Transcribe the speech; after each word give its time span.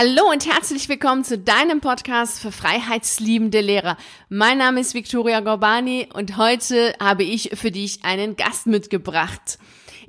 Hallo 0.00 0.30
und 0.30 0.46
herzlich 0.46 0.88
willkommen 0.88 1.24
zu 1.24 1.36
deinem 1.38 1.80
Podcast 1.80 2.38
für 2.38 2.52
freiheitsliebende 2.52 3.60
Lehrer. 3.60 3.96
Mein 4.28 4.58
Name 4.58 4.78
ist 4.78 4.94
Viktoria 4.94 5.40
Gorbani 5.40 6.06
und 6.14 6.36
heute 6.36 6.94
habe 7.00 7.24
ich 7.24 7.50
für 7.54 7.72
dich 7.72 8.04
einen 8.04 8.36
Gast 8.36 8.68
mitgebracht. 8.68 9.58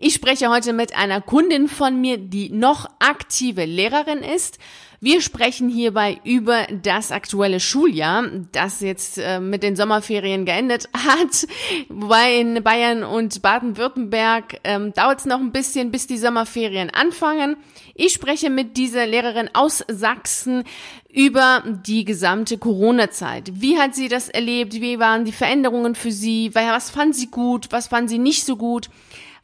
Ich 0.01 0.13
spreche 0.13 0.49
heute 0.49 0.71
mit 0.71 0.95
einer 0.95 1.19
Kundin 1.19 1.67
von 1.67 1.99
mir, 1.99 2.17
die 2.17 2.49
noch 2.51 2.89
aktive 2.99 3.65
Lehrerin 3.65 4.19
ist 4.19 4.57
wir 5.01 5.21
sprechen 5.21 5.69
hierbei 5.69 6.19
über 6.25 6.67
das 6.69 7.13
aktuelle 7.13 7.61
Schuljahr, 7.61 8.25
das 8.51 8.81
jetzt 8.81 9.17
äh, 9.17 9.39
mit 9.39 9.63
den 9.63 9.77
Sommerferien 9.77 10.43
geendet 10.43 10.89
hat. 10.93 11.47
Wobei 11.87 12.35
in 12.37 12.61
Bayern 12.63 13.03
und 13.03 13.41
Baden-Württemberg 13.41 14.59
ähm, 14.65 14.93
dauert 14.93 15.19
es 15.19 15.25
noch 15.25 15.39
ein 15.39 15.53
bisschen, 15.53 15.91
bis 15.91 16.07
die 16.07 16.17
Sommerferien 16.17 16.89
anfangen. 16.89 17.55
Ich 17.95 18.11
spreche 18.13 18.49
mit 18.49 18.75
dieser 18.75 19.07
Lehrerin 19.07 19.49
aus 19.53 19.85
Sachsen 19.87 20.65
über 21.11 21.63
die 21.85 22.03
gesamte 22.03 22.57
Corona-Zeit. 22.57 23.51
Wie 23.53 23.77
hat 23.77 23.95
sie 23.95 24.09
das 24.09 24.27
erlebt? 24.27 24.73
Wie 24.73 24.99
waren 24.99 25.23
die 25.23 25.31
Veränderungen 25.31 25.95
für 25.95 26.11
sie? 26.11 26.53
Was 26.53 26.89
fand 26.89 27.15
sie 27.15 27.27
gut? 27.27 27.67
Was 27.71 27.87
fand 27.87 28.09
sie 28.09 28.19
nicht 28.19 28.45
so 28.45 28.57
gut? 28.57 28.89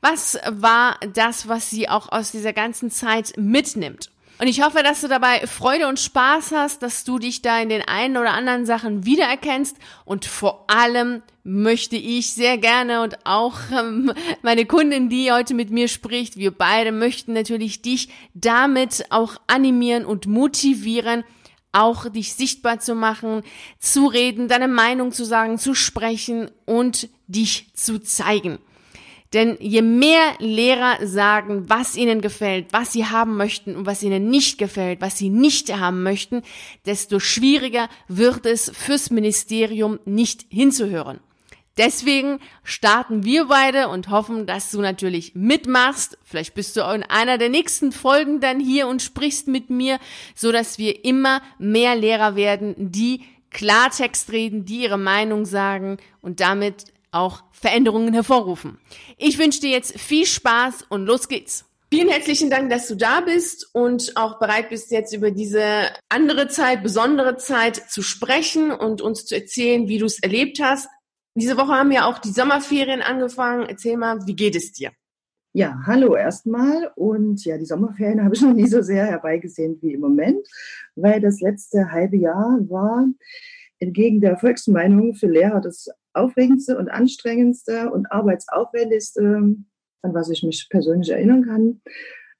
Was 0.01 0.37
war 0.49 0.99
das, 1.13 1.47
was 1.47 1.69
sie 1.69 1.89
auch 1.89 2.11
aus 2.11 2.31
dieser 2.31 2.53
ganzen 2.53 2.91
Zeit 2.91 3.33
mitnimmt? 3.37 4.11
Und 4.37 4.47
ich 4.47 4.61
hoffe, 4.61 4.83
dass 4.83 4.99
du 4.99 5.07
dabei 5.07 5.47
Freude 5.47 5.87
und 5.87 5.97
Spaß 5.97 6.51
hast, 6.51 6.81
dass 6.81 7.05
du 7.05 7.19
dich 7.19 7.41
da 7.41 7.61
in 7.61 7.69
den 7.69 7.81
einen 7.87 8.17
oder 8.17 8.33
anderen 8.33 8.65
Sachen 8.65 9.05
wiedererkennst. 9.05 9.77
Und 10.03 10.25
vor 10.25 10.65
allem 10.67 11.23
möchte 11.45 11.95
ich 11.95 12.33
sehr 12.33 12.57
gerne 12.57 13.01
und 13.01 13.25
auch 13.25 13.57
ähm, 13.71 14.11
meine 14.41 14.65
Kundin, 14.65 15.07
die 15.07 15.31
heute 15.31 15.53
mit 15.53 15.69
mir 15.69 15.87
spricht, 15.87 16.35
wir 16.35 16.51
beide 16.51 16.91
möchten 16.91 17.31
natürlich 17.31 17.81
dich 17.81 18.09
damit 18.33 19.05
auch 19.09 19.37
animieren 19.47 20.05
und 20.05 20.27
motivieren, 20.27 21.23
auch 21.71 22.09
dich 22.09 22.33
sichtbar 22.33 22.79
zu 22.79 22.93
machen, 22.95 23.41
zu 23.79 24.07
reden, 24.07 24.47
deine 24.47 24.67
Meinung 24.67 25.11
zu 25.11 25.23
sagen, 25.23 25.57
zu 25.57 25.73
sprechen 25.73 26.51
und 26.65 27.09
dich 27.27 27.73
zu 27.73 27.99
zeigen. 27.99 28.59
Denn 29.35 29.57
je 29.59 29.81
mehr 29.81 30.35
Lehrer 30.39 31.05
sagen, 31.05 31.65
was 31.67 31.97
ihnen 31.97 32.21
gefällt, 32.21 32.67
was 32.71 32.93
sie 32.93 33.05
haben 33.05 33.35
möchten 33.35 33.75
und 33.75 33.85
was 33.85 34.01
ihnen 34.01 34.29
nicht 34.29 34.57
gefällt, 34.57 35.01
was 35.01 35.17
sie 35.17 35.29
nicht 35.29 35.77
haben 35.77 36.03
möchten, 36.03 36.41
desto 36.85 37.19
schwieriger 37.19 37.89
wird 38.07 38.45
es 38.45 38.71
fürs 38.73 39.09
Ministerium 39.11 39.99
nicht 40.05 40.45
hinzuhören. 40.49 41.19
Deswegen 41.75 42.39
starten 42.63 43.25
wir 43.25 43.47
beide 43.47 43.89
und 43.89 44.09
hoffen, 44.09 44.45
dass 44.45 44.71
du 44.71 44.79
natürlich 44.79 45.35
mitmachst. 45.35 46.17
Vielleicht 46.23 46.53
bist 46.53 46.77
du 46.77 46.89
in 46.93 47.03
einer 47.03 47.37
der 47.37 47.49
nächsten 47.49 47.91
Folgen 47.91 48.39
dann 48.39 48.61
hier 48.61 48.87
und 48.87 49.01
sprichst 49.01 49.49
mit 49.49 49.69
mir, 49.69 49.99
so 50.33 50.53
dass 50.53 50.77
wir 50.77 51.03
immer 51.03 51.41
mehr 51.59 51.97
Lehrer 51.97 52.37
werden, 52.37 52.73
die 52.77 53.19
Klartext 53.49 54.31
reden, 54.31 54.63
die 54.63 54.83
ihre 54.83 54.97
Meinung 54.97 55.45
sagen 55.45 55.97
und 56.21 56.39
damit 56.39 56.94
auch 57.15 57.43
Veränderungen 57.51 58.13
hervorrufen. 58.13 58.77
Ich 59.17 59.39
wünsche 59.39 59.61
dir 59.61 59.71
jetzt 59.71 59.99
viel 59.99 60.25
Spaß 60.25 60.85
und 60.89 61.05
los 61.05 61.27
geht's. 61.27 61.65
Vielen 61.91 62.09
herzlichen 62.09 62.49
Dank, 62.49 62.69
dass 62.69 62.87
du 62.87 62.95
da 62.95 63.21
bist 63.21 63.69
und 63.73 64.17
auch 64.17 64.39
bereit 64.39 64.69
bist, 64.69 64.91
jetzt 64.91 65.13
über 65.13 65.31
diese 65.31 65.89
andere 66.09 66.47
Zeit, 66.47 66.83
besondere 66.83 67.37
Zeit 67.37 67.77
zu 67.89 68.01
sprechen 68.01 68.71
und 68.71 69.01
uns 69.01 69.25
zu 69.25 69.35
erzählen, 69.35 69.87
wie 69.87 69.99
du 69.99 70.05
es 70.05 70.19
erlebt 70.19 70.59
hast. 70.61 70.89
Diese 71.35 71.57
Woche 71.57 71.73
haben 71.73 71.91
ja 71.91 72.05
auch 72.05 72.17
die 72.17 72.31
Sommerferien 72.31 73.01
angefangen. 73.01 73.67
Erzähl 73.67 73.97
mal, 73.97 74.25
wie 74.25 74.35
geht 74.35 74.55
es 74.55 74.71
dir? 74.71 74.91
Ja, 75.53 75.79
hallo 75.85 76.15
erstmal. 76.15 76.91
Und 76.95 77.45
ja, 77.45 77.57
die 77.57 77.65
Sommerferien 77.65 78.23
habe 78.23 78.35
ich 78.35 78.41
noch 78.41 78.53
nie 78.53 78.67
so 78.67 78.81
sehr 78.81 79.05
herbeigesehen 79.05 79.77
wie 79.81 79.93
im 79.93 80.01
Moment, 80.01 80.45
weil 80.95 81.21
das 81.21 81.39
letzte 81.39 81.91
halbe 81.91 82.17
Jahr 82.17 82.59
war 82.67 83.05
entgegen 83.79 84.21
der 84.21 84.37
Volksmeinung 84.37 85.13
für 85.15 85.27
Lehrer 85.27 85.61
das 85.61 85.89
aufregendste 86.15 86.77
und 86.77 86.89
anstrengendste 86.89 87.91
und 87.91 88.11
arbeitsaufwendigste, 88.11 89.21
an 89.21 90.13
was 90.13 90.29
ich 90.29 90.43
mich 90.43 90.67
persönlich 90.69 91.09
erinnern 91.09 91.43
kann. 91.43 91.81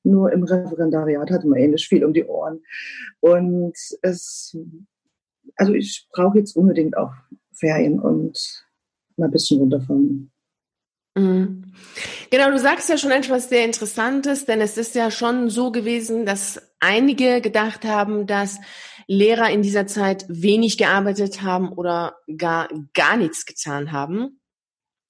Nur 0.03 0.31
im 0.31 0.44
Referendariat 0.44 1.31
hatte 1.31 1.47
man 1.47 1.59
ähnlich 1.59 1.88
viel 1.88 2.05
um 2.05 2.13
die 2.13 2.25
Ohren. 2.25 2.61
Und 3.19 3.77
es, 4.01 4.55
also 5.55 5.73
ich 5.73 6.07
brauche 6.11 6.38
jetzt 6.38 6.55
unbedingt 6.55 6.95
auch 6.95 7.13
Ferien 7.53 8.00
und 8.00 8.66
mal 9.17 9.25
ein 9.25 9.31
bisschen 9.31 9.59
runterfahren. 9.59 10.31
Mhm. 11.15 11.63
Genau, 12.29 12.51
du 12.51 12.59
sagst 12.59 12.89
ja 12.89 12.97
schon 12.97 13.11
etwas 13.11 13.49
sehr 13.49 13.63
Interessantes, 13.63 14.45
denn 14.45 14.59
es 14.59 14.77
ist 14.77 14.95
ja 14.95 15.09
schon 15.11 15.49
so 15.49 15.71
gewesen, 15.71 16.25
dass 16.25 16.61
einige 16.79 17.39
gedacht 17.39 17.85
haben, 17.85 18.27
dass 18.27 18.59
Lehrer 19.07 19.49
in 19.49 19.61
dieser 19.61 19.87
Zeit 19.87 20.25
wenig 20.27 20.77
gearbeitet 20.77 21.41
haben 21.41 21.71
oder 21.71 22.17
gar, 22.37 22.67
gar 22.93 23.17
nichts 23.17 23.45
getan 23.45 23.91
haben. 23.91 24.41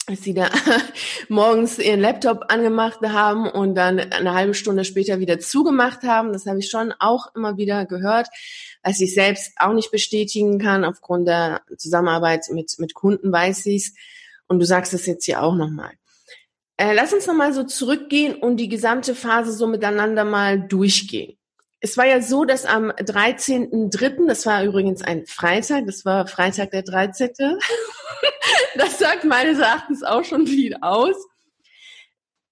Dass 0.05 0.21
sie 0.21 0.35
da 0.35 0.49
morgens 1.29 1.79
ihren 1.79 2.01
Laptop 2.01 2.45
angemacht 2.49 2.99
haben 3.01 3.49
und 3.49 3.73
dann 3.73 3.99
eine 3.99 4.35
halbe 4.35 4.53
Stunde 4.53 4.85
später 4.85 5.19
wieder 5.19 5.39
zugemacht 5.39 6.03
haben. 6.03 6.33
Das 6.33 6.45
habe 6.45 6.59
ich 6.59 6.69
schon 6.69 6.93
auch 6.99 7.33
immer 7.33 7.57
wieder 7.57 7.87
gehört, 7.87 8.27
was 8.83 8.99
ich 8.99 9.15
selbst 9.15 9.53
auch 9.57 9.73
nicht 9.73 9.91
bestätigen 9.91 10.59
kann. 10.59 10.85
Aufgrund 10.85 11.27
der 11.27 11.61
Zusammenarbeit 11.77 12.45
mit, 12.51 12.75
mit 12.77 12.93
Kunden 12.93 13.31
weiß 13.31 13.65
ich 13.65 13.87
es. 13.87 13.93
Und 14.47 14.59
du 14.59 14.65
sagst 14.65 14.93
es 14.93 15.05
jetzt 15.05 15.25
hier 15.25 15.41
auch 15.41 15.55
nochmal. 15.55 15.91
Äh, 16.77 16.93
lass 16.93 17.13
uns 17.13 17.25
nochmal 17.25 17.53
so 17.53 17.63
zurückgehen 17.63 18.35
und 18.35 18.57
die 18.57 18.69
gesamte 18.69 19.15
Phase 19.15 19.53
so 19.53 19.65
miteinander 19.67 20.25
mal 20.25 20.67
durchgehen 20.67 21.37
es 21.85 21.97
war 21.97 22.07
ja 22.07 22.19
so, 22.19 22.45
dass 22.45 22.65
am 22.65 22.89
13.3., 22.89 24.27
das 24.27 24.47
war 24.47 24.63
übrigens 24.63 25.03
ein 25.03 25.27
Freitag, 25.27 25.85
das 25.85 26.03
war 26.03 26.25
Freitag 26.25 26.71
der 26.71 26.81
13. 26.81 27.29
das 28.75 28.97
sagt 28.97 29.23
meines 29.23 29.59
Erachtens 29.59 30.01
auch 30.01 30.23
schon 30.23 30.47
viel 30.47 30.75
aus, 30.81 31.15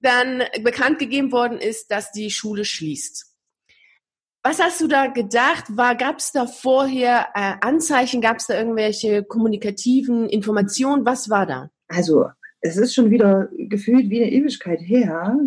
dann 0.01 0.43
bekannt 0.61 0.99
gegeben 0.99 1.31
worden 1.31 1.57
ist, 1.57 1.89
dass 1.89 2.11
die 2.11 2.29
Schule 2.29 2.63
schließt. 2.63 3.25
Was 4.43 4.61
hast 4.61 4.79
du 4.81 4.87
da 4.87 5.07
gedacht? 5.07 5.65
Gab 5.77 6.19
es 6.19 6.31
da 6.31 6.45
vorher 6.45 7.29
äh, 7.33 7.55
Anzeichen? 7.61 8.21
Gab 8.21 8.37
es 8.37 8.45
da 8.45 8.55
irgendwelche 8.55 9.23
kommunikativen 9.23 10.29
Informationen? 10.29 11.07
Was 11.07 11.31
war 11.31 11.47
da? 11.47 11.69
Also 11.93 12.25
es 12.61 12.77
ist 12.77 12.95
schon 12.95 13.11
wieder 13.11 13.49
gefühlt 13.53 14.09
wie 14.09 14.23
eine 14.23 14.31
Ewigkeit 14.31 14.79
her, 14.81 15.37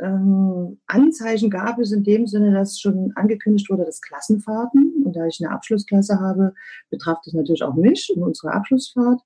ähm, 0.00 0.80
Anzeichen 0.86 1.50
gab 1.50 1.78
es 1.78 1.92
in 1.92 2.04
dem 2.04 2.26
Sinne, 2.26 2.52
dass 2.52 2.80
schon 2.80 3.12
angekündigt 3.16 3.68
wurde, 3.68 3.84
dass 3.84 4.00
Klassenfahrten, 4.00 5.04
und 5.04 5.14
da 5.14 5.26
ich 5.26 5.40
eine 5.42 5.52
Abschlussklasse 5.52 6.20
habe, 6.20 6.54
betraf 6.90 7.18
das 7.24 7.34
natürlich 7.34 7.62
auch 7.62 7.74
mich 7.74 8.10
und 8.14 8.22
unsere 8.22 8.52
Abschlussfahrt, 8.52 9.20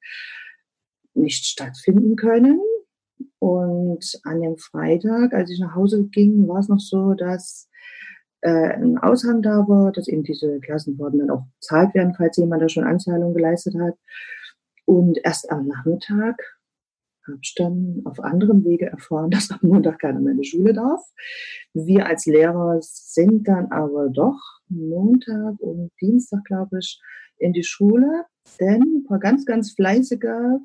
nicht 1.15 1.45
stattfinden 1.45 2.17
können. 2.17 2.61
Und 3.39 4.21
an 4.25 4.41
dem 4.41 4.57
Freitag, 4.57 5.33
als 5.33 5.51
ich 5.51 5.61
nach 5.61 5.75
Hause 5.77 6.05
ging, 6.09 6.49
war 6.49 6.59
es 6.59 6.69
noch 6.69 6.81
so, 6.81 7.15
dass 7.15 7.69
äh, 8.41 8.75
ein 8.75 8.99
Aushang 8.99 9.43
da 9.43 9.69
war, 9.69 9.93
dass 9.93 10.09
eben 10.09 10.25
diese 10.25 10.59
Klassenfahrten 10.61 11.21
dann 11.21 11.31
auch 11.31 11.45
bezahlt 11.61 11.95
werden, 11.95 12.15
falls 12.17 12.37
jemand 12.37 12.63
da 12.63 12.69
schon 12.69 12.85
Anzahlung 12.85 13.33
geleistet 13.33 13.77
hat. 13.79 13.95
Und 14.87 15.19
erst 15.23 15.51
am 15.51 15.69
Nachmittag 15.69 16.37
ich 17.43 17.55
dann 17.57 18.03
auf 18.05 18.21
anderem 18.21 18.65
Wege 18.65 18.87
erfahren, 18.87 19.31
dass 19.31 19.51
am 19.51 19.61
Montag 19.63 20.01
keiner 20.01 20.21
mehr 20.21 20.33
in 20.33 20.41
die 20.41 20.49
Schule 20.49 20.73
darf. 20.73 21.03
Wir 21.73 22.07
als 22.07 22.27
Lehrer 22.27 22.79
sind 22.81 23.49
dann 23.49 23.67
aber 23.73 24.09
doch 24.09 24.41
Montag 24.69 25.59
und 25.61 25.91
Dienstag, 26.01 26.45
glaube 26.45 26.79
ich, 26.79 27.01
in 27.39 27.53
die 27.53 27.65
Schule, 27.65 28.25
denn 28.61 28.83
ein 28.83 29.05
paar 29.05 29.19
ganz, 29.19 29.45
ganz 29.45 29.73
fleißige 29.73 30.61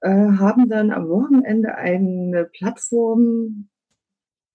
äh, 0.00 0.08
haben 0.10 0.68
dann 0.68 0.90
am 0.90 1.08
Wochenende 1.08 1.74
eine 1.76 2.44
Plattform 2.44 3.68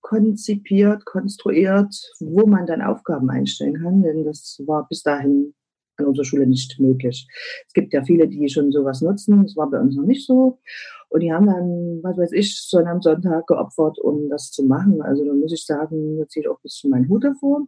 konzipiert, 0.02 1.06
konstruiert, 1.06 1.94
wo 2.20 2.46
man 2.46 2.66
dann 2.66 2.82
Aufgaben 2.82 3.30
einstellen 3.30 3.82
kann, 3.82 4.04
denn 4.04 4.24
das 4.24 4.62
war 4.66 4.88
bis 4.88 5.04
dahin 5.04 5.54
an 5.98 6.06
unserer 6.06 6.26
Schule 6.26 6.48
nicht 6.48 6.80
möglich. 6.80 7.28
Es 7.68 7.74
gibt 7.74 7.94
ja 7.94 8.04
viele, 8.04 8.28
die 8.28 8.50
schon 8.50 8.72
sowas 8.72 9.02
nutzen. 9.02 9.44
Das 9.44 9.56
war 9.56 9.70
bei 9.70 9.80
uns 9.80 9.96
noch 9.96 10.06
nicht 10.06 10.26
so. 10.26 10.60
Und 11.10 11.22
die 11.22 11.32
haben 11.32 11.48
dann, 11.48 12.00
was 12.04 12.18
weiß 12.18 12.32
ich, 12.34 12.62
so 12.62 12.78
am 12.80 13.02
Sonntag 13.02 13.48
geopfert, 13.48 14.00
um 14.00 14.30
das 14.30 14.52
zu 14.52 14.64
machen. 14.64 15.02
Also 15.02 15.26
da 15.26 15.34
muss 15.34 15.54
ich 15.54 15.66
sagen, 15.66 16.18
da 16.18 16.28
ziehe 16.28 16.44
ich 16.44 16.50
auch 16.50 16.58
ein 16.58 16.64
bisschen 16.64 16.90
meinen 16.90 17.10
Hut 17.10 17.24
davor. 17.24 17.68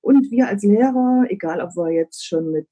Und 0.00 0.30
wir 0.30 0.48
als 0.48 0.62
Lehrer, 0.62 1.24
egal 1.28 1.60
ob 1.60 1.76
wir 1.76 1.90
jetzt 1.92 2.26
schon 2.26 2.50
mit 2.50 2.68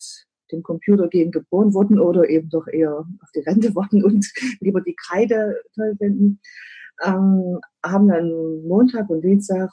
dem 0.53 0.63
Computer 0.63 1.09
gehen 1.09 1.33
geboren 1.33 1.75
wurden 1.75 1.99
oder 1.99 2.29
eben 2.31 2.49
doch 2.49 2.69
eher 2.69 2.99
auf 2.99 3.31
die 3.35 3.41
Rente 3.41 3.75
warten 3.75 4.05
und 4.05 4.27
lieber 4.61 4.81
die 4.81 4.97
Kreide 4.97 5.61
toll 5.75 5.95
finden, 5.99 6.41
ähm, 7.05 7.61
haben 7.85 8.09
dann 8.09 8.63
Montag 8.67 9.11
und 9.11 9.23
Dienstag 9.23 9.71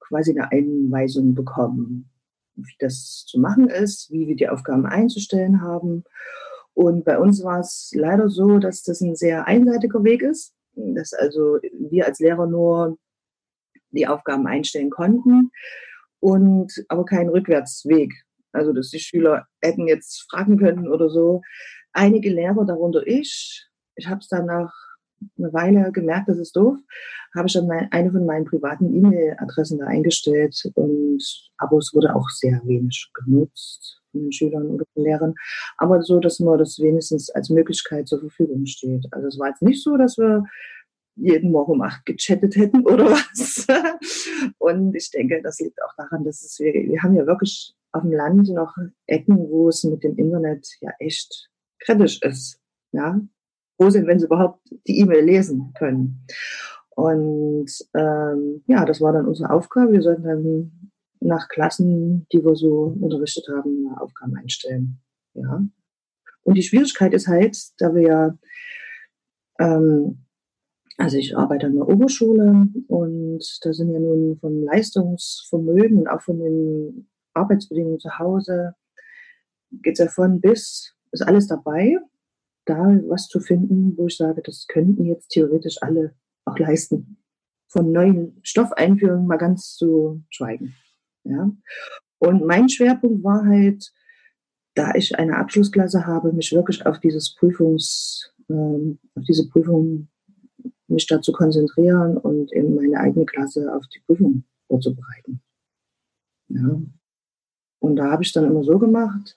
quasi 0.00 0.32
eine 0.32 0.50
Einweisung 0.50 1.34
bekommen 1.34 2.10
wie 2.56 2.74
das 2.78 3.24
zu 3.26 3.38
machen 3.38 3.68
ist, 3.68 4.10
wie 4.10 4.28
wir 4.28 4.36
die 4.36 4.48
Aufgaben 4.48 4.86
einzustellen 4.86 5.62
haben. 5.62 6.04
Und 6.74 7.04
bei 7.04 7.18
uns 7.18 7.42
war 7.44 7.60
es 7.60 7.92
leider 7.94 8.28
so, 8.28 8.58
dass 8.58 8.82
das 8.82 9.00
ein 9.00 9.16
sehr 9.16 9.46
einseitiger 9.46 10.02
Weg 10.04 10.22
ist, 10.22 10.54
dass 10.74 11.12
also 11.12 11.58
wir 11.72 12.06
als 12.06 12.18
Lehrer 12.18 12.46
nur 12.46 12.98
die 13.90 14.08
Aufgaben 14.08 14.46
einstellen 14.46 14.90
konnten 14.90 15.50
und 16.20 16.84
aber 16.88 17.04
kein 17.04 17.28
Rückwärtsweg. 17.28 18.12
Also, 18.52 18.72
dass 18.72 18.90
die 18.90 19.00
Schüler 19.00 19.46
hätten 19.60 19.88
jetzt 19.88 20.26
fragen 20.30 20.58
können 20.58 20.88
oder 20.88 21.10
so. 21.10 21.42
Einige 21.92 22.30
Lehrer, 22.30 22.64
darunter 22.64 23.06
ich, 23.06 23.68
ich 23.96 24.08
habe 24.08 24.20
es 24.20 24.28
dann 24.28 24.46
nach 24.46 24.72
einer 25.38 25.52
Weile 25.52 25.92
gemerkt, 25.92 26.28
das 26.28 26.38
ist 26.38 26.56
doof, 26.56 26.76
habe 27.34 27.46
ich 27.46 27.54
dann 27.54 27.70
eine 27.70 28.12
von 28.12 28.26
meinen 28.26 28.44
privaten 28.44 28.94
E-Mail-Adressen 28.94 29.78
da 29.78 29.86
eingestellt. 29.86 30.56
Und, 30.74 31.22
aber 31.58 31.78
es 31.78 31.92
wurde 31.94 32.14
auch 32.14 32.28
sehr 32.30 32.60
wenig 32.64 33.10
genutzt 33.14 34.00
von 34.10 34.22
den 34.22 34.32
Schülern 34.32 34.66
oder 34.66 34.84
den 34.96 35.04
Lehrern. 35.04 35.34
Aber 35.78 36.02
so, 36.02 36.20
dass 36.20 36.40
man 36.40 36.58
das 36.58 36.78
wenigstens 36.78 37.30
als 37.30 37.50
Möglichkeit 37.50 38.08
zur 38.08 38.20
Verfügung 38.20 38.66
steht. 38.66 39.06
Also 39.10 39.28
es 39.28 39.38
war 39.38 39.48
jetzt 39.48 39.62
nicht 39.62 39.82
so, 39.82 39.96
dass 39.96 40.16
wir 40.16 40.44
jeden 41.16 41.52
Morgen 41.52 41.72
um 41.72 41.82
acht 41.82 42.04
gechattet 42.06 42.56
hätten 42.56 42.84
oder 42.86 43.06
was. 43.10 43.66
Und 44.58 44.94
ich 44.94 45.10
denke, 45.10 45.40
das 45.42 45.58
liegt 45.60 45.78
auch 45.82 45.94
daran, 45.96 46.24
dass 46.24 46.42
es, 46.42 46.58
wir, 46.58 46.72
wir 46.72 47.02
haben 47.02 47.14
ja 47.14 47.26
wirklich 47.26 47.74
auf 47.92 48.02
dem 48.02 48.12
Land 48.12 48.48
noch 48.48 48.74
Ecken, 49.06 49.38
wo 49.50 49.68
es 49.68 49.84
mit 49.84 50.02
dem 50.02 50.16
Internet 50.16 50.66
ja 50.80 50.90
echt 50.98 51.48
kritisch 51.80 52.20
ist. 52.22 52.60
Ja, 52.92 53.20
froh 53.76 53.90
sind, 53.90 54.06
wenn 54.06 54.18
sie 54.18 54.26
überhaupt 54.26 54.60
die 54.86 54.98
E-Mail 55.00 55.24
lesen 55.24 55.72
können. 55.76 56.26
Und 56.90 57.70
ähm, 57.94 58.62
ja, 58.66 58.84
das 58.84 59.00
war 59.00 59.12
dann 59.12 59.26
unsere 59.26 59.50
Aufgabe. 59.50 59.92
Wir 59.92 60.02
sollten 60.02 60.22
dann 60.22 60.90
nach 61.20 61.48
Klassen, 61.48 62.26
die 62.32 62.44
wir 62.44 62.54
so 62.54 62.94
unterrichtet 63.00 63.46
haben, 63.48 63.88
Aufgaben 63.96 64.36
einstellen. 64.36 65.00
Ja. 65.34 65.64
Und 66.42 66.54
die 66.54 66.62
Schwierigkeit 66.62 67.14
ist 67.14 67.26
halt, 67.26 67.56
da 67.78 67.94
wir 67.94 68.02
ja, 68.02 68.38
ähm, 69.58 70.18
also 70.98 71.16
ich 71.16 71.36
arbeite 71.36 71.66
an 71.66 71.74
der 71.74 71.88
Oberschule 71.88 72.68
und 72.86 73.58
da 73.62 73.72
sind 73.72 73.92
ja 73.92 73.98
nun 73.98 74.38
vom 74.38 74.62
Leistungsvermögen 74.62 75.98
und 75.98 76.08
auch 76.08 76.22
von 76.22 76.38
den 76.38 77.08
Arbeitsbedingungen 77.32 77.98
zu 77.98 78.18
Hause, 78.18 78.74
geht 79.82 79.94
es 79.94 79.98
ja 79.98 80.06
von 80.06 80.40
bis, 80.40 80.94
ist 81.10 81.22
alles 81.22 81.48
dabei 81.48 81.98
da 82.64 82.98
was 83.08 83.28
zu 83.28 83.40
finden, 83.40 83.96
wo 83.96 84.06
ich 84.06 84.16
sage, 84.16 84.42
das 84.42 84.66
könnten 84.66 85.04
jetzt 85.04 85.28
theoretisch 85.28 85.82
alle 85.82 86.14
auch 86.44 86.58
leisten. 86.58 87.18
Von 87.68 87.92
neuen 87.92 88.38
Stoffeinführungen 88.42 89.26
mal 89.26 89.36
ganz 89.36 89.74
zu 89.74 90.22
schweigen. 90.30 90.74
Ja. 91.24 91.50
Und 92.18 92.44
mein 92.44 92.68
Schwerpunkt 92.68 93.24
war 93.24 93.44
halt, 93.44 93.92
da 94.74 94.94
ich 94.94 95.18
eine 95.18 95.36
Abschlussklasse 95.38 96.06
habe, 96.06 96.32
mich 96.32 96.52
wirklich 96.52 96.84
auf 96.86 97.00
dieses 97.00 97.34
Prüfungs, 97.34 98.32
ähm, 98.48 98.98
auf 99.14 99.24
diese 99.24 99.48
Prüfung 99.48 100.08
mich 100.88 101.06
dazu 101.06 101.32
konzentrieren 101.32 102.16
und 102.16 102.52
eben 102.52 102.74
meine 102.74 102.98
eigene 102.98 103.24
Klasse 103.24 103.74
auf 103.74 103.86
die 103.88 104.00
Prüfung 104.00 104.44
vorzubereiten. 104.68 105.40
Ja. 106.48 106.80
Und 107.80 107.96
da 107.96 108.10
habe 108.10 108.22
ich 108.22 108.32
dann 108.32 108.46
immer 108.46 108.64
so 108.64 108.78
gemacht, 108.78 109.36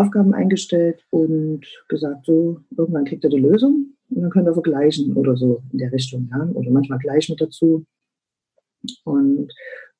Aufgaben 0.00 0.34
eingestellt 0.34 1.04
und 1.10 1.66
gesagt, 1.88 2.26
so, 2.26 2.60
irgendwann 2.76 3.04
kriegt 3.04 3.24
er 3.24 3.30
die 3.30 3.40
Lösung 3.40 3.94
und 4.10 4.22
dann 4.22 4.30
könnt 4.30 4.48
ihr 4.48 4.54
vergleichen 4.54 5.14
oder 5.14 5.36
so 5.36 5.62
in 5.72 5.78
der 5.78 5.92
Richtung, 5.92 6.28
ja, 6.30 6.48
oder 6.54 6.70
manchmal 6.70 6.98
gleich 6.98 7.28
mit 7.28 7.40
dazu. 7.40 7.84
Und 9.04 9.52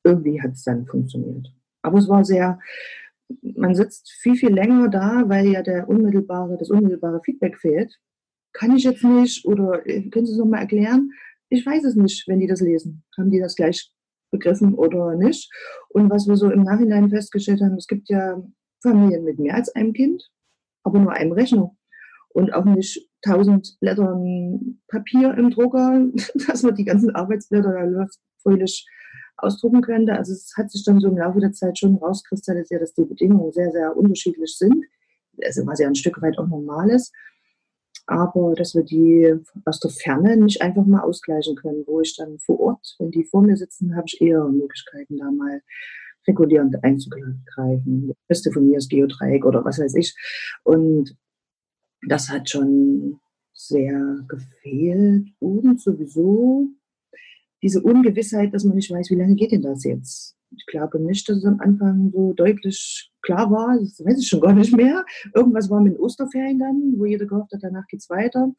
irgendwie 0.05 0.41
hat 0.41 0.53
es 0.53 0.65
dann 0.65 0.87
funktioniert. 0.87 1.53
Aber 1.83 1.99
es 1.99 2.09
war 2.09 2.25
sehr, 2.25 2.59
man 3.43 3.75
sitzt 3.75 4.11
viel, 4.11 4.37
viel 4.37 4.53
länger 4.53 4.89
da, 4.89 5.29
weil 5.29 5.49
ja 5.49 5.63
der 5.63 5.89
unmittelbare, 5.89 6.57
das 6.59 6.71
unmittelbare 6.71 7.21
Feedback 7.25 7.59
fehlt. 7.59 7.99
Kann 8.53 8.75
ich 8.75 8.85
jetzt 8.85 9.05
nicht 9.05 9.47
oder 9.47 9.87
äh, 9.87 10.09
können 10.11 10.27
Sie 10.27 10.33
es 10.33 10.39
nochmal 10.39 10.63
erklären? 10.63 11.13
Ich 11.49 11.65
weiß 11.65 11.85
es 11.85 11.95
nicht, 11.95 12.27
wenn 12.27 12.41
die 12.41 12.47
das 12.47 12.61
lesen. 12.61 13.05
Haben 13.17 13.31
die 13.31 13.41
das 13.41 13.55
gleich 13.55 13.93
begriffen 14.31 14.75
oder 14.75 15.15
nicht? 15.15 15.53
Und 15.89 16.11
was 16.11 16.27
wir 16.27 16.37
so 16.37 16.51
im 16.51 16.63
Nachhinein 16.63 17.11
festgestellt 17.11 17.61
haben, 17.61 17.77
es 17.77 17.87
gibt 17.87 18.09
ja 18.09 18.43
Familien 18.83 19.25
mit 19.25 19.39
mehr 19.39 19.55
als 19.55 19.75
einem 19.75 19.93
Kind, 19.93 20.31
aber 20.83 20.99
nur 20.99 21.13
einem 21.13 21.33
Rechner 21.33 21.75
und 22.31 22.53
auch 22.55 22.65
nicht 22.65 23.09
tausend 23.23 23.77
Blättern 23.81 24.81
Papier 24.89 25.35
im 25.35 25.51
Drucker, 25.51 26.07
dass 26.47 26.63
man 26.63 26.75
die 26.75 26.85
ganzen 26.85 27.15
Arbeitsblätter 27.15 27.73
da 27.73 28.07
fröhlich 28.43 28.87
ausdrucken 29.37 29.83
könnte. 29.83 30.15
Also 30.15 30.33
es 30.33 30.53
hat 30.57 30.71
sich 30.71 30.85
dann 30.85 31.01
so 31.01 31.09
im 31.09 31.19
Laufe 31.19 31.41
der 31.41 31.53
Zeit 31.53 31.79
schon 31.79 31.97
rauskristallisiert, 31.97 32.83
dass 32.83 32.95
die 32.95 33.05
Bedingungen 33.05 33.53
sehr, 33.53 33.71
sehr 33.71 33.97
unterschiedlich 33.97 34.57
sind. 34.57 34.85
Also 35.43 35.67
was 35.67 35.81
ja 35.81 35.89
ein 35.89 35.95
Stück 35.95 36.21
weit 36.23 36.39
auch 36.39 36.47
normal 36.47 36.91
ist. 36.91 37.13
Aber 38.07 38.55
dass 38.55 38.75
wir 38.75 38.83
die 38.83 39.35
aus 39.65 39.79
der 39.81 39.91
Ferne 39.91 40.37
nicht 40.37 40.63
einfach 40.63 40.85
mal 40.85 41.03
ausgleichen 41.03 41.55
können, 41.55 41.85
wo 41.87 42.01
ich 42.01 42.17
dann 42.17 42.39
vor 42.39 42.59
Ort, 42.61 42.97
wenn 42.99 43.11
die 43.11 43.25
vor 43.25 43.43
mir 43.43 43.57
sitzen, 43.57 43.95
habe 43.95 44.07
ich 44.07 44.21
eher 44.21 44.45
Möglichkeiten, 44.45 45.17
da 45.17 45.31
mal 45.31 45.63
regulierend 46.27 46.83
einzugreifen. 46.83 48.13
Beste 48.29 48.53
von 48.53 48.69
mir 48.69 48.79
ist 48.79 48.91
Geodreieck 48.91 49.45
oder 49.45 49.65
was 49.65 49.79
weiß 49.79 49.95
ich. 49.97 50.15
Und 50.65 51.17
das 52.07 52.29
hat 52.29 52.49
schon 52.49 53.21
sehr 53.55 54.25
gefehlt. 54.29 55.29
Und 55.39 55.81
sowieso 55.81 56.69
diese 57.63 57.83
Ungewissheit, 57.83 58.55
dass 58.55 58.65
man 58.65 58.77
nicht 58.77 58.91
weiß, 58.91 59.11
wie 59.11 59.17
lange 59.17 59.35
geht 59.35 59.53
denn 59.53 59.63
das 59.63 59.85
jetzt? 59.85 60.37
Ich 60.57 60.67
glaube 60.67 60.99
nicht, 60.99 61.29
dass 61.29 61.39
es 61.39 61.45
am 61.45 61.61
Anfang 61.61 62.11
so 62.13 62.33
deutlich 62.33 63.13
klar 63.23 63.51
war. 63.51 63.79
Das 63.79 64.03
weiß 64.05 64.19
ich 64.19 64.29
schon 64.29 64.41
gar 64.41 64.55
nicht 64.55 64.75
mehr. 64.75 65.05
Irgendwas 65.35 65.71
war 65.71 65.81
mit 65.81 65.95
den 65.95 66.01
Osterferien 66.01 66.59
dann, 66.59 66.95
wo 66.97 67.05
jeder 67.05 67.27
gehofft 67.27 67.53
hat, 67.53 67.63
danach 67.63 67.87
geht 67.87 68.01
es 68.01 68.11
weiter. 68.11 68.53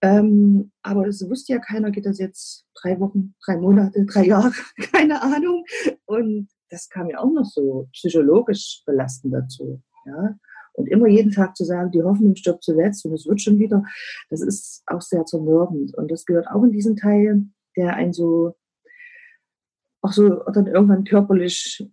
Ähm, 0.00 0.70
aber 0.82 1.06
das 1.06 1.28
wusste 1.28 1.54
ja 1.54 1.58
keiner, 1.58 1.90
geht 1.90 2.06
das 2.06 2.18
jetzt 2.18 2.66
drei 2.74 3.00
Wochen, 3.00 3.34
drei 3.44 3.56
Monate, 3.56 4.04
drei 4.04 4.26
Jahre, 4.26 4.52
keine 4.92 5.22
Ahnung. 5.22 5.64
Und 6.06 6.48
das 6.70 6.88
kam 6.88 7.08
ja 7.10 7.18
auch 7.18 7.30
noch 7.30 7.44
so 7.44 7.88
psychologisch 7.92 8.82
belastend 8.86 9.34
dazu. 9.34 9.82
Ja? 10.04 10.38
Und 10.74 10.88
immer 10.88 11.08
jeden 11.08 11.32
Tag 11.32 11.56
zu 11.56 11.64
sagen, 11.64 11.90
die 11.90 12.02
Hoffnung 12.02 12.36
stirbt 12.36 12.62
zuletzt 12.62 13.04
und 13.04 13.12
es 13.12 13.26
wird 13.26 13.40
schon 13.40 13.58
wieder, 13.58 13.82
das 14.30 14.40
ist 14.42 14.82
auch 14.86 15.02
sehr 15.02 15.24
zermürbend. 15.24 15.94
Und 15.96 16.10
das 16.10 16.24
gehört 16.24 16.46
auch 16.48 16.62
in 16.62 16.70
diesen 16.70 16.96
Teil, 16.96 17.42
der 17.76 17.94
einen 17.94 18.12
so, 18.12 18.54
auch 20.02 20.12
so 20.12 20.28
dann 20.52 20.66
irgendwann 20.66 21.04
körperlich 21.04 21.84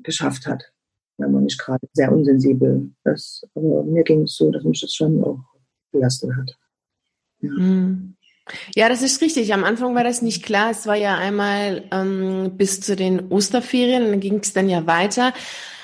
geschafft 0.00 0.46
hat, 0.46 0.72
wenn 1.16 1.32
man 1.32 1.44
nicht 1.44 1.58
gerade 1.58 1.86
sehr 1.94 2.12
unsensibel 2.12 2.90
ist. 3.04 3.48
Aber 3.54 3.84
mir 3.84 4.04
ging 4.04 4.22
es 4.22 4.36
so, 4.36 4.50
dass 4.50 4.64
mich 4.64 4.80
das 4.80 4.92
schon 4.92 5.22
auch 5.24 5.40
belastet 5.90 6.30
hat. 6.36 6.58
Ja. 7.40 7.52
Mhm. 7.52 8.15
Ja, 8.74 8.88
das 8.88 9.02
ist 9.02 9.20
richtig. 9.20 9.52
Am 9.52 9.64
Anfang 9.64 9.94
war 9.94 10.04
das 10.04 10.22
nicht 10.22 10.44
klar. 10.44 10.70
Es 10.70 10.86
war 10.86 10.96
ja 10.96 11.16
einmal 11.16 11.84
ähm, 11.92 12.56
bis 12.56 12.80
zu 12.80 12.96
den 12.96 13.28
Osterferien, 13.30 14.10
dann 14.10 14.20
ging 14.20 14.38
es 14.38 14.52
dann 14.52 14.68
ja 14.68 14.86
weiter. 14.86 15.32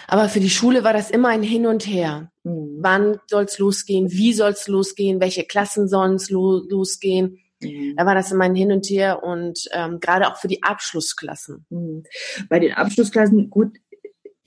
Aber 0.07 0.29
für 0.29 0.41
die 0.41 0.51
Schule 0.51 0.85
war 0.85 0.93
das 0.93 1.11
immer 1.11 1.29
ein 1.29 1.43
Hin 1.43 1.67
und 1.67 1.87
Her. 1.87 2.31
Mhm. 2.45 2.79
Wann 2.81 3.19
soll's 3.27 3.59
losgehen? 3.59 4.11
Wie 4.11 4.33
soll's 4.33 4.69
losgehen? 4.69 5.21
Welche 5.21 5.45
Klassen 5.45 5.89
sollen's 5.89 6.31
lo 6.31 6.63
losgehen? 6.69 7.39
Mhm. 7.63 7.95
Da 7.97 8.07
war 8.07 8.15
das 8.15 8.31
immer 8.31 8.45
ein 8.45 8.55
Hin 8.55 8.73
und 8.73 8.87
Her 8.87 9.23
und 9.23 9.69
ähm, 9.73 10.01
gerade 10.01 10.29
auch 10.29 10.37
für 10.37 10.49
die 10.49 10.63
Abschlussklassen. 10.63 11.67
Mhm. 11.71 12.05
Bei 12.49 12.59
den 12.59 12.73
Abschlussklassen, 12.73 13.51
gut, 13.51 13.79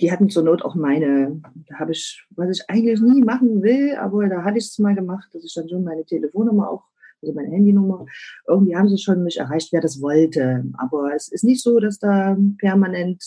die 0.02 0.12
hatten 0.12 0.30
zur 0.30 0.44
Not 0.44 0.62
auch 0.62 0.76
meine, 0.76 1.42
da 1.68 1.80
habe 1.80 1.94
ich, 1.94 2.26
was 2.32 2.60
ich 2.60 2.70
eigentlich 2.70 3.00
nie 3.00 3.22
machen 3.22 3.62
will, 3.62 3.96
aber 3.96 4.28
da 4.28 4.44
hatte 4.44 4.58
ich 4.58 4.66
es 4.66 4.80
mal 4.80 4.94
gemacht, 4.94 5.30
dass 5.34 5.44
ich 5.44 5.54
dann 5.54 5.70
schon 5.70 5.84
meine 5.84 6.06
Telefonnummer 6.06 6.70
auch 6.70 6.84
also 7.22 7.34
meine 7.34 7.52
Handynummer. 7.52 8.06
Irgendwie 8.48 8.76
haben 8.76 8.90
sie 8.90 8.98
schon 8.98 9.24
mich 9.24 9.38
erreicht, 9.38 9.72
wer 9.72 9.82
das 9.82 10.02
wollte. 10.02 10.64
Aber 10.78 11.14
es 11.16 11.28
ist 11.28 11.44
nicht 11.44 11.62
so, 11.62 11.80
dass 11.80 12.00
da 12.00 12.38
permanent 12.60 13.24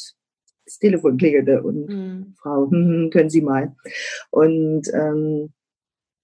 das 0.64 0.78
Telefon 0.78 1.16
klingelte 1.16 1.62
und 1.62 1.88
mhm. 1.88 2.34
Frau, 2.40 2.66
können 3.10 3.30
Sie 3.30 3.42
mal. 3.42 3.74
Und 4.30 4.82
ähm, 4.92 5.50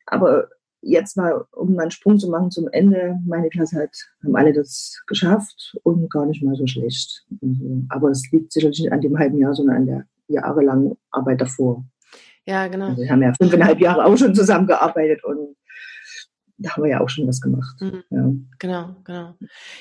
aber 0.07 0.49
jetzt 0.83 1.17
mal, 1.17 1.45
um 1.53 1.75
mal 1.75 1.83
einen 1.83 1.91
Sprung 1.91 2.19
zu 2.19 2.29
machen 2.29 2.51
zum 2.51 2.69
Ende, 2.69 3.19
meine 3.27 3.49
Klasse 3.49 3.81
hat, 3.81 3.97
haben 4.23 4.37
alle 4.37 4.53
das 4.53 5.03
geschafft 5.07 5.77
und 5.83 6.11
gar 6.11 6.27
nicht 6.27 6.43
mal 6.43 6.55
so 6.57 6.67
schlecht. 6.67 7.25
Also, 7.43 7.83
aber 7.89 8.11
es 8.11 8.31
liegt 8.31 8.53
sicherlich 8.53 8.81
nicht 8.81 8.93
an 8.93 9.01
dem 9.01 9.19
halben 9.19 9.39
Jahr, 9.39 9.55
sondern 9.55 9.77
an 9.77 9.87
der 9.87 10.07
jahrelangen 10.29 10.97
Arbeit 11.11 11.41
davor. 11.41 11.85
Ja, 12.47 12.69
genau. 12.69 12.89
Also 12.89 13.03
wir 13.03 13.11
haben 13.11 13.23
ja 13.23 13.33
fünfeinhalb 13.33 13.81
Jahre 13.81 14.05
auch 14.05 14.17
schon 14.17 14.35
zusammengearbeitet 14.35 15.25
und 15.25 15.57
da 16.57 16.71
haben 16.71 16.85
wir 16.85 16.91
ja 16.91 17.01
auch 17.01 17.09
schon 17.09 17.27
was 17.27 17.41
gemacht. 17.41 17.77
Mhm. 17.81 18.05
Ja. 18.11 18.31
Genau, 18.59 18.97
genau. 19.05 19.35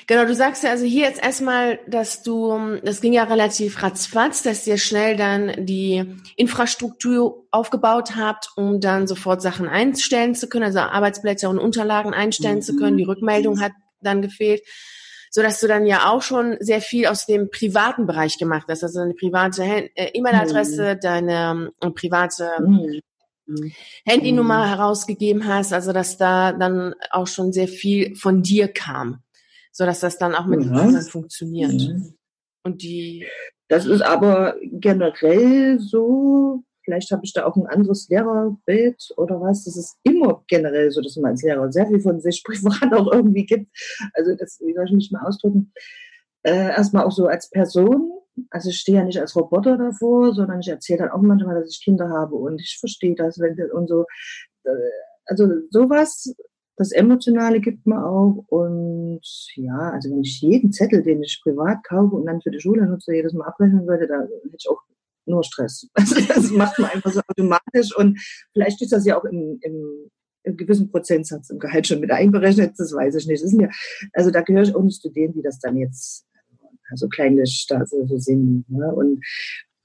Genau, 0.06 0.24
du 0.24 0.34
sagst 0.34 0.64
ja 0.64 0.70
also 0.70 0.84
hier 0.84 1.06
jetzt 1.06 1.22
erstmal, 1.22 1.78
dass 1.86 2.22
du, 2.22 2.78
das 2.82 3.00
ging 3.00 3.12
ja 3.12 3.24
relativ 3.24 3.82
ratzfatz, 3.82 4.42
dass 4.42 4.66
ihr 4.66 4.78
schnell 4.78 5.16
dann 5.16 5.66
die 5.66 6.04
Infrastruktur 6.36 7.46
aufgebaut 7.50 8.16
habt, 8.16 8.48
um 8.56 8.80
dann 8.80 9.06
sofort 9.06 9.40
Sachen 9.40 9.68
einstellen 9.68 10.34
zu 10.34 10.48
können, 10.48 10.64
also 10.64 10.80
Arbeitsblätter 10.80 11.48
und 11.48 11.58
Unterlagen 11.58 12.12
einstellen 12.12 12.56
mhm. 12.56 12.62
zu 12.62 12.76
können. 12.76 12.96
Die 12.96 13.04
Rückmeldung 13.04 13.60
hat 13.60 13.72
dann 14.00 14.20
gefehlt 14.20 14.62
so 15.34 15.42
dass 15.42 15.58
du 15.58 15.66
dann 15.66 15.84
ja 15.84 16.10
auch 16.10 16.22
schon 16.22 16.56
sehr 16.60 16.80
viel 16.80 17.06
aus 17.06 17.26
dem 17.26 17.50
privaten 17.50 18.06
Bereich 18.06 18.38
gemacht 18.38 18.66
hast, 18.68 18.84
also 18.84 19.00
deine 19.00 19.14
private 19.14 19.64
äh, 19.96 20.10
E-Mail-Adresse, 20.14 20.94
mhm. 20.94 21.00
deine 21.00 21.72
äh, 21.80 21.90
private 21.90 22.50
mhm. 22.60 23.00
Handynummer 24.04 24.64
mhm. 24.64 24.68
herausgegeben 24.70 25.46
hast, 25.46 25.72
also 25.72 25.92
dass 25.92 26.16
da 26.16 26.52
dann 26.52 26.94
auch 27.10 27.26
schon 27.26 27.52
sehr 27.52 27.68
viel 27.68 28.16
von 28.16 28.42
dir 28.42 28.68
kam, 28.68 29.22
so 29.72 29.84
dass 29.84 30.00
das 30.00 30.18
dann 30.18 30.34
auch 30.34 30.46
mit 30.46 30.62
ja. 30.62 30.68
den 30.68 30.76
anderen 30.76 31.06
funktioniert. 31.06 31.72
Mhm. 31.72 32.14
Und 32.62 32.82
die 32.82 33.26
Das 33.68 33.86
ist 33.86 34.02
aber 34.02 34.56
generell 34.62 35.78
so, 35.78 36.64
vielleicht 36.84 37.10
habe 37.10 37.22
ich 37.24 37.32
da 37.32 37.44
auch 37.44 37.56
ein 37.56 37.66
anderes 37.66 38.08
Lehrerbild 38.08 39.12
oder 39.16 39.40
was. 39.40 39.64
Das 39.64 39.76
ist 39.76 39.96
immer 40.02 40.42
generell 40.46 40.90
so, 40.90 41.00
dass 41.00 41.16
man 41.16 41.32
als 41.32 41.42
Lehrer 41.42 41.70
sehr 41.70 41.86
viel 41.86 42.00
von 42.00 42.20
sich 42.20 42.42
privat 42.44 42.92
auch 42.92 43.12
irgendwie 43.12 43.46
gibt. 43.46 43.70
Also 44.14 44.34
das, 44.34 44.60
wie 44.64 44.74
soll 44.74 44.86
ich 44.86 44.92
mich 44.92 45.10
mal 45.10 45.26
ausdrücken? 45.26 45.72
Äh, 46.42 46.68
erstmal 46.68 47.04
auch 47.04 47.12
so 47.12 47.26
als 47.26 47.50
Person. 47.50 48.10
Also 48.50 48.70
ich 48.70 48.78
stehe 48.78 48.98
ja 48.98 49.04
nicht 49.04 49.20
als 49.20 49.36
Roboter 49.36 49.78
davor, 49.78 50.34
sondern 50.34 50.60
ich 50.60 50.68
erzähle 50.68 51.00
dann 51.00 51.10
auch 51.10 51.22
manchmal, 51.22 51.60
dass 51.60 51.70
ich 51.70 51.84
Kinder 51.84 52.08
habe 52.08 52.34
und 52.34 52.60
ich 52.60 52.76
verstehe 52.78 53.14
das 53.14 53.38
wenn, 53.38 53.56
und 53.70 53.88
so. 53.88 54.04
Äh, 54.64 54.70
also 55.26 55.48
sowas 55.70 56.34
das 56.76 56.92
Emotionale 56.92 57.60
gibt 57.60 57.86
man 57.86 58.02
auch. 58.02 58.44
Und 58.48 59.20
ja, 59.54 59.90
also 59.92 60.10
wenn 60.10 60.22
ich 60.22 60.40
jeden 60.40 60.72
Zettel, 60.72 61.02
den 61.02 61.22
ich 61.22 61.40
privat 61.42 61.84
kaufe 61.84 62.16
und 62.16 62.26
dann 62.26 62.40
für 62.42 62.50
die 62.50 62.60
Schule 62.60 62.86
nutze, 62.86 63.14
jedes 63.14 63.32
Mal 63.32 63.46
abrechnen 63.46 63.86
würde, 63.86 64.06
da 64.06 64.20
hätte 64.22 64.56
ich 64.58 64.68
auch 64.68 64.80
nur 65.26 65.44
Stress. 65.44 65.88
Also 65.94 66.20
das 66.26 66.50
macht 66.50 66.78
man 66.78 66.90
einfach 66.90 67.12
so 67.12 67.20
automatisch. 67.28 67.96
Und 67.96 68.20
vielleicht 68.52 68.82
ist 68.82 68.92
das 68.92 69.06
ja 69.06 69.18
auch 69.18 69.24
im, 69.24 69.58
im, 69.62 70.10
im 70.42 70.56
gewissen 70.56 70.90
Prozentsatz 70.90 71.50
im 71.50 71.58
Gehalt 71.58 71.86
schon 71.86 72.00
mit 72.00 72.10
einberechnet, 72.10 72.74
das 72.76 72.92
weiß 72.92 73.14
ich 73.14 73.26
nicht. 73.26 73.42
Das 73.42 73.52
ist 73.52 73.56
mir, 73.56 73.70
also 74.12 74.30
da 74.30 74.42
gehöre 74.42 74.62
ich 74.62 74.74
auch 74.74 74.82
nicht 74.82 75.00
zu 75.00 75.10
denen, 75.10 75.32
die 75.32 75.42
das 75.42 75.58
dann 75.60 75.76
jetzt 75.76 76.26
also 76.90 77.08
kleinlich 77.08 77.66
da 77.68 77.84
so, 77.86 78.06
so 78.06 78.18
sehen. 78.18 78.64
Ne? 78.68 78.92
Und 78.94 79.24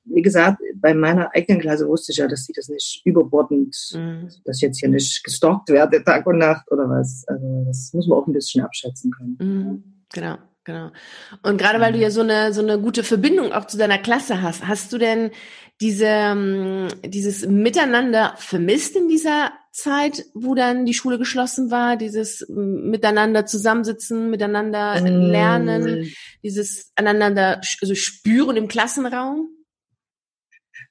wie 0.06 0.22
gesagt, 0.22 0.60
bei 0.76 0.94
meiner 0.94 1.34
eigenen 1.36 1.62
Klasse 1.62 1.88
wusste 1.88 2.12
ich 2.12 2.18
ja, 2.18 2.28
dass 2.28 2.46
sie 2.46 2.54
das 2.54 2.68
nicht 2.68 3.02
überbordend, 3.06 3.76
mhm. 3.94 4.30
dass 4.46 4.58
ich 4.58 4.62
jetzt 4.62 4.80
hier 4.80 4.90
nicht 4.90 5.24
gestalkt 5.24 5.70
werde, 5.70 6.04
Tag 6.04 6.26
und 6.26 6.40
Nacht 6.40 6.72
oder 6.72 6.90
was. 6.90 7.24
Also 7.28 7.64
das 7.68 7.92
muss 7.94 8.08
man 8.08 8.18
auch 8.18 8.28
ein 8.28 8.34
bisschen 8.34 8.64
abschätzen 8.64 9.12
können. 9.12 9.38
Mhm. 9.40 9.84
Genau. 10.12 10.38
Genau. 10.70 10.92
Und 11.42 11.58
gerade 11.58 11.80
weil 11.80 11.94
du 11.94 11.98
ja 11.98 12.12
so 12.12 12.22
eine, 12.22 12.54
so 12.54 12.62
eine 12.62 12.80
gute 12.80 13.04
Verbindung 13.04 13.54
auch 13.54 13.66
zu 13.66 13.76
deiner 13.76 13.98
Klasse 13.98 14.44
hast, 14.44 14.68
hast 14.68 14.94
du 14.94 15.00
denn 15.00 15.32
diese, 15.82 16.06
ähm, 16.06 16.90
dieses 17.04 17.48
Miteinander 17.48 18.36
vermisst 18.38 18.96
in 18.96 19.08
dieser 19.08 19.52
Zeit, 19.72 20.26
wo 20.36 20.54
dann 20.54 20.86
die 20.86 20.94
Schule 20.94 21.18
geschlossen 21.18 21.72
war, 21.72 21.98
dieses 21.98 22.46
Miteinander 22.50 23.48
zusammensitzen, 23.48 24.30
miteinander 24.30 25.02
lernen, 25.02 26.02
mm. 26.02 26.08
dieses 26.44 26.92
einander 26.96 27.62
also 27.82 27.96
spüren 27.96 28.56
im 28.56 28.68
Klassenraum? 28.68 29.50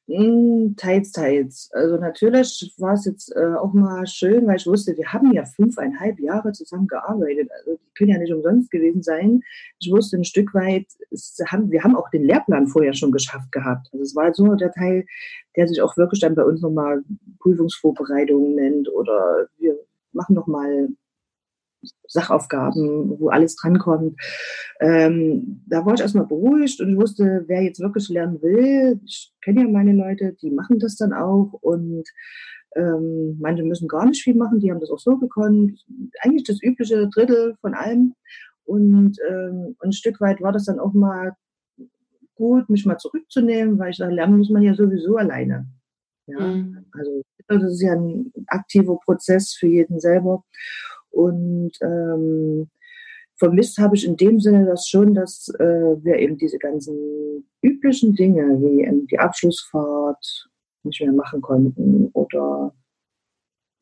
Hm, 0.09 0.75
teils, 0.79 1.12
teils. 1.12 1.71
Also 1.75 1.99
natürlich 1.99 2.75
war 2.79 2.95
es 2.95 3.05
jetzt 3.05 3.31
äh, 3.37 3.55
auch 3.57 3.75
mal 3.75 4.07
schön, 4.07 4.47
weil 4.47 4.57
ich 4.57 4.67
wusste, 4.67 4.97
wir 4.97 5.12
haben 5.12 5.33
ja 5.33 5.45
fünfeinhalb 5.45 6.19
Jahre 6.19 6.53
zusammen 6.53 6.87
gearbeitet. 6.87 7.50
Also 7.59 7.77
die 7.77 7.95
können 7.95 8.11
ja 8.12 8.19
nicht 8.19 8.33
umsonst 8.33 8.71
gewesen 8.71 9.03
sein. 9.03 9.43
Ich 9.81 9.91
wusste 9.91 10.17
ein 10.17 10.25
Stück 10.25 10.55
weit, 10.55 10.87
haben, 11.50 11.71
wir 11.71 11.85
haben 11.85 11.95
auch 11.95 12.09
den 12.09 12.25
Lehrplan 12.25 12.69
vorher 12.69 12.95
schon 12.95 13.12
geschafft 13.12 13.53
gehabt. 13.53 13.88
Also 13.93 14.03
es 14.03 14.17
war 14.17 14.33
so 14.33 14.55
der 14.55 14.73
Teil, 14.73 15.05
der 15.57 15.69
sich 15.69 15.83
auch 15.83 15.95
wirklich 15.99 16.21
dann 16.21 16.35
bei 16.35 16.45
uns 16.45 16.62
nochmal 16.62 17.03
Prüfungsvorbereitungen 17.41 18.55
nennt 18.55 18.88
oder 18.91 19.47
wir 19.59 19.79
machen 20.12 20.35
nochmal 20.35 20.88
Sachaufgaben, 22.07 23.18
wo 23.18 23.28
alles 23.28 23.57
drankommt. 23.57 24.21
Ähm, 24.80 25.62
da 25.66 25.85
war 25.85 25.95
ich 25.95 26.00
erstmal 26.00 26.26
beruhigt 26.26 26.80
und 26.80 26.90
ich 26.90 26.97
wusste, 26.97 27.45
wer 27.47 27.62
jetzt 27.62 27.80
wirklich 27.80 28.09
lernen 28.09 28.40
will, 28.42 29.00
ich 29.04 29.33
kenne 29.42 29.62
ja 29.62 29.68
meine 29.68 29.92
Leute, 29.92 30.37
die 30.40 30.50
machen 30.50 30.78
das 30.78 30.97
dann 30.97 31.12
auch 31.12 31.52
und 31.61 32.04
ähm, 32.76 33.38
manche 33.40 33.62
müssen 33.62 33.88
gar 33.88 34.07
nicht 34.07 34.23
viel 34.23 34.35
machen, 34.35 34.61
die 34.61 34.71
haben 34.71 34.80
das 34.80 34.90
auch 34.90 34.99
so 34.99 35.16
gekonnt. 35.16 35.85
Eigentlich 36.21 36.45
das 36.45 36.62
übliche 36.62 37.09
Drittel 37.09 37.57
von 37.61 37.75
allem. 37.75 38.14
Und 38.64 39.16
ähm, 39.28 39.76
ein 39.80 39.92
Stück 39.92 40.21
weit 40.21 40.42
war 40.42 40.52
das 40.52 40.66
dann 40.66 40.78
auch 40.78 40.92
mal 40.92 41.33
gut, 42.35 42.68
mich 42.68 42.87
mal 42.87 42.99
zurückzunehmen, 42.99 43.78
weil 43.78 43.90
ich 43.90 43.97
sage, 43.97 44.14
lernen 44.14 44.38
muss 44.38 44.50
man 44.50 44.62
ja 44.62 44.75
sowieso 44.75 45.16
alleine. 45.16 45.66
Ja, 46.26 46.38
mhm. 46.38 46.85
also 46.92 47.23
das 47.49 47.62
ist 47.73 47.83
ja 47.83 47.95
ein 47.95 48.30
aktiver 48.47 48.99
Prozess 49.04 49.54
für 49.54 49.66
jeden 49.66 49.99
selber. 49.99 50.45
Und 51.11 51.73
ähm, 51.83 52.71
vermisst 53.37 53.79
habe 53.79 53.97
ich 53.97 54.07
in 54.07 54.17
dem 54.17 54.41
Sinne 54.41 54.67
das 54.67 54.88
schon, 54.88 55.15
dass 55.15 55.49
äh, 55.59 55.65
wir 56.03 56.17
eben 56.17 56.37
diese 56.38 56.59
ganzen 56.59 57.49
üblichen 57.62 58.15
Dinge 58.15 58.61
wie 58.61 58.83
ähm, 58.83 59.07
die 59.07 59.19
Abschlussfahrt 59.19 60.49
nicht 60.85 61.00
mehr 61.00 61.12
machen 61.12 61.41
konnten 61.41 62.11
oder 62.12 62.73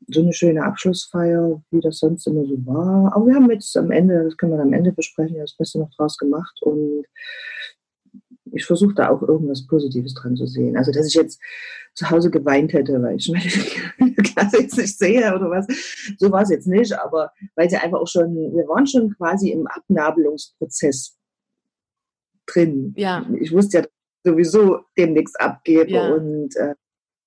so 0.08 0.22
eine 0.22 0.32
schöne 0.32 0.64
Abschlussfeier, 0.64 1.60
wie 1.70 1.80
das 1.80 1.98
sonst 1.98 2.26
immer 2.26 2.44
so 2.44 2.56
war. 2.66 3.14
Aber 3.14 3.26
wir 3.26 3.34
haben 3.34 3.50
jetzt 3.50 3.76
am 3.76 3.90
Ende, 3.90 4.24
das 4.24 4.36
können 4.36 4.52
wir 4.52 4.60
am 4.60 4.72
Ende 4.72 4.92
besprechen, 4.92 5.38
das 5.38 5.56
Beste 5.56 5.78
noch 5.78 5.90
draus 5.96 6.16
gemacht 6.16 6.56
und 6.62 7.04
ich 8.52 8.64
versuche 8.64 8.94
da 8.94 9.10
auch 9.10 9.22
irgendwas 9.22 9.66
Positives 9.66 10.14
dran 10.14 10.36
zu 10.36 10.46
sehen. 10.46 10.76
Also, 10.76 10.92
dass 10.92 11.06
ich 11.06 11.14
jetzt 11.14 11.40
zu 11.94 12.10
Hause 12.10 12.30
geweint 12.30 12.72
hätte, 12.72 13.02
weil 13.02 13.16
ich 13.16 13.28
meine 13.98 14.14
Klasse 14.14 14.62
jetzt 14.62 14.76
nicht 14.76 14.98
sehe 14.98 15.34
oder 15.34 15.50
was. 15.50 15.66
So 16.18 16.30
war 16.30 16.42
es 16.42 16.50
jetzt 16.50 16.66
nicht, 16.66 16.92
aber 16.98 17.32
weil 17.54 17.68
sie 17.70 17.76
einfach 17.76 18.00
auch 18.00 18.08
schon, 18.08 18.34
wir 18.34 18.68
waren 18.68 18.86
schon 18.86 19.14
quasi 19.16 19.50
im 19.50 19.66
Abnabelungsprozess 19.66 21.16
drin. 22.46 22.94
Ja. 22.96 23.26
Ich 23.40 23.52
wusste 23.52 23.78
ja 23.78 23.84
sowieso 24.24 24.80
demnächst 24.96 25.40
abgebe 25.40 25.90
ja. 25.90 26.12
und 26.12 26.54
äh, 26.56 26.74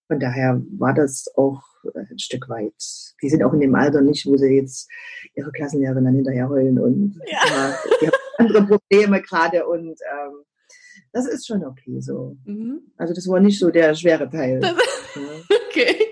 von 0.07 0.19
daher 0.19 0.61
war 0.77 0.93
das 0.93 1.25
auch 1.35 1.61
ein 1.95 2.19
Stück 2.19 2.49
weit. 2.49 2.73
Die 3.21 3.29
sind 3.29 3.43
auch 3.43 3.53
in 3.53 3.59
dem 3.59 3.75
Alter 3.75 4.01
nicht, 4.01 4.25
wo 4.25 4.35
sie 4.37 4.55
jetzt 4.55 4.89
ihre 5.35 5.51
Klassenlehrerin 5.51 6.05
dann 6.05 6.15
hinterher 6.15 6.49
heulen 6.49 6.79
und 6.79 7.19
ja. 7.25 7.37
ja 7.47 7.75
die 8.01 8.07
haben 8.07 8.15
andere 8.37 8.65
Probleme 8.65 9.21
gerade 9.21 9.65
und 9.67 9.99
ähm, 10.01 10.43
das 11.11 11.27
ist 11.27 11.47
schon 11.47 11.63
okay 11.63 11.99
so. 11.99 12.37
Mhm. 12.45 12.81
Also 12.97 13.13
das 13.13 13.27
war 13.27 13.39
nicht 13.39 13.59
so 13.59 13.69
der 13.69 13.95
schwere 13.95 14.29
Teil. 14.29 14.61
Okay. 15.69 15.95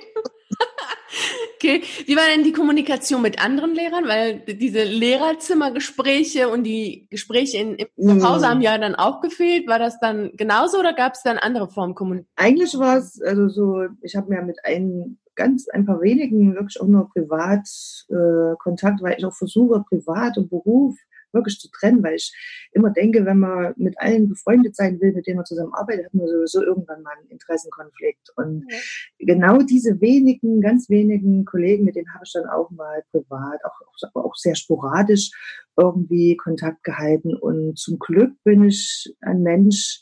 Okay, 1.56 1.82
wie 2.06 2.16
war 2.16 2.24
denn 2.32 2.44
die 2.44 2.52
Kommunikation 2.52 3.24
mit 3.24 3.44
anderen 3.44 3.74
Lehrern? 3.74 4.08
Weil 4.08 4.42
diese 4.42 4.84
Lehrerzimmergespräche 4.84 6.50
und 6.50 6.64
die 6.64 7.08
Gespräche 7.10 7.58
in, 7.58 7.76
in 7.76 8.20
Pause 8.20 8.46
mhm. 8.46 8.50
haben 8.50 8.62
ja 8.62 8.78
dann 8.78 8.94
auch 8.94 9.22
gefehlt. 9.22 9.68
War 9.68 9.80
das 9.80 10.00
dann 10.00 10.32
genauso 10.36 10.78
oder 10.78 10.94
gab 10.94 11.14
es 11.14 11.24
dann 11.24 11.40
andere 11.40 11.68
Formen 11.68 11.96
Kommunikation? 11.96 12.36
Eigentlich 12.36 12.78
war 12.78 12.98
es 12.98 13.20
also 13.22 13.50
so, 13.50 13.88
ich 14.04 14.16
habe 14.16 14.30
mir 14.30 14.44
mit 14.44 14.64
einem 14.66 15.18
ganz 15.34 15.68
ein 15.70 15.86
paar 15.86 16.02
wenigen 16.02 16.54
wirklich 16.54 16.80
auch 16.80 16.88
nur 16.88 17.10
privat 17.10 17.68
äh, 18.10 18.56
Kontakt, 18.60 19.02
weil 19.02 19.16
ich 19.18 19.26
auch 19.26 19.36
versuche, 19.36 19.84
privat 19.90 20.38
und 20.38 20.50
Beruf 20.50 20.96
wirklich 21.34 21.60
zu 21.60 21.70
trennen, 21.70 22.04
weil 22.04 22.16
ich 22.16 22.34
immer 22.72 22.92
denke, 22.92 23.26
wenn 23.26 23.40
man 23.40 23.74
mit 23.78 24.00
allen 24.00 24.30
befreundet 24.30 24.76
sein 24.76 25.00
will, 25.00 25.14
mit 25.14 25.28
denen 25.28 25.38
man 25.38 25.46
zusammenarbeitet, 25.46 26.06
hat 26.06 26.14
man 26.14 26.28
sowieso 26.28 26.64
irgendwann 26.64 27.02
mal 27.04 27.14
einen 27.18 27.30
Interessenkonflikt. 27.30 28.32
Und 28.36 28.66
ja. 28.70 28.78
genau 29.20 29.62
diese 29.62 30.00
wenigen, 30.02 30.62
ganz 30.62 30.90
wenigen 30.90 31.46
Kollegen, 31.46 31.86
mit 31.86 31.96
denen 31.96 32.14
habe 32.14 32.24
ich 32.26 32.34
dann 32.34 32.48
auch 32.48 32.70
mal 32.72 33.04
privat, 33.12 33.64
auch, 33.64 33.82
auch, 34.14 34.24
auch 34.24 34.36
sehr 34.36 34.56
sporadisch 34.56 35.32
irgendwie 35.78 36.36
Kontakt 36.36 36.84
gehalten. 36.84 37.36
Und 37.36 37.78
zum 37.78 38.00
Glück 38.00 38.34
bin 38.44 38.64
ich 38.64 39.14
ein 39.22 39.42
Mensch, 39.42 40.02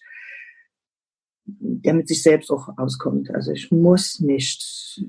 der 1.46 1.94
mit 1.94 2.08
sich 2.08 2.24
selbst 2.24 2.50
auch 2.50 2.70
auskommt. 2.78 3.30
Also 3.32 3.52
ich 3.52 3.72
muss 3.72 4.20
nicht 4.20 5.04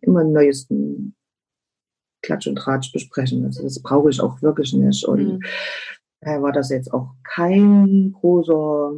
immer 0.00 0.24
neuesten 0.24 1.15
Klatsch 2.26 2.46
und 2.46 2.56
Tratsch 2.56 2.92
besprechen. 2.92 3.44
Also 3.44 3.62
das 3.62 3.80
brauche 3.80 4.10
ich 4.10 4.20
auch 4.20 4.42
wirklich 4.42 4.72
nicht. 4.72 5.04
Und 5.04 5.34
mhm. 5.34 5.40
daher 6.20 6.42
war 6.42 6.52
das 6.52 6.70
jetzt 6.70 6.92
auch 6.92 7.14
kein 7.22 8.12
großer 8.12 8.92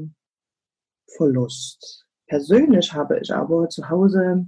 Verlust. 1.17 2.07
Persönlich 2.27 2.93
habe 2.93 3.19
ich 3.21 3.33
aber 3.33 3.69
zu 3.69 3.89
Hause 3.89 4.47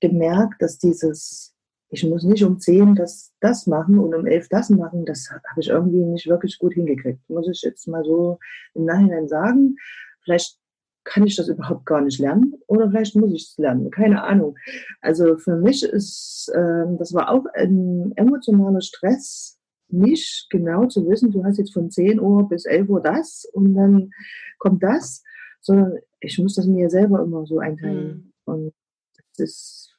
gemerkt, 0.00 0.60
dass 0.60 0.78
dieses, 0.78 1.54
ich 1.88 2.04
muss 2.04 2.24
nicht 2.24 2.44
um 2.44 2.60
10 2.60 2.94
das, 2.94 3.32
das 3.40 3.66
machen 3.66 3.98
und 3.98 4.14
um 4.14 4.26
11 4.26 4.48
das 4.50 4.70
machen, 4.70 5.06
das 5.06 5.30
habe 5.30 5.60
ich 5.60 5.68
irgendwie 5.68 6.04
nicht 6.04 6.26
wirklich 6.26 6.58
gut 6.58 6.74
hingekriegt. 6.74 7.28
Muss 7.28 7.48
ich 7.48 7.62
jetzt 7.62 7.88
mal 7.88 8.04
so 8.04 8.38
im 8.74 8.84
Nachhinein 8.84 9.28
sagen. 9.28 9.76
Vielleicht 10.22 10.58
kann 11.06 11.26
ich 11.26 11.36
das 11.36 11.48
überhaupt 11.48 11.86
gar 11.86 12.00
nicht 12.02 12.18
lernen 12.18 12.54
oder 12.66 12.90
vielleicht 12.90 13.16
muss 13.16 13.32
ich 13.32 13.44
es 13.44 13.58
lernen, 13.58 13.90
keine 13.90 14.22
Ahnung. 14.22 14.56
Also 15.00 15.38
für 15.38 15.56
mich 15.56 15.82
ist, 15.82 16.50
äh, 16.52 16.84
das 16.98 17.14
war 17.14 17.30
auch 17.30 17.46
ein 17.54 18.12
emotionaler 18.16 18.80
Stress, 18.80 19.58
nicht 19.88 20.48
genau 20.50 20.86
zu 20.86 21.08
wissen, 21.08 21.30
du 21.30 21.44
hast 21.44 21.58
jetzt 21.58 21.72
von 21.72 21.90
10 21.90 22.20
Uhr 22.20 22.48
bis 22.48 22.64
11 22.64 22.88
Uhr 22.88 23.00
das 23.00 23.48
und 23.52 23.74
dann 23.74 24.10
kommt 24.58 24.82
das, 24.82 25.22
sondern 25.60 25.98
ich 26.20 26.38
muss 26.38 26.56
das 26.56 26.66
mir 26.66 26.90
selber 26.90 27.22
immer 27.22 27.46
so 27.46 27.60
einteilen. 27.60 28.32
Mhm. 28.46 28.52
Und 28.52 28.74
das 29.16 29.48
ist, 29.48 29.96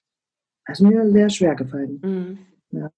das 0.66 0.80
ist 0.80 0.86
mir 0.86 1.10
sehr 1.10 1.30
schwer 1.30 1.56
gefallen. 1.56 2.02
Mhm. 2.04 2.38
Ja. 2.72 2.92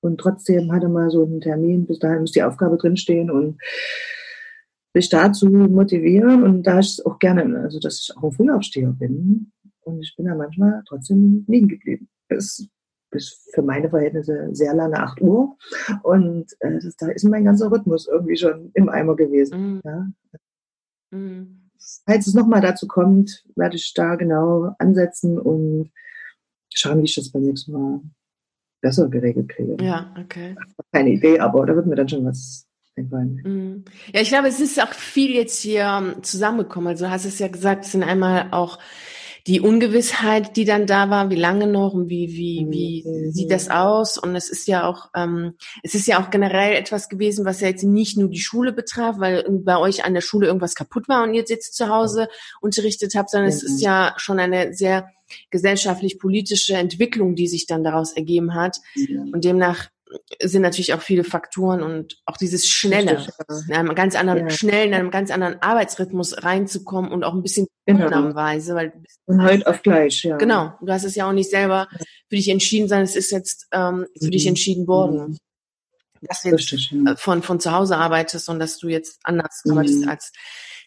Und 0.00 0.18
trotzdem 0.18 0.72
hatte 0.72 0.88
mal 0.88 1.10
so 1.10 1.24
einen 1.24 1.40
Termin, 1.40 1.86
bis 1.86 1.98
dahin 1.98 2.20
muss 2.20 2.32
die 2.32 2.44
Aufgabe 2.44 2.76
drinstehen 2.76 3.30
und 3.30 3.60
sich 4.96 5.10
dazu 5.10 5.46
motivieren 5.48 6.42
und 6.42 6.62
da 6.62 6.78
ich 6.78 7.04
auch 7.04 7.18
gerne, 7.18 7.60
also 7.60 7.78
dass 7.78 8.00
ich 8.00 8.16
auch 8.16 8.22
ein 8.22 8.32
Frühaufsteher 8.32 8.92
bin 8.92 9.52
und 9.82 10.02
ich 10.02 10.14
bin 10.16 10.24
da 10.24 10.34
manchmal 10.34 10.82
trotzdem 10.88 11.44
liegen 11.48 11.68
geblieben. 11.68 12.08
Bis, 12.28 12.66
bis 13.10 13.46
für 13.54 13.62
meine 13.62 13.90
Verhältnisse 13.90 14.48
sehr 14.52 14.74
lange 14.74 14.98
8 14.98 15.20
Uhr 15.20 15.56
und 16.02 16.50
äh, 16.60 16.78
das, 16.80 16.96
da 16.96 17.08
ist 17.08 17.24
mein 17.24 17.44
ganzer 17.44 17.70
Rhythmus 17.70 18.08
irgendwie 18.08 18.36
schon 18.36 18.70
im 18.72 18.88
Eimer 18.88 19.16
gewesen. 19.16 19.74
Mhm. 19.74 19.80
Ja. 19.84 20.06
Mhm. 21.10 21.70
Falls 22.06 22.26
es 22.26 22.34
nochmal 22.34 22.62
dazu 22.62 22.88
kommt, 22.88 23.44
werde 23.54 23.76
ich 23.76 23.92
da 23.94 24.14
genau 24.14 24.74
ansetzen 24.78 25.38
und 25.38 25.90
schauen, 26.72 27.02
wie 27.02 27.04
ich 27.04 27.14
das 27.14 27.30
beim 27.30 27.42
nächsten 27.42 27.72
Mal 27.72 28.00
besser 28.80 29.08
geregelt 29.08 29.50
kriege. 29.50 29.76
Ja, 29.84 30.14
okay. 30.18 30.56
Keine 30.90 31.10
Idee, 31.10 31.38
aber 31.38 31.66
da 31.66 31.76
wird 31.76 31.86
mir 31.86 31.96
dann 31.96 32.08
schon 32.08 32.24
was 32.24 32.65
einfallen. 32.96 33.42
Mhm. 33.44 33.84
Ja, 34.12 34.20
ich 34.20 34.28
glaube, 34.28 34.48
es 34.48 34.60
ist 34.60 34.80
auch 34.82 34.92
viel 34.92 35.34
jetzt 35.34 35.60
hier 35.60 35.82
ähm, 35.82 36.22
zusammengekommen. 36.22 36.88
Also 36.88 37.06
du 37.06 37.10
hast 37.10 37.24
es 37.24 37.38
ja 37.38 37.48
gesagt, 37.48 37.84
es 37.84 37.92
sind 37.92 38.02
einmal 38.02 38.48
auch 38.52 38.78
die 39.46 39.60
Ungewissheit, 39.60 40.56
die 40.56 40.64
dann 40.64 40.86
da 40.86 41.08
war, 41.08 41.30
wie 41.30 41.36
lange 41.36 41.68
noch 41.68 41.94
und 41.94 42.08
wie, 42.08 42.32
wie, 42.32 42.66
wie 42.68 43.04
mhm. 43.06 43.30
sieht 43.30 43.52
das 43.52 43.70
aus? 43.70 44.18
Und 44.18 44.34
es 44.34 44.50
ist 44.50 44.66
ja 44.66 44.88
auch, 44.88 45.10
ähm, 45.14 45.54
es 45.84 45.94
ist 45.94 46.08
ja 46.08 46.20
auch 46.20 46.30
generell 46.30 46.74
etwas 46.74 47.08
gewesen, 47.08 47.44
was 47.44 47.60
ja 47.60 47.68
jetzt 47.68 47.84
nicht 47.84 48.18
nur 48.18 48.28
die 48.28 48.40
Schule 48.40 48.72
betraf, 48.72 49.20
weil 49.20 49.44
bei 49.48 49.78
euch 49.78 50.04
an 50.04 50.14
der 50.14 50.20
Schule 50.20 50.48
irgendwas 50.48 50.74
kaputt 50.74 51.08
war 51.08 51.22
und 51.22 51.34
ihr 51.34 51.44
jetzt 51.46 51.76
zu 51.76 51.88
Hause 51.88 52.28
unterrichtet 52.60 53.14
habt, 53.14 53.30
sondern 53.30 53.50
mhm. 53.50 53.56
es 53.56 53.62
ist 53.62 53.80
ja 53.80 54.14
schon 54.16 54.40
eine 54.40 54.74
sehr 54.74 55.10
gesellschaftlich-politische 55.50 56.74
Entwicklung, 56.74 57.36
die 57.36 57.46
sich 57.46 57.66
dann 57.66 57.84
daraus 57.84 58.12
ergeben 58.14 58.54
hat. 58.54 58.78
Mhm. 58.96 59.30
Und 59.32 59.44
demnach 59.44 59.88
sind 60.42 60.62
natürlich 60.62 60.94
auch 60.94 61.02
viele 61.02 61.24
Faktoren 61.24 61.82
und 61.82 62.20
auch 62.26 62.36
dieses 62.36 62.68
Schnelle, 62.68 63.26
in 63.68 63.74
einem 63.74 63.94
ganz 63.94 64.14
anderen, 64.14 64.48
ja. 64.48 64.50
schnell 64.50 64.86
in 64.86 64.94
einem 64.94 65.10
ganz 65.10 65.30
anderen 65.30 65.60
Arbeitsrhythmus 65.60 66.44
reinzukommen 66.44 67.10
und 67.10 67.24
auch 67.24 67.34
ein 67.34 67.42
bisschen 67.42 67.66
genau. 67.86 68.34
Weise, 68.34 68.74
weil 68.74 68.92
von 69.24 69.42
heute 69.42 69.66
auf 69.66 69.82
gleich, 69.82 70.22
ja. 70.22 70.36
Genau, 70.36 70.74
du 70.80 70.92
hast 70.92 71.04
es 71.04 71.16
ja 71.16 71.28
auch 71.28 71.32
nicht 71.32 71.50
selber 71.50 71.88
für 72.28 72.36
dich 72.36 72.48
entschieden, 72.48 72.88
sondern 72.88 73.04
es 73.04 73.16
ist 73.16 73.30
jetzt 73.32 73.66
ähm, 73.72 74.06
für 74.18 74.26
mhm. 74.26 74.30
dich 74.30 74.46
entschieden 74.46 74.86
worden. 74.86 75.30
Mhm. 75.30 75.38
Dass 76.22 76.42
du 76.42 76.48
jetzt 76.48 76.72
Richtig, 76.72 76.92
ja. 76.92 77.16
von, 77.16 77.42
von 77.42 77.60
zu 77.60 77.72
Hause 77.72 77.96
arbeitest 77.96 78.48
und 78.48 78.58
dass 78.58 78.78
du 78.78 78.88
jetzt 78.88 79.18
anders 79.24 79.62
mhm. 79.64 79.72
arbeitest 79.72 80.08
als 80.08 80.32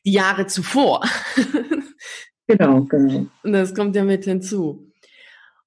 die 0.06 0.14
Jahre 0.14 0.48
zuvor. 0.48 1.04
genau, 2.48 2.84
genau. 2.84 3.28
Und 3.44 3.54
das 3.54 3.76
kommt 3.76 3.96
ja 3.96 4.04
mit 4.04 4.24
hinzu. 4.24 4.92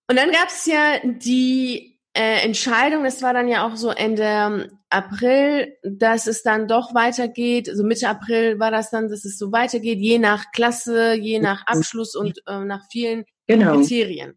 Und 0.08 0.16
dann 0.16 0.30
gab 0.32 0.48
es 0.48 0.66
ja 0.66 0.98
die 1.04 1.91
äh, 2.14 2.44
Entscheidung, 2.44 3.04
das 3.04 3.22
war 3.22 3.32
dann 3.32 3.48
ja 3.48 3.66
auch 3.66 3.76
so 3.76 3.90
Ende 3.90 4.70
April, 4.90 5.76
dass 5.82 6.26
es 6.26 6.42
dann 6.42 6.68
doch 6.68 6.94
weitergeht. 6.94 7.70
So 7.72 7.84
Mitte 7.84 8.08
April 8.08 8.58
war 8.58 8.70
das 8.70 8.90
dann, 8.90 9.08
dass 9.08 9.24
es 9.24 9.38
so 9.38 9.50
weitergeht, 9.50 9.98
je 9.98 10.18
nach 10.18 10.44
Klasse, 10.52 11.14
je 11.14 11.40
nach 11.40 11.66
Abschluss 11.66 12.14
und 12.14 12.42
äh, 12.46 12.64
nach 12.64 12.84
vielen 12.90 13.24
genau. 13.46 13.76
Kriterien. 13.76 14.34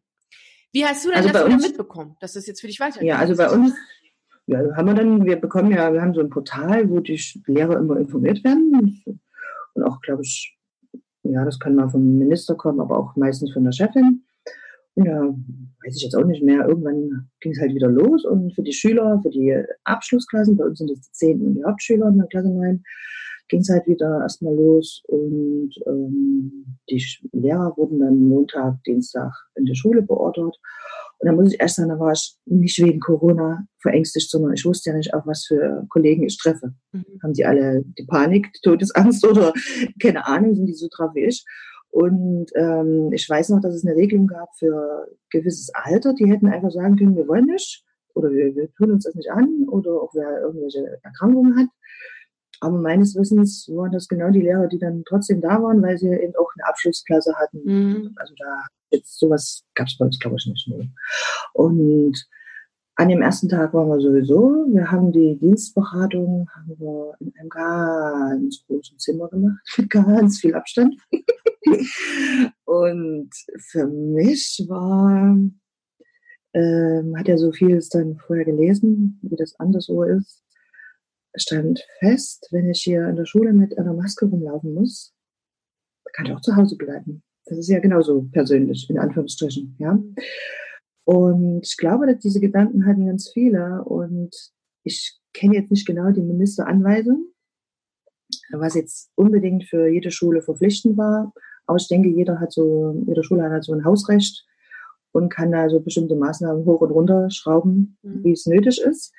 Wie 0.71 0.85
hast 0.85 1.05
du 1.05 1.09
denn 1.09 1.17
also 1.17 1.29
das 1.29 1.45
wieder 1.45 1.57
mitbekommen, 1.57 2.15
dass 2.19 2.33
das 2.33 2.47
jetzt 2.47 2.61
für 2.61 2.67
dich 2.67 2.79
weitergeht? 2.79 3.07
Ja, 3.07 3.17
also 3.17 3.35
bei 3.35 3.49
uns 3.49 3.73
ja, 4.47 4.59
haben 4.75 4.87
wir 4.87 4.93
dann, 4.93 5.25
wir 5.25 5.37
bekommen 5.37 5.71
ja, 5.71 5.91
wir 5.91 6.01
haben 6.01 6.13
so 6.13 6.19
ein 6.19 6.29
Portal, 6.29 6.89
wo 6.89 6.99
die 6.99 7.19
Lehrer 7.47 7.77
immer 7.77 7.97
informiert 7.97 8.43
werden. 8.43 9.03
Und 9.73 9.83
auch, 9.83 10.01
glaube 10.01 10.21
ich, 10.23 10.57
ja, 11.23 11.43
das 11.43 11.59
kann 11.59 11.75
mal 11.75 11.89
vom 11.89 12.17
Minister 12.19 12.55
kommen, 12.55 12.79
aber 12.79 12.97
auch 12.97 13.15
meistens 13.15 13.51
von 13.53 13.63
der 13.63 13.71
Chefin. 13.71 14.24
Ja, 14.95 15.23
weiß 15.23 15.97
ich 15.97 16.03
jetzt 16.03 16.15
auch 16.15 16.25
nicht 16.25 16.43
mehr. 16.43 16.67
Irgendwann 16.67 17.29
ging 17.41 17.51
es 17.51 17.59
halt 17.59 17.75
wieder 17.75 17.89
los 17.89 18.23
und 18.25 18.53
für 18.55 18.63
die 18.63 18.73
Schüler, 18.73 19.19
für 19.21 19.29
die 19.29 19.55
Abschlussklassen, 19.83 20.55
bei 20.55 20.65
uns 20.65 20.79
sind 20.79 20.89
es 20.89 21.01
die 21.01 21.11
Zehnten 21.11 21.47
und 21.47 21.55
die 21.55 21.65
Hauptschüler 21.65 22.07
in 22.07 22.17
der 22.17 22.27
Klasse 22.27 22.49
9, 22.49 22.81
ging 23.47 23.59
es 23.59 23.69
halt 23.69 23.85
wieder 23.87 24.21
erstmal 24.21 24.55
los 24.55 25.03
und 25.07 25.71
ähm, 25.85 26.77
die 26.89 27.03
Lehrer 27.33 27.73
wurden 27.77 27.99
dann 27.99 28.27
Montag, 28.27 28.83
Dienstag 28.85 29.31
in 29.55 29.65
der 29.65 29.75
Schule 29.75 30.01
beordert. 30.01 30.57
Und 31.19 31.27
dann 31.27 31.35
muss 31.35 31.53
ich 31.53 31.59
erst 31.59 31.75
sagen, 31.75 31.89
da 31.89 31.99
war 31.99 32.11
ich 32.11 32.37
nicht 32.45 32.77
wegen 32.81 32.99
Corona 32.99 33.65
verängstigt, 33.79 34.29
sondern 34.29 34.53
ich 34.53 34.65
wusste 34.65 34.89
ja 34.89 34.97
nicht 34.97 35.13
auch, 35.13 35.25
was 35.25 35.45
für 35.45 35.85
Kollegen 35.89 36.23
ich 36.23 36.37
treffe. 36.37 36.73
Mhm. 36.91 37.05
Haben 37.23 37.33
die 37.33 37.45
alle 37.45 37.83
die 37.97 38.05
Panik, 38.05 38.51
die 38.53 38.61
Todesangst 38.63 39.25
oder 39.27 39.53
keine 40.01 40.25
Ahnung, 40.25 40.55
sind 40.55 40.65
die 40.65 40.73
so 40.73 40.87
drauf 40.91 41.11
wie 41.13 41.25
ich? 41.25 41.45
Und 41.95 42.47
ähm, 42.55 43.13
ich 43.13 43.29
weiß 43.29 43.47
noch, 43.51 43.61
dass 43.61 43.73
es 43.73 43.85
eine 43.85 43.95
Regelung 43.95 44.27
gab 44.27 44.49
für 44.59 45.07
gewisses 45.29 45.73
Alter. 45.73 46.13
Die 46.13 46.29
hätten 46.29 46.47
einfach 46.47 46.69
sagen 46.69 46.97
können, 46.97 47.15
wir 47.15 47.25
wollen 47.25 47.45
nicht 47.45 47.85
oder 48.13 48.31
wir, 48.31 48.53
wir 48.53 48.69
tun 48.73 48.91
uns 48.91 49.05
das 49.05 49.15
nicht 49.15 49.31
an 49.31 49.63
oder 49.69 50.01
auch 50.01 50.13
wer 50.13 50.41
irgendwelche 50.41 50.99
Erkrankungen 51.03 51.57
hat. 51.57 51.67
Aber 52.59 52.79
meines 52.79 53.15
Wissens 53.15 53.69
waren 53.73 53.93
das 53.93 54.09
genau 54.09 54.29
die 54.29 54.41
Lehrer, 54.41 54.67
die 54.67 54.77
dann 54.77 55.03
trotzdem 55.07 55.39
da 55.39 55.63
waren, 55.63 55.81
weil 55.81 55.97
sie 55.97 56.09
eben 56.09 56.35
auch 56.35 56.51
eine 56.57 56.67
Abschlussklasse 56.67 57.33
hatten. 57.37 57.61
Mhm. 57.63 58.11
Also 58.17 58.33
da 58.39 58.65
jetzt 58.91 59.17
sowas 59.17 59.63
gab 59.73 59.87
es 59.87 59.97
bei 59.97 60.03
uns, 60.03 60.19
glaube 60.19 60.35
ich, 60.37 60.47
nicht. 60.47 60.67
Nee. 60.67 60.89
Und 61.53 62.27
an 62.97 63.09
dem 63.09 63.21
ersten 63.21 63.49
Tag 63.49 63.73
waren 63.73 63.89
wir 63.89 63.99
sowieso. 63.99 64.65
Wir 64.69 64.89
haben 64.89 65.11
die 65.11 65.37
Dienstberatung 65.37 66.49
haben 66.55 66.79
wir 66.79 67.13
in 67.19 67.33
einem 67.37 67.49
ganz 67.49 68.63
großen 68.65 68.97
Zimmer 68.97 69.27
gemacht, 69.27 69.61
mit 69.77 69.89
ganz 69.89 70.39
viel 70.39 70.55
Abstand. 70.55 70.95
und 72.65 73.29
für 73.69 73.87
mich 73.87 74.63
war, 74.69 75.37
ähm, 76.53 77.17
hat 77.17 77.27
ja 77.27 77.37
so 77.37 77.51
vieles 77.51 77.89
dann 77.89 78.17
vorher 78.17 78.45
gelesen, 78.45 79.19
wie 79.23 79.35
das 79.35 79.59
anders 79.59 79.85
so 79.85 80.03
ist, 80.03 80.43
stand 81.35 81.85
fest, 81.99 82.47
wenn 82.51 82.69
ich 82.69 82.81
hier 82.81 83.09
in 83.09 83.17
der 83.17 83.25
Schule 83.25 83.51
mit 83.51 83.77
einer 83.77 83.93
Maske 83.93 84.25
rumlaufen 84.25 84.73
muss, 84.73 85.13
kann 86.13 86.27
ich 86.27 86.31
auch 86.31 86.41
zu 86.41 86.55
Hause 86.55 86.77
bleiben. 86.77 87.23
Das 87.45 87.57
ist 87.57 87.67
ja 87.67 87.79
genauso 87.79 88.23
persönlich, 88.31 88.89
in 88.89 88.97
Anführungsstrichen, 88.97 89.75
ja. 89.79 89.99
Und 91.05 91.61
ich 91.63 91.77
glaube, 91.77 92.07
dass 92.07 92.19
diese 92.19 92.39
Gedanken 92.39 92.85
hatten 92.85 93.05
ganz 93.05 93.29
viele 93.31 93.83
und 93.83 94.35
ich 94.83 95.19
kenne 95.33 95.55
jetzt 95.55 95.71
nicht 95.71 95.85
genau 95.85 96.11
die 96.11 96.21
Ministeranweisung, 96.21 97.27
was 98.51 98.73
jetzt 98.73 99.11
unbedingt 99.15 99.65
für 99.65 99.87
jede 99.87 100.11
Schule 100.11 100.41
verpflichtend 100.41 100.97
war. 100.97 101.31
Aber 101.67 101.77
ich 101.77 101.87
denke, 101.87 102.09
jeder 102.09 102.39
hat 102.39 102.51
so, 102.51 103.03
jede 103.05 103.23
Schule 103.23 103.43
hat 103.43 103.51
halt 103.51 103.63
so 103.63 103.73
ein 103.73 103.85
Hausrecht 103.85 104.45
und 105.11 105.29
kann 105.29 105.51
da 105.51 105.69
so 105.69 105.79
bestimmte 105.79 106.15
Maßnahmen 106.15 106.65
hoch 106.65 106.81
und 106.81 106.91
runter 106.91 107.29
schrauben, 107.29 107.97
mhm. 108.01 108.23
wie 108.23 108.31
es 108.31 108.45
nötig 108.45 108.81
ist. 108.81 109.13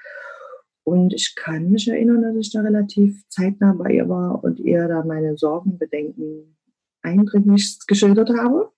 Und 0.85 1.15
ich 1.15 1.35
kann 1.35 1.71
mich 1.71 1.89
erinnern, 1.89 2.23
dass 2.23 2.37
ich 2.37 2.53
da 2.53 2.61
relativ 2.61 3.27
zeitnah 3.29 3.73
bei 3.73 3.93
ihr 3.93 4.09
war 4.09 4.43
und 4.45 4.61
ihr 4.61 4.87
da 4.87 5.05
meine 5.05 5.37
Sorgen, 5.37 5.79
Bedenken 5.79 6.57
eindringlich 7.03 7.79
geschildert 7.87 8.31
habe. 8.31 8.71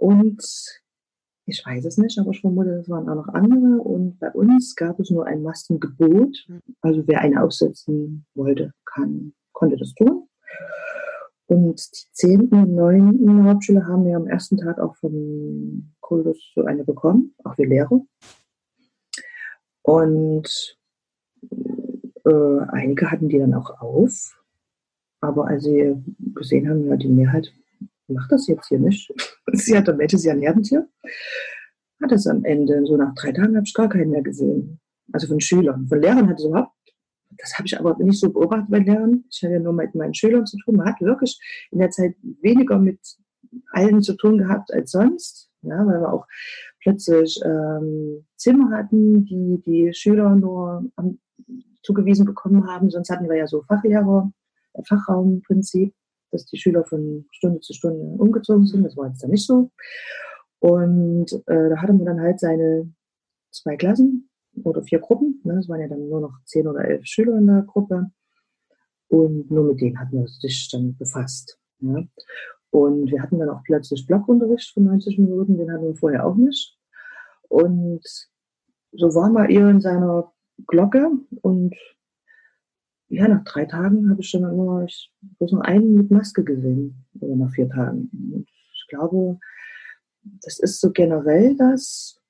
Und 0.00 0.42
ich 1.48 1.64
weiß 1.64 1.84
es 1.86 1.96
nicht, 1.96 2.18
aber 2.18 2.30
ich 2.30 2.40
vermute, 2.40 2.70
es 2.70 2.88
waren 2.88 3.08
auch 3.08 3.14
noch 3.14 3.28
andere. 3.28 3.80
Und 3.82 4.18
bei 4.18 4.30
uns 4.32 4.74
gab 4.76 5.00
es 5.00 5.10
nur 5.10 5.26
ein 5.26 5.42
Maskengebot. 5.42 6.46
Also 6.80 7.02
wer 7.06 7.20
eine 7.20 7.42
aufsetzen 7.42 8.26
wollte, 8.34 8.72
kann, 8.84 9.32
konnte 9.52 9.76
das 9.76 9.94
tun. 9.94 10.28
Und 11.46 11.80
die 11.80 12.12
zehnten 12.12 12.54
und 12.54 12.74
neunten 12.74 13.44
Hauptschüler 13.44 13.86
haben 13.86 14.04
wir 14.04 14.16
am 14.16 14.26
ersten 14.26 14.58
Tag 14.58 14.78
auch 14.78 14.94
vom 14.96 15.94
Kultus 16.00 16.52
so 16.54 16.64
eine 16.64 16.84
bekommen, 16.84 17.34
auch 17.44 17.56
wir 17.56 17.66
Lehrer. 17.66 18.02
Und 19.82 20.76
äh, 22.26 22.60
einige 22.68 23.10
hatten 23.10 23.30
die 23.30 23.38
dann 23.38 23.54
auch 23.54 23.80
auf. 23.80 24.38
Aber 25.20 25.48
als 25.48 25.64
sie 25.64 25.96
gesehen 26.34 26.68
haben, 26.68 26.86
ja, 26.86 26.96
die 26.96 27.08
Mehrheit 27.08 27.52
macht 28.08 28.32
das 28.32 28.46
jetzt 28.46 28.68
hier 28.68 28.78
nicht. 28.78 29.12
sie 29.52 29.76
hat 29.76 29.88
dann 29.88 29.98
welches 29.98 30.24
Jahr 30.24 30.36
Lerntier. 30.36 30.88
Hat 32.02 32.12
es 32.12 32.26
am 32.26 32.44
Ende, 32.44 32.84
so 32.86 32.96
nach 32.96 33.14
drei 33.14 33.32
Tagen, 33.32 33.56
habe 33.56 33.66
ich 33.66 33.74
gar 33.74 33.88
keinen 33.88 34.10
mehr 34.10 34.22
gesehen. 34.22 34.80
Also 35.12 35.26
von 35.26 35.40
Schülern. 35.40 35.88
Von 35.88 36.00
Lehrern 36.00 36.28
hat 36.28 36.38
es 36.38 36.44
überhaupt 36.44 36.72
das 37.36 37.54
habe 37.56 37.66
ich 37.66 37.78
aber 37.78 37.96
nicht 37.98 38.18
so 38.18 38.32
beobachtet 38.32 38.70
bei 38.70 38.78
Lehrern. 38.78 39.24
Ich 39.30 39.42
hatte 39.42 39.54
ja 39.54 39.60
nur 39.60 39.72
mit 39.72 39.94
meinen 39.94 40.14
Schülern 40.14 40.46
zu 40.46 40.56
tun. 40.58 40.76
Man 40.76 40.86
hat 40.86 41.00
wirklich 41.00 41.38
in 41.70 41.78
der 41.78 41.90
Zeit 41.90 42.16
weniger 42.42 42.78
mit 42.78 43.00
allen 43.72 44.02
zu 44.02 44.14
tun 44.16 44.38
gehabt 44.38 44.72
als 44.72 44.92
sonst, 44.92 45.50
ja, 45.62 45.86
weil 45.86 46.00
wir 46.00 46.12
auch 46.12 46.26
plötzlich 46.80 47.40
ähm, 47.44 48.26
Zimmer 48.36 48.76
hatten, 48.76 49.24
die 49.24 49.62
die 49.64 49.92
Schüler 49.94 50.34
nur 50.34 50.84
am, 50.96 51.18
zugewiesen 51.82 52.26
bekommen 52.26 52.66
haben. 52.66 52.90
Sonst 52.90 53.10
hatten 53.10 53.28
wir 53.28 53.36
ja 53.36 53.46
so 53.46 53.62
Fachlehrer, 53.62 54.30
äh, 54.74 54.82
Fachraumprinzip, 54.84 55.94
dass 56.30 56.46
die 56.46 56.58
Schüler 56.58 56.84
von 56.84 57.26
Stunde 57.30 57.60
zu 57.60 57.72
Stunde 57.72 58.00
umgezogen 58.22 58.66
sind. 58.66 58.84
Das 58.84 58.96
war 58.96 59.08
jetzt 59.08 59.22
dann 59.22 59.30
nicht 59.30 59.46
so. 59.46 59.70
Und 60.60 61.32
äh, 61.46 61.68
da 61.70 61.76
hatte 61.76 61.92
man 61.92 62.06
dann 62.06 62.20
halt 62.20 62.40
seine 62.40 62.92
zwei 63.50 63.76
Klassen 63.76 64.28
oder 64.64 64.82
vier 64.82 64.98
Gruppen. 64.98 65.40
Ne? 65.44 65.58
Es 65.58 65.68
waren 65.68 65.80
ja 65.80 65.88
dann 65.88 66.08
nur 66.08 66.20
noch 66.20 66.34
zehn 66.44 66.66
oder 66.66 66.84
elf 66.84 67.04
Schüler 67.04 67.38
in 67.38 67.46
der 67.46 67.62
Gruppe. 67.62 68.10
Und 69.08 69.50
nur 69.50 69.64
mit 69.64 69.80
denen 69.80 69.98
hatten 69.98 70.18
wir 70.18 70.28
sich 70.28 70.68
dann 70.70 70.96
befasst. 70.96 71.58
Ja? 71.80 72.04
Und 72.70 73.10
wir 73.10 73.22
hatten 73.22 73.38
dann 73.38 73.48
auch 73.48 73.62
plötzlich 73.64 74.06
Blockunterricht 74.06 74.72
von 74.74 74.84
90 74.84 75.18
Minuten, 75.18 75.56
den 75.56 75.72
hatten 75.72 75.86
wir 75.86 75.96
vorher 75.96 76.26
auch 76.26 76.36
nicht. 76.36 76.76
Und 77.48 78.02
so 78.92 79.14
war 79.14 79.30
mal 79.30 79.50
eher 79.50 79.68
in 79.70 79.80
seiner 79.80 80.32
Glocke 80.66 81.10
und 81.42 81.74
ja, 83.08 83.28
nach 83.28 83.44
drei 83.44 83.64
Tagen 83.64 84.10
habe 84.10 84.20
ich 84.20 84.30
dann 84.32 84.42
nur, 84.42 84.84
ich 84.84 85.12
bloß 85.38 85.52
noch 85.52 85.60
einen 85.62 85.94
mit 85.94 86.10
Maske 86.10 86.44
gesehen, 86.44 87.04
oder 87.20 87.36
nach 87.36 87.50
vier 87.50 87.68
Tagen. 87.68 88.10
Und 88.12 88.46
ich 88.74 88.86
glaube, 88.88 89.38
das 90.22 90.58
ist 90.58 90.80
so 90.80 90.92
generell 90.92 91.56
das, 91.56 92.20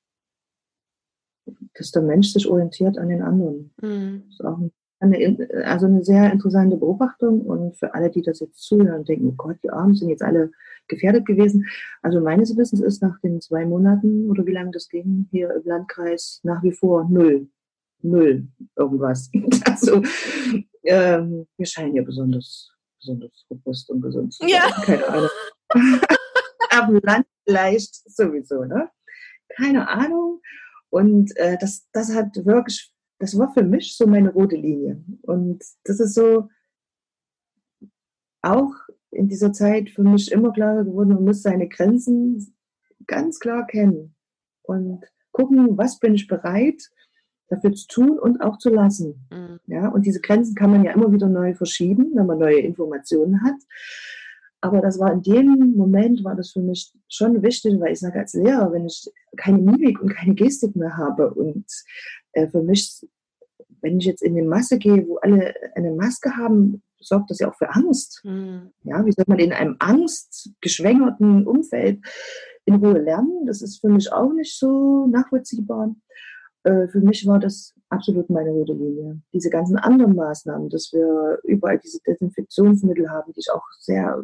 dass 1.74 1.90
der 1.90 2.02
Mensch 2.02 2.32
sich 2.32 2.46
orientiert 2.46 2.98
an 2.98 3.08
den 3.08 3.22
anderen. 3.22 3.72
Mhm. 3.80 4.22
Das 4.26 4.34
ist 4.34 4.44
auch 4.44 4.58
ein 4.58 4.72
eine, 5.00 5.48
also 5.64 5.86
eine 5.86 6.04
sehr 6.04 6.32
interessante 6.32 6.76
Beobachtung 6.76 7.42
und 7.42 7.76
für 7.76 7.94
alle, 7.94 8.10
die 8.10 8.22
das 8.22 8.40
jetzt 8.40 8.62
zuhören, 8.62 9.04
denken, 9.04 9.28
oh 9.28 9.34
Gott, 9.36 9.56
die 9.62 9.70
Armen 9.70 9.94
sind 9.94 10.08
jetzt 10.08 10.22
alle 10.22 10.50
gefährdet 10.88 11.26
gewesen. 11.26 11.66
Also 12.02 12.20
meines 12.20 12.56
Wissens 12.56 12.80
ist 12.80 13.02
nach 13.02 13.18
den 13.20 13.40
zwei 13.40 13.64
Monaten 13.64 14.28
oder 14.28 14.44
wie 14.46 14.52
lange 14.52 14.72
das 14.72 14.88
ging 14.88 15.28
hier 15.30 15.54
im 15.54 15.62
Landkreis 15.64 16.40
nach 16.42 16.62
wie 16.62 16.72
vor 16.72 17.08
null. 17.08 17.48
Null 18.02 18.48
irgendwas. 18.76 19.30
Also 19.64 20.02
ähm, 20.84 21.46
wir 21.56 21.66
scheinen 21.66 21.94
ja 21.94 22.02
besonders, 22.02 22.70
besonders 22.98 23.46
robust 23.50 23.90
und 23.90 24.00
gesund 24.00 24.32
zu 24.32 24.38
sein. 24.40 24.48
Ja. 24.48 24.70
Keine 24.84 25.06
Ahnung. 25.06 25.28
Am 26.70 26.94
Land 27.02 27.26
vielleicht 27.46 27.94
sowieso, 28.10 28.64
ne? 28.64 28.90
Keine 29.56 29.88
Ahnung. 29.88 30.40
Und 30.90 31.36
äh, 31.36 31.58
das, 31.58 31.86
das 31.92 32.14
hat 32.14 32.34
wirklich 32.44 32.92
das 33.18 33.36
war 33.36 33.52
für 33.52 33.64
mich 33.64 33.96
so 33.96 34.06
meine 34.06 34.32
rote 34.32 34.56
Linie. 34.56 35.02
Und 35.22 35.62
das 35.84 36.00
ist 36.00 36.14
so 36.14 36.48
auch 38.42 38.72
in 39.10 39.28
dieser 39.28 39.52
Zeit 39.52 39.90
für 39.90 40.02
mich 40.02 40.30
immer 40.30 40.52
klarer 40.52 40.84
geworden, 40.84 41.14
man 41.14 41.24
muss 41.24 41.42
seine 41.42 41.68
Grenzen 41.68 42.56
ganz 43.06 43.40
klar 43.40 43.66
kennen 43.66 44.14
und 44.62 45.04
gucken, 45.32 45.76
was 45.76 45.98
bin 45.98 46.14
ich 46.14 46.28
bereit 46.28 46.82
dafür 47.48 47.72
zu 47.72 47.86
tun 47.88 48.18
und 48.18 48.40
auch 48.40 48.58
zu 48.58 48.70
lassen. 48.70 49.26
Mhm. 49.30 49.60
Ja, 49.66 49.88
und 49.88 50.06
diese 50.06 50.20
Grenzen 50.20 50.54
kann 50.54 50.70
man 50.70 50.84
ja 50.84 50.92
immer 50.92 51.12
wieder 51.12 51.28
neu 51.28 51.54
verschieben, 51.54 52.12
wenn 52.14 52.26
man 52.26 52.38
neue 52.38 52.60
Informationen 52.60 53.42
hat. 53.42 53.56
Aber 54.60 54.80
das 54.80 54.98
war 54.98 55.12
in 55.12 55.22
dem 55.22 55.74
Moment, 55.76 56.24
war 56.24 56.34
das 56.34 56.50
für 56.50 56.60
mich 56.60 56.92
schon 57.08 57.42
wichtig, 57.42 57.78
weil 57.78 57.92
ich 57.92 58.00
sage 58.00 58.18
als 58.18 58.34
Lehrer, 58.34 58.72
wenn 58.72 58.86
ich 58.86 59.08
keine 59.36 59.58
Mimik 59.58 60.00
und 60.00 60.14
keine 60.14 60.34
Gestik 60.34 60.74
mehr 60.74 60.96
habe 60.96 61.32
und 61.32 61.64
äh, 62.32 62.48
für 62.48 62.62
mich, 62.62 63.06
wenn 63.80 63.98
ich 63.98 64.06
jetzt 64.06 64.22
in 64.22 64.34
die 64.34 64.42
Masse 64.42 64.78
gehe, 64.78 65.06
wo 65.06 65.16
alle 65.18 65.54
eine 65.76 65.92
Maske 65.92 66.36
haben, 66.36 66.82
sorgt 67.00 67.30
das 67.30 67.38
ja 67.38 67.48
auch 67.48 67.54
für 67.54 67.72
Angst. 67.72 68.20
Mhm. 68.24 68.72
Ja, 68.82 69.06
wie 69.06 69.12
soll 69.12 69.24
man 69.28 69.38
in 69.38 69.52
einem 69.52 69.76
angstgeschwängerten 69.78 71.46
Umfeld 71.46 72.00
in 72.64 72.74
Ruhe 72.74 72.98
lernen? 72.98 73.46
Das 73.46 73.62
ist 73.62 73.80
für 73.80 73.88
mich 73.88 74.12
auch 74.12 74.32
nicht 74.32 74.58
so 74.58 75.06
nachvollziehbar. 75.06 75.94
Äh, 76.68 76.88
für 76.88 77.00
mich 77.00 77.26
war 77.26 77.38
das 77.38 77.74
absolut 77.88 78.28
meine 78.28 78.50
rote 78.50 78.74
Linie. 78.74 79.20
Diese 79.32 79.48
ganzen 79.48 79.76
anderen 79.78 80.14
Maßnahmen, 80.14 80.68
dass 80.68 80.92
wir 80.92 81.38
überall 81.44 81.78
diese 81.78 82.00
Desinfektionsmittel 82.06 83.08
haben, 83.08 83.32
die 83.32 83.40
ich 83.40 83.50
auch 83.50 83.64
sehr 83.78 84.22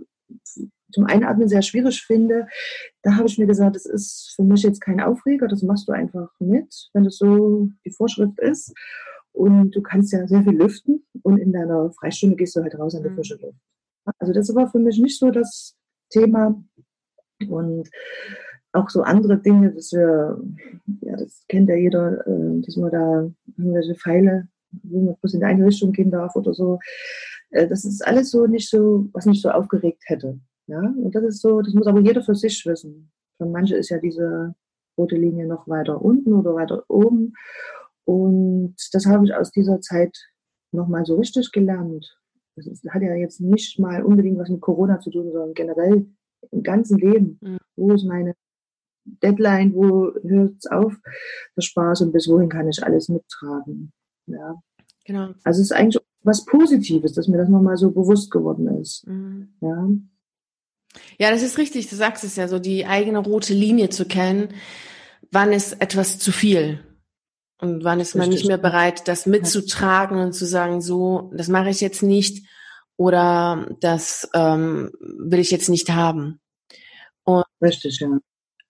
zum 0.93 1.07
Einatmen 1.07 1.49
sehr 1.49 1.63
schwierig 1.63 2.03
finde, 2.03 2.47
da 3.03 3.17
habe 3.17 3.27
ich 3.27 3.39
mir 3.39 3.47
gesagt, 3.47 3.77
das 3.77 3.87
ist 3.87 4.33
für 4.37 4.43
mich 4.43 4.63
jetzt 4.63 4.81
kein 4.81 5.01
Aufreger, 5.01 5.49
das 5.49 5.63
machst 5.63 5.89
du 5.89 5.93
einfach 5.93 6.29
mit, 6.39 6.89
wenn 6.93 7.05
das 7.05 7.17
so 7.17 7.69
die 7.85 7.91
Vorschrift 7.91 8.39
ist. 8.39 8.73
Und 9.33 9.73
du 9.73 9.83
kannst 9.83 10.13
ja 10.13 10.27
sehr 10.29 10.43
viel 10.43 10.57
lüften 10.57 11.05
und 11.23 11.39
in 11.39 11.53
deiner 11.53 11.91
Freistunde 11.93 12.37
gehst 12.37 12.55
du 12.57 12.63
halt 12.63 12.79
raus 12.79 12.95
an 12.95 13.03
die 13.03 13.09
mhm. 13.09 13.17
frische 13.17 13.37
Luft. 13.37 13.59
Also 14.19 14.33
das 14.33 14.55
war 14.55 14.71
für 14.71 14.79
mich 14.79 14.99
nicht 14.99 15.19
so 15.19 15.31
das 15.31 15.75
Thema. 16.11 16.63
Und 17.49 17.91
auch 18.75 18.91
so 18.91 19.03
andere 19.03 19.39
Dinge, 19.39 19.73
dass 19.73 19.93
wir, 19.93 20.41
ja, 21.01 21.17
das 21.17 21.45
kennt 21.49 21.69
ja 21.69 21.77
jeder, 21.77 22.27
äh, 22.27 22.61
dass 22.61 22.77
man 22.77 22.91
da 22.91 23.31
irgendwelche 23.57 23.95
Pfeile, 23.95 24.49
wo 24.83 25.03
man 25.03 25.17
bloß 25.17 25.35
in 25.35 25.45
eine 25.45 25.67
Richtung 25.67 25.93
gehen 25.93 26.11
darf 26.11 26.35
oder 26.37 26.53
so. 26.53 26.79
Äh, 27.51 27.69
das 27.69 27.85
ist 27.85 28.07
alles 28.07 28.31
so 28.31 28.47
nicht 28.47 28.69
so, 28.69 29.09
was 29.13 29.27
mich 29.27 29.41
so 29.41 29.51
aufgeregt 29.51 30.03
hätte. 30.07 30.39
Ja, 30.67 30.81
und 30.81 31.15
das 31.15 31.25
ist 31.25 31.41
so, 31.43 31.61
das 31.61 31.75
muss 31.75 31.87
aber 31.87 32.01
jeder 32.01 32.23
für 32.23 32.35
sich 32.35 32.65
wissen. 32.67 33.11
Für 33.37 33.47
manche 33.47 33.77
ist 33.77 33.91
ja 33.91 33.99
diese 33.99 34.55
rote 34.97 35.17
Linie 35.17 35.47
noch 35.47 35.69
weiter 35.69 36.01
unten 36.01 36.33
oder 36.33 36.55
weiter 36.55 36.85
oben. 36.89 37.35
Und 38.05 38.77
das 38.93 39.07
habe 39.07 39.25
ich 39.25 39.35
aus 39.35 39.51
dieser 39.51 39.81
Zeit 39.81 40.17
nochmal 40.73 41.05
so 41.05 41.17
richtig 41.17 41.53
gelernt. 41.53 42.19
Das 42.57 42.67
ist, 42.67 42.85
hat 42.89 43.03
ja 43.03 43.15
jetzt 43.15 43.41
nicht 43.41 43.79
mal 43.79 44.03
unbedingt 44.03 44.39
was 44.39 44.49
mit 44.49 44.61
Corona 44.61 45.01
zu 45.01 45.11
tun, 45.11 45.31
sondern 45.33 45.55
generell 45.55 46.07
im 46.51 46.63
ganzen 46.63 46.99
Leben. 46.99 47.39
Mhm. 47.41 47.59
Wo 47.77 47.93
ist 47.93 48.05
meine 48.05 48.35
Deadline? 49.05 49.75
Wo 49.75 50.13
hört 50.23 50.55
es 50.59 50.67
auf, 50.67 50.95
der 51.57 51.63
Spaß 51.63 52.03
und 52.03 52.13
bis 52.13 52.29
wohin 52.29 52.49
kann 52.49 52.69
ich 52.69 52.83
alles 52.83 53.09
mittragen? 53.09 53.93
Ja. 54.27 54.57
Genau. 55.05 55.35
Also 55.45 55.61
es 55.61 55.71
ist 55.71 55.73
eigentlich 55.73 56.03
was 56.23 56.45
Positives, 56.47 57.13
dass 57.13 57.29
mir 57.29 57.37
das 57.37 57.49
nochmal 57.49 57.77
so 57.77 57.91
bewusst 57.91 58.31
geworden 58.31 58.81
ist. 58.81 59.07
Mhm. 59.07 59.55
Ja. 59.61 59.89
Ja, 61.19 61.31
das 61.31 61.43
ist 61.43 61.59
richtig. 61.59 61.89
Du 61.89 61.97
sagst 61.97 62.25
es 62.25 62.37
ja 62.37 62.49
so, 62.49 62.59
die 62.59 62.87
eigene 62.87 63.19
rote 63.19 63.53
Linie 63.53 63.91
zu 63.91 64.07
kennen. 64.07 64.49
Wann 65.31 65.53
ist 65.53 65.81
etwas 65.81 66.19
zu 66.19 66.33
viel? 66.33 66.81
Und 67.61 67.85
wann 67.85 68.01
ist 68.01 68.15
man 68.15 68.29
nicht 68.29 68.47
mehr 68.47 68.59
bereit, 68.59 69.09
das 69.09 69.27
mitzutragen 69.27 70.19
und 70.19 70.33
zu 70.33 70.45
sagen, 70.45 70.81
so, 70.81 71.31
das 71.35 71.49
mache 71.49 71.71
ich 71.71 71.81
jetzt 71.81 72.03
nicht 72.03 72.47
oder 72.97 73.75
das 73.81 74.29
ähm, 74.35 74.91
will 75.01 75.39
ich 75.39 75.51
jetzt 75.51 75.69
nicht 75.69 75.91
haben. 75.91 76.41
Und 77.25 77.45
Richtig, 77.63 78.01
ja. 78.01 78.19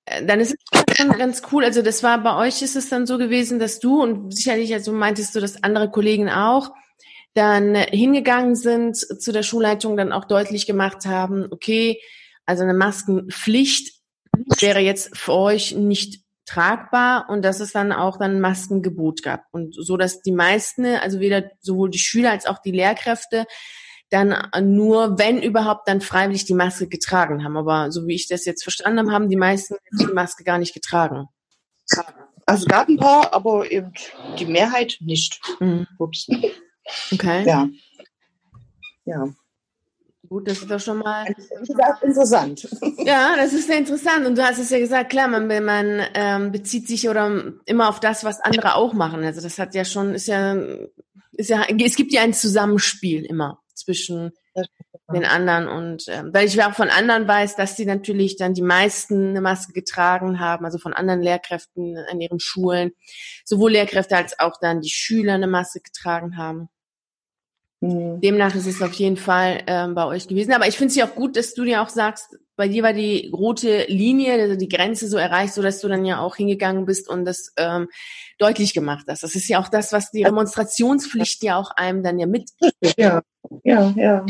Äh, 0.06 0.24
dann 0.26 0.40
ist 0.40 0.54
es 0.70 0.96
schon 0.96 1.10
ganz 1.18 1.42
cool. 1.52 1.64
Also 1.64 1.82
das 1.82 2.02
war 2.02 2.22
bei 2.22 2.36
euch 2.36 2.62
ist 2.62 2.76
es 2.76 2.88
dann 2.88 3.06
so 3.06 3.18
gewesen, 3.18 3.58
dass 3.58 3.80
du 3.80 4.02
und 4.02 4.34
sicherlich, 4.34 4.72
also 4.74 4.92
meintest 4.92 5.34
du, 5.34 5.40
dass 5.40 5.62
andere 5.62 5.90
Kollegen 5.90 6.28
auch 6.28 6.72
dann 7.34 7.74
hingegangen 7.74 8.54
sind 8.54 8.96
zu 8.96 9.32
der 9.32 9.42
Schulleitung, 9.42 9.96
dann 9.96 10.12
auch 10.12 10.24
deutlich 10.24 10.66
gemacht 10.66 11.04
haben, 11.04 11.48
okay, 11.50 12.00
also 12.46 12.62
eine 12.62 12.74
Maskenpflicht 12.74 14.00
wäre 14.60 14.80
jetzt 14.80 15.16
für 15.16 15.32
euch 15.32 15.74
nicht 15.74 16.22
tragbar 16.46 17.28
und 17.30 17.42
dass 17.42 17.60
es 17.60 17.72
dann 17.72 17.90
auch 17.92 18.18
dann 18.18 18.40
Maskengebot 18.40 19.22
gab 19.22 19.44
und 19.50 19.74
so, 19.74 19.96
dass 19.96 20.20
die 20.20 20.32
meisten, 20.32 20.84
also 20.84 21.18
weder 21.18 21.50
sowohl 21.60 21.90
die 21.90 21.98
Schüler 21.98 22.30
als 22.30 22.46
auch 22.46 22.58
die 22.58 22.70
Lehrkräfte 22.70 23.46
dann 24.14 24.74
nur, 24.74 25.18
wenn 25.18 25.42
überhaupt, 25.42 25.88
dann 25.88 26.00
freiwillig 26.00 26.44
die 26.44 26.54
Maske 26.54 26.86
getragen 26.86 27.42
haben. 27.42 27.56
Aber 27.56 27.90
so 27.90 28.06
wie 28.06 28.14
ich 28.14 28.28
das 28.28 28.44
jetzt 28.44 28.62
verstanden 28.62 29.00
habe, 29.00 29.12
haben 29.12 29.28
die 29.28 29.36
meisten 29.36 29.74
die 29.98 30.06
Maske 30.06 30.44
gar 30.44 30.58
nicht 30.58 30.72
getragen. 30.72 31.26
Also 32.46 32.66
gab 32.66 32.88
ein 32.88 32.96
paar, 32.96 33.34
aber 33.34 33.70
eben 33.70 33.92
die 34.38 34.46
Mehrheit 34.46 34.98
nicht. 35.00 35.40
Mhm. 35.58 35.86
Ups. 35.98 36.28
Okay. 37.12 37.44
Ja. 37.44 37.68
Ja. 39.04 39.28
Gut, 40.28 40.48
das 40.48 40.58
ist 40.58 40.70
doch 40.70 40.80
schon 40.80 40.98
mal. 40.98 41.24
Gesagt, 41.60 42.02
interessant. 42.02 42.68
Ja, 43.04 43.34
das 43.36 43.52
ist 43.52 43.66
sehr 43.66 43.78
interessant. 43.78 44.26
Und 44.26 44.38
du 44.38 44.44
hast 44.44 44.58
es 44.58 44.70
ja 44.70 44.78
gesagt, 44.78 45.10
klar, 45.10 45.28
man, 45.28 45.46
man 45.46 46.02
ähm, 46.14 46.52
bezieht 46.52 46.86
sich 46.86 47.08
oder 47.08 47.52
immer 47.66 47.88
auf 47.88 48.00
das, 48.00 48.24
was 48.24 48.40
andere 48.40 48.76
auch 48.76 48.92
machen. 48.94 49.24
Also 49.24 49.40
das 49.40 49.58
hat 49.58 49.74
ja 49.74 49.84
schon, 49.84 50.14
ist 50.14 50.28
ja, 50.28 50.54
ist 51.32 51.50
ja, 51.50 51.64
es 51.68 51.96
gibt 51.96 52.12
ja 52.12 52.22
ein 52.22 52.32
Zusammenspiel 52.32 53.24
immer 53.24 53.63
zwischen 53.74 54.32
den 55.12 55.24
anderen 55.24 55.68
und 55.68 56.04
ähm, 56.08 56.30
weil 56.32 56.46
ich 56.46 56.62
auch 56.62 56.74
von 56.74 56.88
anderen 56.88 57.28
weiß, 57.28 57.56
dass 57.56 57.76
sie 57.76 57.86
natürlich 57.86 58.36
dann 58.36 58.54
die 58.54 58.62
meisten 58.62 59.30
eine 59.30 59.40
Maske 59.40 59.72
getragen 59.72 60.38
haben, 60.38 60.64
also 60.64 60.78
von 60.78 60.92
anderen 60.92 61.20
Lehrkräften 61.20 61.96
an 62.10 62.20
ihren 62.20 62.40
Schulen, 62.40 62.92
sowohl 63.44 63.72
Lehrkräfte 63.72 64.16
als 64.16 64.38
auch 64.38 64.58
dann 64.60 64.80
die 64.80 64.90
Schüler 64.90 65.34
eine 65.34 65.46
Maske 65.48 65.80
getragen 65.80 66.36
haben. 66.36 66.68
Mhm. 67.84 68.20
Demnach 68.20 68.54
ist 68.54 68.66
es 68.66 68.80
auf 68.80 68.94
jeden 68.94 69.16
Fall 69.16 69.62
ähm, 69.66 69.94
bei 69.94 70.06
euch 70.06 70.26
gewesen. 70.26 70.52
Aber 70.52 70.66
ich 70.66 70.78
finde 70.78 70.90
es 70.90 70.96
ja 70.96 71.06
auch 71.06 71.14
gut, 71.14 71.36
dass 71.36 71.54
du 71.54 71.64
dir 71.64 71.82
auch 71.82 71.90
sagst, 71.90 72.38
bei 72.56 72.68
dir 72.68 72.82
war 72.82 72.92
die 72.92 73.30
rote 73.32 73.84
Linie, 73.88 74.40
also 74.40 74.56
die 74.56 74.68
Grenze 74.68 75.08
so 75.08 75.16
erreicht, 75.16 75.54
so 75.54 75.60
dass 75.60 75.80
du 75.80 75.88
dann 75.88 76.04
ja 76.04 76.20
auch 76.20 76.36
hingegangen 76.36 76.86
bist 76.86 77.08
und 77.08 77.24
das 77.24 77.52
ähm, 77.56 77.88
deutlich 78.38 78.74
gemacht 78.74 79.06
hast. 79.08 79.22
Das 79.22 79.34
ist 79.34 79.48
ja 79.48 79.58
auch 79.58 79.68
das, 79.68 79.92
was 79.92 80.10
die 80.10 80.22
Demonstrationspflicht 80.22 81.42
ja 81.42 81.56
auch 81.56 81.72
einem 81.72 82.02
dann 82.02 82.18
ja 82.18 82.26
mit. 82.26 82.50
Ja, 82.96 83.22
ja, 83.64 83.92
ja. 83.96 84.24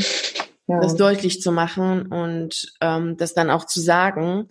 ja. 0.66 0.80
Das 0.80 0.96
deutlich 0.96 1.40
zu 1.40 1.52
machen 1.52 2.06
und 2.06 2.72
ähm, 2.80 3.16
das 3.18 3.34
dann 3.34 3.50
auch 3.50 3.66
zu 3.66 3.80
sagen. 3.80 4.48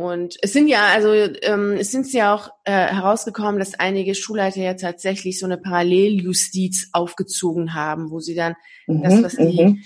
Und 0.00 0.38
es 0.40 0.54
sind 0.54 0.68
ja, 0.68 0.86
also 0.86 1.12
ähm, 1.12 1.72
es 1.72 1.90
sind 1.90 2.10
ja 2.14 2.34
auch 2.34 2.48
äh, 2.64 2.72
herausgekommen, 2.72 3.58
dass 3.58 3.74
einige 3.74 4.14
Schulleiter 4.14 4.62
ja 4.62 4.72
tatsächlich 4.72 5.38
so 5.38 5.44
eine 5.44 5.58
Paralleljustiz 5.58 6.88
aufgezogen 6.94 7.74
haben, 7.74 8.10
wo 8.10 8.18
sie 8.18 8.34
dann 8.34 8.54
mhm, 8.86 9.02
das, 9.02 9.22
was 9.22 9.36
die 9.36 9.62
mhm. 9.62 9.82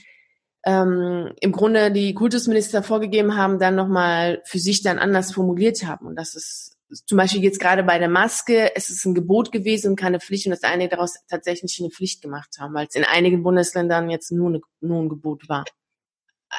ähm, 0.66 1.33
im 1.40 1.50
Grunde 1.50 1.90
die 1.90 2.14
Kultusminister 2.14 2.85
vorgegeben 2.85 3.37
haben, 3.37 3.59
dann 3.59 3.74
nochmal 3.74 4.40
für 4.44 4.61
sich 4.61 4.85
dann 4.85 5.00
anders 5.00 5.33
formuliert 5.33 5.85
haben. 5.85 6.07
Und 6.07 6.14
das 6.14 6.37
ist 6.37 6.77
zum 7.07 7.18
Beispiel 7.18 7.42
jetzt 7.42 7.59
gerade 7.59 7.83
bei 7.83 7.98
der 7.98 8.09
Maske, 8.09 8.70
es 8.77 8.90
ist 8.90 9.05
ein 9.07 9.16
Gebot 9.16 9.50
gewesen 9.50 9.88
und 9.88 9.96
keine 9.96 10.20
Pflicht 10.20 10.46
und 10.46 10.53
dass 10.53 10.62
einige 10.62 10.90
daraus 10.90 11.16
tatsächlich 11.29 11.81
eine 11.81 11.90
Pflicht 11.90 12.22
gemacht 12.22 12.50
haben, 12.61 12.72
weil 12.72 12.87
es 12.87 12.94
in 12.94 13.03
einigen 13.03 13.42
Bundesländern 13.42 14.11
jetzt 14.11 14.31
nur, 14.31 14.50
eine, 14.50 14.61
nur 14.81 15.03
ein 15.03 15.09
Gebot 15.09 15.48
war. 15.48 15.64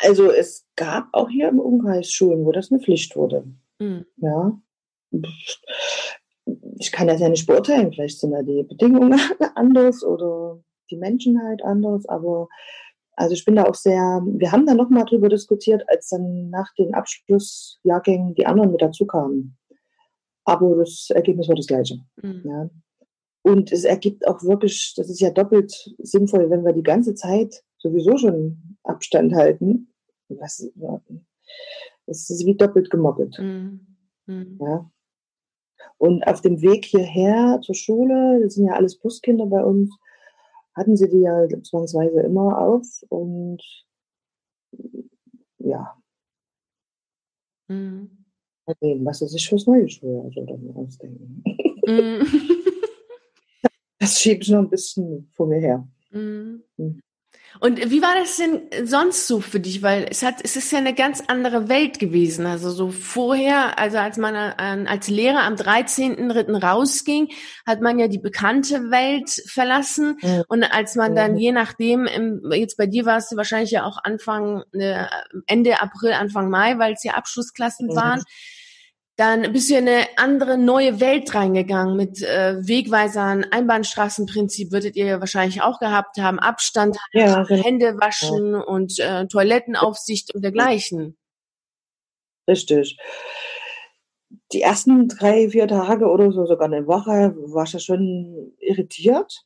Also 0.04 0.32
es 0.32 0.68
gab 0.76 1.08
auch 1.14 1.30
hier 1.30 1.50
im 1.50 1.60
Umkreis 1.60 2.12
Schulen, 2.12 2.46
wo 2.46 2.52
das 2.52 2.72
eine 2.72 2.82
Pflicht 2.82 3.16
wurde. 3.16 3.46
Mhm. 3.80 4.06
Ja. 4.18 4.60
Ich 6.78 6.92
kann 6.92 7.08
das 7.08 7.22
ja 7.22 7.30
nicht 7.30 7.48
beurteilen, 7.48 7.92
vielleicht 7.94 8.20
sind 8.20 8.32
da 8.32 8.42
die 8.44 8.64
Bedingungen 8.64 9.20
anders 9.56 10.04
oder 10.04 10.60
die 10.92 10.98
Menschen 10.98 11.42
halt 11.42 11.64
anders, 11.64 12.08
aber 12.08 12.48
also 13.16 13.34
ich 13.34 13.46
bin 13.46 13.56
da 13.56 13.64
auch 13.64 13.76
sehr, 13.76 14.22
wir 14.26 14.52
haben 14.52 14.66
da 14.66 14.74
nochmal 14.74 15.06
drüber 15.06 15.30
diskutiert, 15.30 15.84
als 15.88 16.10
dann 16.10 16.50
nach 16.50 16.74
den 16.78 16.94
Abschlussjahrgängen 16.94 18.36
die 18.36 18.46
anderen 18.46 18.72
mit 18.72 18.82
dazu 18.82 19.06
kamen. 19.06 19.58
Aber 20.44 20.76
das 20.76 21.08
Ergebnis 21.10 21.48
war 21.48 21.56
das 21.56 21.68
gleiche. 21.68 22.00
Mhm. 22.22 22.44
Ja. 22.46 22.70
Und 23.44 23.72
es 23.72 23.84
ergibt 23.84 24.28
auch 24.28 24.44
wirklich, 24.44 24.94
das 24.98 25.10
ist 25.10 25.22
ja 25.22 25.30
doppelt 25.30 25.72
sinnvoll, 26.00 26.50
wenn 26.50 26.66
wir 26.66 26.74
die 26.74 26.84
ganze 26.84 27.14
Zeit 27.14 27.64
sowieso 27.86 28.18
schon 28.18 28.78
Abstand 28.84 29.34
halten. 29.34 29.94
Was, 30.30 30.68
es 32.08 32.30
ist 32.30 32.46
wie 32.46 32.56
doppelt 32.56 32.90
gemoppelt. 32.90 33.38
Mhm. 33.40 33.80
Mhm. 34.26 34.58
Ja. 34.60 34.92
Und 35.98 36.24
auf 36.28 36.42
dem 36.42 36.62
Weg 36.62 36.86
hierher 36.86 37.60
zur 37.62 37.76
Schule, 37.76 38.42
das 38.42 38.56
sind 38.56 38.68
ja 38.68 38.74
alles 38.74 38.98
Buskinder 38.98 39.46
bei 39.46 39.64
uns, 39.64 39.96
hatten 40.76 40.98
sie 40.98 41.10
die 41.10 41.22
ja 41.22 41.48
zwangsweise 41.64 42.22
immer 42.22 42.58
auf 42.58 42.86
und 43.10 43.62
ja. 45.60 45.96
Mhm. 47.68 48.26
was 48.66 49.20
sie 49.20 49.28
sich 49.28 49.48
fürs 49.48 49.68
neue 49.68 49.88
Schuljahr 49.88 50.30
so 50.32 50.44
dann 50.46 50.72
ausdenken. 50.76 51.44
Mhm. 51.88 52.26
das 54.00 54.20
schiebe 54.20 54.42
ich 54.42 54.50
noch 54.50 54.60
ein 54.60 54.70
bisschen 54.70 55.30
vor 55.34 55.48
mir 55.48 55.60
her. 55.60 55.88
Mhm. 56.12 56.64
Und 57.60 57.90
wie 57.90 58.02
war 58.02 58.16
das 58.16 58.38
denn 58.38 58.62
sonst 58.86 59.28
so 59.28 59.40
für 59.40 59.60
dich? 59.60 59.82
Weil 59.82 60.08
es 60.10 60.24
hat, 60.24 60.36
es 60.44 60.56
ist 60.56 60.72
ja 60.72 60.80
eine 60.80 60.94
ganz 60.94 61.24
andere 61.28 61.70
Welt 61.70 62.00
gewesen. 62.00 62.46
Also 62.46 62.70
so 62.70 62.92
vorher, 62.92 63.80
also 63.80 63.98
als 63.98 64.18
man 64.18 64.36
als 64.36 65.08
Lehrer 65.08 65.44
am 65.44 65.56
13.3. 65.56 66.62
rausging, 66.62 67.30
hat 67.66 67.82
man 67.82 68.00
ja 68.00 68.08
die 68.08 68.20
bekannte 68.20 68.92
Welt 68.92 69.30
verlassen. 69.48 70.18
Ja. 70.22 70.44
Und 70.48 70.64
als 70.64 70.96
man 70.96 71.16
dann 71.16 71.38
je 71.38 71.52
nachdem, 71.52 72.08
jetzt 72.52 72.78
bei 72.78 72.88
dir 72.88 73.06
warst 73.06 73.32
du 73.32 73.38
wahrscheinlich 73.38 73.72
ja 73.72 73.86
auch 73.86 73.98
Anfang, 74.04 74.64
äh, 74.74 75.06
Ende 75.48 75.82
April, 75.82 76.14
Anfang 76.14 76.50
Mai, 76.50 76.78
weil 76.78 76.94
es 76.94 77.04
ja 77.04 77.14
Abschlussklassen 77.14 77.90
ja. 77.90 77.96
waren 77.96 78.24
dann 79.18 79.54
bist 79.54 79.70
du 79.70 79.76
in 79.76 79.88
eine 79.88 80.06
andere 80.18 80.58
neue 80.58 81.00
Welt 81.00 81.34
reingegangen 81.34 81.96
mit 81.96 82.22
äh, 82.22 82.58
Wegweisern, 82.68 83.46
Einbahnstraßenprinzip 83.50 84.72
würdet 84.72 84.96
ihr 84.98 85.06
ja 85.06 85.20
wahrscheinlich 85.22 85.62
auch 85.62 85.80
gehabt 85.80 86.18
haben, 86.18 86.38
Abstand, 86.40 86.98
ja, 87.14 87.44
genau. 87.44 87.64
Hände 87.64 87.98
waschen 87.98 88.54
ja. 88.54 88.60
und 88.60 89.00
äh, 89.00 89.26
Toilettenaufsicht 89.28 90.36
und 90.36 90.44
dergleichen. 90.44 91.18
Richtig. 92.48 92.98
Die 94.52 94.62
ersten 94.62 95.08
drei, 95.08 95.50
vier 95.50 95.68
Tage 95.68 96.08
oder 96.08 96.32
so, 96.32 96.46
sogar 96.46 96.68
eine 96.68 96.86
Woche, 96.86 97.36
war 97.54 97.64
ich 97.64 97.74
ja 97.74 97.80
schon 97.80 98.54
irritiert. 98.60 99.46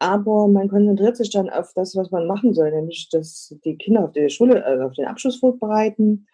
Aber 0.00 0.48
man 0.48 0.68
konzentriert 0.68 1.16
sich 1.16 1.30
dann 1.30 1.50
auf 1.50 1.72
das, 1.74 1.94
was 1.94 2.10
man 2.10 2.26
machen 2.26 2.54
soll, 2.54 2.70
nämlich 2.70 3.08
dass 3.10 3.54
die 3.64 3.76
Kinder 3.76 4.04
auf 4.04 4.12
die 4.12 4.30
Schule, 4.30 4.64
also 4.64 4.84
auf 4.84 4.94
den 4.94 5.06
Abschluss 5.06 5.38
vorbereiten 5.38 6.26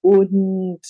und 0.00 0.82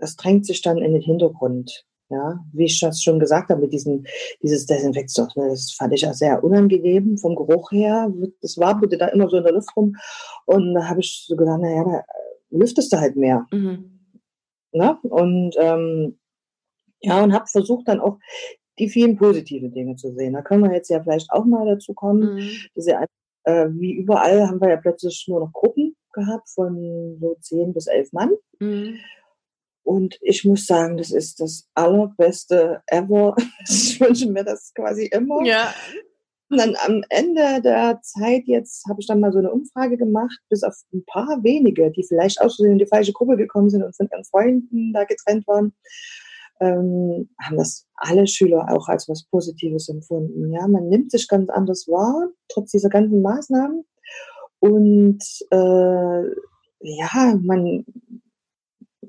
das 0.00 0.16
drängt 0.16 0.46
sich 0.46 0.62
dann 0.62 0.78
in 0.78 0.92
den 0.92 1.02
Hintergrund. 1.02 1.84
Ja, 2.12 2.44
wie 2.52 2.64
ich 2.64 2.80
das 2.80 3.00
schon 3.00 3.20
gesagt 3.20 3.50
habe, 3.50 3.60
mit 3.60 3.72
diesem, 3.72 4.04
dieses 4.42 4.66
Desinfektionsmittel, 4.66 5.44
ne, 5.44 5.50
das 5.50 5.70
fand 5.70 5.94
ich 5.94 6.04
auch 6.08 6.12
sehr 6.12 6.42
unangenehm 6.42 7.16
vom 7.16 7.36
Geruch 7.36 7.70
her. 7.70 8.12
Das 8.42 8.58
war 8.58 8.80
bitte 8.80 8.98
da 8.98 9.06
immer 9.08 9.28
so 9.28 9.36
in 9.36 9.44
der 9.44 9.52
Luft 9.52 9.70
rum. 9.76 9.94
Und 10.44 10.74
da 10.74 10.88
habe 10.88 10.98
ich 11.00 11.24
so 11.28 11.36
gedacht, 11.36 11.60
naja, 11.60 11.84
da 11.84 12.02
lüftest 12.50 12.92
du 12.92 12.96
halt 12.98 13.14
mehr. 13.14 13.46
Mhm. 13.52 14.00
Na? 14.72 14.98
Ne? 15.04 15.10
Und 15.10 15.54
ähm, 15.56 16.18
ja, 17.00 17.22
und 17.22 17.32
habe 17.32 17.46
versucht 17.46 17.86
dann 17.86 18.00
auch 18.00 18.18
die 18.80 18.88
vielen 18.88 19.16
positiven 19.16 19.72
Dinge 19.72 19.94
zu 19.96 20.12
sehen. 20.12 20.32
Da 20.32 20.42
können 20.42 20.64
wir 20.64 20.72
jetzt 20.72 20.90
ja 20.90 21.00
vielleicht 21.00 21.30
auch 21.30 21.44
mal 21.44 21.64
dazu 21.66 21.94
kommen, 21.94 22.34
mhm. 22.34 22.50
dass 22.74 22.86
ja, 22.86 23.04
äh, 23.44 23.68
wie 23.70 23.92
überall 23.92 24.48
haben 24.48 24.60
wir 24.60 24.70
ja 24.70 24.76
plötzlich 24.76 25.26
nur 25.28 25.40
noch 25.40 25.52
Gruppen 25.52 25.94
gehabt 26.12 26.48
von 26.50 27.18
so 27.20 27.36
zehn 27.40 27.72
bis 27.72 27.86
elf 27.86 28.12
Mann. 28.12 28.32
Mhm. 28.58 28.96
Und 29.82 30.18
ich 30.20 30.44
muss 30.44 30.66
sagen, 30.66 30.96
das 30.96 31.10
ist 31.10 31.40
das 31.40 31.68
allerbeste 31.74 32.82
ever. 32.86 33.34
Ich 33.68 34.00
wünsche 34.00 34.30
mir 34.30 34.44
das 34.44 34.72
quasi 34.74 35.06
immer. 35.06 35.44
Ja. 35.44 35.74
Und 36.50 36.58
dann 36.58 36.74
am 36.84 37.02
Ende 37.10 37.62
der 37.62 38.00
Zeit 38.02 38.42
jetzt 38.46 38.84
habe 38.88 39.00
ich 39.00 39.06
dann 39.06 39.20
mal 39.20 39.32
so 39.32 39.38
eine 39.38 39.52
Umfrage 39.52 39.96
gemacht, 39.96 40.36
bis 40.48 40.64
auf 40.64 40.74
ein 40.92 41.04
paar 41.06 41.42
wenige, 41.42 41.92
die 41.92 42.04
vielleicht 42.04 42.40
auch 42.40 42.52
in 42.58 42.78
die 42.78 42.86
falsche 42.86 43.12
Gruppe 43.12 43.36
gekommen 43.36 43.70
sind 43.70 43.84
und 43.84 43.96
von 43.96 44.08
ihren 44.10 44.24
Freunden 44.24 44.92
da 44.92 45.04
getrennt 45.04 45.46
waren, 45.46 45.72
ähm, 46.60 47.30
haben 47.40 47.56
das 47.56 47.86
alle 47.94 48.26
Schüler 48.26 48.66
auch 48.70 48.88
als 48.88 49.08
was 49.08 49.24
Positives 49.24 49.88
empfunden. 49.88 50.52
Ja, 50.52 50.66
man 50.66 50.88
nimmt 50.88 51.12
sich 51.12 51.28
ganz 51.28 51.48
anders 51.50 51.86
wahr, 51.86 52.30
trotz 52.48 52.72
dieser 52.72 52.88
ganzen 52.88 53.22
Maßnahmen. 53.22 53.84
Und 54.58 55.24
äh, 55.52 56.22
ja, 56.82 57.38
man 57.42 57.84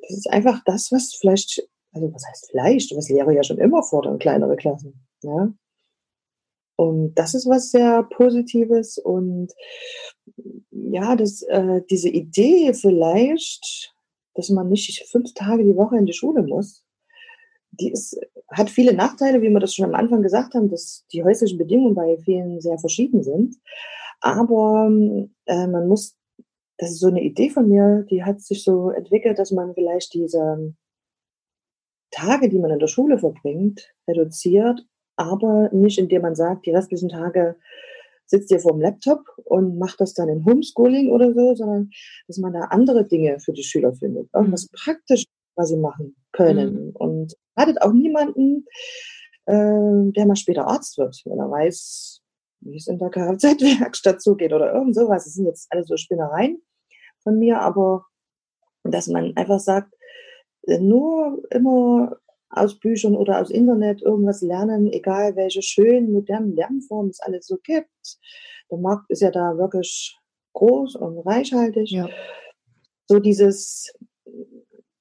das 0.02 0.18
ist 0.18 0.30
einfach 0.30 0.62
das, 0.66 0.92
was 0.92 1.16
vielleicht, 1.16 1.68
also 1.94 2.14
was 2.14 2.26
heißt 2.28 2.50
vielleicht, 2.52 2.96
was 2.96 3.10
Lehrer 3.10 3.32
ja 3.32 3.44
schon 3.44 3.58
immer 3.58 3.84
fordern, 3.84 4.20
kleinere 4.20 4.56
Klassen. 4.56 5.06
Ja? 5.24 5.54
Und 6.76 7.14
das 7.16 7.34
ist 7.36 7.48
was 7.48 7.72
sehr 7.72 8.04
Positives 8.04 8.98
und 8.98 9.52
ja, 10.72 11.16
das, 11.16 11.44
äh, 11.44 11.82
diese 11.90 12.10
Idee 12.10 12.74
vielleicht, 12.74 13.94
dass 14.34 14.50
man 14.50 14.70
nicht 14.70 15.08
fünf 15.10 15.34
Tage 15.34 15.64
die 15.64 15.76
Woche 15.76 15.98
in 15.98 16.06
die 16.06 16.14
Schule 16.14 16.42
muss, 16.42 16.84
die 17.72 17.92
ist, 17.92 18.20
hat 18.50 18.70
viele 18.70 18.94
Nachteile, 18.94 19.42
wie 19.42 19.50
wir 19.50 19.60
das 19.60 19.76
schon 19.76 19.86
am 19.86 19.96
Anfang 19.96 20.22
gesagt 20.22 20.56
haben, 20.56 20.70
dass 20.70 21.06
die 21.14 21.24
häuslichen 21.24 21.58
Bedingungen 21.58 21.96
bei 21.96 22.18
vielen 22.18 22.60
sehr 22.62 22.78
verschieden 22.78 23.24
sind. 23.24 23.58
Aber 24.20 24.90
äh, 25.46 25.68
man 25.68 25.88
muss 25.88 26.16
das 26.82 26.94
ist 26.94 27.00
so 27.00 27.08
eine 27.08 27.22
Idee 27.22 27.52
von 27.52 27.70
mir, 27.70 28.08
die 28.10 28.24
hat 28.24 28.42
sich 28.42 28.64
so 28.64 28.90
entwickelt, 28.90 29.38
dass 29.38 29.52
man 29.52 29.76
vielleicht 29.76 30.16
diese 30.16 30.74
Tage, 32.10 32.50
die 32.50 32.58
man 32.58 32.72
in 32.72 32.80
der 32.80 32.88
Schule 32.88 33.20
verbringt, 33.20 33.94
reduziert, 34.08 34.84
aber 35.16 35.70
nicht 35.72 36.00
indem 36.00 36.24
man 36.24 36.34
sagt, 36.34 36.66
die 36.66 36.72
restlichen 36.72 37.10
Tage 37.10 37.56
sitzt 38.26 38.50
ihr 38.50 38.60
vor 38.60 38.72
dem 38.72 38.82
Laptop 38.82 39.24
und 39.46 39.78
macht 39.78 40.02
das 40.02 40.16
dann 40.16 40.28
in 40.28 40.44
Homeschooling 40.44 41.12
oder 41.12 41.32
so, 41.34 41.54
sondern 41.54 41.92
dass 42.28 42.40
man 42.40 42.54
da 42.54 42.62
andere 42.72 43.06
Dinge 43.06 43.40
für 43.40 43.54
die 43.54 43.64
Schüler 43.64 43.94
findet. 43.94 44.34
Irgendwas 44.34 44.64
mhm. 44.64 44.76
praktisch, 44.84 45.26
was 45.56 45.70
sie 45.70 45.78
machen 45.78 46.16
können. 46.32 46.88
Mhm. 46.88 46.96
Und 46.96 47.36
hattet 47.56 47.80
auch 47.84 47.94
niemanden, 47.94 48.66
äh, 49.46 50.12
der 50.14 50.26
mal 50.26 50.36
später 50.36 50.66
Arzt 50.66 50.98
wird, 50.98 51.22
weil 51.26 51.38
er 51.38 51.52
weiß, 51.52 52.22
wie 52.62 52.78
es 52.78 52.88
in 52.88 52.98
der 52.98 53.12
Kfz-Werkstatt 53.12 54.20
zugeht 54.20 54.52
oder 54.52 54.74
irgend 54.74 54.96
sowas. 54.96 55.26
Das 55.26 55.34
sind 55.36 55.46
jetzt 55.46 55.68
alles 55.72 55.88
so 55.88 55.96
Spinnereien 55.96 56.60
von 57.24 57.40
mir, 57.40 57.62
aber 57.62 58.06
dass 58.84 59.08
man 59.08 59.36
einfach 59.36 59.60
sagt, 59.60 59.94
äh, 60.64 60.80
nur 60.80 61.42
immer 61.52 62.18
aus 62.50 62.80
Büchern 62.80 63.16
oder 63.16 63.40
aus 63.40 63.50
Internet 63.50 64.02
irgendwas 64.02 64.42
lernen, 64.42 64.92
egal 64.92 65.36
welche 65.36 65.62
schönen 65.62 66.12
modernen 66.12 66.56
Lernformen 66.56 67.12
es 67.12 67.22
alles 67.22 67.48
so 67.48 67.58
gibt. 67.64 68.20
Der 68.70 68.78
Markt 68.78 69.10
ist 69.10 69.22
ja 69.22 69.32
da 69.32 69.58
wirklich 69.58 70.18
groß 70.54 70.96
und 70.96 71.20
reichhaltig. 71.20 71.92
Ja. 71.92 72.10
So 73.08 73.20
dieses 73.20 73.94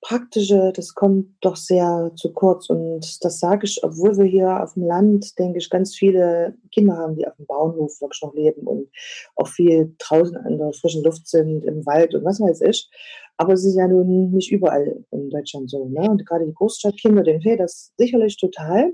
Praktische, 0.02 0.72
das 0.74 0.94
kommt 0.94 1.28
doch 1.42 1.56
sehr 1.56 2.10
zu 2.16 2.32
kurz. 2.32 2.70
Und 2.70 3.22
das 3.22 3.38
sage 3.38 3.66
ich, 3.66 3.84
obwohl 3.84 4.16
wir 4.16 4.24
hier 4.24 4.62
auf 4.62 4.74
dem 4.74 4.84
Land, 4.84 5.38
denke 5.38 5.58
ich, 5.58 5.68
ganz 5.68 5.94
viele 5.94 6.54
Kinder 6.72 6.96
haben, 6.96 7.16
die 7.16 7.26
auf 7.26 7.36
dem 7.36 7.46
Bauernhof 7.46 8.00
wirklich 8.00 8.22
noch 8.22 8.34
leben 8.34 8.66
und 8.66 8.88
auch 9.36 9.48
viel 9.48 9.94
draußen 9.98 10.36
an 10.38 10.58
der 10.58 10.72
frischen 10.72 11.04
Luft 11.04 11.28
sind, 11.28 11.64
im 11.64 11.84
Wald 11.84 12.14
und 12.14 12.24
was 12.24 12.40
weiß 12.40 12.62
ich. 12.62 12.88
Aber 13.36 13.52
es 13.52 13.64
ist 13.64 13.76
ja 13.76 13.88
nun 13.88 14.30
nicht 14.30 14.50
überall 14.50 15.04
in 15.10 15.30
Deutschland 15.30 15.70
so. 15.70 15.86
Ne? 15.88 16.10
Und 16.10 16.26
gerade 16.26 16.46
die 16.46 16.54
Großstadtkinder, 16.54 17.22
denen 17.22 17.42
fehlt 17.42 17.60
das 17.60 17.92
sicherlich 17.98 18.36
total. 18.38 18.92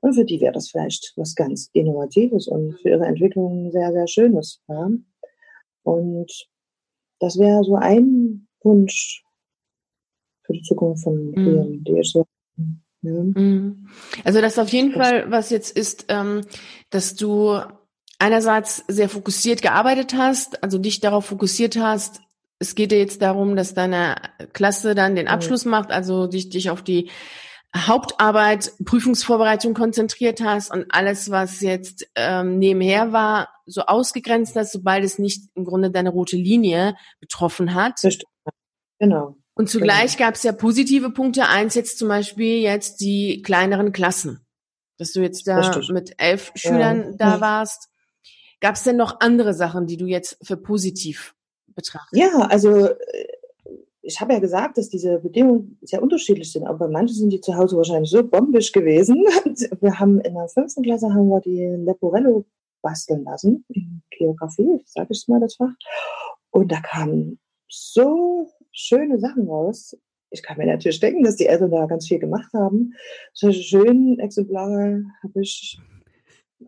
Und 0.00 0.14
für 0.14 0.24
die 0.24 0.40
wäre 0.40 0.52
das 0.52 0.70
vielleicht 0.70 1.12
was 1.16 1.34
ganz 1.34 1.70
Innovatives 1.72 2.48
und 2.48 2.74
für 2.80 2.90
ihre 2.90 3.06
Entwicklung 3.06 3.70
sehr, 3.70 3.92
sehr 3.92 4.08
Schönes. 4.08 4.62
Ja? 4.68 4.90
Und 5.82 6.48
das 7.20 7.38
wäre 7.38 7.62
so 7.64 7.74
ein 7.76 8.48
Wunsch, 8.62 9.22
Zukunft 10.62 11.04
von 11.04 11.32
mhm. 11.34 11.84
ich 11.84 12.10
so 12.10 12.26
ja. 13.02 13.12
Mhm. 13.12 13.88
Also 14.24 14.40
das 14.40 14.58
auf 14.58 14.68
jeden 14.68 14.92
Fall, 14.92 15.30
was 15.30 15.50
jetzt 15.50 15.76
ist, 15.76 16.06
ähm, 16.08 16.42
dass 16.90 17.14
du 17.14 17.58
einerseits 18.18 18.84
sehr 18.88 19.08
fokussiert 19.08 19.62
gearbeitet 19.62 20.14
hast, 20.14 20.62
also 20.62 20.78
dich 20.78 21.00
darauf 21.00 21.24
fokussiert 21.24 21.76
hast, 21.76 22.20
es 22.58 22.74
geht 22.74 22.92
dir 22.92 22.98
jetzt 22.98 23.22
darum, 23.22 23.56
dass 23.56 23.72
deine 23.72 24.16
Klasse 24.52 24.94
dann 24.94 25.16
den 25.16 25.24
mhm. 25.24 25.32
Abschluss 25.32 25.64
mhm. 25.64 25.70
macht, 25.70 25.90
also 25.90 26.26
dich, 26.26 26.50
dich 26.50 26.70
auf 26.70 26.82
die 26.82 27.10
Hauptarbeit, 27.74 28.72
Prüfungsvorbereitung 28.84 29.74
konzentriert 29.74 30.40
hast 30.42 30.72
und 30.72 30.86
alles, 30.90 31.30
was 31.30 31.60
jetzt 31.60 32.06
ähm, 32.16 32.58
nebenher 32.58 33.12
war, 33.12 33.48
so 33.64 33.82
ausgegrenzt 33.82 34.56
hast, 34.56 34.72
sobald 34.72 35.04
es 35.04 35.18
nicht 35.18 35.44
im 35.54 35.64
Grunde 35.64 35.90
deine 35.90 36.10
rote 36.10 36.36
Linie 36.36 36.96
betroffen 37.20 37.74
hat. 37.74 38.00
Genau. 38.98 39.36
Und 39.54 39.68
zugleich 39.68 40.16
genau. 40.16 40.28
gab 40.28 40.34
es 40.36 40.42
ja 40.42 40.52
positive 40.52 41.10
Punkte. 41.10 41.48
Eins 41.48 41.74
jetzt 41.74 41.98
zum 41.98 42.08
Beispiel 42.08 42.60
jetzt 42.60 43.00
die 43.00 43.42
kleineren 43.42 43.92
Klassen. 43.92 44.46
Dass 44.96 45.12
du 45.12 45.20
jetzt 45.20 45.46
da 45.46 45.58
Richtig. 45.58 45.90
mit 45.90 46.14
elf 46.18 46.52
Schülern 46.54 47.12
ja. 47.12 47.16
da 47.16 47.40
warst. 47.40 47.88
Gab 48.60 48.74
es 48.74 48.82
denn 48.82 48.96
noch 48.96 49.20
andere 49.20 49.54
Sachen, 49.54 49.86
die 49.86 49.96
du 49.96 50.06
jetzt 50.06 50.38
für 50.42 50.56
positiv 50.56 51.34
betrachtest? 51.68 52.20
Ja, 52.20 52.40
also 52.42 52.88
äh, 52.88 52.96
ich 54.02 54.20
habe 54.20 54.32
ja 54.32 54.38
gesagt, 54.38 54.78
dass 54.78 54.88
diese 54.88 55.18
Bedingungen 55.18 55.78
sehr 55.82 56.02
unterschiedlich 56.02 56.52
sind, 56.52 56.66
aber 56.66 56.86
bei 56.86 56.88
manchen 56.88 57.14
sind 57.14 57.30
die 57.30 57.40
zu 57.40 57.56
Hause 57.56 57.76
wahrscheinlich 57.76 58.10
so 58.10 58.22
bombisch 58.22 58.72
gewesen. 58.72 59.16
Wir 59.80 59.98
haben 59.98 60.20
in 60.20 60.34
der 60.34 60.48
fünften 60.48 60.82
Klasse 60.82 61.12
haben 61.12 61.28
wir 61.28 61.40
die 61.40 61.64
Leporello 61.64 62.44
basteln 62.82 63.24
lassen, 63.24 63.64
in 63.68 64.02
Geografie, 64.10 64.82
sage 64.86 65.08
ich 65.10 65.28
mal 65.28 65.40
das 65.40 65.56
Fach. 65.56 65.72
Und 66.50 66.72
da 66.72 66.80
kamen 66.80 67.38
so 67.68 68.48
schöne 68.72 69.18
Sachen 69.18 69.48
raus. 69.48 69.96
Ich 70.30 70.42
kann 70.42 70.58
mir 70.58 70.66
natürlich 70.66 71.00
denken, 71.00 71.24
dass 71.24 71.36
die 71.36 71.46
Eltern 71.46 71.70
da 71.70 71.86
ganz 71.86 72.06
viel 72.06 72.18
gemacht 72.18 72.52
haben. 72.54 72.94
Solche 73.32 73.62
schönen 73.62 74.18
Exemplare 74.20 75.04
habe 75.22 75.40
ich 75.40 75.78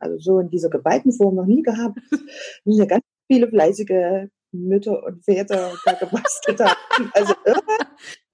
also 0.00 0.18
so 0.18 0.38
in 0.40 0.50
dieser 0.50 0.70
geballten 0.70 1.12
Form 1.12 1.36
noch 1.36 1.46
nie 1.46 1.62
gehabt. 1.62 1.98
Es 2.12 2.60
sind 2.64 2.78
ja 2.78 2.86
ganz 2.86 3.04
viele 3.30 3.48
fleißige 3.48 4.28
Mütter 4.52 5.02
und 5.04 5.24
Väter 5.24 5.72
da 5.84 5.92
gebastelt 5.92 6.60
haben. 6.60 7.10
Also 7.14 7.34
irre, 7.44 7.62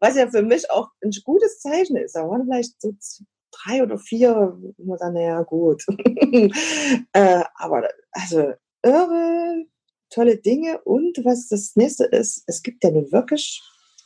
was 0.00 0.16
ja 0.16 0.28
für 0.28 0.42
mich 0.42 0.70
auch 0.70 0.88
ein 1.02 1.10
gutes 1.24 1.60
Zeichen 1.60 1.96
ist. 1.96 2.16
Da 2.16 2.28
waren 2.28 2.44
vielleicht 2.44 2.80
so 2.80 2.94
drei 3.50 3.82
oder 3.82 3.98
vier, 3.98 4.56
wo 4.76 4.84
man 4.84 4.98
dann, 4.98 5.14
naja, 5.14 5.42
gut. 5.42 5.84
äh, 7.12 7.42
aber 7.54 7.88
also 8.12 8.52
irre, 8.82 9.64
tolle 10.10 10.38
Dinge. 10.38 10.80
Und 10.84 11.18
was 11.24 11.48
das 11.48 11.76
nächste 11.76 12.04
ist, 12.04 12.44
es 12.46 12.62
gibt 12.62 12.84
ja 12.84 12.90
nun 12.90 13.10
wirklich 13.12 13.60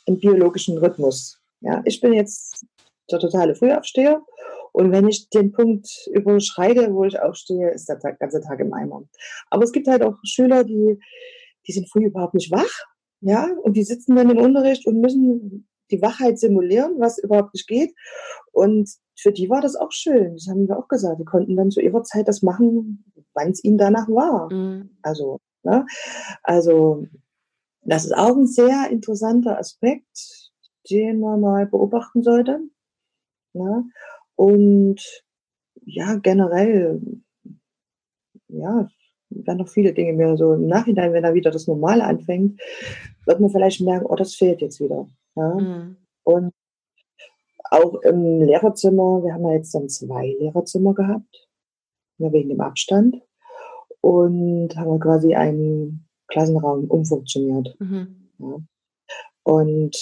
einen 0.07 0.19
biologischen 0.19 0.77
Rhythmus. 0.77 1.39
Ja, 1.61 1.81
ich 1.85 2.01
bin 2.01 2.13
jetzt 2.13 2.65
der 3.11 3.19
totale 3.19 3.55
Frühaufsteher. 3.55 4.21
Und 4.73 4.91
wenn 4.91 5.07
ich 5.07 5.29
den 5.29 5.51
Punkt 5.51 5.87
überschreite, 6.11 6.93
wo 6.93 7.03
ich 7.05 7.19
aufstehe, 7.19 7.71
ist 7.71 7.87
der 7.87 7.97
ganze 7.97 8.41
Tag 8.41 8.59
im 8.59 8.73
Eimer. 8.73 9.03
Aber 9.49 9.63
es 9.63 9.71
gibt 9.71 9.87
halt 9.87 10.01
auch 10.01 10.17
Schüler, 10.23 10.63
die, 10.63 10.99
die 11.67 11.71
sind 11.71 11.89
früh 11.91 12.05
überhaupt 12.05 12.33
nicht 12.33 12.51
wach. 12.51 12.83
Ja, 13.21 13.47
und 13.61 13.77
die 13.77 13.83
sitzen 13.83 14.15
dann 14.15 14.31
im 14.31 14.37
Unterricht 14.37 14.85
und 14.85 14.99
müssen 14.99 15.67
die 15.91 16.01
Wachheit 16.01 16.39
simulieren, 16.39 16.95
was 16.99 17.19
überhaupt 17.19 17.53
nicht 17.53 17.67
geht. 17.67 17.93
Und 18.51 18.89
für 19.15 19.31
die 19.31 19.49
war 19.49 19.61
das 19.61 19.75
auch 19.75 19.91
schön. 19.91 20.33
Das 20.33 20.47
haben 20.47 20.67
wir 20.67 20.77
auch 20.77 20.87
gesagt. 20.87 21.19
Die 21.19 21.25
konnten 21.25 21.55
dann 21.55 21.71
zu 21.71 21.79
ihrer 21.79 22.03
Zeit 22.03 22.27
das 22.27 22.41
machen, 22.41 23.05
wann 23.33 23.51
es 23.51 23.63
ihnen 23.63 23.77
danach 23.77 24.09
war. 24.09 24.51
Mhm. 24.51 24.97
Also, 25.03 25.39
ne? 25.63 25.85
also, 26.43 27.05
das 27.81 28.05
ist 28.05 28.13
auch 28.13 28.35
ein 28.35 28.47
sehr 28.47 28.89
interessanter 28.89 29.57
Aspekt, 29.57 30.51
den 30.89 31.19
man 31.19 31.41
mal 31.41 31.65
beobachten 31.65 32.23
sollte. 32.23 32.59
Ne? 33.53 33.85
Und 34.35 35.23
ja, 35.85 36.15
generell, 36.15 37.01
ja, 38.47 38.87
werden 39.29 39.57
noch 39.57 39.69
viele 39.69 39.93
Dinge 39.93 40.13
mehr 40.13 40.37
so 40.37 40.53
im 40.53 40.67
Nachhinein, 40.67 41.13
wenn 41.13 41.23
da 41.23 41.33
wieder 41.33 41.51
das 41.51 41.67
Normale 41.67 42.03
anfängt, 42.03 42.61
wird 43.25 43.39
man 43.39 43.49
vielleicht 43.49 43.81
merken, 43.81 44.05
oh, 44.05 44.15
das 44.15 44.35
fehlt 44.35 44.61
jetzt 44.61 44.79
wieder. 44.79 45.07
Ja? 45.35 45.55
Mhm. 45.55 45.97
Und 46.23 46.53
auch 47.69 47.95
im 48.01 48.41
Lehrerzimmer, 48.41 49.23
wir 49.23 49.33
haben 49.33 49.45
ja 49.47 49.53
jetzt 49.53 49.73
dann 49.73 49.89
zwei 49.89 50.27
Lehrerzimmer 50.39 50.93
gehabt, 50.93 51.47
ja, 52.19 52.31
wegen 52.31 52.49
dem 52.49 52.61
Abstand. 52.61 53.21
Und 54.03 54.75
haben 54.75 54.91
wir 54.91 54.99
quasi 54.99 55.33
einen 55.33 56.05
Klassenraum 56.27 56.85
umfunktioniert. 56.89 57.73
Mhm. 57.79 58.29
Ja. 58.39 58.57
Und 59.43 59.95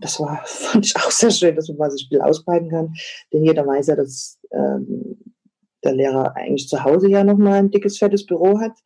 das 0.00 0.20
war, 0.20 0.40
fand 0.44 0.86
ich 0.86 0.96
auch 0.96 1.10
sehr 1.10 1.30
schön, 1.30 1.56
dass 1.56 1.68
man 1.68 1.78
mal 1.78 1.90
sich 1.90 2.06
ein 2.06 2.08
bisschen 2.10 2.24
ausbreiten 2.24 2.68
kann. 2.68 2.94
Denn 3.32 3.44
jeder 3.44 3.66
weiß 3.66 3.88
ja, 3.88 3.96
dass 3.96 4.38
ähm, 4.52 5.18
der 5.82 5.94
Lehrer 5.94 6.36
eigentlich 6.36 6.68
zu 6.68 6.84
Hause 6.84 7.08
ja 7.08 7.24
nochmal 7.24 7.54
ein 7.54 7.70
dickes, 7.70 7.98
fettes 7.98 8.24
Büro 8.24 8.60
hat. 8.60 8.76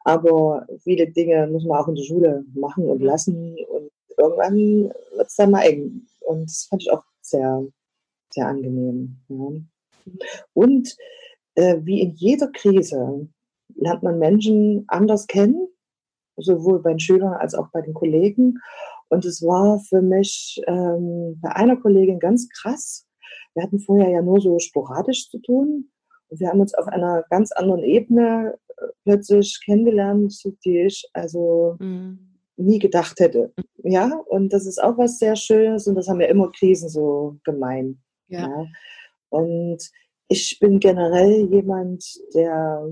Aber 0.00 0.66
viele 0.82 1.10
Dinge 1.10 1.48
muss 1.48 1.64
man 1.64 1.78
auch 1.78 1.88
in 1.88 1.94
der 1.96 2.04
Schule 2.04 2.44
machen 2.54 2.84
und 2.84 3.00
lassen. 3.00 3.56
Und 3.68 3.90
irgendwann 4.16 4.92
wird 5.16 5.26
es 5.26 5.36
dann 5.36 5.50
mal 5.50 5.62
eng. 5.62 6.06
Und 6.20 6.44
das 6.44 6.66
fand 6.68 6.82
ich 6.82 6.92
auch 6.92 7.02
sehr, 7.20 7.64
sehr 8.30 8.46
angenehm. 8.46 9.16
Ja. 9.28 9.48
Und 10.52 10.94
äh, 11.54 11.78
wie 11.82 12.02
in 12.02 12.12
jeder 12.14 12.48
Krise 12.48 13.28
lernt 13.76 14.02
man 14.02 14.18
Menschen 14.18 14.84
anders 14.88 15.26
kennen, 15.26 15.68
sowohl 16.36 16.80
bei 16.82 16.90
den 16.90 17.00
Schülern 17.00 17.34
als 17.34 17.54
auch 17.54 17.68
bei 17.72 17.80
den 17.82 17.94
Kollegen. 17.94 18.58
Und 19.08 19.24
es 19.24 19.42
war 19.42 19.80
für 19.80 20.02
mich 20.02 20.60
ähm, 20.66 21.38
bei 21.40 21.50
einer 21.50 21.76
Kollegin 21.76 22.18
ganz 22.18 22.48
krass. 22.48 23.06
Wir 23.54 23.62
hatten 23.62 23.78
vorher 23.78 24.10
ja 24.10 24.22
nur 24.22 24.40
so 24.40 24.58
sporadisch 24.58 25.28
zu 25.30 25.38
tun. 25.38 25.90
Und 26.28 26.40
wir 26.40 26.48
haben 26.48 26.60
uns 26.60 26.74
auf 26.74 26.88
einer 26.88 27.24
ganz 27.30 27.52
anderen 27.52 27.84
Ebene 27.84 28.58
äh, 28.76 28.86
plötzlich 29.04 29.60
kennengelernt, 29.64 30.34
die 30.64 30.80
ich 30.80 31.08
also 31.12 31.76
mhm. 31.78 32.18
nie 32.56 32.78
gedacht 32.78 33.20
hätte. 33.20 33.52
Ja, 33.84 34.10
und 34.26 34.52
das 34.52 34.66
ist 34.66 34.82
auch 34.82 34.98
was 34.98 35.18
sehr 35.18 35.36
Schönes 35.36 35.86
und 35.86 35.94
das 35.94 36.08
haben 36.08 36.20
ja 36.20 36.28
immer 36.28 36.50
Krisen 36.50 36.88
so 36.88 37.36
gemein. 37.44 38.00
Ja. 38.28 38.48
ja. 38.48 38.66
Und 39.28 39.90
ich 40.28 40.58
bin 40.58 40.80
generell 40.80 41.46
jemand, 41.52 42.04
der 42.34 42.88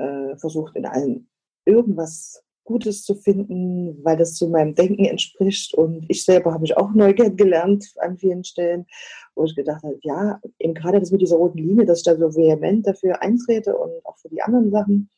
äh, 0.00 0.36
versucht 0.38 0.76
in 0.76 0.86
allem 0.86 1.28
irgendwas 1.64 2.42
Gutes 2.64 3.02
zu 3.02 3.14
finden, 3.16 3.98
weil 4.04 4.16
das 4.16 4.34
zu 4.34 4.48
meinem 4.48 4.74
Denken 4.74 5.04
entspricht. 5.04 5.74
Und 5.74 6.06
ich 6.08 6.24
selber 6.24 6.52
habe 6.52 6.62
mich 6.62 6.76
auch 6.76 6.92
neu 6.92 7.12
kennengelernt 7.14 7.92
an 7.98 8.16
vielen 8.16 8.44
Stellen, 8.44 8.86
wo 9.34 9.44
ich 9.44 9.56
gedacht 9.56 9.82
habe, 9.82 9.98
ja, 10.02 10.40
eben 10.58 10.74
gerade 10.74 11.00
das 11.00 11.10
mit 11.10 11.20
dieser 11.20 11.36
roten 11.36 11.58
Linie, 11.58 11.84
dass 11.84 11.98
ich 11.98 12.04
da 12.04 12.16
so 12.16 12.34
vehement 12.34 12.86
dafür 12.86 13.20
eintrete 13.22 13.76
und 13.76 13.90
auch 14.04 14.16
für 14.18 14.28
die 14.28 14.42
anderen 14.42 14.70
Sachen, 14.70 15.10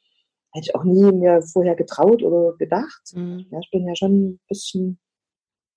hätte 0.53 0.69
ich 0.69 0.75
auch 0.75 0.85
nie 0.85 1.13
mir 1.13 1.43
vorher 1.43 1.75
getraut 1.75 2.23
oder 2.23 2.57
gedacht. 2.57 3.13
Mhm. 3.15 3.47
Ja, 3.51 3.59
ich 3.61 3.71
bin 3.71 3.87
ja 3.87 3.95
schon 3.97 4.13
ein 4.13 4.41
bisschen 4.49 4.99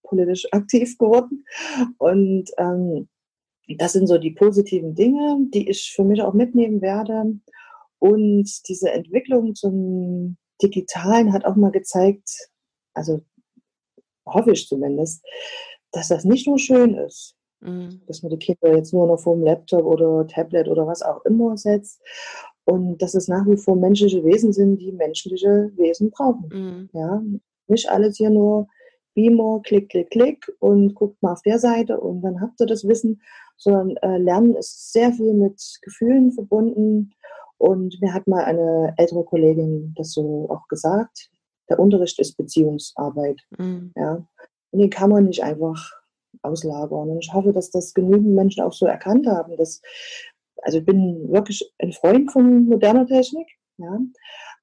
politisch 0.04 0.48
aktiv 0.52 0.98
geworden. 0.98 1.46
Und 1.98 2.52
ähm, 2.58 3.08
das 3.78 3.94
sind 3.94 4.08
so 4.08 4.18
die 4.18 4.32
positiven 4.32 4.96
Dinge, 4.96 5.48
die 5.54 5.70
ich 5.70 5.94
für 5.96 6.04
mich 6.04 6.22
auch 6.22 6.34
mitnehmen 6.34 6.82
werde. 6.82 7.40
Und 8.00 8.50
diese 8.68 8.92
Entwicklung 8.92 9.56
zum 9.56 10.38
Digitalen 10.62 11.34
hat 11.34 11.46
auch 11.46 11.56
mal 11.56 11.72
gezeigt, 11.72 12.50
also 12.94 13.22
hoffe 14.26 14.52
ich 14.52 14.68
zumindest, 14.68 15.24
dass 15.92 16.10
das 16.10 16.26
nicht 16.26 16.48
nur 16.48 16.60
schön 16.60 16.96
ist, 16.96 17.36
mhm. 17.62 18.02
dass 18.08 18.24
man 18.24 18.32
die 18.32 18.40
Kinder 18.40 18.76
jetzt 18.76 18.94
nur 18.94 19.08
noch 19.08 19.20
vor 19.20 19.36
dem 19.36 19.44
Laptop 19.44 19.86
oder 19.86 20.28
Tablet 20.28 20.68
oder 20.68 20.88
was 20.88 21.02
auch 21.02 21.24
immer 21.26 21.58
setzt 21.58 22.02
und 22.66 23.02
dass 23.02 23.14
es 23.14 23.28
nach 23.28 23.46
wie 23.48 23.58
vor 23.58 23.76
menschliche 23.76 24.24
Wesen 24.24 24.52
sind, 24.52 24.78
die 24.78 24.92
menschliche 24.92 25.72
Wesen 25.76 26.12
brauchen. 26.12 26.50
Mhm. 26.52 26.90
Ja, 26.94 27.22
nicht 27.68 27.90
alles 27.90 28.18
hier 28.18 28.30
nur 28.30 28.68
Beamer, 29.14 29.62
klick, 29.64 29.90
klick, 29.90 30.10
klick 30.10 30.52
und 30.60 30.94
guckt 30.94 31.22
mal 31.24 31.34
auf 31.34 31.42
der 31.42 31.60
Seite 31.60 32.00
und 32.00 32.22
dann 32.22 32.42
habt 32.42 32.60
ihr 32.60 32.66
das 32.66 32.86
Wissen, 32.88 33.22
sondern 33.58 33.96
äh, 33.98 34.18
Lernen 34.18 34.56
ist 34.56 34.92
sehr 34.92 35.14
viel 35.14 35.34
mit 35.34 35.62
Gefühlen 35.82 36.34
verbunden 36.34 37.14
und 37.58 38.02
mir 38.02 38.14
hat 38.14 38.28
mal 38.28 38.44
eine 38.44 38.94
ältere 38.98 39.24
Kollegin 39.24 39.94
das 39.98 40.12
so 40.12 40.48
auch 40.50 40.68
gesagt, 40.68 41.30
der 41.70 41.80
Unterricht 41.80 42.20
ist 42.20 42.38
Beziehungsarbeit. 42.38 43.42
Mhm. 43.58 43.92
Ja. 43.96 44.26
Und 44.72 44.80
den 44.80 44.90
kann 44.90 45.10
man 45.10 45.26
nicht 45.26 45.44
einfach 45.44 45.92
auslagern. 46.42 47.10
Und 47.10 47.20
ich 47.20 47.34
hoffe, 47.34 47.54
dass 47.54 47.72
das 47.72 47.94
genügend 47.94 48.36
Menschen 48.36 48.64
auch 48.64 48.74
so 48.74 48.86
erkannt 48.86 49.28
haben. 49.28 49.56
Dass, 49.58 49.82
also 50.62 50.80
ich 50.80 50.86
bin 50.86 51.32
wirklich 51.32 51.74
ein 51.80 51.94
Freund 51.94 52.32
von 52.32 52.66
moderner 52.66 53.08
Technik, 53.08 53.48
ja, 53.78 54.00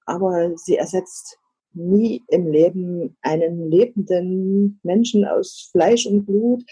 aber 0.07 0.52
sie 0.57 0.76
ersetzt 0.76 1.38
nie 1.74 2.22
im 2.28 2.50
Leben 2.50 3.16
einen 3.22 3.70
lebenden 3.70 4.78
Menschen 4.83 5.24
aus 5.24 5.70
Fleisch 5.72 6.07
und 6.07 6.26
Blut, 6.26 6.62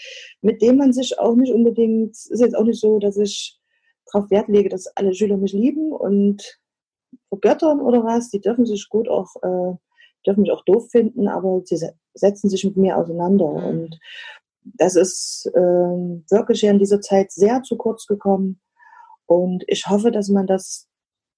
mit 0.41 0.61
dem 0.61 0.77
man 0.77 0.93
sich 0.93 1.17
auch 1.17 1.35
nicht 1.35 1.51
unbedingt, 1.51 2.11
ist 2.11 2.39
jetzt 2.39 2.55
auch 2.55 2.63
nicht 2.63 2.79
so, 2.79 2.99
dass 2.99 3.17
ich 3.17 3.59
darauf 4.11 4.29
Wert 4.29 4.47
lege, 4.47 4.69
dass 4.69 4.87
alle 4.95 5.13
Schüler 5.13 5.37
mich 5.37 5.53
lieben 5.53 5.91
und 5.91 6.59
vergöttern 7.29 7.81
oder 7.81 8.03
was. 8.03 8.29
Die 8.29 8.41
dürfen 8.41 8.65
sich 8.65 8.89
gut 8.89 9.07
auch, 9.09 9.35
äh, 9.41 9.75
dürfen 10.25 10.41
mich 10.41 10.51
auch 10.51 10.63
doof 10.65 10.89
finden, 10.91 11.27
aber 11.27 11.61
sie 11.65 11.79
setzen 12.13 12.49
sich 12.49 12.63
mit 12.63 12.77
mir 12.77 12.97
auseinander. 12.97 13.47
Mhm. 13.47 13.65
Und 13.65 13.99
das 14.63 14.95
ist 14.95 15.49
äh, 15.53 15.59
wirklich 15.59 16.63
in 16.63 16.79
dieser 16.79 17.01
Zeit 17.01 17.31
sehr 17.31 17.63
zu 17.63 17.77
kurz 17.77 18.05
gekommen. 18.05 18.61
Und 19.25 19.63
ich 19.67 19.87
hoffe, 19.87 20.11
dass 20.11 20.29
man 20.29 20.45
das 20.45 20.87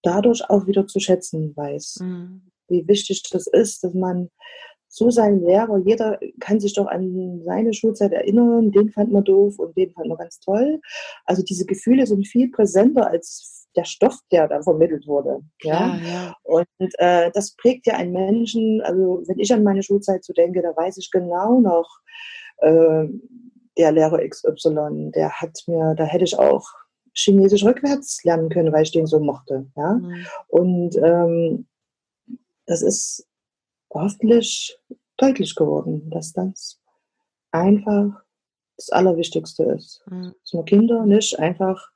dadurch 0.02 0.50
auch 0.50 0.68
wieder 0.68 0.88
zu 0.88 1.00
schätzen 1.00 1.56
weiß, 1.56 2.00
mhm. 2.02 2.52
wie 2.68 2.88
wichtig 2.88 3.24
das 3.32 3.48
ist, 3.48 3.84
dass 3.84 3.94
man 3.94 4.30
so 4.94 5.10
seinen 5.10 5.44
Lehrer, 5.44 5.80
jeder 5.80 6.20
kann 6.40 6.60
sich 6.60 6.76
doch 6.76 6.86
an 6.86 7.42
seine 7.44 7.74
Schulzeit 7.74 8.12
erinnern, 8.12 8.72
den 8.72 8.92
fand 8.92 9.12
man 9.12 9.24
doof 9.24 9.58
und 9.58 9.76
den 9.76 9.90
fand 9.90 10.08
man 10.08 10.20
ganz 10.20 10.40
toll. 10.40 10.80
Also 11.26 11.42
diese 11.42 11.66
Gefühle 11.66 12.06
sind 12.06 12.28
viel 12.28 12.52
präsenter 12.52 13.10
als 13.10 13.68
der 13.76 13.86
Stoff, 13.86 14.20
der 14.32 14.48
da 14.48 14.62
vermittelt 14.62 15.08
wurde. 15.08 15.40
Ja, 15.64 15.98
ja, 15.98 16.08
ja. 16.08 16.36
Und 16.44 16.68
äh, 17.00 17.32
das 17.34 17.56
prägt 17.56 17.88
ja 17.88 17.96
einen 17.96 18.14
Menschen, 18.14 18.82
also 18.82 19.24
wenn 19.26 19.40
ich 19.40 19.52
an 19.52 19.64
meine 19.64 19.82
Schulzeit 19.82 20.24
so 20.24 20.32
denke, 20.32 20.62
da 20.62 20.76
weiß 20.76 20.98
ich 20.98 21.10
genau 21.10 21.60
noch, 21.60 21.90
äh, 22.58 23.08
der 23.76 23.92
Lehrer 23.94 24.20
XY, 24.30 25.10
der 25.16 25.32
hat 25.42 25.58
mir, 25.66 25.96
da 25.96 26.04
hätte 26.04 26.26
ich 26.26 26.38
auch 26.38 26.70
Chinesisch 27.16 27.64
rückwärts 27.64 28.24
lernen 28.24 28.50
können, 28.50 28.72
weil 28.72 28.84
ich 28.84 28.92
den 28.92 29.08
so 29.08 29.20
mochte. 29.20 29.66
Ja? 29.76 29.94
Mhm. 29.94 30.26
Und 30.50 30.98
ähm, 30.98 31.66
das 32.68 32.84
ist 32.84 33.28
hoffentlich 33.94 34.78
deutlich 35.18 35.56
geworden, 35.56 36.10
dass 36.10 36.34
das 36.34 36.82
einfach 37.52 38.24
das 38.78 38.90
Allerwichtigste 38.90 39.64
ist. 39.64 40.04
Mhm. 40.10 40.34
Dass 40.42 40.54
man 40.54 40.66
Kinder 40.66 41.06
nicht 41.06 41.38
einfach 41.40 41.92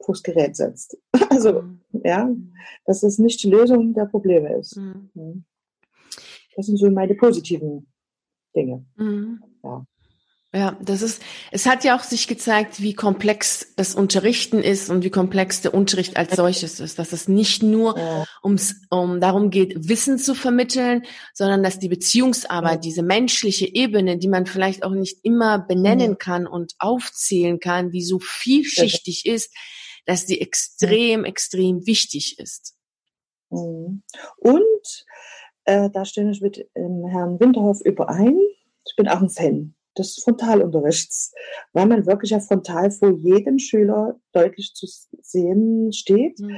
vors 0.00 0.22
Gerät 0.22 0.56
setzt. 0.56 0.98
Also, 1.30 1.62
mhm. 1.62 1.80
ja, 2.04 2.30
dass 2.84 3.02
es 3.02 3.18
nicht 3.18 3.42
die 3.42 3.48
Lösung 3.48 3.94
der 3.94 4.04
Probleme 4.04 4.54
ist. 4.58 4.76
Mhm. 4.76 5.44
Das 6.54 6.66
sind 6.66 6.76
so 6.76 6.90
meine 6.90 7.14
positiven 7.14 7.86
Dinge. 8.54 8.84
Mhm. 8.96 9.42
Ja. 9.64 9.86
Ja, 10.54 10.76
das 10.82 11.00
ist, 11.00 11.22
es 11.50 11.64
hat 11.64 11.82
ja 11.82 11.96
auch 11.96 12.02
sich 12.02 12.28
gezeigt, 12.28 12.82
wie 12.82 12.92
komplex 12.92 13.72
das 13.76 13.94
Unterrichten 13.94 14.58
ist 14.58 14.90
und 14.90 15.02
wie 15.02 15.08
komplex 15.08 15.62
der 15.62 15.72
Unterricht 15.72 16.18
als 16.18 16.36
solches 16.36 16.78
ist, 16.78 16.98
dass 16.98 17.14
es 17.14 17.26
nicht 17.26 17.62
nur 17.62 17.96
ums, 18.44 18.82
um 18.90 19.18
darum 19.18 19.48
geht, 19.48 19.88
Wissen 19.88 20.18
zu 20.18 20.34
vermitteln, 20.34 21.06
sondern 21.32 21.62
dass 21.62 21.78
die 21.78 21.88
Beziehungsarbeit, 21.88 22.84
diese 22.84 23.02
menschliche 23.02 23.66
Ebene, 23.66 24.18
die 24.18 24.28
man 24.28 24.44
vielleicht 24.44 24.84
auch 24.84 24.92
nicht 24.92 25.20
immer 25.22 25.58
benennen 25.58 26.18
kann 26.18 26.46
und 26.46 26.74
aufzählen 26.78 27.58
kann, 27.58 27.90
die 27.90 28.02
so 28.02 28.18
vielschichtig 28.18 29.24
ist, 29.24 29.56
dass 30.04 30.26
die 30.26 30.42
extrem, 30.42 31.24
extrem 31.24 31.86
wichtig 31.86 32.38
ist. 32.38 32.74
Mhm. 33.48 34.02
Und 34.36 35.04
äh, 35.64 35.88
da 35.88 36.04
stimme 36.04 36.32
ich 36.32 36.42
mit 36.42 36.68
ähm, 36.74 37.06
Herrn 37.06 37.40
Winterhoff 37.40 37.80
überein. 37.82 38.38
Ich 38.84 38.96
bin 38.96 39.08
auch 39.08 39.22
ein 39.22 39.30
Fan 39.30 39.74
des 39.98 40.22
Frontalunterrichts, 40.22 41.34
weil 41.72 41.86
man 41.86 42.06
wirklich 42.06 42.30
ja 42.30 42.40
frontal 42.40 42.90
vor 42.90 43.10
jedem 43.10 43.58
Schüler 43.58 44.16
deutlich 44.32 44.72
zu 44.74 44.86
sehen 45.20 45.92
steht. 45.92 46.38
Mhm. 46.40 46.56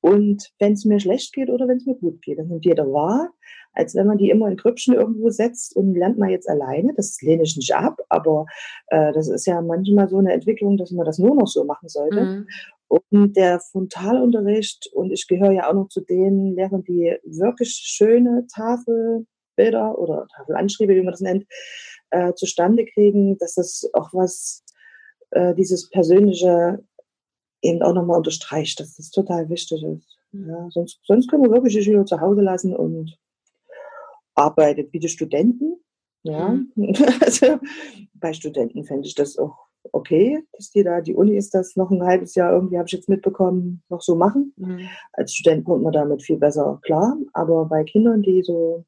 Und 0.00 0.52
wenn 0.58 0.72
es 0.72 0.84
mir 0.84 0.98
schlecht 0.98 1.32
geht 1.32 1.48
oder 1.48 1.68
wenn 1.68 1.76
es 1.76 1.86
mir 1.86 1.94
gut 1.94 2.20
geht, 2.22 2.38
dann 2.38 2.48
nimmt 2.48 2.64
jeder 2.64 2.86
wahr, 2.86 3.30
als 3.72 3.94
wenn 3.94 4.06
man 4.06 4.18
die 4.18 4.30
immer 4.30 4.48
in 4.48 4.56
Grüppchen 4.56 4.94
irgendwo 4.94 5.30
setzt 5.30 5.76
und 5.76 5.94
lernt 5.94 6.18
man 6.18 6.30
jetzt 6.30 6.48
alleine. 6.48 6.92
Das 6.96 7.20
lehne 7.22 7.44
ich 7.44 7.56
nicht 7.56 7.74
ab, 7.74 7.98
aber 8.08 8.46
äh, 8.88 9.12
das 9.12 9.28
ist 9.28 9.46
ja 9.46 9.60
manchmal 9.62 10.08
so 10.08 10.18
eine 10.18 10.32
Entwicklung, 10.32 10.76
dass 10.76 10.90
man 10.90 11.06
das 11.06 11.18
nur 11.18 11.34
noch 11.34 11.46
so 11.46 11.64
machen 11.64 11.88
sollte. 11.88 12.20
Mhm. 12.20 12.46
Und 12.88 13.36
der 13.36 13.60
Frontalunterricht, 13.60 14.90
und 14.92 15.12
ich 15.12 15.26
gehöre 15.26 15.52
ja 15.52 15.70
auch 15.70 15.74
noch 15.74 15.88
zu 15.88 16.02
den 16.02 16.54
Lehrern, 16.54 16.84
die 16.84 17.16
wirklich 17.24 17.70
schöne 17.70 18.46
Tafelbilder 18.54 19.98
oder 19.98 20.26
Tafelanschriebe, 20.36 20.94
wie 20.94 21.02
man 21.02 21.12
das 21.12 21.22
nennt, 21.22 21.46
äh, 22.12 22.34
zustande 22.34 22.86
kriegen, 22.86 23.36
dass 23.38 23.54
das 23.54 23.88
auch 23.94 24.10
was, 24.12 24.64
äh, 25.30 25.54
dieses 25.54 25.90
persönliche 25.90 26.84
eben 27.62 27.82
auch 27.82 27.94
nochmal 27.94 28.18
unterstreicht, 28.18 28.80
dass 28.80 28.96
das 28.96 29.10
total 29.10 29.48
wichtig 29.48 29.82
ist. 29.82 30.18
Mhm. 30.32 30.48
Ja, 30.48 30.68
sonst, 30.70 31.00
sonst 31.04 31.28
können 31.28 31.44
wir 31.44 31.50
wirklich 31.50 31.74
die 31.74 31.82
Schüler 31.82 32.04
zu 32.04 32.20
Hause 32.20 32.42
lassen 32.42 32.74
und 32.74 33.16
arbeitet 34.34 34.92
wie 34.92 34.98
die 34.98 35.08
Studenten. 35.08 35.76
Ja, 36.22 36.50
mhm. 36.50 36.92
also 37.20 37.58
bei 38.14 38.32
Studenten 38.32 38.84
fände 38.84 39.06
ich 39.06 39.14
das 39.14 39.38
auch 39.38 39.56
okay, 39.90 40.42
dass 40.52 40.70
die 40.70 40.84
da, 40.84 41.00
die 41.00 41.14
Uni 41.14 41.36
ist 41.36 41.54
das 41.54 41.76
noch 41.76 41.90
ein 41.90 42.02
halbes 42.02 42.34
Jahr 42.34 42.52
irgendwie, 42.52 42.78
habe 42.78 42.86
ich 42.86 42.92
jetzt 42.92 43.08
mitbekommen, 43.08 43.82
noch 43.88 44.02
so 44.02 44.14
machen. 44.14 44.52
Mhm. 44.56 44.88
Als 45.12 45.34
Student 45.34 45.64
kommt 45.64 45.82
man 45.82 45.92
damit 45.92 46.22
viel 46.22 46.36
besser 46.36 46.78
klar. 46.82 47.16
Aber 47.32 47.64
bei 47.66 47.84
Kindern, 47.84 48.22
die 48.22 48.42
so 48.42 48.84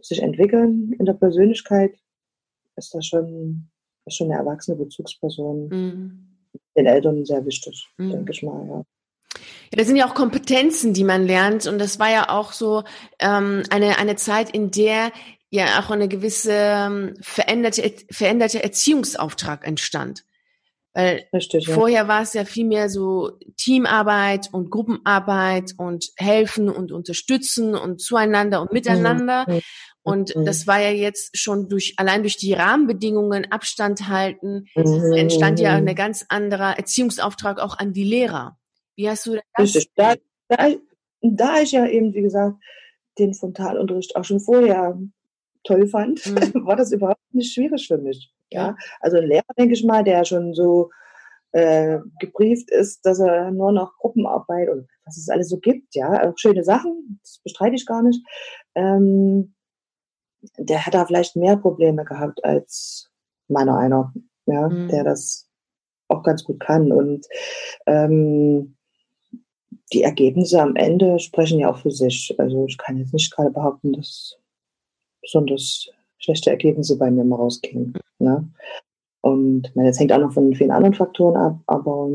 sich 0.00 0.22
entwickeln 0.22 0.94
in 0.98 1.06
der 1.06 1.14
Persönlichkeit, 1.14 1.94
ist 2.76 2.94
das 2.94 3.06
schon, 3.06 3.70
ist 4.06 4.16
schon 4.16 4.30
eine 4.30 4.40
erwachsene 4.40 4.76
Bezugsperson 4.76 5.68
mhm. 5.68 6.36
den 6.76 6.86
Eltern 6.86 7.24
sehr 7.24 7.44
wichtig, 7.44 7.88
mhm. 7.98 8.10
denke 8.10 8.32
ich 8.32 8.42
mal, 8.42 8.66
ja. 8.66 8.84
Ja, 9.70 9.78
das 9.78 9.86
sind 9.86 9.96
ja 9.96 10.06
auch 10.06 10.14
Kompetenzen, 10.14 10.92
die 10.92 11.04
man 11.04 11.26
lernt. 11.26 11.66
Und 11.66 11.78
das 11.78 11.98
war 11.98 12.10
ja 12.10 12.28
auch 12.28 12.52
so 12.52 12.84
ähm, 13.18 13.62
eine, 13.70 13.98
eine 13.98 14.16
Zeit, 14.16 14.50
in 14.50 14.70
der 14.70 15.12
ja 15.48 15.80
auch 15.80 15.90
eine 15.90 16.08
gewisse 16.08 16.52
ähm, 16.52 17.14
veränderte, 17.20 17.94
veränderte 18.10 18.62
Erziehungsauftrag 18.62 19.66
entstand. 19.66 20.24
Weil 20.94 21.26
Richtig, 21.32 21.66
ja. 21.66 21.74
vorher 21.74 22.06
war 22.06 22.22
es 22.22 22.34
ja 22.34 22.44
viel 22.44 22.66
mehr 22.66 22.90
so 22.90 23.38
Teamarbeit 23.56 24.48
und 24.52 24.70
Gruppenarbeit 24.70 25.72
und 25.78 26.10
helfen 26.16 26.68
und 26.68 26.92
unterstützen 26.92 27.74
und 27.74 28.00
zueinander 28.00 28.60
und 28.60 28.72
miteinander. 28.72 29.46
Mhm. 29.48 29.60
Und 30.02 30.34
mhm. 30.34 30.44
das 30.44 30.66
war 30.66 30.80
ja 30.80 30.90
jetzt 30.90 31.36
schon 31.36 31.68
durch, 31.68 31.94
allein 31.96 32.22
durch 32.22 32.36
die 32.36 32.52
Rahmenbedingungen, 32.52 33.50
Abstand 33.52 34.08
halten, 34.08 34.66
mhm. 34.74 35.12
entstand 35.12 35.60
ja 35.60 35.74
ein 35.74 35.94
ganz 35.94 36.24
anderer 36.28 36.76
Erziehungsauftrag 36.76 37.60
auch 37.60 37.78
an 37.78 37.92
die 37.92 38.04
Lehrer. 38.04 38.58
Wie 38.96 39.08
hast 39.08 39.26
du 39.26 39.38
das? 39.56 39.86
Da, 39.94 40.14
da, 40.48 40.70
da 41.20 41.60
ich 41.60 41.72
ja 41.72 41.86
eben, 41.86 42.14
wie 42.14 42.22
gesagt, 42.22 42.56
den 43.18 43.34
Frontalunterricht 43.34 44.16
auch 44.16 44.24
schon 44.24 44.40
vorher 44.40 44.98
toll 45.64 45.86
fand, 45.86 46.24
mhm. 46.26 46.34
war 46.66 46.76
das 46.76 46.92
überhaupt 46.92 47.20
nicht 47.32 47.54
schwierig 47.54 47.86
für 47.86 47.98
mich. 47.98 48.32
Ja, 48.50 48.76
also 49.00 49.16
ein 49.16 49.26
Lehrer, 49.26 49.44
denke 49.56 49.74
ich 49.74 49.84
mal, 49.84 50.04
der 50.04 50.24
schon 50.24 50.52
so 50.52 50.90
äh, 51.52 51.98
gebrieft 52.18 52.70
ist, 52.70 53.06
dass 53.06 53.18
er 53.18 53.50
nur 53.50 53.72
noch 53.72 53.96
Gruppenarbeit 53.98 54.68
und 54.68 54.88
was 55.06 55.16
es 55.16 55.28
alles 55.28 55.48
so 55.48 55.58
gibt, 55.58 55.94
ja, 55.94 56.28
auch 56.28 56.36
schöne 56.36 56.64
Sachen, 56.64 57.20
das 57.22 57.40
bestreite 57.42 57.76
ich 57.76 57.86
gar 57.86 58.02
nicht. 58.02 58.24
Ähm, 58.74 59.54
der 60.56 60.84
hat 60.84 60.94
da 60.94 61.04
vielleicht 61.06 61.36
mehr 61.36 61.56
Probleme 61.56 62.04
gehabt 62.04 62.44
als 62.44 63.10
meiner 63.48 63.76
einer, 63.76 64.12
ja, 64.46 64.68
mhm. 64.68 64.88
der 64.88 65.04
das 65.04 65.48
auch 66.08 66.22
ganz 66.22 66.44
gut 66.44 66.60
kann. 66.60 66.92
Und 66.92 67.26
ähm, 67.86 68.76
die 69.92 70.02
Ergebnisse 70.02 70.60
am 70.60 70.76
Ende 70.76 71.18
sprechen 71.18 71.58
ja 71.58 71.70
auch 71.70 71.78
für 71.78 71.90
sich. 71.90 72.34
Also 72.38 72.66
ich 72.66 72.78
kann 72.78 72.98
jetzt 72.98 73.12
nicht 73.12 73.34
gerade 73.34 73.50
behaupten, 73.50 73.92
dass 73.92 74.38
besonders 75.20 75.88
schlechte 76.18 76.50
Ergebnisse 76.50 76.96
bei 76.96 77.10
mir 77.10 77.24
mal 77.24 77.36
rausgehen. 77.36 77.94
Ne? 78.18 78.48
Und 79.20 79.74
meine, 79.74 79.88
das 79.88 80.00
hängt 80.00 80.12
auch 80.12 80.18
noch 80.18 80.32
von 80.32 80.54
vielen 80.54 80.70
anderen 80.70 80.94
Faktoren 80.94 81.36
ab, 81.36 81.60
aber 81.66 82.10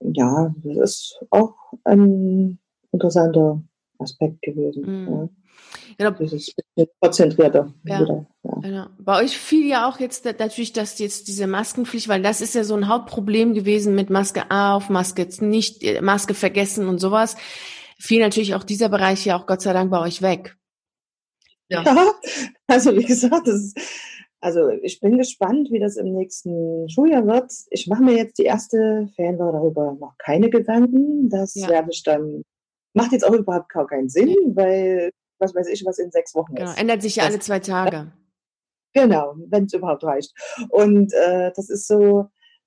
ja, 0.00 0.52
das 0.64 0.76
ist 0.76 1.24
auch 1.30 1.54
ein 1.84 2.58
interessanter 2.90 3.62
Aspekt 3.98 4.42
gewesen. 4.42 4.84
Mhm. 4.84 5.08
Ja. 5.08 5.28
Genau. 5.98 6.10
Dieses 6.18 6.54
konzentrierter. 7.00 7.72
Ja. 7.84 8.00
Wieder, 8.00 8.26
ja. 8.42 8.54
Genau. 8.60 8.86
Bei 8.98 9.22
euch 9.22 9.36
fiel 9.36 9.66
ja 9.66 9.88
auch 9.88 10.00
jetzt 10.00 10.24
natürlich, 10.24 10.72
dass 10.72 10.98
jetzt 10.98 11.28
diese 11.28 11.46
Maskenpflicht, 11.46 12.08
weil 12.08 12.22
das 12.22 12.40
ist 12.40 12.54
ja 12.54 12.64
so 12.64 12.74
ein 12.74 12.88
Hauptproblem 12.88 13.54
gewesen 13.54 13.94
mit 13.94 14.10
Maske 14.10 14.50
auf, 14.50 14.88
Maske 14.88 15.22
jetzt 15.22 15.42
nicht, 15.42 15.82
äh, 15.82 16.00
Maske 16.00 16.34
vergessen 16.34 16.88
und 16.88 16.98
sowas. 16.98 17.36
Fiel 17.98 18.20
natürlich 18.20 18.54
auch 18.54 18.64
dieser 18.64 18.88
Bereich 18.88 19.24
ja 19.24 19.38
auch 19.38 19.46
Gott 19.46 19.62
sei 19.62 19.72
Dank 19.72 19.90
bei 19.90 20.00
euch 20.00 20.22
weg. 20.22 20.56
Ja, 21.68 21.82
ja 21.82 22.12
also 22.66 22.96
wie 22.96 23.04
gesagt, 23.04 23.46
ist, 23.48 23.78
also 24.42 24.68
ich 24.70 24.98
bin 24.98 25.18
gespannt, 25.18 25.68
wie 25.70 25.78
das 25.78 25.96
im 25.96 26.12
nächsten 26.12 26.88
Schuljahr 26.88 27.26
wird. 27.26 27.52
Ich 27.70 27.86
mache 27.86 28.02
mir 28.02 28.16
jetzt 28.16 28.38
die 28.38 28.44
erste 28.44 29.08
Ferienwoche 29.14 29.52
darüber 29.52 29.96
noch 30.00 30.18
keine 30.18 30.50
Gedanken. 30.50 31.30
Das 31.30 31.54
werde 31.54 31.90
ich 31.92 32.02
dann, 32.02 32.42
macht 32.94 33.12
jetzt 33.12 33.26
auch 33.26 33.34
überhaupt 33.34 33.68
gar 33.70 33.86
keinen 33.86 34.08
Sinn, 34.08 34.34
weil 34.54 35.12
was 35.38 35.54
weiß 35.54 35.68
ich, 35.68 35.84
was 35.84 35.98
in 35.98 36.10
sechs 36.10 36.34
Wochen 36.34 36.54
genau. 36.54 36.70
ist. 36.70 36.80
Ändert 36.80 37.02
sich 37.02 37.16
ja 37.16 37.24
das, 37.24 37.32
alle 37.32 37.40
zwei 37.40 37.58
Tage. 37.58 38.12
Genau, 38.94 39.34
wenn 39.48 39.64
es 39.64 39.72
überhaupt 39.72 40.04
reicht. 40.04 40.32
Und 40.68 41.12
äh, 41.14 41.50
das 41.54 41.68
ist 41.68 41.88
so, 41.88 42.26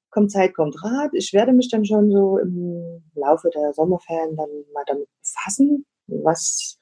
kommt 0.10 0.32
Zeit, 0.32 0.54
kommt 0.54 0.84
Rat. 0.84 1.12
Ich 1.14 1.34
werde 1.34 1.54
mich 1.54 1.70
dann 1.70 1.86
schon 1.86 2.12
so 2.12 2.38
im 2.38 3.04
Laufe 3.16 3.50
der 3.50 3.74
Sommerferien 3.74 4.36
dann 4.36 4.50
mal 4.74 4.84
damit 4.88 5.08
befassen, 5.22 5.86
was 6.08 6.80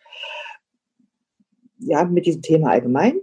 ja, 1.79 2.05
mit 2.05 2.25
diesem 2.25 2.41
Thema 2.41 2.71
allgemein. 2.71 3.19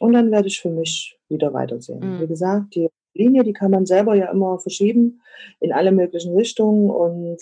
Und 0.00 0.12
dann 0.12 0.30
werde 0.30 0.48
ich 0.48 0.60
für 0.60 0.70
mich 0.70 1.18
wieder 1.28 1.52
weitersehen. 1.52 2.00
Mhm. 2.00 2.20
Wie 2.20 2.26
gesagt, 2.26 2.74
die 2.74 2.88
Linie, 3.14 3.44
die 3.44 3.52
kann 3.52 3.70
man 3.70 3.86
selber 3.86 4.14
ja 4.14 4.30
immer 4.30 4.58
verschieben 4.58 5.20
in 5.60 5.72
alle 5.72 5.92
möglichen 5.92 6.34
Richtungen. 6.34 6.90
Und 6.90 7.38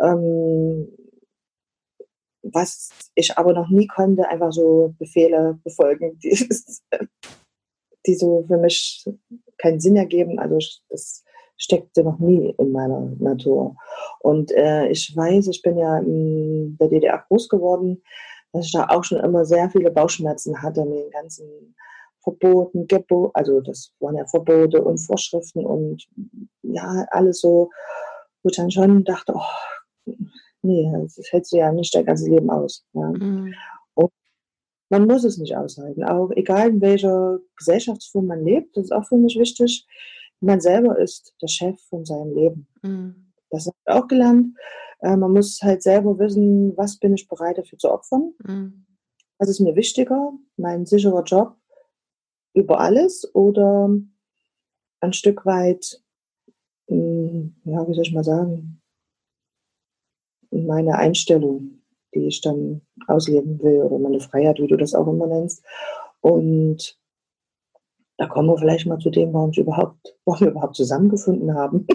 ähm, 0.00 0.88
was 2.52 2.90
ich 3.14 3.36
aber 3.36 3.52
noch 3.52 3.68
nie 3.68 3.86
konnte, 3.86 4.28
einfach 4.28 4.52
so 4.52 4.94
Befehle 4.98 5.58
befolgen, 5.64 6.18
die, 6.18 6.30
die 8.06 8.14
so 8.14 8.44
für 8.46 8.58
mich 8.58 9.04
keinen 9.58 9.80
Sinn 9.80 9.96
ergeben. 9.96 10.38
Also 10.38 10.58
das 10.88 11.24
steckte 11.58 12.04
noch 12.04 12.18
nie 12.18 12.54
in 12.58 12.72
meiner 12.72 13.00
Natur. 13.18 13.76
Und 14.20 14.52
äh, 14.52 14.88
ich 14.88 15.16
weiß, 15.16 15.48
ich 15.48 15.62
bin 15.62 15.78
ja 15.78 15.98
in 15.98 16.76
der 16.78 16.88
DDR 16.88 17.24
groß 17.28 17.48
geworden 17.48 18.02
dass 18.56 18.66
ich 18.66 18.72
da 18.72 18.86
auch 18.88 19.04
schon 19.04 19.20
immer 19.20 19.44
sehr 19.44 19.70
viele 19.70 19.90
Bauchschmerzen 19.90 20.62
hatte 20.62 20.84
mit 20.84 20.98
den 20.98 21.10
ganzen 21.10 21.76
Verboten, 22.22 22.86
Gebo 22.86 23.30
also 23.34 23.60
das 23.60 23.92
waren 24.00 24.16
ja 24.16 24.26
Verbote 24.26 24.82
und 24.82 24.98
Vorschriften 24.98 25.64
und 25.64 26.06
ja, 26.62 27.06
alles 27.10 27.40
so, 27.40 27.70
wo 28.42 28.48
ich 28.50 28.56
dann 28.56 28.70
schon 28.70 29.04
dachte, 29.04 29.34
oh, 29.36 30.12
nee, 30.62 30.90
das 30.92 31.18
hältst 31.30 31.52
du 31.52 31.56
ja 31.56 31.72
nicht 31.72 31.94
dein 31.94 32.04
ganzes 32.04 32.28
Leben 32.28 32.50
aus. 32.50 32.84
Ja. 32.92 33.10
Mhm. 33.10 33.54
Und 33.94 34.12
man 34.90 35.06
muss 35.06 35.24
es 35.24 35.38
nicht 35.38 35.56
aushalten, 35.56 36.04
auch 36.04 36.30
egal 36.32 36.70
in 36.70 36.80
welcher 36.80 37.38
Gesellschaftsform 37.56 38.26
man 38.26 38.44
lebt, 38.44 38.76
das 38.76 38.84
ist 38.84 38.92
auch 38.92 39.06
für 39.06 39.16
mich 39.16 39.38
wichtig, 39.38 39.86
man 40.40 40.60
selber 40.60 40.98
ist 40.98 41.34
der 41.40 41.48
Chef 41.48 41.80
von 41.88 42.04
seinem 42.04 42.34
Leben. 42.34 42.68
Mhm. 42.82 43.32
Das 43.50 43.66
habe 43.66 43.76
ich 43.86 43.92
auch 43.92 44.06
gelernt. 44.08 44.56
Äh, 45.00 45.16
man 45.16 45.32
muss 45.32 45.60
halt 45.62 45.82
selber 45.82 46.18
wissen, 46.18 46.76
was 46.76 46.98
bin 46.98 47.14
ich 47.14 47.28
bereit 47.28 47.58
dafür 47.58 47.78
zu 47.78 47.90
opfern. 47.90 48.34
Mhm. 48.44 48.86
Was 49.38 49.48
ist 49.48 49.60
mir 49.60 49.76
wichtiger? 49.76 50.32
Mein 50.56 50.86
sicherer 50.86 51.22
Job 51.22 51.56
über 52.54 52.80
alles 52.80 53.34
oder 53.34 53.90
ein 55.00 55.12
Stück 55.12 55.44
weit, 55.44 56.02
hm, 56.88 57.54
ja, 57.64 57.86
wie 57.86 57.94
soll 57.94 58.02
ich 58.02 58.14
mal 58.14 58.24
sagen, 58.24 58.80
meine 60.50 60.96
Einstellung, 60.96 61.82
die 62.14 62.26
ich 62.26 62.40
dann 62.40 62.82
ausleben 63.06 63.62
will 63.62 63.82
oder 63.82 63.98
meine 63.98 64.20
Freiheit, 64.20 64.58
wie 64.60 64.66
du 64.66 64.76
das 64.76 64.94
auch 64.94 65.06
immer 65.06 65.26
nennst. 65.26 65.64
Und 66.20 66.98
da 68.18 68.26
kommen 68.26 68.48
wir 68.48 68.58
vielleicht 68.58 68.86
mal 68.86 68.98
zu 68.98 69.10
dem, 69.10 69.32
warum, 69.34 69.50
ich 69.50 69.58
überhaupt, 69.58 70.14
warum 70.24 70.40
wir 70.40 70.50
überhaupt 70.52 70.76
zusammengefunden 70.76 71.54
haben. 71.54 71.86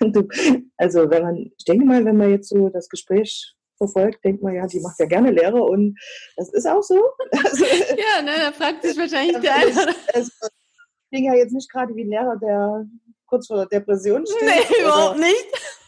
also 0.76 1.10
wenn 1.10 1.22
man, 1.22 1.36
ich 1.36 1.64
denke 1.64 1.84
mal, 1.84 2.04
wenn 2.04 2.16
man 2.16 2.30
jetzt 2.30 2.48
so 2.48 2.70
das 2.70 2.88
Gespräch 2.88 3.54
verfolgt, 3.76 4.24
denkt 4.24 4.42
man 4.42 4.54
ja, 4.54 4.66
die 4.66 4.80
macht 4.80 4.98
ja 4.98 5.06
gerne 5.06 5.30
Lehrer 5.30 5.62
und 5.62 5.98
das 6.36 6.52
ist 6.52 6.66
auch 6.66 6.82
so. 6.82 6.98
Also, 7.44 7.64
ja, 7.90 8.22
ne, 8.22 8.32
da 8.38 8.52
fragt 8.52 8.82
sich 8.82 8.96
wahrscheinlich 8.96 9.38
der 9.40 9.54
eine. 9.54 9.94
Es 10.14 10.30
ging 11.10 11.24
ja 11.24 11.34
jetzt 11.34 11.52
nicht 11.52 11.70
gerade 11.70 11.94
wie 11.94 12.04
ein 12.04 12.10
Lehrer, 12.10 12.36
der 12.40 12.86
kurz 13.26 13.46
vor 13.46 13.56
der 13.56 13.66
Depression 13.66 14.24
steht. 14.26 14.42
Nee, 14.42 14.82
überhaupt 14.82 15.18
nicht. 15.18 15.81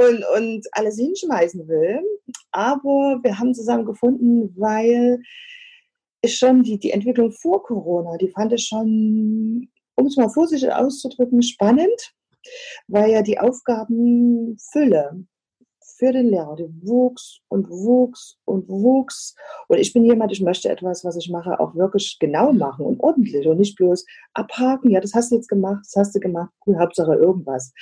Und, 0.00 0.24
und 0.34 0.66
alles 0.72 0.96
hinschmeißen 0.96 1.68
will. 1.68 2.00
Aber 2.52 3.20
wir 3.22 3.38
haben 3.38 3.52
zusammen 3.52 3.84
gefunden, 3.84 4.54
weil 4.56 5.20
ich 6.22 6.38
schon 6.38 6.62
die, 6.62 6.78
die 6.78 6.92
Entwicklung 6.92 7.32
vor 7.32 7.62
Corona, 7.62 8.16
die 8.16 8.30
fand 8.30 8.52
ich 8.54 8.66
schon, 8.66 9.68
um 9.96 10.06
es 10.06 10.16
mal 10.16 10.30
vorsichtig 10.30 10.72
auszudrücken, 10.72 11.42
spannend, 11.42 12.14
weil 12.88 13.10
ja 13.10 13.22
die 13.22 13.38
Aufgabenfülle 13.38 15.26
für 16.00 16.12
den 16.12 16.30
Lehrer, 16.30 16.56
die 16.56 16.66
wuchs 16.82 17.40
und 17.48 17.68
wuchs 17.68 18.38
und 18.46 18.66
wuchs. 18.68 19.36
Und 19.68 19.78
ich 19.78 19.92
bin 19.92 20.06
jemand, 20.06 20.32
ich 20.32 20.40
möchte 20.40 20.70
etwas, 20.70 21.04
was 21.04 21.16
ich 21.16 21.28
mache, 21.30 21.60
auch 21.60 21.74
wirklich 21.74 22.16
genau 22.18 22.52
machen 22.54 22.86
und 22.86 23.00
ordentlich 23.00 23.46
und 23.46 23.58
nicht 23.58 23.76
bloß 23.76 24.06
abhaken. 24.32 24.90
Ja, 24.90 25.00
das 25.00 25.12
hast 25.12 25.30
du 25.30 25.36
jetzt 25.36 25.48
gemacht, 25.48 25.84
das 25.84 25.96
hast 25.96 26.14
du 26.14 26.20
gemacht, 26.20 26.50
cool, 26.66 26.78
Hauptsache 26.78 27.14
irgendwas. 27.14 27.74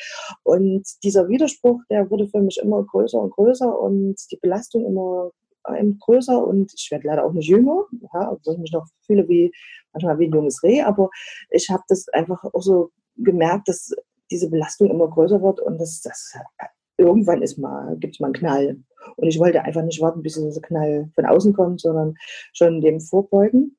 Und 0.43 0.83
dieser 1.05 1.29
Widerspruch, 1.29 1.81
der 1.91 2.11
wurde 2.11 2.27
für 2.27 2.41
mich 2.41 2.59
immer 2.61 2.83
größer 2.85 3.21
und 3.21 3.31
größer 3.31 3.79
und 3.81 4.17
die 4.33 4.39
Belastung 4.43 4.85
immer 4.85 5.31
größer 6.01 6.45
und 6.45 6.73
ich 6.75 6.91
werde 6.91 7.07
leider 7.07 7.25
auch 7.25 7.33
nicht 7.33 7.49
jünger, 7.49 7.85
ja, 8.15 8.33
obwohl 8.33 8.55
ich 8.55 8.61
mich 8.61 8.73
noch 8.73 8.87
fühle 9.07 9.29
wie 9.29 9.53
manchmal 9.93 10.19
wie 10.19 10.27
ein 10.27 10.33
junges 10.33 10.63
Reh, 10.65 10.83
aber 10.83 11.09
ich 11.51 11.69
habe 11.71 11.83
das 11.89 12.09
einfach 12.09 12.43
auch 12.43 12.63
so 12.63 12.91
gemerkt, 13.17 13.69
dass 13.69 13.93
diese 14.31 14.51
Belastung 14.51 14.91
immer 14.91 15.09
größer 15.09 15.41
wird 15.41 15.61
und 15.61 15.79
das, 15.79 16.01
das 16.01 16.35
irgendwann 16.99 17.43
ist 17.43 17.59
mal, 17.59 17.97
gibt 17.99 18.15
es 18.15 18.21
mal 18.21 18.27
einen 18.27 18.35
Knall. 18.35 18.77
Und 19.17 19.29
ich 19.29 19.39
wollte 19.39 19.63
einfach 19.63 19.83
nicht 19.83 20.01
warten, 20.01 20.23
bis 20.23 20.35
dieser 20.35 20.61
Knall 20.61 21.11
von 21.15 21.25
außen 21.25 21.55
kommt, 21.55 21.81
sondern 21.81 22.15
schon 22.53 22.81
dem 22.81 23.01
vorbeugen. 23.01 23.77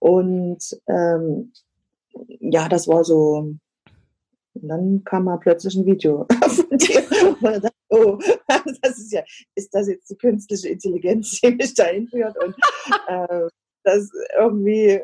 Und 0.00 0.58
ähm, 0.88 1.52
ja, 2.40 2.68
das 2.68 2.88
war 2.88 3.04
so. 3.04 3.54
Und 4.54 4.68
dann 4.68 5.02
kam 5.04 5.24
mal 5.24 5.38
plötzlich 5.38 5.76
ein 5.76 5.86
Video 5.86 6.26
von 6.42 6.78
dir. 6.78 7.02
Und 7.40 7.42
dachte, 7.42 7.72
oh, 7.90 8.18
das 8.82 8.98
ist 8.98 9.12
ja, 9.12 9.22
ist 9.54 9.72
das 9.72 9.88
jetzt 9.88 10.10
die 10.10 10.16
künstliche 10.16 10.68
Intelligenz, 10.68 11.40
die 11.40 11.54
mich 11.54 11.74
dahin 11.74 12.08
führt? 12.08 12.36
Und 12.44 12.54
äh, 13.06 13.48
das 13.84 14.10
irgendwie, 14.36 15.00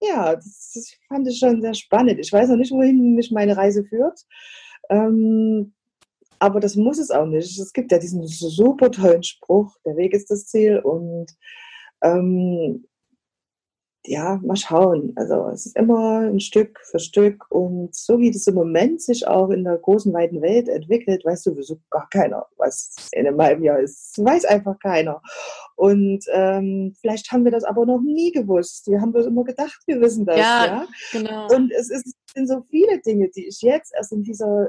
ja, 0.00 0.36
das, 0.36 0.72
das, 0.74 0.94
fand 1.08 1.28
ich 1.28 1.38
schon 1.38 1.60
sehr 1.60 1.74
spannend. 1.74 2.20
Ich 2.20 2.32
weiß 2.32 2.48
noch 2.48 2.56
nicht, 2.56 2.70
wohin 2.70 3.14
mich 3.14 3.30
meine 3.32 3.56
Reise 3.56 3.84
führt. 3.84 4.20
Ähm, 4.88 5.74
aber 6.42 6.58
das 6.58 6.74
muss 6.74 6.98
es 6.98 7.12
auch 7.12 7.26
nicht. 7.26 7.56
Es 7.56 7.72
gibt 7.72 7.92
ja 7.92 7.98
diesen 7.98 8.26
super 8.26 8.90
tollen 8.90 9.22
Spruch, 9.22 9.76
der 9.86 9.96
Weg 9.96 10.12
ist 10.12 10.28
das 10.28 10.46
Ziel. 10.46 10.80
Und 10.80 11.30
ähm, 12.02 12.84
ja, 14.04 14.40
mal 14.42 14.56
schauen. 14.56 15.12
Also 15.14 15.46
es 15.50 15.66
ist 15.66 15.76
immer 15.76 16.22
ein 16.22 16.40
Stück 16.40 16.80
für 16.90 16.98
Stück. 16.98 17.48
Und 17.48 17.94
so 17.94 18.18
wie 18.18 18.32
das 18.32 18.48
im 18.48 18.56
Moment 18.56 19.00
sich 19.02 19.24
auch 19.28 19.50
in 19.50 19.62
der 19.62 19.78
großen, 19.78 20.12
weiten 20.12 20.42
Welt 20.42 20.68
entwickelt, 20.68 21.24
weiß 21.24 21.44
sowieso 21.44 21.78
gar 21.90 22.08
keiner, 22.10 22.46
was 22.56 22.92
in 23.12 23.24
einem 23.28 23.40
halben 23.40 23.62
Jahr 23.62 23.78
ist. 23.78 24.18
Das 24.18 24.24
weiß 24.24 24.44
einfach 24.46 24.80
keiner. 24.80 25.22
Und 25.76 26.24
ähm, 26.32 26.96
vielleicht 27.00 27.30
haben 27.30 27.44
wir 27.44 27.52
das 27.52 27.62
aber 27.62 27.86
noch 27.86 28.00
nie 28.00 28.32
gewusst. 28.32 28.88
Wir 28.88 29.00
haben 29.00 29.12
bloß 29.12 29.26
immer 29.26 29.44
gedacht, 29.44 29.80
wir 29.86 30.00
wissen 30.00 30.26
das. 30.26 30.38
Ja, 30.38 30.66
ja? 30.66 30.86
genau. 31.12 31.46
Und 31.54 31.70
es, 31.70 31.88
ist, 31.88 32.06
es 32.06 32.14
sind 32.34 32.48
so 32.48 32.62
viele 32.68 33.00
Dinge, 33.00 33.28
die 33.28 33.46
ich 33.46 33.62
jetzt 33.62 33.94
erst 33.94 34.10
in 34.10 34.24
dieser 34.24 34.68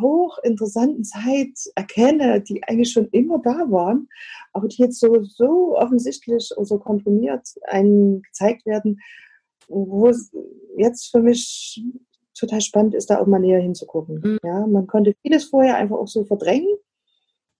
hochinteressanten 0.00 1.04
Zeit 1.04 1.52
erkenne, 1.74 2.40
die 2.40 2.62
eigentlich 2.64 2.92
schon 2.92 3.08
immer 3.08 3.38
da 3.38 3.70
waren, 3.70 4.08
aber 4.52 4.68
die 4.68 4.82
jetzt 4.82 5.00
so, 5.00 5.22
so 5.22 5.76
offensichtlich 5.76 6.50
und 6.56 6.66
so 6.66 6.78
komprimiert 6.78 7.48
einem 7.66 8.22
gezeigt 8.22 8.66
werden, 8.66 9.00
wo 9.68 10.08
es 10.08 10.32
jetzt 10.76 11.10
für 11.10 11.20
mich 11.20 11.82
total 12.34 12.60
spannend 12.60 12.94
ist, 12.94 13.10
da 13.10 13.20
auch 13.20 13.26
mal 13.26 13.40
näher 13.40 13.60
hinzugucken. 13.60 14.20
Mhm. 14.22 14.38
Ja, 14.44 14.66
man 14.66 14.86
konnte 14.86 15.14
vieles 15.22 15.44
vorher 15.44 15.76
einfach 15.76 15.96
auch 15.96 16.08
so 16.08 16.24
verdrängen. 16.24 16.76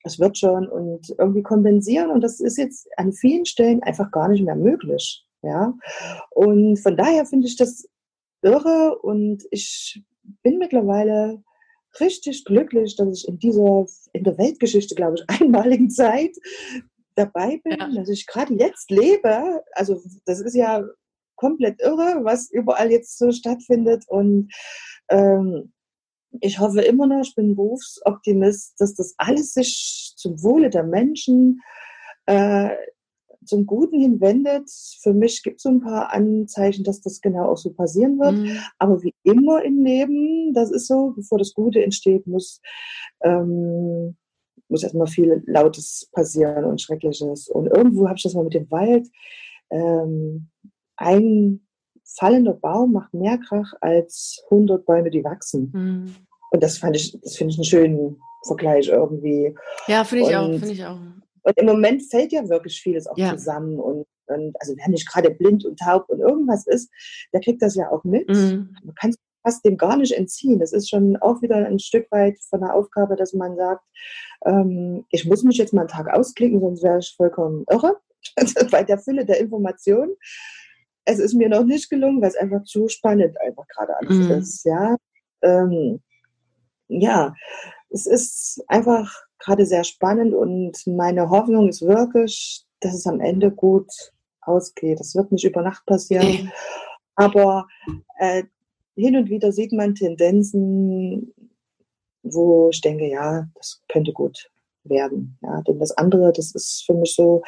Das 0.05 0.19
wird 0.19 0.39
schon 0.39 0.69
und 0.69 1.15
irgendwie 1.19 1.43
kompensieren 1.43 2.11
und 2.11 2.23
das 2.23 2.41
ist 2.41 2.57
jetzt 2.57 2.89
an 2.97 3.13
vielen 3.13 3.45
Stellen 3.45 3.83
einfach 3.83 4.11
gar 4.11 4.29
nicht 4.29 4.45
mehr 4.45 4.55
möglich. 4.55 5.25
Ja, 5.43 5.75
und 6.31 6.79
von 6.79 6.97
daher 6.97 7.27
finde 7.27 7.47
ich 7.47 7.57
das 7.57 7.89
irre 8.43 8.99
und 8.99 9.45
ich 9.51 10.03
bin 10.43 10.59
mittlerweile 10.59 11.43
richtig 12.01 12.45
glücklich, 12.45 12.97
dass 12.97 13.19
ich 13.19 13.29
in 13.29 13.39
dieser, 13.39 13.87
in 14.13 14.25
der 14.25 14.39
Weltgeschichte, 14.39 14.95
glaube 14.95 15.17
ich, 15.17 15.25
einmaligen 15.41 15.91
Zeit 15.91 16.37
dabei 17.15 17.61
bin, 17.65 17.77
ja. 17.79 17.89
dass 17.95 18.09
ich 18.09 18.27
gerade 18.27 18.55
jetzt 18.55 18.91
lebe. 18.91 19.63
Also 19.73 20.01
das 20.25 20.41
ist 20.41 20.55
ja 20.55 20.85
komplett 21.37 21.81
irre, 21.81 22.25
was 22.25 22.51
überall 22.51 22.91
jetzt 22.91 23.19
so 23.19 23.33
stattfindet. 23.33 24.05
Und 24.09 24.53
ähm, 25.09 25.73
ich 26.41 26.59
hoffe 26.59 26.83
immer 26.83 27.07
noch, 27.07 27.23
ich 27.23 27.35
bin 27.35 27.57
Berufsoptimist, 27.57 28.81
dass 28.81 28.95
das 28.95 29.15
alles 29.17 29.55
sich 29.55 30.15
zum 30.17 30.43
Wohle 30.43 30.71
der 30.71 30.85
Menschen 30.85 31.61
äh, 32.27 32.71
zum 33.49 33.67
Guten 33.67 34.01
hin 34.01 34.21
wendet. 34.21 34.71
Für 35.01 35.13
mich 35.13 35.43
gibt 35.43 35.57
es 35.57 35.63
so 35.63 35.71
ein 35.71 35.81
paar 35.81 36.13
Anzeichen, 36.13 36.85
dass 36.85 37.01
das 37.01 37.21
genau 37.21 37.51
auch 37.51 37.57
so 37.57 37.71
passieren 37.71 38.19
wird. 38.19 38.35
Mhm. 38.35 38.59
Aber 38.79 39.03
wie 39.03 39.15
immer 39.23 39.63
im 39.65 39.85
Leben, 39.85 40.53
das 40.55 40.71
ist 40.71 40.87
so, 40.87 41.13
bevor 41.17 41.39
das 41.39 41.55
Gute 41.55 41.83
entsteht, 41.83 42.27
muss, 42.27 42.61
ähm, 43.23 44.17
muss 44.69 44.83
erstmal 44.83 45.07
viel 45.07 45.43
Lautes 45.47 46.09
passieren 46.13 46.65
und 46.65 46.81
Schreckliches. 46.81 47.49
Und 47.49 47.67
irgendwo 47.67 48.07
habe 48.07 48.17
ich 48.17 48.23
das 48.23 48.35
mal 48.35 48.45
mit 48.45 48.55
dem 48.55 48.71
Wald. 48.71 49.09
Ähm, 49.71 50.49
ein 50.97 51.67
fallender 52.05 52.55
Baum 52.55 52.93
macht 52.93 53.15
mehr 53.15 53.39
Krach 53.39 53.73
als 53.81 54.43
100 54.51 54.85
Bäume, 54.85 55.11
die 55.11 55.25
wachsen. 55.25 55.71
Mhm. 55.73 56.15
Und 56.51 56.63
das 56.63 56.79
fand 56.79 56.97
ich, 56.97 57.19
das 57.21 57.37
finde 57.37 57.53
ich 57.53 57.59
einen 57.59 57.65
schönen 57.65 58.21
Vergleich 58.47 58.89
irgendwie. 58.89 59.55
Ja, 59.87 60.05
finde 60.05 60.25
ich 60.25 60.31
und, 60.31 60.35
auch, 60.35 60.51
finde 60.51 60.73
ich 60.73 60.85
auch. 60.85 60.99
Und 61.49 61.57
im 61.57 61.65
Moment 61.65 62.03
fällt 62.03 62.31
ja 62.33 62.47
wirklich 62.51 62.79
vieles 62.79 63.07
auch 63.07 63.17
ja. 63.17 63.31
zusammen. 63.31 63.81
Und, 63.81 64.07
und, 64.27 64.55
also 64.61 64.75
wer 64.77 64.89
nicht 64.91 65.11
gerade 65.11 65.31
blind 65.31 65.65
und 65.65 65.79
taub 65.79 66.07
und 66.11 66.21
irgendwas 66.21 66.67
ist, 66.67 66.91
der 67.33 67.41
kriegt 67.41 67.63
das 67.63 67.75
ja 67.75 67.91
auch 67.91 68.05
mit. 68.05 68.29
Mhm. 68.29 68.77
Man 68.85 68.95
kann 68.95 69.11
es 69.11 69.17
fast 69.43 69.65
dem 69.65 69.79
gar 69.79 69.97
nicht 69.97 70.13
entziehen. 70.13 70.59
Das 70.59 70.75
ist 70.75 70.91
schon 70.91 71.17
auch 71.17 71.41
wieder 71.41 71.57
ein 71.57 71.79
Stück 71.79 72.07
weit 72.11 72.39
von 72.51 72.61
der 72.61 72.75
Aufgabe, 72.75 73.17
dass 73.17 73.33
man 73.33 73.57
sagt, 73.57 73.83
ähm, 74.45 75.07
ich 75.09 75.25
muss 75.25 75.43
mich 75.43 75.57
jetzt 75.57 75.73
mal 75.73 75.83
einen 75.83 75.89
Tag 75.89 76.13
ausklicken, 76.13 76.61
sonst 76.61 76.83
wäre 76.83 76.99
ich 76.99 77.15
vollkommen 77.17 77.65
irre 77.71 77.97
bei 78.71 78.85
der 78.85 78.99
Fülle 78.99 79.25
der 79.25 79.41
Informationen. 79.41 80.15
Es 81.07 81.19
ist 81.19 81.33
mir 81.33 81.49
noch 81.49 81.65
nicht 81.65 81.89
gelungen, 81.89 82.21
weil 82.21 82.29
es 82.29 82.37
einfach 82.37 82.63
zu 82.65 82.89
spannend 82.89 83.41
einfach 83.41 83.67
gerade 83.69 83.97
alles 83.97 84.17
mhm. 84.17 84.31
ist. 84.33 84.65
Ja, 84.67 84.97
ähm, 85.41 86.03
ja, 86.89 87.35
es 87.89 88.05
ist 88.05 88.63
einfach 88.69 89.28
gerade 89.39 89.67
sehr 89.67 89.85
spannend 89.85 90.35
und 90.35 90.77
meine 90.87 91.31
Hoffnung 91.31 91.69
ist 91.69 91.83
wirklich, 91.83 92.65
dass 92.81 92.95
es 92.95 93.07
am 93.07 93.21
Ende 93.21 93.51
gut 93.51 93.91
ausgeht. 94.41 95.01
Das 95.01 95.15
wird 95.15 95.33
nicht 95.33 95.45
über 95.45 95.63
Nacht 95.63 95.85
passieren. 95.87 96.53
Aber 97.15 97.67
äh, 98.19 98.45
hin 98.95 99.17
und 99.17 99.29
wieder 99.29 99.53
sieht 99.53 99.73
man 99.73 99.95
Tendenzen, 99.95 101.35
wo 102.23 102.71
ich 102.71 102.81
denke, 102.81 103.09
ja, 103.09 103.49
das 103.55 103.83
könnte 103.89 104.13
gut 104.13 104.51
werden. 104.85 105.39
Ja, 105.43 105.63
denn 105.63 105.79
das 105.79 105.93
andere, 105.93 106.33
das 106.33 106.55
ist 106.55 106.85
für 106.87 106.95
mich 106.95 107.15
so, 107.15 107.43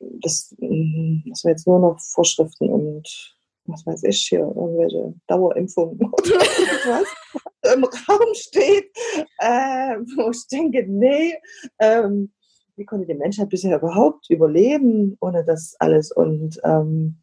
das, 0.00 0.54
mm, 0.58 1.28
das 1.28 1.40
sind 1.40 1.50
jetzt 1.50 1.66
nur 1.66 1.78
noch 1.78 2.00
Vorschriften 2.00 2.68
und 2.68 3.36
was 3.66 3.86
weiß 3.86 4.02
ich 4.04 4.26
hier, 4.28 4.40
irgendwelche 4.40 5.14
Dauerimpfungen 5.26 5.98
oder 6.00 6.12
was 6.86 7.06
im 7.74 7.84
Raum 7.84 8.34
steht, 8.34 8.90
äh, 9.38 9.96
wo 10.16 10.30
ich 10.30 10.46
denke, 10.48 10.84
nee, 10.88 11.34
ähm, 11.78 12.32
wie 12.76 12.84
konnte 12.84 13.06
die 13.06 13.14
Menschheit 13.14 13.48
bisher 13.48 13.78
überhaupt 13.78 14.30
überleben 14.30 15.16
ohne 15.20 15.44
das 15.44 15.76
alles? 15.78 16.10
Und 16.10 16.60
ähm, 16.64 17.18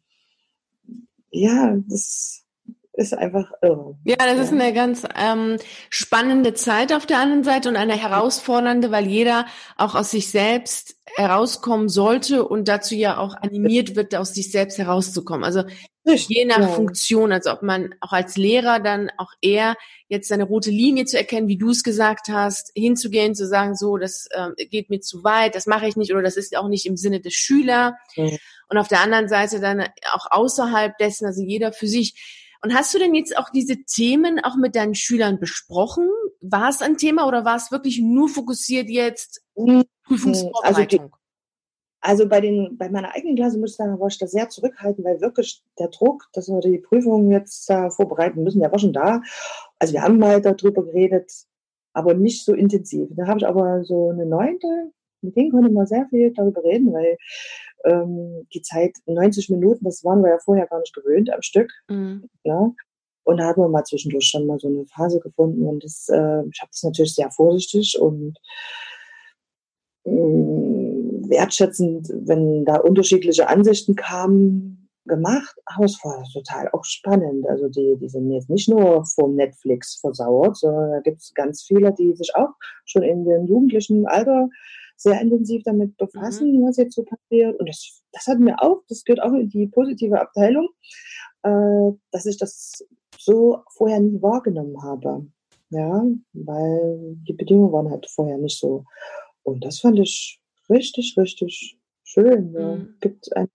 ja, 1.30 1.76
das 1.88 2.44
ist 2.92 3.14
einfach 3.14 3.50
irre. 3.62 3.96
Ja, 4.04 4.16
das 4.16 4.36
ja. 4.36 4.42
ist 4.42 4.52
eine 4.52 4.72
ganz 4.72 5.04
ähm, 5.16 5.56
spannende 5.88 6.54
Zeit 6.54 6.92
auf 6.92 7.06
der 7.06 7.18
anderen 7.18 7.44
Seite 7.44 7.68
und 7.68 7.76
eine 7.76 7.94
herausfordernde, 7.94 8.90
weil 8.90 9.06
jeder 9.06 9.46
auch 9.76 9.94
aus 9.94 10.10
sich 10.10 10.30
selbst 10.30 10.96
herauskommen 11.16 11.88
sollte 11.88 12.46
und 12.46 12.68
dazu 12.68 12.94
ja 12.94 13.18
auch 13.18 13.34
animiert 13.36 13.96
wird, 13.96 14.14
aus 14.14 14.34
sich 14.34 14.50
selbst 14.50 14.78
herauszukommen. 14.78 15.44
Also 15.44 15.64
je 16.14 16.44
nach 16.44 16.60
ja. 16.60 16.68
Funktion, 16.68 17.32
also 17.32 17.52
ob 17.52 17.62
man 17.62 17.94
auch 18.00 18.12
als 18.12 18.36
Lehrer 18.36 18.80
dann 18.80 19.10
auch 19.16 19.32
eher 19.40 19.76
jetzt 20.08 20.28
seine 20.28 20.44
rote 20.44 20.70
Linie 20.70 21.04
zu 21.04 21.16
erkennen, 21.16 21.48
wie 21.48 21.56
du 21.56 21.70
es 21.70 21.82
gesagt 21.82 22.28
hast, 22.28 22.72
hinzugehen, 22.74 23.34
zu 23.34 23.46
sagen, 23.46 23.76
so, 23.76 23.96
das 23.96 24.26
ähm, 24.34 24.54
geht 24.56 24.90
mir 24.90 25.00
zu 25.00 25.22
weit, 25.24 25.54
das 25.54 25.66
mache 25.66 25.86
ich 25.86 25.96
nicht 25.96 26.12
oder 26.12 26.22
das 26.22 26.36
ist 26.36 26.56
auch 26.56 26.68
nicht 26.68 26.86
im 26.86 26.96
Sinne 26.96 27.20
des 27.20 27.34
Schüler. 27.34 27.96
Mhm. 28.16 28.38
Und 28.68 28.78
auf 28.78 28.88
der 28.88 29.00
anderen 29.00 29.28
Seite 29.28 29.60
dann 29.60 29.82
auch 30.12 30.26
außerhalb 30.30 30.96
dessen, 30.98 31.26
also 31.26 31.42
jeder 31.42 31.72
für 31.72 31.86
sich. 31.86 32.14
Und 32.62 32.74
hast 32.74 32.92
du 32.92 32.98
denn 32.98 33.14
jetzt 33.14 33.36
auch 33.38 33.50
diese 33.50 33.84
Themen 33.84 34.38
auch 34.42 34.56
mit 34.56 34.76
deinen 34.76 34.94
Schülern 34.94 35.40
besprochen? 35.40 36.08
War 36.40 36.68
es 36.68 36.82
ein 36.82 36.98
Thema 36.98 37.26
oder 37.26 37.44
war 37.44 37.56
es 37.56 37.70
wirklich 37.70 38.00
nur 38.00 38.28
fokussiert 38.28 38.88
jetzt 38.90 39.42
Prüfungsvorbereitung? 39.54 41.00
Also 41.00 41.19
also 42.00 42.26
bei 42.28 42.40
den, 42.40 42.76
bei 42.78 42.88
meiner 42.88 43.14
eigenen 43.14 43.36
Klasse 43.36 43.58
muss 43.58 43.72
ich 43.72 43.76
sagen, 43.76 44.00
war 44.00 44.08
ich 44.08 44.18
da 44.18 44.26
sehr 44.26 44.48
zurückhaltend, 44.48 45.04
weil 45.04 45.20
wirklich 45.20 45.62
der 45.78 45.88
Druck, 45.88 46.28
dass 46.32 46.48
wir 46.48 46.60
die 46.60 46.78
Prüfungen 46.78 47.30
jetzt 47.30 47.68
äh, 47.70 47.90
vorbereiten 47.90 48.42
müssen, 48.42 48.60
der 48.60 48.72
war 48.72 48.78
schon 48.78 48.92
da. 48.92 49.20
Also 49.78 49.92
wir 49.92 50.02
haben 50.02 50.18
mal 50.18 50.40
darüber 50.40 50.84
geredet, 50.84 51.30
aber 51.92 52.14
nicht 52.14 52.44
so 52.44 52.54
intensiv. 52.54 53.08
Da 53.16 53.26
habe 53.26 53.38
ich 53.38 53.46
aber 53.46 53.84
so 53.84 54.10
eine 54.10 54.24
neunte, 54.24 54.92
mit 55.22 55.36
denen 55.36 55.50
konnte 55.50 55.70
man 55.70 55.86
sehr 55.86 56.06
viel 56.08 56.32
darüber 56.32 56.64
reden, 56.64 56.92
weil 56.92 57.18
ähm, 57.84 58.46
die 58.54 58.62
Zeit 58.62 58.96
90 59.06 59.50
Minuten, 59.50 59.84
das 59.84 60.02
waren 60.04 60.22
wir 60.22 60.30
ja 60.30 60.38
vorher 60.38 60.66
gar 60.66 60.80
nicht 60.80 60.94
gewöhnt 60.94 61.30
am 61.32 61.42
Stück. 61.42 61.70
Mhm. 61.88 62.28
Ja. 62.44 62.72
Und 63.24 63.36
da 63.36 63.46
hatten 63.46 63.60
wir 63.60 63.68
mal 63.68 63.84
zwischendurch 63.84 64.24
schon 64.26 64.46
mal 64.46 64.58
so 64.58 64.68
eine 64.68 64.86
Phase 64.86 65.20
gefunden 65.20 65.66
und 65.66 65.84
das, 65.84 66.08
äh, 66.08 66.42
ich 66.50 66.60
habe 66.60 66.70
das 66.72 66.82
natürlich 66.82 67.14
sehr 67.14 67.30
vorsichtig 67.30 67.98
und 68.00 68.38
äh, 70.04 70.99
wertschätzend, 71.30 72.08
wenn 72.26 72.64
da 72.64 72.76
unterschiedliche 72.76 73.48
Ansichten 73.48 73.94
kamen, 73.94 74.80
gemacht. 75.06 75.54
Aber 75.66 75.84
es 75.84 75.98
war 76.04 76.22
total 76.32 76.68
auch 76.72 76.84
spannend. 76.84 77.46
Also 77.48 77.68
die, 77.68 77.96
die 78.00 78.08
sind 78.08 78.30
jetzt 78.30 78.50
nicht 78.50 78.68
nur 78.68 79.04
vom 79.04 79.34
Netflix 79.34 79.96
versauert, 80.00 80.56
sondern 80.56 80.90
da 80.92 81.00
gibt 81.00 81.20
es 81.20 81.32
ganz 81.34 81.62
viele, 81.62 81.92
die 81.92 82.14
sich 82.14 82.34
auch 82.34 82.50
schon 82.84 83.02
in 83.02 83.24
dem 83.24 83.46
jugendlichen 83.46 84.06
Alter 84.06 84.48
sehr 84.96 85.20
intensiv 85.20 85.62
damit 85.64 85.96
befassen, 85.96 86.52
mhm. 86.52 86.66
was 86.66 86.76
jetzt 86.76 86.94
so 86.94 87.04
passiert. 87.04 87.58
Und 87.58 87.68
das, 87.68 88.02
das 88.12 88.26
hat 88.26 88.38
mir 88.38 88.62
auch, 88.62 88.82
das 88.88 89.04
gehört 89.04 89.22
auch 89.22 89.32
in 89.32 89.48
die 89.48 89.66
positive 89.66 90.20
Abteilung, 90.20 90.68
äh, 91.42 91.92
dass 92.10 92.26
ich 92.26 92.36
das 92.36 92.84
so 93.18 93.62
vorher 93.70 94.00
nie 94.00 94.20
wahrgenommen 94.20 94.82
habe. 94.82 95.26
Ja, 95.70 96.04
weil 96.32 97.16
die 97.28 97.32
Bedingungen 97.32 97.72
waren 97.72 97.90
halt 97.90 98.06
vorher 98.10 98.38
nicht 98.38 98.58
so. 98.58 98.84
Und 99.44 99.64
das 99.64 99.78
fand 99.78 100.00
ich 100.00 100.39
richtig, 100.70 101.16
richtig 101.18 101.78
schön. 102.04 102.52
Ja. 102.52 102.76
Mhm. 102.76 102.94
Gibt 103.00 103.36
einem 103.36 103.48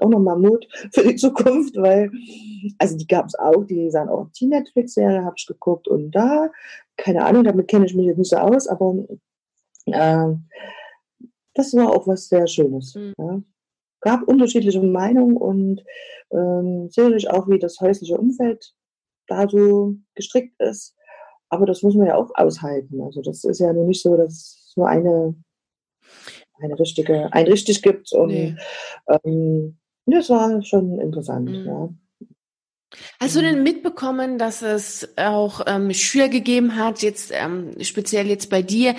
auch 0.00 0.08
nochmal 0.08 0.38
Mut 0.38 0.66
für 0.92 1.02
die 1.02 1.16
Zukunft, 1.16 1.76
weil, 1.76 2.10
also 2.78 2.96
die 2.96 3.06
gab 3.06 3.26
es 3.26 3.34
auch, 3.34 3.64
die 3.64 3.90
sahen 3.90 4.08
auch 4.08 4.28
die 4.30 4.46
Netflix-Serie, 4.46 5.24
habe 5.24 5.34
ich 5.36 5.46
geguckt 5.46 5.88
und 5.88 6.12
da, 6.12 6.50
keine 6.96 7.24
Ahnung, 7.24 7.44
damit 7.44 7.68
kenne 7.68 7.86
ich 7.86 7.94
mich 7.94 8.06
jetzt 8.06 8.18
nicht 8.18 8.30
so 8.30 8.36
aus, 8.36 8.68
aber 8.68 8.94
äh, 9.86 10.34
das 11.54 11.74
war 11.74 11.90
auch 11.90 12.06
was 12.06 12.28
sehr 12.28 12.46
Schönes. 12.46 12.94
Mhm. 12.94 13.14
Ja. 13.18 13.42
Gab 14.00 14.28
unterschiedliche 14.28 14.80
Meinungen 14.80 15.36
und 15.36 15.82
ähm, 16.30 16.88
sicherlich 16.90 17.28
auch, 17.30 17.48
wie 17.48 17.58
das 17.58 17.80
häusliche 17.80 18.18
Umfeld 18.18 18.74
da 19.26 19.48
so 19.48 19.96
gestrickt 20.14 20.60
ist. 20.60 20.94
Aber 21.48 21.66
das 21.66 21.82
muss 21.82 21.94
man 21.94 22.06
ja 22.06 22.16
auch 22.16 22.30
aushalten. 22.34 23.00
Also 23.00 23.22
das 23.22 23.42
ist 23.44 23.58
ja 23.58 23.72
nur 23.72 23.86
nicht 23.86 24.02
so, 24.02 24.16
dass 24.16 24.72
nur 24.76 24.88
eine, 24.88 25.34
eine 26.60 26.78
richtige, 26.78 27.32
ein 27.32 27.46
richtig 27.46 27.82
gibt. 27.82 28.12
Und 28.12 28.28
nee. 28.28 28.56
ähm, 29.24 29.76
das 30.06 30.30
war 30.30 30.62
schon 30.62 30.98
interessant, 31.00 31.50
mhm. 31.50 31.66
ja. 31.66 31.88
Hast 33.20 33.34
du 33.34 33.40
denn 33.40 33.64
mitbekommen, 33.64 34.38
dass 34.38 34.62
es 34.62 35.08
auch 35.16 35.62
ähm, 35.66 35.92
Schüler 35.92 36.28
gegeben 36.28 36.76
hat, 36.76 37.02
jetzt 37.02 37.32
ähm, 37.34 37.72
speziell 37.82 38.28
jetzt 38.28 38.48
bei 38.48 38.62
dir, 38.62 38.94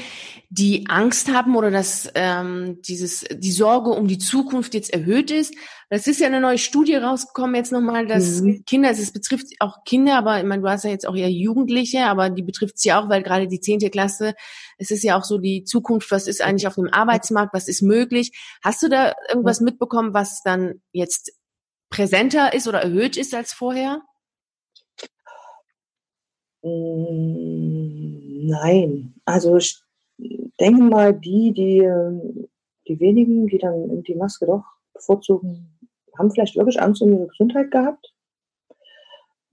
die 0.49 0.85
Angst 0.89 1.29
haben 1.31 1.55
oder 1.55 1.71
dass 1.71 2.09
ähm, 2.13 2.81
dieses 2.81 3.25
die 3.31 3.51
Sorge 3.51 3.91
um 3.91 4.07
die 4.07 4.17
Zukunft 4.17 4.73
jetzt 4.73 4.93
erhöht 4.93 5.31
ist? 5.31 5.55
Das 5.89 6.05
ist 6.05 6.19
ja 6.19 6.27
eine 6.27 6.41
neue 6.41 6.57
Studie 6.57 6.95
rausgekommen 6.95 7.55
jetzt 7.55 7.71
nochmal, 7.71 8.07
dass 8.07 8.41
mhm. 8.41 8.63
Kinder, 8.65 8.89
also 8.89 9.01
es 9.01 9.13
betrifft 9.13 9.47
auch 9.59 9.83
Kinder, 9.85 10.17
aber 10.17 10.37
ich 10.37 10.45
meine, 10.45 10.61
du 10.61 10.69
hast 10.69 10.83
ja 10.83 10.89
jetzt 10.89 11.07
auch 11.07 11.15
eher 11.15 11.31
Jugendliche, 11.31 12.05
aber 12.05 12.29
die 12.29 12.43
betrifft 12.43 12.77
sie 12.77 12.91
auch, 12.91 13.07
weil 13.07 13.23
gerade 13.23 13.47
die 13.47 13.61
zehnte 13.61 13.89
Klasse, 13.89 14.33
es 14.77 14.91
ist 14.91 15.03
ja 15.03 15.17
auch 15.17 15.23
so 15.23 15.37
die 15.37 15.63
Zukunft, 15.63 16.11
was 16.11 16.27
ist 16.27 16.41
eigentlich 16.41 16.67
auf 16.67 16.75
dem 16.75 16.91
Arbeitsmarkt, 16.91 17.53
was 17.53 17.69
ist 17.69 17.81
möglich? 17.81 18.31
Hast 18.61 18.83
du 18.83 18.89
da 18.89 19.13
irgendwas 19.29 19.61
mitbekommen, 19.61 20.13
was 20.13 20.41
dann 20.43 20.81
jetzt 20.91 21.31
präsenter 21.89 22.53
ist 22.53 22.67
oder 22.67 22.81
erhöht 22.81 23.17
ist 23.17 23.33
als 23.33 23.53
vorher? 23.53 24.01
Mm, 26.63 28.47
nein, 28.47 29.13
also 29.25 29.57
ich 29.57 29.81
denke 30.59 30.83
mal, 30.83 31.13
die, 31.13 31.53
die, 31.53 31.87
die 32.87 32.99
wenigen, 32.99 33.47
die 33.47 33.57
dann 33.57 34.03
die 34.03 34.15
Maske 34.15 34.45
doch 34.45 34.63
bevorzugen, 34.93 35.77
haben 36.17 36.31
vielleicht 36.31 36.55
wirklich 36.55 36.81
Angst 36.81 37.01
um 37.01 37.11
ihre 37.13 37.27
Gesundheit 37.27 37.71
gehabt. 37.71 38.13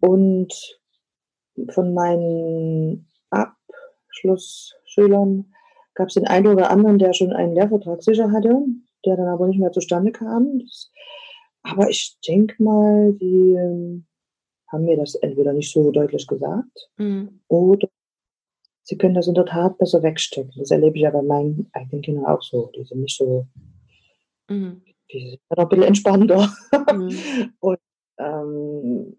Und 0.00 0.52
von 1.70 1.94
meinen 1.94 3.08
Abschlussschülern 3.30 5.54
gab 5.94 6.08
es 6.08 6.14
den 6.14 6.26
einen 6.26 6.48
oder 6.48 6.70
anderen, 6.70 6.98
der 6.98 7.12
schon 7.12 7.32
einen 7.32 7.54
Lehrvertrag 7.54 8.02
sicher 8.02 8.32
hatte, 8.32 8.64
der 9.04 9.16
dann 9.16 9.28
aber 9.28 9.46
nicht 9.46 9.60
mehr 9.60 9.72
zustande 9.72 10.12
kam. 10.12 10.58
Das 10.58 10.90
aber 11.64 11.88
ich 11.88 12.16
denke 12.28 12.62
mal, 12.62 13.12
die 13.14 13.54
ähm, 13.54 14.06
haben 14.70 14.84
mir 14.84 14.96
das 14.96 15.14
entweder 15.16 15.52
nicht 15.52 15.72
so 15.72 15.90
deutlich 15.90 16.26
gesagt 16.26 16.90
mhm. 16.98 17.40
oder 17.48 17.88
sie 18.82 18.98
können 18.98 19.14
das 19.14 19.26
in 19.26 19.34
der 19.34 19.46
Tat 19.46 19.78
besser 19.78 20.02
wegstecken. 20.02 20.52
Das 20.58 20.70
erlebe 20.70 20.96
ich 20.96 21.02
ja 21.02 21.10
bei 21.10 21.22
meinen 21.22 21.70
eigenen 21.72 22.02
Kindern 22.02 22.26
auch 22.26 22.42
so. 22.42 22.70
Die 22.76 22.84
sind 22.84 23.00
nicht 23.00 23.16
so, 23.16 23.46
mhm. 24.48 24.82
die 25.10 25.30
sind 25.30 25.40
noch 25.50 25.64
ein 25.64 25.68
bisschen 25.68 25.84
entspannter. 25.84 26.52
Mhm. 26.92 27.54
Und 27.60 27.78
ähm, 28.18 29.16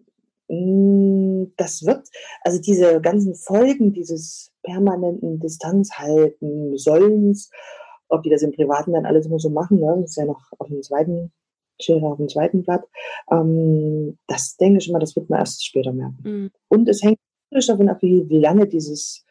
mm, 0.48 1.52
das 1.56 1.84
wird, 1.84 2.08
also 2.42 2.60
diese 2.60 3.00
ganzen 3.00 3.34
Folgen 3.34 3.92
dieses 3.92 4.52
permanenten 4.62 5.40
Distanzhalten, 5.40 6.76
Sollens, 6.78 7.50
ob 8.08 8.22
die 8.22 8.30
das 8.30 8.42
im 8.42 8.52
Privaten 8.52 8.92
dann 8.92 9.04
alles 9.04 9.26
immer 9.26 9.40
so 9.40 9.50
machen, 9.50 9.80
ne? 9.80 9.98
das 10.00 10.10
ist 10.10 10.16
ja 10.16 10.26
noch 10.26 10.40
auf 10.58 10.68
dem 10.68 10.82
zweiten 10.82 11.32
Schere 11.80 12.06
auf 12.06 12.16
dem 12.16 12.28
zweiten 12.28 12.62
Blatt. 12.62 12.84
Ähm, 13.30 14.18
das 14.26 14.56
denke 14.56 14.78
ich 14.78 14.90
mal, 14.90 14.98
das 14.98 15.14
wird 15.16 15.28
man 15.30 15.40
erst 15.40 15.64
später 15.64 15.92
merken. 15.92 16.18
Mhm. 16.22 16.50
Und 16.68 16.88
es 16.88 17.02
hängt 17.02 17.18
natürlich 17.50 17.66
davon 17.66 17.88
ab, 17.88 17.98
wie, 18.02 18.28
wie 18.28 18.38
lange 18.38 18.66
dieses, 18.66 19.24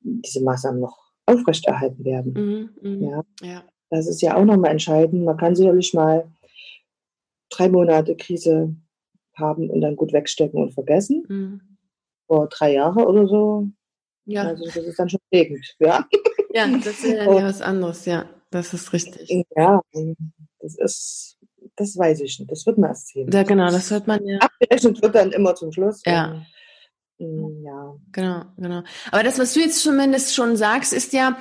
diese 0.00 0.42
Maßnahmen 0.42 0.80
noch 0.80 0.98
aufrechterhalten 1.26 2.04
werden. 2.04 2.32
Mhm, 2.82 3.00
mh. 3.00 3.10
ja. 3.10 3.24
ja. 3.42 3.64
Das 3.90 4.06
ist 4.06 4.22
ja 4.22 4.36
auch 4.36 4.44
nochmal 4.44 4.70
entscheidend. 4.70 5.24
Man 5.24 5.36
kann 5.36 5.54
sicherlich 5.54 5.92
mal 5.92 6.30
drei 7.50 7.68
Monate 7.68 8.16
Krise 8.16 8.74
haben 9.34 9.70
und 9.70 9.80
dann 9.80 9.96
gut 9.96 10.12
wegstecken 10.12 10.60
und 10.60 10.72
vergessen. 10.72 11.24
Mhm. 11.28 11.60
Vor 12.26 12.48
drei 12.48 12.74
Jahren 12.74 13.04
oder 13.04 13.26
so. 13.26 13.68
Ja. 14.24 14.44
Also 14.44 14.64
das 14.64 14.76
ist 14.76 14.98
dann 14.98 15.10
schon 15.10 15.20
prägend. 15.30 15.76
Ja, 15.78 16.06
ja 16.54 16.66
das 16.68 16.86
ist 16.86 17.04
ja 17.04 17.26
was 17.26 17.60
anderes, 17.60 18.06
ja. 18.06 18.28
Das 18.50 18.72
ist 18.74 18.92
richtig. 18.92 19.46
Ja, 19.56 19.80
das 20.60 20.76
ist 20.76 21.38
das 21.82 21.96
weiß 21.96 22.20
ich 22.20 22.38
nicht. 22.38 22.50
Das 22.50 22.66
wird 22.66 22.78
man 22.78 22.90
erst 22.90 23.08
sehen. 23.08 23.30
Ja, 23.32 23.42
genau, 23.42 23.70
das 23.70 23.90
wird 23.90 24.06
man 24.06 24.24
ja. 24.24 24.38
Abgerechnet 24.38 25.02
wird 25.02 25.14
dann 25.14 25.32
immer 25.32 25.54
zum 25.54 25.72
Schluss. 25.72 26.00
Ja. 26.06 26.42
Mm, 27.18 27.64
ja. 27.64 27.94
Genau, 28.12 28.42
genau. 28.56 28.82
Aber 29.10 29.22
das, 29.22 29.38
was 29.38 29.54
du 29.54 29.60
jetzt 29.60 29.82
zumindest 29.82 30.34
schon 30.34 30.56
sagst, 30.56 30.92
ist 30.92 31.12
ja, 31.12 31.36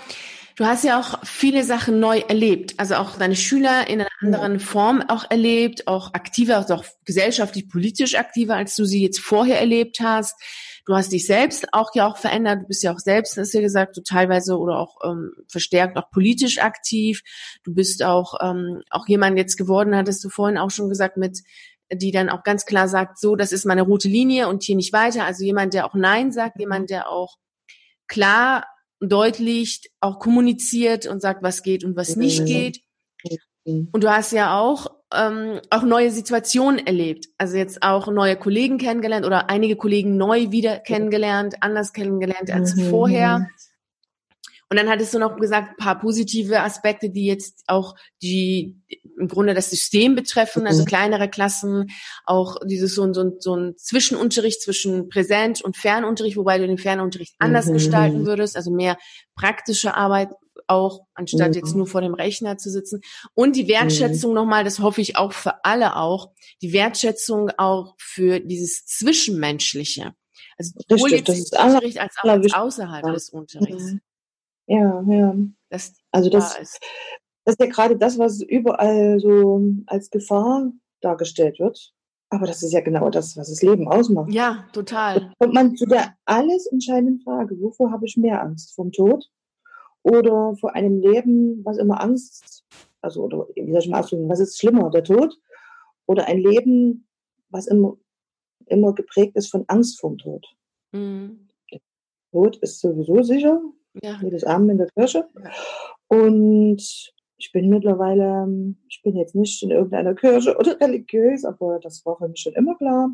du 0.62 0.68
hast 0.68 0.84
ja 0.84 1.00
auch 1.00 1.26
viele 1.26 1.64
Sachen 1.64 2.00
neu 2.00 2.20
erlebt. 2.20 2.76
Also 2.78 2.94
auch 2.96 3.18
deine 3.18 3.36
Schüler 3.36 3.88
in 3.88 4.02
einer 4.02 4.10
anderen. 4.20 4.60
Form 4.60 5.02
auch 5.08 5.26
erlebt, 5.32 5.88
auch 5.88 6.14
aktiver, 6.14 6.58
also 6.58 6.76
auch 6.76 6.86
gesellschaftlich, 7.04 7.68
politisch 7.68 8.14
aktiver, 8.14 8.56
als 8.56 8.76
du 8.76 8.86
sie 8.86 9.02
jetzt 9.02 9.20
vorher 9.20 9.60
erlebt 9.60 10.00
hast. 10.02 10.40
Du 10.86 10.94
hast 10.94 11.12
dich 11.14 11.26
selbst 11.26 11.74
auch 11.74 11.90
ja 11.96 12.08
auch 12.08 12.18
verändert. 12.18 12.62
Du 12.62 12.68
bist 12.68 12.84
ja 12.84 12.94
auch 12.94 13.00
selbst, 13.00 13.38
hast 13.38 13.56
du 13.56 13.58
ja 13.58 13.64
gesagt, 13.64 13.96
so 13.96 14.02
teilweise 14.04 14.56
oder 14.56 14.78
auch 14.78 14.98
ähm, 15.04 15.32
verstärkt 15.48 15.98
auch 15.98 16.12
politisch 16.12 16.60
aktiv. 16.60 17.24
Du 17.64 17.74
bist 17.74 18.04
auch 18.04 18.36
ähm, 18.40 18.84
auch 18.92 19.08
jemand 19.08 19.40
jetzt 19.40 19.58
geworden, 19.58 19.96
hattest 19.96 20.24
du 20.24 20.30
vorhin 20.30 20.60
auch 20.60 20.70
schon 20.70 20.90
gesagt, 20.90 21.18
mit 21.18 21.40
die 21.92 22.12
dann 22.12 22.30
auch 22.30 22.44
ganz 22.44 22.66
klar 22.66 22.88
sagt, 22.88 23.20
so, 23.20 23.36
das 23.36 23.52
ist 23.52 23.66
meine 23.66 23.82
rote 23.82 24.08
Linie 24.08 24.48
und 24.48 24.64
hier 24.64 24.76
nicht 24.76 24.94
weiter. 24.94 25.26
Also 25.26 25.44
jemand, 25.44 25.74
der 25.74 25.86
auch 25.86 25.96
Nein 25.96 26.32
sagt, 26.32 26.60
jemand, 26.60 26.90
der 26.90 27.10
auch 27.10 27.38
klar, 28.08 28.66
deutlich 29.02 29.92
auch 30.00 30.20
kommuniziert 30.20 31.08
und 31.08 31.22
sagt, 31.22 31.44
was 31.44 31.64
geht 31.64 31.84
und 31.84 31.96
was 31.96 32.16
nicht 32.16 32.46
geht. 32.46 32.82
Und 33.66 34.04
du 34.04 34.10
hast 34.10 34.32
ja 34.32 34.60
auch 34.60 34.88
ähm, 35.14 35.60
auch 35.70 35.84
neue 35.84 36.12
Situationen 36.12 36.86
erlebt. 36.86 37.28
Also 37.38 37.58
jetzt 37.58 37.84
auch 37.84 38.08
neue 38.08 38.38
Kollegen 38.38 38.78
kennengelernt 38.78 39.26
oder 39.26 39.50
einige 39.50 39.76
Kollegen 39.76 40.18
neu 40.18 40.52
wieder 40.52 40.80
kennengelernt, 40.80 41.56
anders 41.62 41.94
kennengelernt 41.94 42.50
als 42.50 42.76
mhm. 42.76 42.90
vorher. 42.90 43.48
Und 44.72 44.78
dann 44.78 44.88
hattest 44.88 45.14
du 45.14 45.20
noch 45.20 45.36
gesagt, 45.36 45.72
ein 45.72 45.76
paar 45.76 46.00
positive 46.00 46.62
Aspekte, 46.62 47.10
die 47.10 47.26
jetzt 47.26 47.66
auch 47.68 47.94
die 48.22 48.80
im 49.20 49.28
Grunde 49.28 49.54
das 49.54 49.70
System 49.70 50.16
betreffen, 50.16 50.66
also 50.66 50.84
mhm. 50.84 50.86
kleinere 50.86 51.30
Klassen, 51.30 51.92
auch 52.26 52.56
dieses 52.66 52.96
so, 52.96 53.12
so, 53.12 53.34
so 53.38 53.54
ein 53.54 53.76
Zwischenunterricht 53.76 54.62
zwischen 54.62 55.10
Präsent- 55.10 55.62
und 55.62 55.76
Fernunterricht, 55.76 56.38
wobei 56.38 56.58
du 56.58 56.68
den 56.68 56.78
Fernunterricht 56.78 57.36
anders 57.38 57.66
mhm. 57.66 57.74
gestalten 57.74 58.26
würdest, 58.26 58.56
also 58.56 58.72
mehr 58.72 58.98
praktische 59.36 59.94
Arbeit 59.94 60.30
auch, 60.68 61.02
anstatt 61.16 61.50
mhm. 61.50 61.56
jetzt 61.56 61.76
nur 61.76 61.86
vor 61.86 62.00
dem 62.00 62.14
Rechner 62.14 62.58
zu 62.58 62.70
sitzen. 62.72 63.02
Und 63.34 63.58
die 63.58 63.68
Wertschätzung 63.68 64.32
mhm. 64.32 64.36
nochmal, 64.36 64.64
das 64.64 64.80
hoffe 64.80 65.02
ich 65.02 65.18
auch 65.18 65.34
für 65.34 65.66
alle 65.66 65.98
auch, 65.98 66.32
die 66.62 66.72
Wertschätzung 66.72 67.50
auch 67.58 67.96
für 67.98 68.40
dieses 68.40 68.86
Zwischenmenschliche. 68.86 70.14
Also 70.58 70.80
sowohl 70.88 71.12
jetzt 71.12 71.28
das 71.28 71.40
ist 71.40 71.60
Unterricht 71.60 72.00
als 72.00 72.16
auch 72.24 72.30
als 72.30 72.54
außerhalb 72.54 73.06
ja. 73.06 73.12
des 73.12 73.30
Unterrichts. 73.32 73.96
Ja, 74.68 75.04
ja. 75.08 75.36
Also 76.12 76.30
das, 76.30 76.58
ist. 76.58 76.80
das 77.46 77.56
ist 77.56 77.60
ja 77.60 77.68
gerade 77.68 77.98
das, 77.98 78.20
was 78.20 78.42
überall 78.42 79.20
so 79.20 79.62
als 79.88 80.10
Gefahr 80.10 80.72
dargestellt 81.02 81.60
wird. 81.60 81.94
Aber 82.30 82.48
das 82.48 82.64
ist 82.64 82.72
ja 82.72 82.80
genau 82.80 83.10
das, 83.10 83.36
was 83.36 83.50
das 83.50 83.62
Leben 83.62 83.90
ausmacht. 83.90 84.32
Ja, 84.32 84.66
total. 84.72 85.34
Und 85.40 85.54
man 85.54 85.76
zu 85.76 85.86
der 85.86 86.16
alles 86.26 86.66
entscheidenden 86.66 87.20
Frage, 87.20 87.60
wovor 87.60 87.92
habe 87.92 88.06
ich 88.06 88.16
mehr 88.16 88.42
Angst? 88.42 88.74
Vom 88.74 88.94
Tod 88.94 89.30
oder 90.04 90.56
vor 90.56 90.74
einem 90.74 91.02
Leben, 91.02 91.64
was 91.66 91.78
immer 91.78 92.02
Angst, 92.02 92.64
also, 93.02 93.24
oder 93.24 93.48
wie 93.56 93.72
soll 93.72 93.82
ich 93.82 93.90
mal 93.90 94.00
ausdrücken, 94.00 94.30
was 94.30 94.40
ist 94.40 94.58
schlimmer, 94.58 94.90
der 94.90 95.04
Tod 95.04 95.38
oder 96.06 96.26
ein 96.28 96.38
Leben, 96.38 97.08
was 97.50 97.68
immer, 97.68 97.98
immer 98.66 98.94
geprägt 98.94 99.36
ist 99.36 99.52
von 99.52 99.66
Angst 99.68 100.00
vorm 100.00 100.18
Tod? 100.18 100.48
Mhm. 100.94 101.50
Der 101.70 101.80
Tod 102.32 102.58
ist 102.58 102.80
sowieso 102.80 103.24
sicher, 103.24 103.62
ja. 104.02 104.20
jedes 104.22 104.44
Abend 104.44 104.72
in 104.72 104.78
der 104.78 104.88
Kirche. 104.88 105.28
Ja. 105.36 105.52
Und 106.08 106.82
ich 107.38 107.52
bin 107.52 107.70
mittlerweile, 107.70 108.48
ich 108.88 109.02
bin 109.04 109.16
jetzt 109.16 109.36
nicht 109.36 109.62
in 109.64 109.72
irgendeiner 109.72 110.14
Kirche 110.14 110.56
oder 110.60 110.80
religiös, 110.80 111.46
aber 111.46 111.80
das 111.80 112.06
war 112.06 112.18
für 112.18 112.28
mich 112.28 112.42
schon 112.42 112.54
immer 112.54 112.76
klar, 112.78 113.10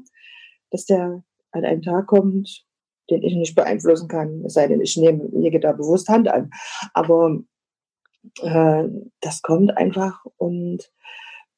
dass 0.72 0.86
der 0.86 1.24
an 1.52 1.66
einen 1.66 1.82
Tag 1.82 2.08
kommt, 2.08 2.66
den 3.10 3.24
ich 3.24 3.36
nicht 3.36 3.56
beeinflussen 3.56 4.10
kann, 4.10 4.44
es 4.46 4.54
sei 4.54 4.68
denn, 4.68 4.82
ich 4.82 4.98
nehme, 4.98 5.30
lege 5.32 5.60
da 5.60 5.72
bewusst 5.72 6.10
Hand 6.10 6.28
an. 6.28 6.50
Aber 6.94 7.40
äh, 8.42 8.84
das 9.22 9.42
kommt 9.42 9.78
einfach 9.78 10.26
und 10.36 10.92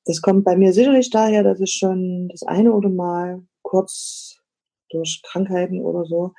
das 0.05 0.21
kommt 0.21 0.45
bei 0.45 0.55
mir 0.55 0.73
sicherlich 0.73 1.09
daher, 1.09 1.43
dass 1.43 1.59
ich 1.59 1.73
schon 1.73 2.29
das 2.29 2.43
eine 2.43 2.71
oder 2.73 2.89
mal 2.89 3.41
kurz 3.63 4.39
durch 4.89 5.21
Krankheiten 5.23 5.81
oder 5.81 6.05
so 6.05 6.33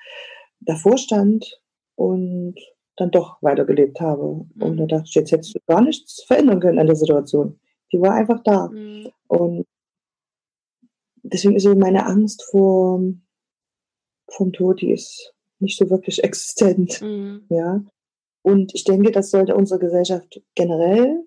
davor 0.60 0.98
stand 0.98 1.59
und 2.00 2.54
dann 2.96 3.10
doch 3.10 3.36
weitergelebt 3.42 4.00
habe. 4.00 4.46
Mhm. 4.54 4.62
Und 4.62 4.76
da 4.78 4.86
dachte 4.86 5.04
ich, 5.06 5.14
jetzt 5.14 5.32
hättest 5.32 5.54
du 5.54 5.58
gar 5.66 5.82
nichts 5.82 6.24
verändern 6.24 6.58
können 6.58 6.78
an 6.78 6.86
der 6.86 6.96
Situation. 6.96 7.60
Die 7.92 8.00
war 8.00 8.14
einfach 8.14 8.42
da. 8.42 8.68
Mhm. 8.68 9.10
Und 9.28 9.66
deswegen 11.22 11.56
ist 11.56 11.64
so 11.64 11.74
meine 11.74 12.06
Angst 12.06 12.42
vor 12.50 13.02
vom 14.30 14.52
Tod, 14.52 14.80
die 14.80 14.92
ist 14.92 15.34
nicht 15.58 15.76
so 15.76 15.90
wirklich 15.90 16.24
existent. 16.24 17.02
Mhm. 17.02 17.44
Ja. 17.50 17.84
Und 18.42 18.74
ich 18.74 18.84
denke, 18.84 19.10
das 19.10 19.30
sollte 19.30 19.54
unsere 19.54 19.78
Gesellschaft 19.78 20.40
generell 20.54 21.22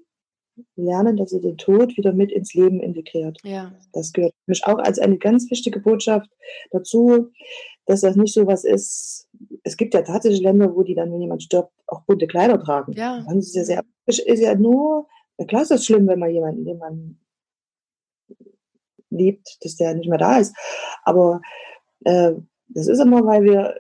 lernen, 0.76 1.18
dass 1.18 1.30
sie 1.30 1.42
den 1.42 1.58
Tod 1.58 1.98
wieder 1.98 2.14
mit 2.14 2.32
ins 2.32 2.56
Leben 2.56 2.80
integriert. 2.80 3.38
Ja. 3.44 3.74
Das 3.92 4.12
gehört 4.12 4.34
für 4.46 4.52
mich 4.52 4.66
auch 4.66 4.80
als 4.80 4.98
eine 4.98 5.20
ganz 5.20 5.52
wichtige 5.52 5.80
Botschaft 5.80 6.32
dazu, 6.72 7.32
dass 7.86 8.02
das 8.02 8.16
nicht 8.16 8.34
so 8.34 8.48
was 8.48 8.64
ist. 8.64 9.28
Es 9.64 9.78
gibt 9.78 9.94
ja 9.94 10.02
tatsächlich 10.02 10.42
Länder, 10.42 10.76
wo 10.76 10.84
die 10.84 10.96
dann, 10.96 11.12
wenn 11.12 11.22
jemand 11.22 11.44
stirbt, 11.44 11.72
auch 11.88 12.02
bunte 12.02 12.28
Kleider 12.28 12.62
tragen. 12.62 12.94
Ja. 12.94 13.24
Dann 13.26 13.40
ist 13.40 13.50
es 13.50 13.56
ja 13.56 13.64
sehr, 13.64 13.84
ist 14.06 14.42
ja 14.42 14.56
nur, 14.56 15.08
na 15.38 15.46
klar 15.46 15.62
ist 15.62 15.72
das 15.72 15.86
schlimm, 15.86 16.08
wenn 16.08 16.20
man 16.20 16.32
jemanden, 16.32 16.66
den 16.66 16.78
man 16.78 17.20
liebt, 19.10 19.58
dass 19.62 19.76
der 19.76 19.96
nicht 19.96 20.10
mehr 20.10 20.18
da 20.18 20.38
ist. 20.38 20.56
Aber 21.04 21.42
äh, 22.06 22.34
das 22.68 22.88
ist 22.88 23.00
immer, 23.00 23.26
weil 23.26 23.44
wir 23.44 23.80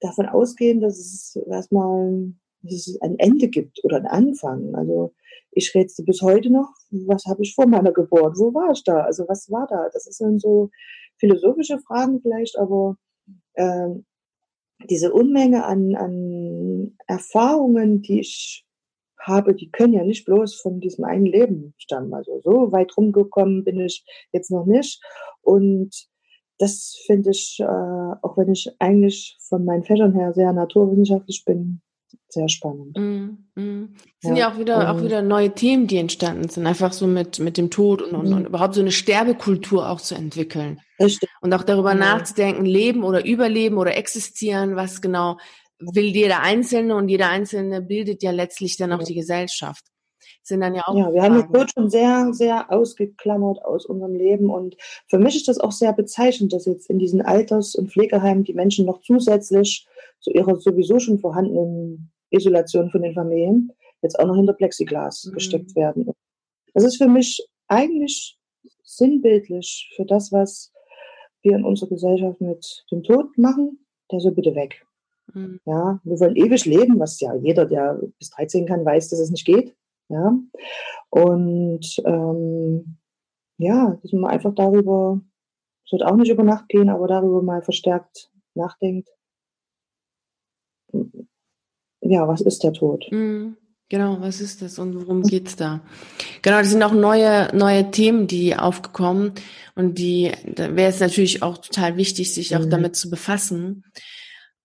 davon 0.00 0.26
ausgehen, 0.26 0.80
dass 0.80 0.98
es 0.98 1.36
erstmal 1.46 2.32
dass 2.62 2.86
es 2.88 3.00
ein 3.00 3.18
Ende 3.18 3.48
gibt 3.48 3.82
oder 3.84 3.96
einen 3.96 4.06
Anfang. 4.06 4.74
Also 4.74 5.14
ich 5.52 5.74
rätsel 5.74 6.04
bis 6.04 6.22
heute 6.22 6.50
noch, 6.50 6.72
was 6.90 7.24
habe 7.26 7.42
ich 7.42 7.54
vor 7.54 7.66
meiner 7.66 7.92
Geburt? 7.92 8.38
Wo 8.38 8.52
war 8.54 8.72
ich 8.72 8.84
da? 8.84 9.00
Also 9.02 9.26
was 9.28 9.50
war 9.50 9.66
da? 9.68 9.88
Das 9.92 10.04
sind 10.04 10.40
so 10.40 10.70
philosophische 11.18 11.78
Fragen 11.78 12.20
vielleicht, 12.20 12.58
aber 12.58 12.96
äh, 13.54 13.88
diese 14.88 15.12
Unmenge 15.12 15.64
an, 15.64 15.94
an 15.94 16.96
Erfahrungen, 17.06 18.02
die 18.02 18.20
ich 18.20 18.64
habe, 19.18 19.54
die 19.54 19.70
können 19.70 19.92
ja 19.92 20.02
nicht 20.02 20.24
bloß 20.24 20.54
von 20.54 20.80
diesem 20.80 21.04
einen 21.04 21.26
Leben 21.26 21.74
stammen. 21.76 22.14
Also 22.14 22.40
so 22.42 22.72
weit 22.72 22.96
rumgekommen 22.96 23.64
bin 23.64 23.80
ich 23.80 24.04
jetzt 24.32 24.50
noch 24.50 24.66
nicht. 24.66 25.02
Und 25.42 25.90
das 26.58 26.96
finde 27.06 27.30
ich, 27.30 27.58
äh, 27.60 27.64
auch 27.64 28.36
wenn 28.36 28.50
ich 28.52 28.70
eigentlich 28.78 29.36
von 29.40 29.64
meinen 29.64 29.84
Fächern 29.84 30.14
her 30.14 30.32
sehr 30.32 30.52
naturwissenschaftlich 30.52 31.44
bin, 31.44 31.80
sehr 32.28 32.48
spannend. 32.48 32.96
Mm, 32.96 33.60
mm. 33.60 33.94
Es 34.20 34.28
sind 34.28 34.36
ja, 34.36 34.48
ja 34.48 34.52
auch 34.52 34.58
wieder 34.58 34.76
um, 34.76 34.98
auch 34.98 35.02
wieder 35.02 35.22
neue 35.22 35.50
Themen, 35.50 35.86
die 35.86 35.96
entstanden 35.96 36.48
sind, 36.48 36.66
einfach 36.66 36.92
so 36.92 37.06
mit 37.06 37.38
mit 37.38 37.56
dem 37.56 37.70
Tod 37.70 38.02
und, 38.02 38.14
und, 38.14 38.30
mm. 38.30 38.32
und 38.32 38.46
überhaupt 38.46 38.74
so 38.74 38.80
eine 38.80 38.92
Sterbekultur 38.92 39.88
auch 39.88 40.00
zu 40.00 40.14
entwickeln. 40.14 40.80
Und 41.40 41.54
auch 41.54 41.64
darüber 41.64 41.92
ja. 41.92 41.98
nachzudenken, 41.98 42.64
leben 42.64 43.04
oder 43.04 43.24
überleben 43.24 43.78
oder 43.78 43.96
existieren, 43.96 44.76
was 44.76 45.00
genau 45.00 45.38
will 45.78 46.04
jeder 46.04 46.40
Einzelne 46.42 46.94
und 46.94 47.08
jeder 47.08 47.30
Einzelne 47.30 47.80
bildet 47.80 48.22
ja 48.22 48.32
letztlich 48.32 48.76
dann 48.76 48.92
auch 48.92 49.02
die 49.02 49.14
Gesellschaft 49.14 49.84
sind 50.42 50.60
dann 50.60 50.74
ja 50.74 50.82
auch. 50.86 50.96
Ja, 50.96 51.12
wir 51.12 51.22
haben 51.22 51.36
den 51.36 51.52
Tod 51.52 51.70
schon 51.72 51.90
sehr, 51.90 52.32
sehr 52.32 52.70
ausgeklammert 52.70 53.64
aus 53.64 53.86
unserem 53.86 54.14
Leben. 54.14 54.50
Und 54.50 54.76
für 55.08 55.18
mich 55.18 55.36
ist 55.36 55.48
das 55.48 55.58
auch 55.58 55.72
sehr 55.72 55.92
bezeichnend, 55.92 56.52
dass 56.52 56.66
jetzt 56.66 56.90
in 56.90 56.98
diesen 56.98 57.22
Alters- 57.22 57.74
und 57.74 57.90
Pflegeheimen 57.90 58.44
die 58.44 58.54
Menschen 58.54 58.86
noch 58.86 59.00
zusätzlich 59.00 59.86
zu 60.20 60.30
ihrer 60.30 60.56
sowieso 60.60 60.98
schon 60.98 61.18
vorhandenen 61.18 62.12
Isolation 62.30 62.90
von 62.90 63.02
den 63.02 63.14
Familien 63.14 63.72
jetzt 64.02 64.18
auch 64.18 64.26
noch 64.26 64.36
hinter 64.36 64.52
Plexiglas 64.52 65.26
mhm. 65.26 65.32
gesteckt 65.32 65.74
werden. 65.74 66.10
Das 66.74 66.84
ist 66.84 66.96
für 66.96 67.08
mich 67.08 67.46
eigentlich 67.68 68.38
sinnbildlich 68.82 69.92
für 69.96 70.04
das, 70.04 70.32
was 70.32 70.72
wir 71.42 71.56
in 71.56 71.64
unserer 71.64 71.88
Gesellschaft 71.88 72.40
mit 72.40 72.84
dem 72.90 73.02
Tod 73.02 73.36
machen. 73.38 73.84
Der 74.10 74.20
soll 74.20 74.32
bitte 74.32 74.54
weg. 74.54 74.84
Mhm. 75.34 75.60
Ja, 75.64 76.00
wir 76.04 76.20
wollen 76.20 76.36
ewig 76.36 76.64
leben, 76.66 76.98
was 76.98 77.20
ja 77.20 77.34
jeder, 77.34 77.66
der 77.66 78.00
bis 78.18 78.30
13 78.30 78.66
kann, 78.66 78.84
weiß, 78.84 79.08
dass 79.08 79.20
es 79.20 79.30
nicht 79.30 79.46
geht. 79.46 79.76
Ja? 80.08 80.36
Und 81.10 82.02
ähm, 82.04 82.96
ja, 83.58 83.98
dass 84.02 84.12
man 84.12 84.30
einfach 84.30 84.54
darüber, 84.54 85.20
es 85.84 85.92
wird 85.92 86.04
auch 86.04 86.16
nicht 86.16 86.30
über 86.30 86.42
Nacht 86.42 86.68
gehen, 86.68 86.88
aber 86.88 87.06
darüber 87.06 87.42
mal 87.42 87.62
verstärkt 87.62 88.30
nachdenkt. 88.54 89.08
Ja, 92.00 92.26
was 92.26 92.40
ist 92.40 92.64
der 92.64 92.72
Tod? 92.72 93.06
Mhm. 93.10 93.56
Genau, 93.90 94.20
was 94.20 94.40
ist 94.40 94.62
das 94.62 94.78
und 94.78 94.94
worum 94.94 95.24
geht's 95.24 95.56
da? 95.56 95.80
Genau, 96.42 96.58
das 96.58 96.70
sind 96.70 96.82
auch 96.84 96.92
neue, 96.92 97.54
neue 97.56 97.90
Themen, 97.90 98.28
die 98.28 98.54
aufgekommen 98.54 99.32
und 99.74 99.98
die, 99.98 100.30
da 100.46 100.76
wäre 100.76 100.90
es 100.90 101.00
natürlich 101.00 101.42
auch 101.42 101.58
total 101.58 101.96
wichtig, 101.96 102.32
sich 102.32 102.54
auch 102.54 102.60
mhm. 102.60 102.70
damit 102.70 102.94
zu 102.94 103.10
befassen. 103.10 103.84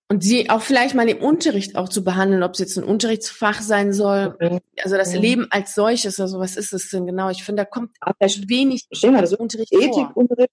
Und 0.10 0.24
sie 0.24 0.52
auch 0.52 0.62
vielleicht 0.62 0.94
mal 0.94 1.10
im 1.10 1.24
Unterricht 1.24 1.76
auch 1.76 1.90
zu 1.90 2.04
behandeln, 2.04 2.44
ob 2.44 2.54
es 2.54 2.60
jetzt 2.60 2.78
ein 2.78 2.84
Unterrichtsfach 2.84 3.64
sein 3.64 3.94
soll, 3.94 4.36
okay. 4.36 4.60
also 4.84 4.96
das 4.96 5.10
okay. 5.10 5.18
Leben 5.18 5.48
als 5.50 5.74
solches, 5.74 6.20
also 6.20 6.40
was 6.40 6.56
ist 6.56 6.72
es 6.74 6.92
denn 6.92 7.08
genau? 7.08 7.32
Ich 7.32 7.44
finde, 7.44 7.64
da 7.64 7.66
kommt 7.66 7.96
Aber 8.02 8.16
wenig 8.20 8.86
mal, 9.02 9.22
das 9.22 9.34
Unterricht 9.34 9.74
Ethikunterricht 9.74 10.52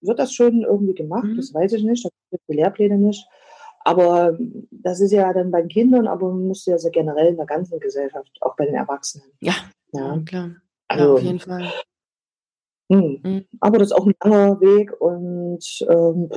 wird 0.00 0.18
das 0.18 0.34
schon 0.34 0.62
irgendwie 0.62 0.94
gemacht, 0.94 1.26
mhm. 1.26 1.36
das 1.36 1.54
weiß 1.54 1.74
ich 1.74 1.84
nicht, 1.84 2.04
das 2.04 2.10
gibt 2.32 2.42
die 2.48 2.54
Lehrpläne 2.54 2.98
nicht. 2.98 3.24
Aber 3.80 4.36
das 4.70 5.00
ist 5.00 5.12
ja 5.12 5.32
dann 5.32 5.50
bei 5.50 5.62
Kindern, 5.62 6.06
aber 6.06 6.28
man 6.28 6.48
muss 6.48 6.66
ja 6.66 6.78
sehr 6.78 6.90
generell 6.90 7.28
in 7.28 7.36
der 7.36 7.46
ganzen 7.46 7.80
Gesellschaft, 7.80 8.30
auch 8.40 8.56
bei 8.56 8.66
den 8.66 8.74
Erwachsenen. 8.74 9.26
Ja, 9.40 9.54
ja. 9.92 10.18
klar. 10.24 10.50
Also, 10.88 11.04
ja, 11.04 11.12
auf 11.14 11.22
jeden 11.22 11.40
Fall. 11.40 11.72
Hm. 12.90 13.20
Mhm. 13.22 13.44
Aber 13.60 13.78
das 13.78 13.88
ist 13.88 13.92
auch 13.92 14.06
ein 14.06 14.14
langer 14.22 14.60
Weg 14.60 14.92
und 15.00 15.64
ähm, 15.88 16.28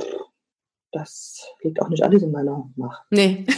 das 0.92 1.44
liegt 1.62 1.82
auch 1.82 1.88
nicht 1.88 2.02
alles 2.04 2.22
in 2.22 2.30
meiner 2.30 2.70
Macht. 2.76 3.02
Nee. 3.10 3.44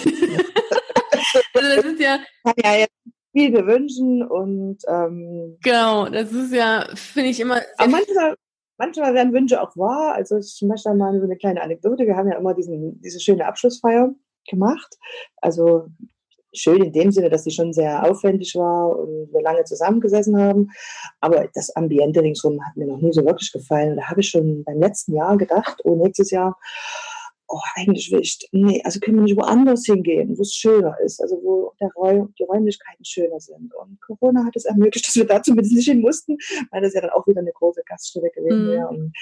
also 1.54 1.76
das 1.76 1.84
ist 1.84 2.00
ja. 2.00 2.18
Kann 2.42 2.54
ja 2.64 2.76
jetzt 2.76 2.94
viel 3.32 3.50
gewünschen 3.52 4.22
und. 4.22 4.78
Ähm, 4.88 5.58
genau, 5.62 6.08
das 6.08 6.32
ist 6.32 6.52
ja, 6.52 6.88
finde 6.94 7.28
ich 7.28 7.40
immer. 7.40 7.60
Aber 7.76 7.90
manchmal, 7.90 8.36
manchmal 8.78 9.14
werden 9.14 9.32
Wünsche 9.32 9.60
auch 9.60 9.76
wahr. 9.76 10.14
Also 10.14 10.36
ich 10.38 10.62
möchte 10.62 10.92
mal 10.94 11.18
so 11.18 11.24
eine 11.24 11.36
kleine 11.36 11.62
Anekdote. 11.62 12.06
Wir 12.06 12.16
haben 12.16 12.28
ja 12.28 12.38
immer 12.38 12.54
diesen, 12.54 13.00
diese 13.00 13.20
schöne 13.20 13.46
Abschlussfeier 13.46 14.14
gemacht. 14.48 14.96
Also 15.36 15.86
schön 16.52 16.82
in 16.82 16.92
dem 16.92 17.10
Sinne, 17.10 17.30
dass 17.30 17.44
sie 17.44 17.50
schon 17.50 17.72
sehr 17.72 18.08
aufwendig 18.08 18.54
war 18.54 18.98
und 18.98 19.32
wir 19.32 19.42
lange 19.42 19.64
zusammengesessen 19.64 20.40
haben. 20.40 20.70
Aber 21.20 21.48
das 21.54 21.74
Ambiente 21.76 22.22
ringsherum 22.22 22.64
hat 22.64 22.76
mir 22.76 22.86
noch 22.86 23.00
nie 23.00 23.12
so 23.12 23.24
wirklich 23.24 23.52
gefallen. 23.52 23.96
Da 23.96 24.08
habe 24.08 24.20
ich 24.20 24.28
schon 24.28 24.64
beim 24.64 24.80
letzten 24.80 25.14
Jahr 25.14 25.36
gedacht, 25.36 25.80
oh, 25.84 25.96
nächstes 25.96 26.30
Jahr 26.30 26.56
oh, 27.48 27.60
eigentlich 27.74 28.10
will 28.10 28.20
ich, 28.20 28.38
nee, 28.52 28.82
also 28.84 29.00
können 29.00 29.18
wir 29.18 29.24
nicht 29.24 29.36
woanders 29.36 29.84
hingehen, 29.86 30.36
wo 30.36 30.42
es 30.42 30.54
schöner 30.54 30.96
ist, 31.04 31.20
also 31.20 31.36
wo 31.42 31.72
der 31.80 31.90
Räum, 31.94 32.34
die 32.38 32.42
Räumlichkeiten 32.42 33.04
schöner 33.04 33.40
sind. 33.40 33.72
Und 33.74 34.00
Corona 34.00 34.44
hat 34.44 34.56
es 34.56 34.64
ermöglicht, 34.64 35.06
dass 35.06 35.14
wir 35.14 35.26
da 35.26 35.42
zumindest 35.42 35.74
nicht 35.74 35.88
hin 35.88 36.00
mussten, 36.00 36.36
weil 36.70 36.82
das 36.82 36.94
ja 36.94 37.00
dann 37.00 37.10
auch 37.10 37.26
wieder 37.26 37.40
eine 37.40 37.52
große 37.52 37.82
Gaststätte 37.86 38.30
gewesen 38.34 38.68
wäre. 38.68 38.92
Mhm. 38.92 38.98
Und 38.98 39.12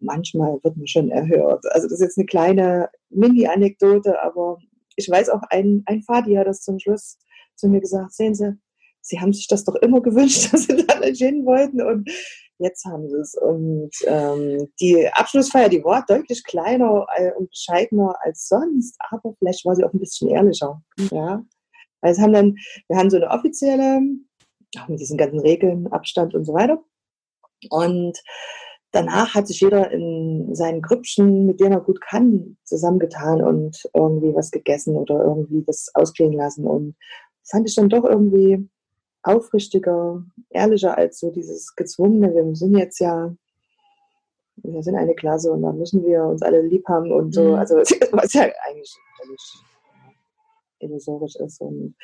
manchmal 0.00 0.58
wird 0.62 0.76
man 0.76 0.86
schon 0.86 1.10
erhört. 1.10 1.64
Also 1.70 1.86
das 1.86 1.94
ist 1.94 2.00
jetzt 2.00 2.18
eine 2.18 2.26
kleine 2.26 2.88
Mini-Anekdote, 3.10 4.20
aber 4.22 4.58
ich 4.96 5.08
weiß 5.08 5.28
auch, 5.30 5.42
ein, 5.50 5.82
ein 5.86 6.02
Vati 6.02 6.34
hat 6.34 6.46
das 6.46 6.62
zum 6.62 6.78
Schluss 6.78 7.18
zu 7.56 7.68
mir 7.68 7.80
gesagt, 7.80 8.12
sehen 8.12 8.34
Sie, 8.34 8.56
Sie 9.00 9.20
haben 9.20 9.34
sich 9.34 9.48
das 9.48 9.64
doch 9.64 9.74
immer 9.76 10.00
gewünscht, 10.00 10.48
dass 10.52 10.64
Sie 10.64 10.86
da 10.86 10.98
nicht 11.00 11.18
hin 11.18 11.44
wollten 11.44 11.82
und 11.82 12.10
jetzt 12.58 12.84
haben 12.84 13.08
Sie 13.08 13.16
es. 13.16 13.34
Und 13.34 13.90
ähm, 14.06 14.68
die 14.80 15.08
Abschlussfeier, 15.12 15.68
die 15.68 15.84
war 15.84 16.04
deutlich 16.06 16.44
kleiner 16.44 17.06
äh, 17.16 17.32
und 17.32 17.50
bescheidener 17.50 18.14
als 18.20 18.48
sonst, 18.48 18.96
aber 19.10 19.34
vielleicht 19.38 19.64
war 19.64 19.76
sie 19.76 19.84
auch 19.84 19.92
ein 19.92 20.00
bisschen 20.00 20.30
ehrlicher. 20.30 20.82
Ja, 21.10 21.44
weil 22.00 22.12
es 22.12 22.20
haben 22.20 22.32
dann, 22.32 22.56
wir 22.88 22.96
haben 22.96 23.10
so 23.10 23.16
eine 23.16 23.30
offizielle, 23.30 24.00
auch 24.78 24.88
mit 24.88 25.00
diesen 25.00 25.16
ganzen 25.16 25.40
Regeln, 25.40 25.86
Abstand 25.88 26.34
und 26.34 26.44
so 26.44 26.52
weiter. 26.52 26.82
Und 27.70 28.22
danach 28.92 29.34
hat 29.34 29.48
sich 29.48 29.60
jeder 29.60 29.90
in 29.90 30.54
seinen 30.54 30.82
Grüppchen, 30.82 31.46
mit 31.46 31.60
denen 31.60 31.72
er 31.72 31.80
gut 31.80 32.00
kann, 32.00 32.56
zusammengetan 32.64 33.42
und 33.42 33.88
irgendwie 33.94 34.34
was 34.34 34.50
gegessen 34.50 34.96
oder 34.96 35.22
irgendwie 35.22 35.64
das 35.64 35.90
ausklingen 35.94 36.36
lassen. 36.36 36.66
Und 36.66 36.94
fand 37.48 37.68
ich 37.68 37.74
dann 37.74 37.88
doch 37.88 38.04
irgendwie 38.04 38.68
aufrichtiger, 39.24 40.22
ehrlicher 40.50 40.96
als 40.96 41.18
so 41.18 41.30
dieses 41.30 41.74
gezwungene, 41.74 42.34
wir 42.34 42.54
sind 42.54 42.76
jetzt 42.76 43.00
ja, 43.00 43.34
wir 44.56 44.82
sind 44.82 44.96
eine 44.96 45.14
Klasse 45.14 45.50
und 45.50 45.62
da 45.62 45.72
müssen 45.72 46.04
wir 46.04 46.24
uns 46.24 46.42
alle 46.42 46.62
lieb 46.62 46.86
haben 46.86 47.10
und 47.10 47.34
so. 47.34 47.48
Mhm. 47.48 47.54
Also 47.54 47.76
was 48.12 48.32
ja 48.34 48.42
eigentlich 48.66 48.94
völlig 49.20 49.40
illusorisch 50.80 51.36
ist. 51.36 51.60
Und 51.60 51.96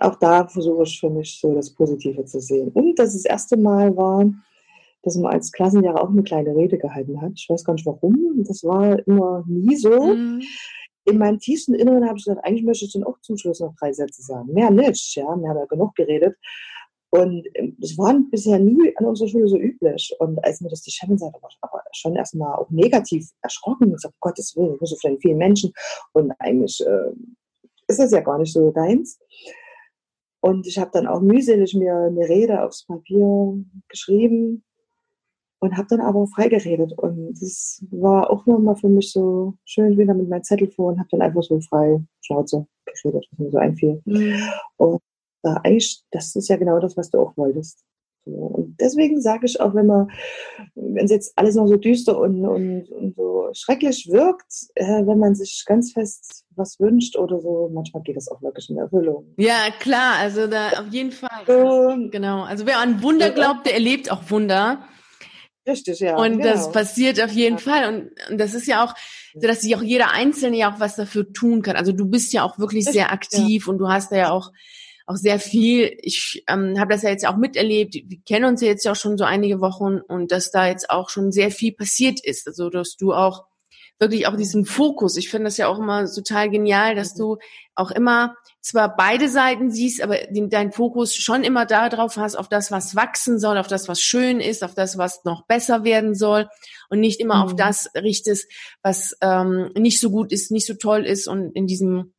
auch 0.00 0.16
da 0.16 0.46
versuche 0.46 0.84
ich 0.84 1.00
für 1.00 1.10
mich 1.10 1.40
so 1.40 1.54
das 1.54 1.74
Positive 1.74 2.24
zu 2.26 2.40
sehen. 2.40 2.68
Und 2.72 2.98
das, 2.98 3.14
das 3.14 3.24
erste 3.24 3.56
Mal 3.56 3.96
war, 3.96 4.24
dass 5.02 5.16
man 5.16 5.32
als 5.32 5.50
Klassenlehrer 5.50 6.00
auch 6.00 6.10
eine 6.10 6.22
kleine 6.22 6.54
Rede 6.54 6.78
gehalten 6.78 7.20
hat. 7.20 7.32
Ich 7.34 7.48
weiß 7.48 7.64
gar 7.64 7.72
nicht 7.72 7.86
warum. 7.86 8.44
Das 8.46 8.62
war 8.62 9.04
immer 9.06 9.42
nie 9.48 9.76
so. 9.76 10.14
Mhm 10.14 10.42
in 11.04 11.18
meinem 11.18 11.38
tiefsten 11.38 11.74
Inneren 11.74 12.06
habe 12.06 12.18
ich 12.18 12.24
gesagt, 12.24 12.44
eigentlich 12.44 12.64
möchte 12.64 12.84
ich 12.84 12.92
dann 12.92 13.04
auch 13.04 13.18
zum 13.20 13.36
Schluss 13.36 13.60
noch 13.60 13.74
drei 13.78 13.92
Sätze 13.92 14.22
sagen. 14.22 14.52
Mehr 14.52 14.70
nicht, 14.70 15.14
ja, 15.16 15.24
wir 15.24 15.48
haben 15.48 15.58
ja 15.58 15.64
genug 15.66 15.94
geredet. 15.94 16.36
Und 17.10 17.46
ähm, 17.54 17.76
das 17.78 17.98
war 17.98 18.18
bisher 18.30 18.58
nie 18.58 18.94
an 18.96 19.06
unserer 19.06 19.28
Schule 19.28 19.48
so 19.48 19.58
üblich. 19.58 20.14
Und 20.18 20.42
als 20.44 20.60
mir 20.60 20.70
das 20.70 20.82
die 20.82 20.90
Chefin 20.90 21.18
sagte, 21.18 21.42
war 21.42 21.50
ich 21.50 21.58
aber 21.60 21.82
schon 21.92 22.16
erstmal 22.16 22.54
auch 22.54 22.70
negativ 22.70 23.28
erschrocken 23.42 23.88
und 23.88 23.94
gesagt, 23.94 24.14
Gottes 24.20 24.56
Willen, 24.56 24.78
so 24.80 24.96
von 24.96 25.18
vielen 25.20 25.36
Menschen. 25.36 25.72
Und 26.12 26.32
eigentlich 26.38 26.80
äh, 26.86 27.12
ist 27.88 27.98
das 27.98 28.12
ja 28.12 28.20
gar 28.20 28.38
nicht 28.38 28.52
so 28.52 28.70
deins. 28.70 29.18
Und 30.40 30.66
ich 30.66 30.78
habe 30.78 30.90
dann 30.92 31.06
auch 31.06 31.20
mühselig 31.20 31.74
mir 31.74 31.94
eine 31.94 32.28
Rede 32.28 32.64
aufs 32.64 32.86
Papier 32.86 33.62
geschrieben 33.88 34.64
und 35.62 35.76
habe 35.76 35.86
dann 35.88 36.00
aber 36.00 36.26
frei 36.26 36.48
geredet. 36.48 36.92
Und 36.96 37.34
das 37.40 37.84
war 37.92 38.30
auch 38.30 38.46
nochmal 38.46 38.74
für 38.74 38.88
mich 38.88 39.12
so 39.12 39.54
schön, 39.64 39.96
wieder 39.96 40.12
mit 40.12 40.28
meinem 40.28 40.42
Zettel 40.42 40.68
vor 40.68 40.88
und 40.88 40.98
habe 40.98 41.08
dann 41.12 41.22
einfach 41.22 41.44
so 41.44 41.60
frei 41.60 42.02
Schnauze 42.20 42.66
geredet, 42.84 43.28
was 43.30 43.38
mir 43.38 43.50
so 43.52 43.58
einfiel. 43.58 44.02
Mhm. 44.04 44.42
Und 44.76 45.00
da 45.42 45.60
eigentlich, 45.62 46.02
das 46.10 46.34
ist 46.34 46.48
ja 46.48 46.56
genau 46.56 46.80
das, 46.80 46.96
was 46.96 47.10
du 47.10 47.20
auch 47.20 47.36
wolltest. 47.36 47.84
Und 48.24 48.76
deswegen 48.80 49.20
sage 49.20 49.46
ich 49.46 49.60
auch, 49.60 49.72
wenn 49.74 49.86
man, 49.86 50.10
wenn 50.74 51.04
es 51.04 51.12
jetzt 51.12 51.32
alles 51.36 51.54
noch 51.54 51.68
so 51.68 51.76
düster 51.76 52.18
und, 52.18 52.44
und, 52.44 52.90
und 52.90 53.14
so 53.14 53.48
schrecklich 53.52 54.08
wirkt, 54.10 54.52
äh, 54.74 55.06
wenn 55.06 55.18
man 55.18 55.36
sich 55.36 55.62
ganz 55.64 55.92
fest 55.92 56.44
was 56.56 56.80
wünscht 56.80 57.16
oder 57.16 57.40
so, 57.40 57.70
manchmal 57.72 58.02
geht 58.02 58.16
das 58.16 58.28
auch 58.28 58.42
wirklich 58.42 58.68
in 58.68 58.78
Erfüllung. 58.78 59.32
Ja, 59.36 59.70
klar, 59.78 60.16
also 60.18 60.48
da 60.48 60.70
auf 60.80 60.88
jeden 60.90 61.12
Fall. 61.12 61.44
So, 61.46 62.10
genau. 62.10 62.42
Also 62.42 62.66
wer 62.66 62.78
an 62.78 63.00
Wunder 63.00 63.30
glaubt, 63.30 63.66
der 63.66 63.74
erlebt 63.74 64.10
auch 64.10 64.28
Wunder. 64.28 64.88
Richtig, 65.66 66.00
ja. 66.00 66.16
Und 66.16 66.38
genau. 66.38 66.44
das 66.44 66.72
passiert 66.72 67.20
auf 67.22 67.30
jeden 67.30 67.58
ja. 67.58 67.62
Fall. 67.62 67.88
Und, 67.88 68.30
und 68.30 68.38
das 68.38 68.54
ist 68.54 68.66
ja 68.66 68.84
auch, 68.84 68.94
so 69.34 69.46
dass 69.46 69.60
sich 69.60 69.76
auch 69.76 69.82
jeder 69.82 70.10
Einzelne 70.10 70.56
ja 70.56 70.74
auch 70.74 70.80
was 70.80 70.96
dafür 70.96 71.32
tun 71.32 71.62
kann. 71.62 71.76
Also 71.76 71.92
du 71.92 72.06
bist 72.06 72.32
ja 72.32 72.42
auch 72.42 72.58
wirklich 72.58 72.86
Richtig, 72.86 72.94
sehr 72.94 73.12
aktiv 73.12 73.66
ja. 73.66 73.72
und 73.72 73.78
du 73.78 73.88
hast 73.88 74.10
da 74.12 74.16
ja 74.16 74.30
auch 74.30 74.50
auch 75.06 75.16
sehr 75.16 75.40
viel. 75.40 75.96
Ich 76.00 76.44
ähm, 76.48 76.78
habe 76.78 76.92
das 76.92 77.02
ja 77.02 77.10
jetzt 77.10 77.26
auch 77.26 77.36
miterlebt. 77.36 77.94
Wir 77.94 78.18
kennen 78.26 78.44
uns 78.44 78.60
ja 78.60 78.68
jetzt 78.68 78.84
ja 78.84 78.92
auch 78.92 78.96
schon 78.96 79.18
so 79.18 79.24
einige 79.24 79.60
Wochen 79.60 79.98
und 80.00 80.30
dass 80.30 80.50
da 80.50 80.68
jetzt 80.68 80.90
auch 80.90 81.10
schon 81.10 81.32
sehr 81.32 81.50
viel 81.50 81.72
passiert 81.72 82.24
ist. 82.24 82.46
Also 82.46 82.70
dass 82.70 82.96
du 82.96 83.12
auch 83.12 83.44
wirklich 84.02 84.26
auch 84.26 84.36
diesen 84.36 84.66
Fokus. 84.66 85.16
Ich 85.16 85.30
finde 85.30 85.44
das 85.44 85.56
ja 85.56 85.68
auch 85.68 85.78
immer 85.78 86.04
total 86.12 86.50
genial, 86.50 86.94
dass 86.94 87.14
du 87.14 87.38
auch 87.74 87.90
immer 87.92 88.36
zwar 88.60 88.94
beide 88.96 89.28
Seiten 89.28 89.70
siehst, 89.70 90.02
aber 90.02 90.18
den, 90.26 90.50
dein 90.50 90.72
Fokus 90.72 91.14
schon 91.14 91.44
immer 91.44 91.64
da 91.64 91.88
drauf 91.88 92.16
hast, 92.16 92.34
auf 92.36 92.48
das, 92.48 92.70
was 92.70 92.96
wachsen 92.96 93.38
soll, 93.38 93.56
auf 93.58 93.68
das, 93.68 93.88
was 93.88 94.00
schön 94.00 94.40
ist, 94.40 94.62
auf 94.62 94.74
das, 94.74 94.98
was 94.98 95.24
noch 95.24 95.46
besser 95.46 95.84
werden 95.84 96.14
soll 96.14 96.48
und 96.90 97.00
nicht 97.00 97.20
immer 97.20 97.36
mhm. 97.36 97.42
auf 97.42 97.56
das 97.56 97.88
richtest, 97.94 98.50
was 98.82 99.16
ähm, 99.20 99.70
nicht 99.76 100.00
so 100.00 100.10
gut 100.10 100.32
ist, 100.32 100.50
nicht 100.50 100.66
so 100.66 100.74
toll 100.74 101.06
ist 101.06 101.28
und 101.28 101.52
in 101.52 101.66
diesem 101.66 102.12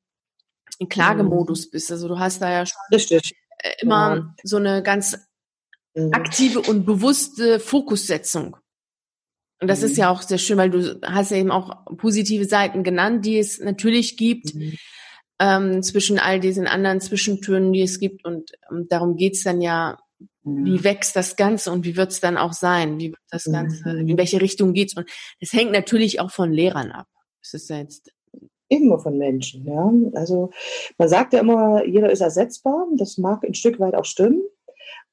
Klagemodus 0.90 1.68
mhm. 1.68 1.72
bist. 1.72 1.92
Also 1.92 2.08
du 2.08 2.18
hast 2.18 2.42
da 2.42 2.50
ja 2.50 2.66
schon 2.66 2.80
Richtig. 2.92 3.34
Äh, 3.58 3.72
immer 3.80 4.16
ja. 4.16 4.36
so 4.44 4.58
eine 4.58 4.82
ganz 4.82 5.18
mhm. 5.94 6.14
aktive 6.14 6.62
und 6.62 6.86
bewusste 6.86 7.60
Fokussetzung. 7.60 8.58
Und 9.64 9.70
das 9.70 9.80
mhm. 9.80 9.86
ist 9.86 9.98
ja 9.98 10.10
auch 10.10 10.22
sehr 10.22 10.40
schön, 10.40 10.58
weil 10.58 10.70
du 10.70 11.00
hast 11.06 11.32
ja 11.32 11.38
eben 11.38 11.50
auch 11.50 11.86
positive 11.96 12.44
Seiten 12.44 12.84
genannt, 12.84 13.26
die 13.26 13.40
es 13.40 13.62
natürlich 13.62 14.18
gibt, 14.18 14.54
mhm. 14.54 14.74
ähm, 15.40 15.82
zwischen 15.82 16.20
all 16.20 16.42
diesen 16.42 16.68
anderen 16.68 17.00
Zwischentönen, 17.00 17.72
die 17.72 17.82
es 17.82 17.98
gibt. 17.98 18.26
Und 18.26 18.52
ähm, 18.70 18.88
darum 18.90 19.16
geht's 19.16 19.42
dann 19.44 19.62
ja, 19.62 19.98
mhm. 20.44 20.66
wie 20.66 20.84
wächst 20.84 21.16
das 21.16 21.38
Ganze 21.38 21.72
und 21.72 21.86
wie 21.86 21.96
wird's 21.96 22.20
dann 22.20 22.36
auch 22.36 22.52
sein? 22.52 23.00
Wie 23.00 23.12
wird 23.12 23.22
das 23.32 23.46
Ganze, 23.46 23.88
mhm. 23.88 24.10
in 24.10 24.18
welche 24.18 24.42
Richtung 24.42 24.74
geht's? 24.74 24.98
Und 24.98 25.10
es 25.40 25.54
hängt 25.54 25.72
natürlich 25.72 26.20
auch 26.20 26.32
von 26.32 26.52
Lehrern 26.52 26.92
ab. 26.92 27.08
Es 27.42 27.54
ist 27.54 27.70
ja 27.70 27.78
jetzt 27.78 28.12
immer 28.68 29.00
von 29.00 29.18
Menschen, 29.18 29.66
ja. 29.66 29.94
Also 30.20 30.52
man 30.98 31.08
sagt 31.08 31.32
ja 31.32 31.40
immer, 31.40 31.86
jeder 31.86 32.12
ist 32.12 32.20
ersetzbar. 32.20 32.86
Das 32.98 33.18
mag 33.18 33.46
ein 33.46 33.54
Stück 33.54 33.80
weit 33.80 33.96
auch 33.96 34.04
stimmen 34.04 34.42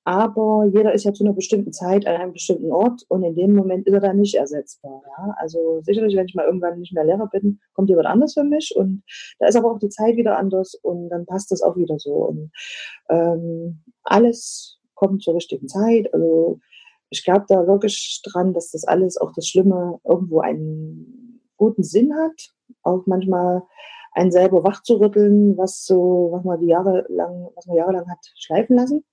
aber 0.04 0.64
jeder 0.72 0.94
ist 0.94 1.04
ja 1.04 1.12
zu 1.12 1.24
einer 1.24 1.34
bestimmten 1.34 1.72
Zeit 1.72 2.06
an 2.06 2.16
einem 2.16 2.32
bestimmten 2.32 2.72
Ort 2.72 3.02
und 3.08 3.22
in 3.22 3.34
dem 3.34 3.54
Moment 3.54 3.86
ist 3.86 3.92
er 3.92 4.00
dann 4.00 4.18
nicht 4.18 4.34
ersetzbar. 4.34 5.02
Ja? 5.04 5.34
Also 5.38 5.82
sicherlich, 5.82 6.16
wenn 6.16 6.26
ich 6.26 6.34
mal 6.34 6.46
irgendwann 6.46 6.78
nicht 6.78 6.94
mehr 6.94 7.04
Lehrer 7.04 7.28
bin, 7.28 7.60
kommt 7.74 7.90
jemand 7.90 8.06
anders 8.06 8.32
für 8.32 8.44
mich 8.44 8.72
und 8.74 9.02
da 9.38 9.46
ist 9.48 9.56
aber 9.56 9.70
auch 9.70 9.78
die 9.78 9.90
Zeit 9.90 10.16
wieder 10.16 10.38
anders 10.38 10.74
und 10.74 11.10
dann 11.10 11.26
passt 11.26 11.50
das 11.50 11.60
auch 11.60 11.76
wieder 11.76 11.98
so. 11.98 12.12
Und 12.12 12.50
ähm, 13.10 13.82
alles 14.04 14.78
kommt 14.94 15.22
zur 15.22 15.34
richtigen 15.34 15.68
Zeit. 15.68 16.12
Also 16.14 16.60
ich 17.10 17.22
glaube 17.22 17.44
da 17.48 17.66
wirklich 17.66 18.22
dran, 18.24 18.54
dass 18.54 18.70
das 18.70 18.84
alles, 18.84 19.18
auch 19.18 19.32
das 19.34 19.46
Schlimme, 19.46 20.00
irgendwo 20.04 20.40
einen 20.40 21.42
guten 21.56 21.82
Sinn 21.82 22.14
hat. 22.14 22.54
Auch 22.82 23.04
manchmal 23.06 23.62
einen 24.12 24.32
selber 24.32 24.64
wachzurütteln, 24.64 25.58
was 25.58 25.84
so, 25.84 26.30
was 26.32 26.44
man 26.44 26.58
die 26.60 26.68
Jahre 26.68 27.04
lang, 27.08 27.50
was 27.54 27.66
man 27.66 27.76
jahrelang 27.76 28.08
hat 28.08 28.18
schleifen 28.36 28.76
lassen 28.76 29.04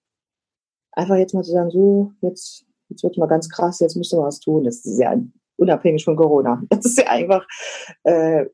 einfach 0.97 1.15
jetzt 1.15 1.33
mal 1.33 1.43
zu 1.43 1.51
sagen, 1.51 1.69
so, 1.69 2.11
jetzt, 2.21 2.65
jetzt 2.89 3.03
wird 3.03 3.17
mal 3.17 3.27
ganz 3.27 3.49
krass, 3.49 3.79
jetzt 3.79 3.95
müsste 3.95 4.17
man 4.17 4.25
was 4.25 4.39
tun. 4.39 4.63
Das 4.63 4.83
ist 4.83 4.99
ja 4.99 5.15
unabhängig 5.57 6.03
von 6.03 6.15
Corona. 6.15 6.61
Das 6.69 6.85
ist 6.85 6.97
ja 6.97 7.07
einfach 7.07 7.47
äh, 8.03 8.45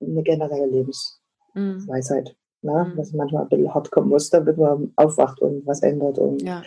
eine 0.00 0.22
generelle 0.22 0.66
Lebensweisheit. 0.66 2.36
Mhm. 2.62 2.70
Ne? 2.70 2.84
Mhm. 2.92 2.96
Dass 2.96 3.12
manchmal 3.12 3.42
ein 3.44 3.48
bisschen 3.48 3.74
hart 3.74 3.90
kommen 3.90 4.08
muss, 4.08 4.30
damit 4.30 4.58
man 4.58 4.92
aufwacht 4.96 5.40
und 5.40 5.66
was 5.66 5.82
ändert. 5.82 6.18
Und, 6.18 6.42
ja, 6.42 6.62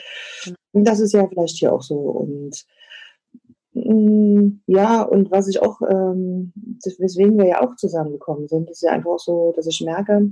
und 0.72 0.88
das 0.88 1.00
ist 1.00 1.14
ja 1.14 1.28
vielleicht 1.28 1.58
hier 1.58 1.74
auch 1.74 1.82
so. 1.82 1.96
Und 1.96 2.66
mm, 3.74 4.62
ja, 4.68 5.02
und 5.02 5.32
was 5.32 5.48
ich 5.50 5.62
auch, 5.62 5.82
ähm, 5.82 6.54
weswegen 7.00 7.38
wir 7.38 7.48
ja 7.48 7.62
auch 7.62 7.76
zusammengekommen 7.76 8.48
sind, 8.48 8.70
ist 8.70 8.84
ja 8.84 8.92
einfach 8.92 9.20
so, 9.20 9.54
dass 9.56 9.68
ich 9.68 9.82
merke, 9.82 10.32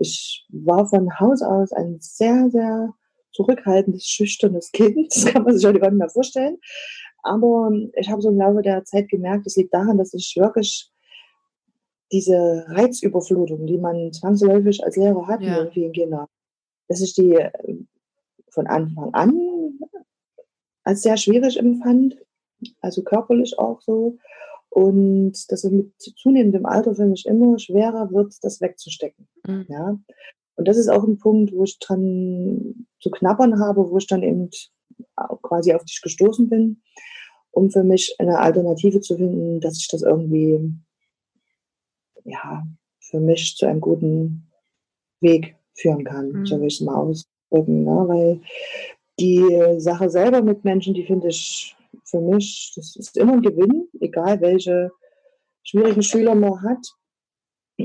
ich 0.00 0.46
war 0.50 0.86
von 0.86 1.18
Haus 1.18 1.42
aus 1.42 1.72
ein 1.72 1.98
sehr, 2.00 2.50
sehr 2.50 2.92
zurückhaltendes, 3.32 4.06
schüchternes 4.06 4.72
Kind. 4.72 5.14
Das 5.14 5.26
kann 5.26 5.44
man 5.44 5.56
sich 5.56 5.66
heute 5.66 5.80
gar 5.80 5.90
nicht 5.90 5.98
mehr 5.98 6.08
vorstellen. 6.08 6.58
Aber 7.22 7.70
ich 7.96 8.08
habe 8.08 8.22
so 8.22 8.30
im 8.30 8.38
Laufe 8.38 8.62
der 8.62 8.84
Zeit 8.84 9.08
gemerkt, 9.08 9.46
es 9.46 9.56
liegt 9.56 9.74
daran, 9.74 9.98
dass 9.98 10.14
ich 10.14 10.34
wirklich 10.36 10.90
diese 12.10 12.64
Reizüberflutung, 12.68 13.66
die 13.66 13.78
man 13.78 14.12
zwangsläufig 14.12 14.82
als 14.82 14.96
Lehrer 14.96 15.26
hat 15.26 15.42
ja. 15.42 15.62
in 15.62 15.72
vielen 15.72 15.92
Kindern, 15.92 16.26
dass 16.88 17.02
ich 17.02 17.14
die 17.14 17.34
äh, 17.34 17.50
von 18.50 18.66
Anfang 18.66 19.12
an 19.12 19.78
als 20.84 21.02
sehr 21.02 21.18
schwierig 21.18 21.58
empfand, 21.58 22.16
also 22.80 23.02
körperlich 23.02 23.58
auch 23.58 23.82
so. 23.82 24.16
Und 24.70 25.32
dass 25.50 25.64
es 25.64 25.70
mit 25.70 25.92
zunehmendem 25.98 26.66
Alter 26.66 26.94
für 26.94 27.06
mich 27.06 27.26
immer 27.26 27.58
schwerer 27.58 28.10
wird, 28.10 28.34
das 28.42 28.60
wegzustecken. 28.60 29.28
Mhm. 29.46 29.66
Ja. 29.68 29.98
Und 30.58 30.66
das 30.66 30.76
ist 30.76 30.88
auch 30.88 31.04
ein 31.04 31.18
Punkt, 31.18 31.52
wo 31.54 31.62
ich 31.62 31.78
dran 31.78 32.86
zu 33.00 33.10
knabbern 33.10 33.60
habe, 33.60 33.88
wo 33.90 33.96
ich 33.96 34.08
dann 34.08 34.24
eben 34.24 34.50
quasi 35.42 35.72
auf 35.72 35.84
dich 35.84 36.02
gestoßen 36.02 36.48
bin, 36.48 36.82
um 37.52 37.70
für 37.70 37.84
mich 37.84 38.16
eine 38.18 38.40
Alternative 38.40 39.00
zu 39.00 39.16
finden, 39.16 39.60
dass 39.60 39.78
ich 39.78 39.86
das 39.86 40.02
irgendwie 40.02 40.58
ja, 42.24 42.66
für 43.00 43.20
mich 43.20 43.54
zu 43.56 43.66
einem 43.66 43.80
guten 43.80 44.50
Weg 45.20 45.54
führen 45.74 46.04
kann, 46.04 46.30
mhm. 46.30 46.46
so 46.46 46.58
will 46.58 46.66
ich 46.66 46.74
es 46.74 46.80
mal 46.80 46.96
ausdrücken. 46.96 47.84
Ne? 47.84 48.04
Weil 48.08 48.40
die 49.20 49.80
Sache 49.80 50.10
selber 50.10 50.42
mit 50.42 50.64
Menschen, 50.64 50.92
die 50.92 51.06
finde 51.06 51.28
ich 51.28 51.76
für 52.04 52.20
mich, 52.20 52.72
das 52.74 52.96
ist 52.96 53.16
immer 53.16 53.34
ein 53.34 53.42
Gewinn, 53.42 53.88
egal 54.00 54.40
welche 54.40 54.90
schwierigen 55.62 56.02
Schüler 56.02 56.34
man 56.34 56.60
hat. 56.62 56.84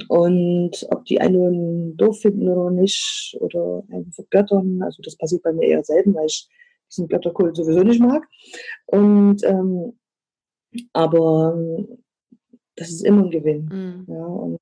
Und 0.08 0.88
ob 0.90 1.06
die 1.06 1.22
einen 1.22 1.96
doof 1.98 2.22
finden 2.22 2.50
oder 2.50 2.72
nicht, 2.72 3.38
oder 3.40 3.84
einen 3.92 4.12
vergöttern, 4.12 4.82
also 4.82 5.02
das 5.04 5.16
passiert 5.16 5.44
bei 5.44 5.54
mir 5.54 5.68
eher 5.68 5.84
selten, 5.84 6.16
weil 6.16 6.26
ich 6.26 6.50
diesen 6.90 7.08
Götterkult 7.08 7.56
sowieso 7.56 7.84
nicht 7.84 8.02
mag. 8.02 8.28
Und 8.88 9.44
ähm, 9.44 9.94
aber 10.94 11.56
das 12.76 12.90
ist 12.90 13.06
immer 13.06 13.24
ein 13.24 13.30
Gewinn. 13.30 13.66
Mhm. 13.66 14.14
Ja, 14.14 14.26
und 14.26 14.58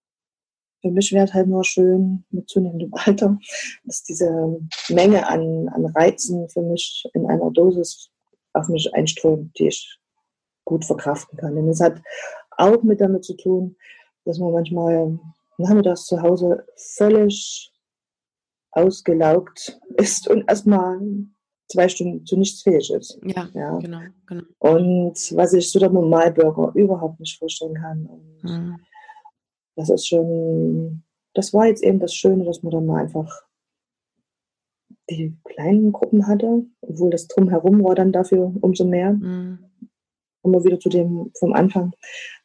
für 0.82 0.92
mich 0.92 1.12
wäre 1.12 1.26
es 1.26 1.34
halt 1.34 1.48
nur 1.48 1.64
schön 1.64 2.26
mit 2.32 2.50
zunehmendem 2.50 2.94
Alter, 2.94 3.38
dass 3.86 4.04
diese 4.04 4.60
Menge 4.90 5.28
an, 5.28 5.70
an 5.70 5.86
Reizen 5.86 6.50
für 6.50 6.62
mich 6.62 7.08
in 7.14 7.26
einer 7.28 7.52
Dosis 7.52 8.10
auf 8.54 8.68
mich 8.68 8.94
einströmt, 8.94 9.58
die 9.58 9.68
ich 9.68 9.98
gut 10.66 10.84
verkraften 10.84 11.38
kann. 11.38 11.56
Denn 11.56 11.70
es 11.70 11.80
hat 11.80 12.02
auch 12.58 12.84
mit 12.84 13.00
damit 13.00 13.24
zu 13.24 13.36
tun, 13.36 13.76
dass 14.26 14.40
man 14.40 14.52
manchmal 14.52 15.20
nachmittags 15.58 16.06
zu 16.06 16.22
Hause 16.22 16.66
völlig 16.76 17.72
ausgelaugt 18.72 19.80
ist 19.98 20.28
und 20.28 20.48
erstmal 20.48 21.00
zwei 21.72 21.88
Stunden 21.88 22.26
zu 22.26 22.38
nichts 22.38 22.62
fähig 22.64 22.92
ist. 22.92 23.20
Ja, 23.24 23.50
ja. 23.54 23.78
genau, 23.78 24.02
genau. 24.28 24.44
Und 24.60 25.16
was 25.36 25.54
ich 25.54 25.72
so 25.72 25.80
der 25.80 25.90
Normalbürger 25.90 26.72
überhaupt 26.76 27.20
nicht 27.20 27.38
vorstellen 27.38 27.76
kann. 27.76 28.06
Und 28.06 28.44
mhm. 28.44 28.80
das 29.76 29.90
ist 29.90 30.08
schon, 30.08 31.04
das 31.34 31.54
war 31.54 31.68
jetzt 31.68 31.84
eben 31.84 32.00
das 32.00 32.14
Schöne, 32.14 32.44
dass 32.44 32.62
man 32.62 32.72
dann 32.72 32.86
mal 32.86 33.02
einfach 33.02 33.44
die 35.10 35.38
kleinen 35.44 35.92
Gruppen 35.92 36.28
hatte, 36.28 36.66
obwohl 36.82 37.10
das 37.10 37.28
drumherum 37.28 37.84
war 37.84 37.96
dann 37.96 38.12
dafür 38.12 38.54
umso 38.62 38.86
mehr. 38.86 39.14
Mhm. 39.14 39.60
Kommen 40.42 40.56
wir 40.56 40.64
wieder 40.64 40.80
zu 40.80 40.90
dem 40.90 41.32
vom 41.38 41.54
Anfang, 41.54 41.94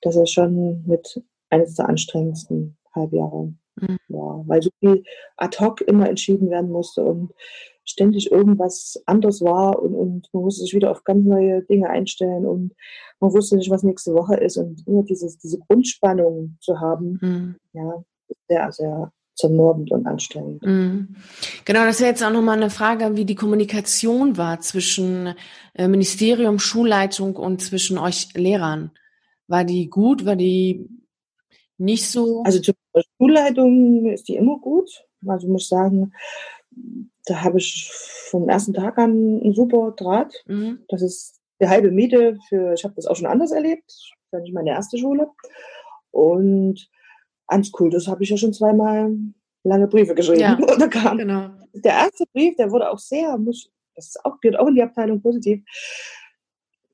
dass 0.02 0.16
er 0.16 0.26
schon 0.26 0.84
mit 0.86 1.22
eines 1.56 1.74
der 1.74 1.88
anstrengendsten 1.88 2.76
Halbjahre 2.94 3.54
mhm. 3.76 3.98
war, 4.08 4.44
weil 4.46 4.62
so 4.62 4.70
viel 4.80 5.02
ad 5.36 5.58
hoc 5.58 5.80
immer 5.80 6.08
entschieden 6.08 6.50
werden 6.50 6.70
musste 6.70 7.02
und 7.02 7.32
ständig 7.84 8.32
irgendwas 8.32 9.00
anders 9.06 9.40
war 9.42 9.80
und, 9.80 9.94
und 9.94 10.28
man 10.32 10.42
musste 10.42 10.64
sich 10.64 10.74
wieder 10.74 10.90
auf 10.90 11.04
ganz 11.04 11.24
neue 11.24 11.62
Dinge 11.62 11.88
einstellen 11.88 12.44
und 12.44 12.72
man 13.20 13.32
wusste 13.32 13.56
nicht, 13.56 13.70
was 13.70 13.84
nächste 13.84 14.12
Woche 14.12 14.36
ist 14.36 14.56
und 14.56 14.86
immer 14.86 15.04
dieses, 15.04 15.38
diese 15.38 15.58
Grundspannung 15.58 16.56
zu 16.60 16.80
haben, 16.80 17.18
mhm. 17.20 17.56
ja, 17.72 18.04
sehr, 18.48 18.72
sehr 18.72 19.12
zermürbend 19.36 19.92
und 19.92 20.06
anstrengend. 20.06 20.62
Mhm. 20.62 21.16
Genau, 21.64 21.84
das 21.84 22.00
wäre 22.00 22.10
jetzt 22.10 22.24
auch 22.24 22.32
nochmal 22.32 22.56
eine 22.56 22.70
Frage, 22.70 23.16
wie 23.16 23.24
die 23.24 23.34
Kommunikation 23.34 24.36
war 24.36 24.60
zwischen 24.60 25.34
äh, 25.74 25.86
Ministerium, 25.86 26.58
Schulleitung 26.58 27.36
und 27.36 27.62
zwischen 27.62 27.98
euch 27.98 28.34
Lehrern. 28.34 28.90
War 29.46 29.64
die 29.64 29.88
gut? 29.88 30.24
War 30.24 30.36
die 30.36 30.88
nicht 31.78 32.08
so? 32.08 32.42
Also 32.44 32.60
zur 32.60 32.74
Schulleitung 33.16 34.06
ist 34.06 34.28
die 34.28 34.36
immer 34.36 34.58
gut. 34.58 35.04
Also 35.26 35.48
muss 35.48 35.64
ich 35.64 35.68
sagen, 35.68 36.12
da 37.26 37.42
habe 37.42 37.58
ich 37.58 37.90
vom 38.30 38.48
ersten 38.48 38.74
Tag 38.74 38.98
an 38.98 39.40
einen 39.42 39.54
super 39.54 39.92
Draht. 39.96 40.32
Mhm. 40.46 40.84
Das 40.88 41.02
ist 41.02 41.40
die 41.60 41.68
halbe 41.68 41.90
Miete 41.90 42.38
für, 42.48 42.74
ich 42.74 42.84
habe 42.84 42.94
das 42.94 43.06
auch 43.06 43.16
schon 43.16 43.26
anders 43.26 43.50
erlebt, 43.50 43.84
das 43.86 44.12
war 44.32 44.40
nicht 44.40 44.54
meine 44.54 44.70
erste 44.70 44.98
Schule. 44.98 45.30
Und 46.10 46.88
ans 47.46 47.72
Kultus 47.72 48.08
habe 48.08 48.22
ich 48.22 48.30
ja 48.30 48.36
schon 48.36 48.52
zweimal 48.52 49.12
lange 49.64 49.86
Briefe 49.88 50.14
geschrieben. 50.14 50.40
Ja, 50.40 50.56
da 50.78 50.88
kam 50.88 51.18
genau. 51.18 51.50
der 51.72 51.92
erste 51.92 52.24
Brief, 52.32 52.56
der 52.56 52.70
wurde 52.70 52.90
auch 52.90 52.98
sehr, 52.98 53.36
muss, 53.38 53.70
das 53.94 54.08
ist 54.08 54.24
auch, 54.24 54.40
gehört 54.40 54.58
auch 54.60 54.68
in 54.68 54.74
die 54.74 54.82
Abteilung 54.82 55.20
positiv. 55.20 55.64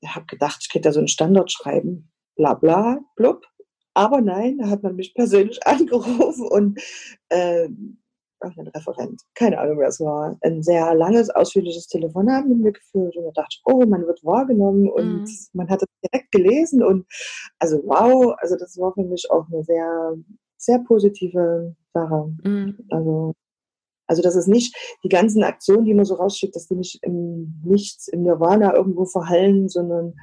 Ich 0.01 0.15
habe 0.15 0.27
gedacht, 0.27 0.59
ich 0.63 0.71
könnte 0.71 0.89
da 0.89 0.93
so 0.93 1.01
einen 1.01 1.09
Standard 1.09 1.51
schreiben, 1.51 2.11
bla 2.37 2.55
bla, 2.55 3.01
blub. 3.17 3.47
Aber 3.95 4.21
nein, 4.21 4.59
da 4.59 4.69
hat 4.69 4.83
man 4.83 4.97
mich 4.97 5.15
persönlich 5.15 5.61
angerufen 5.67 6.49
und 6.49 6.81
äh, 7.29 7.69
ein 8.45 8.69
Referent, 8.75 9.23
keine 9.35 9.61
Ahnung, 9.61 9.79
wer 9.79 9.87
es 9.87 10.01
war, 10.01 10.37
ein 10.41 10.65
sehr 10.65 10.97
langes, 10.97 11.31
ausführliches 11.31 11.87
Telefonat 11.87 12.45
mit 12.45 12.59
mir 12.59 12.73
geführt 12.73 13.17
und 13.17 13.25
da 13.25 13.31
dachte 13.31 13.51
ich, 13.53 13.63
oh, 13.67 13.87
man 13.87 14.05
wird 14.05 14.25
wahrgenommen 14.25 14.89
und 14.89 15.23
mhm. 15.23 15.47
man 15.53 15.69
hat 15.69 15.83
es 15.83 15.89
direkt 16.03 16.33
gelesen 16.33 16.83
und 16.83 17.07
also 17.61 17.81
wow, 17.85 18.35
also 18.39 18.57
das 18.57 18.77
war 18.79 18.93
für 18.95 19.05
mich 19.05 19.31
auch 19.31 19.47
eine 19.49 19.63
sehr 19.63 20.17
sehr 20.63 20.79
positive 20.79 21.75
Sache. 21.93 22.35
Mhm. 22.45 22.79
Also, 22.91 23.35
also, 24.07 24.23
dass 24.23 24.37
es 24.37 24.47
nicht 24.47 24.77
die 25.05 25.09
ganzen 25.09 25.43
Aktionen, 25.43 25.85
die 25.85 25.95
man 25.95 26.05
so 26.05 26.15
rausschickt, 26.15 26.55
dass 26.55 26.69
die 26.69 26.77
nicht 26.77 27.03
im 27.03 27.61
Nichts, 27.65 28.09
im 28.09 28.23
Nirvana 28.23 28.75
irgendwo 28.75 29.05
verhallen, 29.05 29.69
sondern 29.69 30.15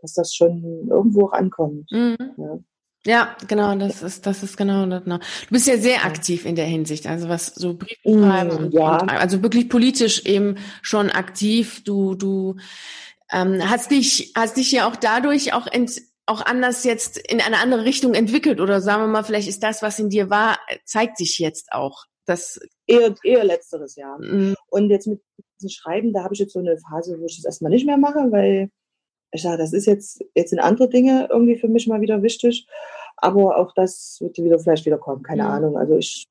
dass 0.00 0.14
das 0.14 0.34
schon 0.34 0.88
irgendwo 0.90 1.26
auch 1.26 1.32
ankommt. 1.32 1.90
Mhm. 1.90 2.16
Ja. 2.36 2.58
Ja, 3.06 3.36
genau, 3.46 3.74
das 3.76 4.02
ist, 4.02 4.24
das 4.26 4.42
ist 4.42 4.56
genau, 4.56 4.86
genau. 4.86 5.18
Du 5.18 5.50
bist 5.50 5.66
ja 5.66 5.76
sehr 5.76 6.06
aktiv 6.06 6.46
in 6.46 6.56
der 6.56 6.64
Hinsicht, 6.64 7.06
also 7.06 7.28
was 7.28 7.46
so 7.46 7.74
Briefe 7.74 8.00
schreiben 8.02 8.48
mm, 8.48 8.64
und, 8.64 8.74
ja. 8.74 9.02
und, 9.02 9.10
also 9.10 9.42
wirklich 9.42 9.68
politisch 9.68 10.24
eben 10.24 10.56
schon 10.80 11.10
aktiv. 11.10 11.84
Du, 11.84 12.14
du 12.14 12.56
ähm, 13.30 13.60
hast 13.68 13.90
dich, 13.90 14.32
hast 14.34 14.56
dich 14.56 14.72
ja 14.72 14.88
auch 14.88 14.96
dadurch 14.96 15.52
auch 15.52 15.66
ent, 15.66 16.00
auch 16.26 16.40
anders 16.40 16.84
jetzt 16.84 17.18
in 17.18 17.42
eine 17.42 17.58
andere 17.58 17.84
Richtung 17.84 18.14
entwickelt 18.14 18.58
oder 18.60 18.80
sagen 18.80 19.02
wir 19.02 19.08
mal, 19.08 19.24
vielleicht 19.24 19.48
ist 19.48 19.62
das, 19.62 19.82
was 19.82 19.98
in 19.98 20.08
dir 20.08 20.30
war, 20.30 20.58
zeigt 20.84 21.18
sich 21.18 21.38
jetzt 21.38 21.72
auch. 21.72 22.04
Das 22.26 22.58
eher, 22.86 23.14
eher 23.22 23.44
letzteres, 23.44 23.96
ja. 23.96 24.16
Mhm. 24.18 24.54
Und 24.68 24.88
jetzt 24.88 25.06
mit 25.06 25.20
diesem 25.58 25.68
Schreiben, 25.68 26.14
da 26.14 26.24
habe 26.24 26.32
ich 26.32 26.40
jetzt 26.40 26.54
so 26.54 26.60
eine 26.60 26.78
Phase, 26.78 27.18
wo 27.20 27.26
ich 27.26 27.36
das 27.36 27.44
erstmal 27.44 27.70
nicht 27.70 27.84
mehr 27.84 27.98
mache, 27.98 28.30
weil 28.30 28.70
ich 29.34 29.42
sage, 29.42 29.58
das 29.58 29.72
ist 29.72 29.86
jetzt, 29.86 30.24
jetzt 30.34 30.50
sind 30.50 30.60
andere 30.60 30.88
Dinge 30.88 31.26
irgendwie 31.28 31.56
für 31.56 31.68
mich 31.68 31.88
mal 31.88 32.00
wieder 32.00 32.22
wichtig. 32.22 32.66
Aber 33.16 33.58
auch 33.58 33.72
das 33.74 34.18
wird 34.20 34.38
wieder 34.38 34.58
vielleicht 34.58 34.86
wieder 34.86 34.98
kommen, 34.98 35.22
keine 35.22 35.42
mhm. 35.42 35.50
Ahnung. 35.50 35.76
Also 35.76 35.96
ich 35.96 36.28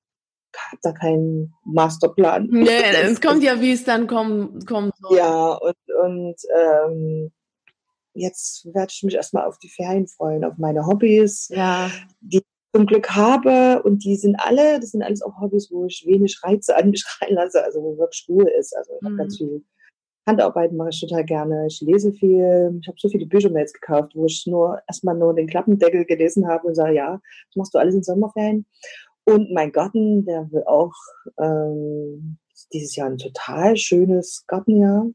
habe 0.56 0.80
da 0.82 0.91
keinen 0.93 1.54
Masterplan. 1.66 2.47
Nee, 2.49 2.68
es 3.04 3.20
kommt 3.20 3.43
ja, 3.43 3.60
wie 3.60 3.74
es 3.74 3.84
dann 3.84 4.08
kommen, 4.08 4.66
kommen 4.66 4.91
soll. 4.99 5.18
Ja, 5.18 5.54
und, 5.54 5.76
und 6.01 6.36
ähm, 6.56 7.32
jetzt 8.14 8.66
werde 8.74 8.91
ich 8.91 9.04
mich 9.04 9.16
erstmal 9.16 9.45
auf 9.45 9.58
die 9.60 9.70
Ferien 9.70 10.08
freuen, 10.08 10.45
auf 10.45 10.58
meine 10.58 10.86
Hobbys, 10.86 11.49
ja. 11.49 11.91
die 12.22 12.38
ich 12.38 12.43
zum 12.74 12.86
Glück 12.86 13.10
habe. 13.10 13.84
Und 13.84 14.06
die 14.06 14.16
sind 14.16 14.36
alle, 14.38 14.80
das 14.80 14.91
sind 14.91 15.04
alles 15.04 15.22
auch 15.22 15.41
Hobbys, 15.41 15.70
wo 15.72 15.86
ich 15.88 16.06
wenig 16.08 16.39
Reize 16.41 16.76
an 16.78 16.91
mich 16.91 17.04
reinlasse, 17.22 17.64
also 17.64 17.82
wo 17.82 17.97
wirklich 17.97 18.26
Ruhe 18.30 18.49
ist. 18.49 18.76
Also 18.78 18.93
ich 18.95 19.01
mhm. 19.01 19.08
habe 19.08 19.18
ganz 19.18 19.38
viel 19.38 19.66
Handarbeiten 20.26 20.78
mache 20.78 20.89
ich 20.89 21.01
total 21.01 21.26
gerne. 21.26 21.67
Ich 21.67 21.82
lese 21.82 22.13
viel. 22.13 22.78
Ich 22.82 22.88
habe 22.88 22.97
so 22.99 23.09
viele 23.09 23.26
Bücher 23.26 23.49
mir 23.49 23.59
jetzt 23.59 23.80
gekauft, 23.80 24.13
wo 24.15 24.26
ich 24.26 24.45
nur 24.47 24.80
erstmal 24.88 25.15
nur 25.15 25.34
den 25.34 25.47
Klappendeckel 25.47 26.05
gelesen 26.05 26.47
habe 26.47 26.67
und 26.67 26.76
sage, 26.76 26.95
ja, 26.95 27.19
das 27.49 27.55
machst 27.55 27.74
du 27.74 27.80
alles 27.80 27.95
in 27.95 28.03
Sommerferien. 28.03 28.65
Und 29.26 29.51
mein 29.51 29.71
Garten, 29.71 30.26
der 30.26 30.51
will 30.51 30.63
auch 30.65 30.93
ähm, 31.39 32.38
dieses 32.74 32.95
Jahr 32.95 33.09
ein 33.09 33.17
total 33.17 33.78
schönes 33.78 34.43
Gartenjahr. 34.47 35.07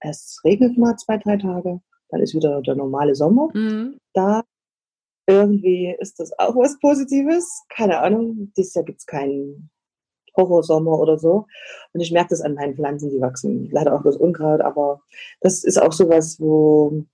Es 0.00 0.40
regnet 0.44 0.78
mal 0.78 0.96
zwei, 0.96 1.18
drei 1.18 1.36
Tage 1.36 1.80
dann 2.10 2.20
ist 2.22 2.34
wieder 2.34 2.60
der 2.62 2.74
normale 2.74 3.14
Sommer 3.14 3.48
mhm. 3.54 3.98
da. 4.12 4.42
Irgendwie 5.26 5.94
ist 5.98 6.18
das 6.20 6.32
auch 6.38 6.56
was 6.56 6.78
Positives. 6.80 7.64
Keine 7.68 7.98
Ahnung. 8.00 8.50
Dieses 8.56 8.74
Jahr 8.74 8.84
gibt 8.84 9.00
es 9.00 9.06
keinen 9.06 9.70
Horrorsommer 10.38 10.98
oder 10.98 11.18
so. 11.18 11.46
Und 11.92 12.00
ich 12.00 12.12
merke 12.12 12.30
das 12.30 12.40
an 12.40 12.54
meinen 12.54 12.74
Pflanzen, 12.74 13.10
die 13.10 13.20
wachsen 13.20 13.68
leider 13.70 13.94
auch 13.94 14.02
das 14.02 14.16
Unkraut, 14.16 14.60
aber 14.60 15.02
das 15.40 15.64
ist 15.64 15.80
auch 15.80 15.92
sowas, 15.92 16.36
wo, 16.40 17.04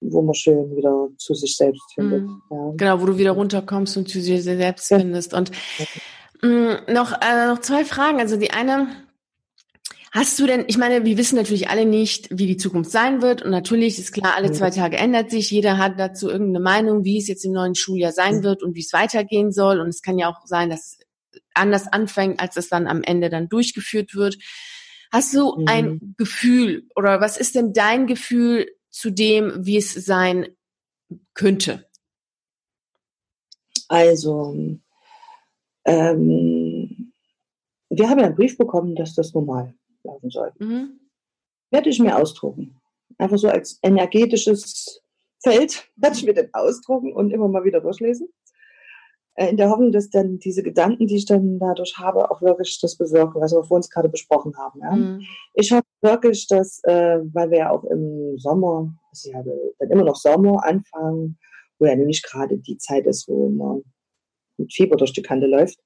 wo 0.00 0.22
man 0.22 0.34
schön 0.34 0.74
wieder 0.76 1.08
zu 1.18 1.34
sich 1.34 1.56
selbst 1.56 1.92
findet. 1.94 2.22
Mhm. 2.22 2.42
Ja. 2.50 2.72
Genau, 2.76 3.00
wo 3.00 3.06
du 3.06 3.18
wieder 3.18 3.32
runterkommst 3.32 3.96
und 3.96 4.08
zu 4.08 4.20
dir 4.20 4.42
selbst 4.42 4.88
findest. 4.88 5.34
Und 5.34 5.52
mh, 6.42 6.48
mm, 6.48 6.92
noch, 6.92 7.12
äh, 7.12 7.46
noch 7.46 7.60
zwei 7.60 7.84
Fragen. 7.84 8.18
Also 8.18 8.36
die 8.36 8.50
eine, 8.50 8.88
Hast 10.12 10.40
du 10.40 10.46
denn, 10.46 10.64
ich 10.66 10.76
meine, 10.76 11.04
wir 11.04 11.16
wissen 11.16 11.36
natürlich 11.36 11.68
alle 11.68 11.86
nicht, 11.86 12.36
wie 12.36 12.48
die 12.48 12.56
Zukunft 12.56 12.90
sein 12.90 13.22
wird. 13.22 13.42
Und 13.42 13.52
natürlich 13.52 13.96
ist 13.96 14.10
klar, 14.10 14.34
alle 14.36 14.50
zwei 14.50 14.70
Tage 14.70 14.96
ändert 14.96 15.30
sich. 15.30 15.52
Jeder 15.52 15.78
hat 15.78 16.00
dazu 16.00 16.28
irgendeine 16.28 16.64
Meinung, 16.64 17.04
wie 17.04 17.18
es 17.18 17.28
jetzt 17.28 17.44
im 17.44 17.52
neuen 17.52 17.76
Schuljahr 17.76 18.10
sein 18.10 18.42
wird 18.42 18.64
und 18.64 18.74
wie 18.74 18.80
es 18.80 18.92
weitergehen 18.92 19.52
soll. 19.52 19.78
Und 19.78 19.88
es 19.88 20.02
kann 20.02 20.18
ja 20.18 20.28
auch 20.28 20.44
sein, 20.46 20.68
dass 20.68 20.98
anders 21.54 21.86
anfängt, 21.86 22.40
als 22.40 22.56
es 22.56 22.68
dann 22.68 22.86
am 22.86 23.02
Ende 23.02 23.30
dann 23.30 23.48
durchgeführt 23.48 24.14
wird. 24.14 24.38
Hast 25.12 25.34
du 25.34 25.56
mhm. 25.56 25.64
ein 25.68 26.14
Gefühl 26.16 26.88
oder 26.94 27.20
was 27.20 27.36
ist 27.36 27.54
denn 27.54 27.72
dein 27.72 28.06
Gefühl 28.06 28.70
zu 28.90 29.10
dem, 29.10 29.66
wie 29.66 29.76
es 29.76 29.92
sein 29.92 30.48
könnte? 31.34 31.86
Also, 33.88 34.56
ähm, 35.84 37.12
wir 37.88 38.08
haben 38.08 38.20
ja 38.20 38.26
einen 38.26 38.36
Brief 38.36 38.56
bekommen, 38.56 38.94
dass 38.94 39.14
das 39.14 39.34
normal 39.34 39.74
laufen 40.04 40.30
soll. 40.30 40.52
Mhm. 40.58 41.00
Werde 41.70 41.90
ich 41.90 41.98
mir 41.98 42.16
ausdrucken. 42.16 42.80
Einfach 43.18 43.38
so 43.38 43.48
als 43.48 43.78
energetisches 43.82 45.02
Feld 45.42 45.90
werde 45.96 46.16
ich 46.16 46.24
mir 46.24 46.34
den 46.34 46.52
ausdrucken 46.52 47.12
und 47.12 47.32
immer 47.32 47.48
mal 47.48 47.64
wieder 47.64 47.80
durchlesen. 47.80 48.28
Äh, 49.34 49.48
in 49.48 49.56
der 49.56 49.70
Hoffnung, 49.70 49.92
dass 49.92 50.10
dann 50.10 50.38
diese 50.38 50.62
Gedanken, 50.62 51.06
die 51.06 51.16
ich 51.16 51.26
dann 51.26 51.58
dadurch 51.58 51.96
habe, 51.98 52.30
auch 52.30 52.42
wirklich 52.42 52.78
das 52.80 52.96
bewirken, 52.96 53.40
was 53.40 53.52
wir 53.52 53.64
vor 53.64 53.76
uns 53.76 53.90
gerade 53.90 54.08
besprochen 54.08 54.56
haben. 54.56 54.80
Ja? 54.80 54.92
Mhm. 54.92 55.22
Ich 55.54 55.72
habe 55.72 55.86
wirklich 56.00 56.46
das, 56.46 56.80
äh, 56.84 57.20
weil 57.32 57.50
wir 57.50 57.58
ja 57.58 57.70
auch 57.70 57.84
im 57.84 58.38
Sommer, 58.38 58.92
also 59.10 59.30
ja 59.30 59.42
dann 59.78 59.90
immer 59.90 60.04
noch 60.04 60.16
Sommer 60.16 60.64
anfangen, 60.64 61.38
wo 61.78 61.86
ja 61.86 61.96
nämlich 61.96 62.22
gerade 62.22 62.58
die 62.58 62.76
Zeit 62.78 63.06
ist, 63.06 63.28
wo 63.28 63.48
man 63.48 63.82
mit 64.58 64.72
Fieber 64.72 64.96
durch 64.96 65.12
die 65.12 65.22
Kante 65.22 65.46
läuft, 65.46 65.78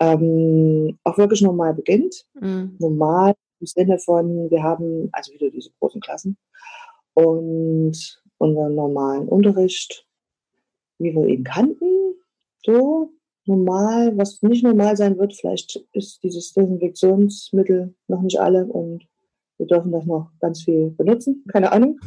ähm, 0.00 0.98
auch 1.04 1.18
wirklich 1.18 1.42
normal 1.42 1.74
beginnt. 1.74 2.24
Mhm. 2.34 2.76
Normal 2.78 3.34
im 3.60 3.66
Sinne 3.66 3.98
von, 3.98 4.50
wir 4.50 4.62
haben 4.62 5.08
also 5.12 5.32
wieder 5.32 5.50
diese 5.50 5.70
großen 5.78 6.00
Klassen 6.00 6.36
und 7.14 8.22
unseren 8.38 8.74
normalen 8.74 9.28
Unterricht, 9.28 10.06
wie 10.98 11.14
wir 11.14 11.26
ihn 11.26 11.44
kannten, 11.44 12.14
so 12.66 13.12
normal, 13.46 14.16
was 14.18 14.42
nicht 14.42 14.64
normal 14.64 14.96
sein 14.96 15.18
wird, 15.18 15.34
vielleicht 15.34 15.80
ist 15.92 16.22
dieses 16.22 16.52
Desinfektionsmittel 16.52 17.94
noch 18.08 18.22
nicht 18.22 18.40
alle 18.40 18.66
und 18.66 19.06
wir 19.58 19.66
dürfen 19.66 19.92
das 19.92 20.04
noch 20.04 20.30
ganz 20.40 20.62
viel 20.62 20.90
benutzen, 20.90 21.44
keine 21.50 21.72
Ahnung. 21.72 21.98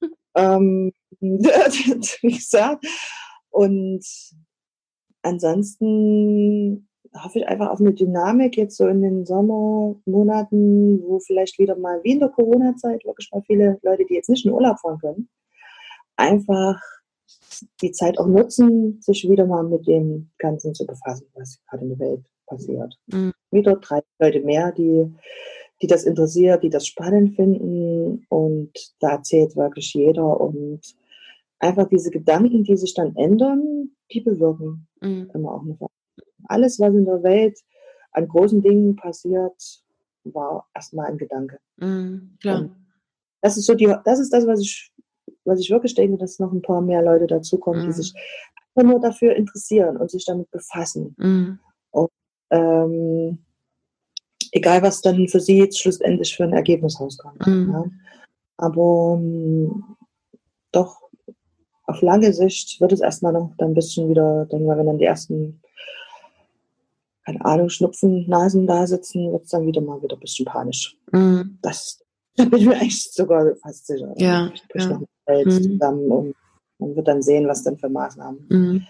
ähm, 0.36 0.92
wie 1.20 2.34
gesagt. 2.34 2.84
Und 3.50 4.04
ansonsten 5.22 6.88
hoffe 7.16 7.38
ich 7.38 7.48
einfach 7.48 7.70
auf 7.70 7.80
eine 7.80 7.94
Dynamik 7.94 8.56
jetzt 8.56 8.76
so 8.76 8.86
in 8.86 9.02
den 9.02 9.24
Sommermonaten, 9.24 11.02
wo 11.02 11.18
vielleicht 11.20 11.58
wieder 11.58 11.76
mal 11.76 12.00
wie 12.04 12.12
in 12.12 12.20
der 12.20 12.28
Corona-Zeit 12.28 13.04
wirklich 13.04 13.30
mal 13.32 13.42
viele 13.46 13.78
Leute, 13.82 14.04
die 14.04 14.14
jetzt 14.14 14.28
nicht 14.28 14.44
in 14.44 14.52
Urlaub 14.52 14.78
fahren 14.78 14.98
können, 14.98 15.28
einfach 16.16 16.80
die 17.82 17.92
Zeit 17.92 18.18
auch 18.18 18.26
nutzen, 18.26 19.00
sich 19.00 19.28
wieder 19.28 19.46
mal 19.46 19.64
mit 19.64 19.86
dem 19.86 20.30
Ganzen 20.38 20.74
zu 20.74 20.86
befassen, 20.86 21.26
was 21.34 21.60
gerade 21.68 21.84
in 21.84 21.90
der 21.90 21.98
Welt 21.98 22.24
passiert. 22.46 22.94
Mhm. 23.06 23.32
Wieder 23.50 23.76
drei 23.76 24.00
Leute 24.18 24.40
mehr, 24.40 24.72
die, 24.72 25.14
die 25.82 25.86
das 25.86 26.04
interessiert, 26.04 26.62
die 26.62 26.70
das 26.70 26.86
spannend 26.86 27.36
finden 27.36 28.26
und 28.28 28.70
da 29.00 29.12
erzählt 29.12 29.56
wirklich 29.56 29.92
jeder 29.94 30.40
und 30.40 30.80
einfach 31.58 31.88
diese 31.88 32.10
Gedanken, 32.10 32.64
die 32.64 32.76
sich 32.76 32.94
dann 32.94 33.14
ändern, 33.16 33.90
die 34.12 34.20
bewirken 34.20 34.86
mhm. 35.00 35.30
immer 35.34 35.52
auch 35.52 35.62
eine 35.62 35.76
Alles, 36.44 36.78
was 36.80 36.94
in 36.94 37.04
der 37.04 37.22
Welt 37.22 37.58
an 38.12 38.28
großen 38.28 38.62
Dingen 38.62 38.96
passiert, 38.96 39.54
war 40.24 40.68
erstmal 40.74 41.06
ein 41.06 41.18
Gedanke. 41.18 41.58
Mhm, 41.76 42.36
klar. 42.40 42.70
das 43.40 43.56
ist 43.56 43.66
so 43.66 43.74
die, 43.74 43.92
das 44.04 44.18
ist 44.18 44.32
das, 44.32 44.46
was 44.46 44.60
ich 44.60 44.92
was 45.48 45.60
ich 45.60 45.70
wirklich 45.70 45.94
denke, 45.94 46.18
dass 46.18 46.38
noch 46.38 46.52
ein 46.52 46.62
paar 46.62 46.80
mehr 46.80 47.02
Leute 47.02 47.26
dazukommen, 47.26 47.82
mhm. 47.82 47.86
die 47.86 47.92
sich 47.92 48.14
einfach 48.74 48.90
nur 48.90 49.00
dafür 49.00 49.34
interessieren 49.34 49.96
und 49.96 50.10
sich 50.10 50.24
damit 50.24 50.50
befassen. 50.50 51.14
Mhm. 51.18 51.58
Und, 51.90 52.10
ähm, 52.50 53.38
egal, 54.52 54.82
was 54.82 55.02
dann 55.02 55.28
für 55.28 55.40
sie 55.40 55.58
jetzt 55.58 55.80
schlussendlich 55.80 56.36
für 56.36 56.44
ein 56.44 56.52
Ergebnis 56.52 57.00
rauskommt. 57.00 57.46
Mhm. 57.46 57.70
Ja. 57.72 57.84
Aber 58.56 59.18
ähm, 59.20 59.84
doch 60.72 61.08
auf 61.84 62.02
lange 62.02 62.32
Sicht 62.32 62.80
wird 62.80 62.92
es 62.92 63.00
erstmal 63.00 63.32
noch 63.32 63.52
ein 63.58 63.74
bisschen 63.74 64.10
wieder, 64.10 64.44
denke 64.46 64.66
mal, 64.66 64.76
wenn 64.76 64.86
dann 64.86 64.98
die 64.98 65.06
ersten, 65.06 65.62
keine 67.24 67.42
Ahnung, 67.44 67.70
Schnupfen, 67.70 68.28
Nasen 68.28 68.66
da 68.66 68.86
sitzen, 68.86 69.32
wird 69.32 69.44
es 69.44 69.50
dann 69.50 69.66
wieder 69.66 69.80
mal 69.80 70.02
wieder 70.02 70.16
ein 70.16 70.20
bisschen 70.20 70.44
panisch. 70.44 70.96
Mhm. 71.12 71.58
Das, 71.62 72.04
da 72.36 72.44
bin 72.44 72.60
ich 72.60 72.66
mir 72.66 72.80
echt 72.80 73.14
sogar 73.14 73.54
fast 73.56 73.86
sicher. 73.86 74.12
Ja. 74.18 74.52
Ich 74.74 74.84
ja. 74.84 75.00
Welt 75.28 75.46
mhm. 75.46 75.62
zusammen 75.62 76.10
und 76.10 76.34
man 76.78 76.96
wird 76.96 77.08
dann 77.08 77.22
sehen, 77.22 77.46
was 77.48 77.62
dann 77.62 77.78
für 77.78 77.88
Maßnahmen. 77.88 78.46
Mhm. 78.48 78.86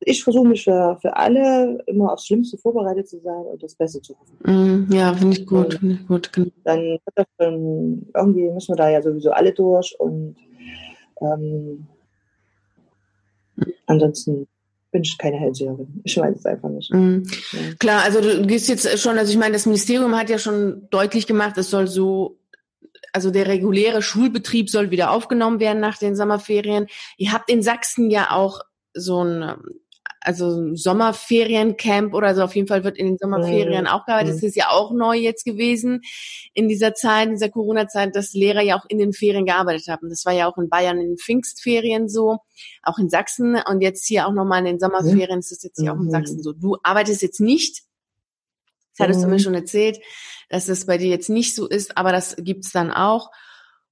Ich 0.00 0.22
versuche 0.22 0.48
mich 0.48 0.64
für, 0.64 0.98
für 1.00 1.16
alle 1.16 1.82
immer 1.86 2.12
aufs 2.12 2.26
Schlimmste 2.26 2.58
vorbereitet 2.58 3.08
zu 3.08 3.20
sein 3.20 3.44
und 3.46 3.62
das 3.62 3.74
Beste 3.74 4.02
zu 4.02 4.14
hoffen. 4.18 4.36
Mhm. 4.44 4.92
Ja, 4.92 5.14
finde 5.14 5.38
ich 5.38 5.46
gut. 5.46 5.74
Find 5.74 6.00
ich 6.00 6.06
gut. 6.06 6.32
Genau. 6.32 6.50
Dann 6.64 6.80
wird 6.80 7.00
das 7.14 7.26
schon, 7.40 8.06
irgendwie 8.14 8.50
müssen 8.50 8.72
wir 8.72 8.76
da 8.76 8.90
ja 8.90 9.00
sowieso 9.00 9.30
alle 9.30 9.52
durch 9.52 9.94
und 9.98 10.36
ähm, 11.20 11.86
ansonsten 13.86 14.46
bin 14.90 15.02
ich 15.02 15.16
keine 15.18 15.36
Hellseherin. 15.38 16.00
Ich 16.04 16.16
weiß 16.16 16.36
es 16.36 16.46
einfach 16.46 16.68
nicht. 16.68 16.92
Mhm. 16.92 17.24
Ja. 17.52 17.58
Klar, 17.78 18.02
also 18.04 18.20
du 18.20 18.46
gehst 18.46 18.68
jetzt 18.68 18.98
schon, 19.00 19.18
also 19.18 19.32
ich 19.32 19.38
meine, 19.38 19.54
das 19.54 19.66
Ministerium 19.66 20.16
hat 20.16 20.28
ja 20.28 20.38
schon 20.38 20.86
deutlich 20.90 21.26
gemacht, 21.26 21.56
es 21.58 21.70
soll 21.70 21.86
so 21.86 22.36
also 23.14 23.30
der 23.30 23.46
reguläre 23.46 24.02
Schulbetrieb 24.02 24.68
soll 24.68 24.90
wieder 24.90 25.12
aufgenommen 25.12 25.60
werden 25.60 25.80
nach 25.80 25.98
den 25.98 26.16
Sommerferien. 26.16 26.88
Ihr 27.16 27.32
habt 27.32 27.48
in 27.48 27.62
Sachsen 27.62 28.10
ja 28.10 28.32
auch 28.32 28.60
so 28.92 29.22
ein 29.22 29.54
also 30.24 30.74
Sommerferiencamp 30.74 32.14
oder 32.14 32.34
so. 32.34 32.42
Auf 32.42 32.56
jeden 32.56 32.66
Fall 32.66 32.82
wird 32.82 32.96
in 32.96 33.06
den 33.06 33.18
Sommerferien 33.18 33.82
mhm. 33.82 33.88
auch 33.88 34.06
gearbeitet. 34.06 34.34
Das 34.34 34.42
ist 34.42 34.56
ja 34.56 34.70
auch 34.70 34.90
neu 34.90 35.16
jetzt 35.16 35.44
gewesen 35.44 36.00
in 36.54 36.66
dieser 36.68 36.94
Zeit, 36.94 37.26
in 37.26 37.34
dieser 37.34 37.50
Corona-Zeit, 37.50 38.16
dass 38.16 38.32
Lehrer 38.32 38.62
ja 38.62 38.78
auch 38.78 38.86
in 38.88 38.98
den 38.98 39.12
Ferien 39.12 39.44
gearbeitet 39.44 39.88
haben. 39.88 40.08
Das 40.08 40.24
war 40.24 40.32
ja 40.32 40.50
auch 40.50 40.56
in 40.56 40.68
Bayern 40.68 40.98
in 40.98 41.10
den 41.10 41.18
Pfingstferien 41.18 42.08
so, 42.08 42.38
auch 42.82 42.98
in 42.98 43.10
Sachsen 43.10 43.56
und 43.68 43.82
jetzt 43.82 44.06
hier 44.06 44.26
auch 44.26 44.32
nochmal 44.32 44.60
in 44.60 44.64
den 44.64 44.80
Sommerferien 44.80 45.40
ist 45.40 45.52
das 45.52 45.62
jetzt 45.62 45.80
hier 45.80 45.92
mhm. 45.92 45.98
auch 45.98 46.02
in 46.02 46.06
mhm. 46.08 46.12
Sachsen 46.12 46.42
so. 46.42 46.52
Du 46.52 46.78
arbeitest 46.82 47.22
jetzt 47.22 47.40
nicht, 47.40 47.82
das 48.96 49.04
hattest 49.04 49.20
mhm. 49.20 49.24
du 49.24 49.28
mir 49.28 49.34
mhm. 49.36 49.42
schon 49.42 49.54
erzählt, 49.54 50.00
dass 50.48 50.66
das 50.66 50.86
bei 50.86 50.98
dir 50.98 51.08
jetzt 51.08 51.30
nicht 51.30 51.54
so 51.54 51.66
ist, 51.66 51.96
aber 51.96 52.12
das 52.12 52.36
gibt's 52.38 52.70
dann 52.70 52.92
auch. 52.92 53.30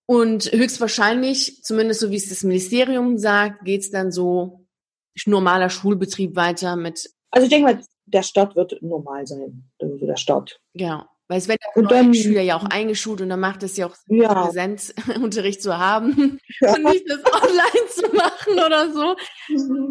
Und 0.06 0.50
höchstwahrscheinlich, 0.52 1.62
zumindest 1.62 2.00
so 2.00 2.10
wie 2.10 2.16
es 2.16 2.28
das 2.28 2.42
Ministerium 2.42 3.18
sagt, 3.18 3.64
geht's 3.64 3.90
dann 3.90 4.12
so 4.12 4.66
normaler 5.26 5.70
Schulbetrieb 5.70 6.36
weiter 6.36 6.76
mit. 6.76 7.10
Also 7.30 7.44
ich 7.44 7.50
denke 7.50 7.72
mal, 7.72 7.82
der 8.06 8.22
Start 8.22 8.56
wird 8.56 8.76
normal 8.82 9.26
sein, 9.26 9.70
also 9.80 10.06
der 10.06 10.16
Start. 10.16 10.60
Genau. 10.74 11.04
Weil 11.28 11.38
es 11.38 11.48
werden 11.48 11.60
ja 11.76 11.82
dann, 11.82 12.12
Schüler 12.12 12.42
ja 12.42 12.56
auch 12.58 12.64
eingeschult 12.64 13.22
und 13.22 13.30
dann 13.30 13.40
macht 13.40 13.62
es 13.62 13.76
ja 13.76 13.86
auch 13.86 13.94
Sinn, 13.94 14.20
ja. 14.20 14.34
Präsenzunterricht 14.34 15.62
zu 15.62 15.78
haben 15.78 16.38
ja. 16.60 16.74
und 16.74 16.84
nicht 16.84 17.08
das 17.08 17.20
online 17.42 17.88
zu 17.88 18.14
machen 18.14 18.52
oder 18.54 18.92
so. 18.92 19.16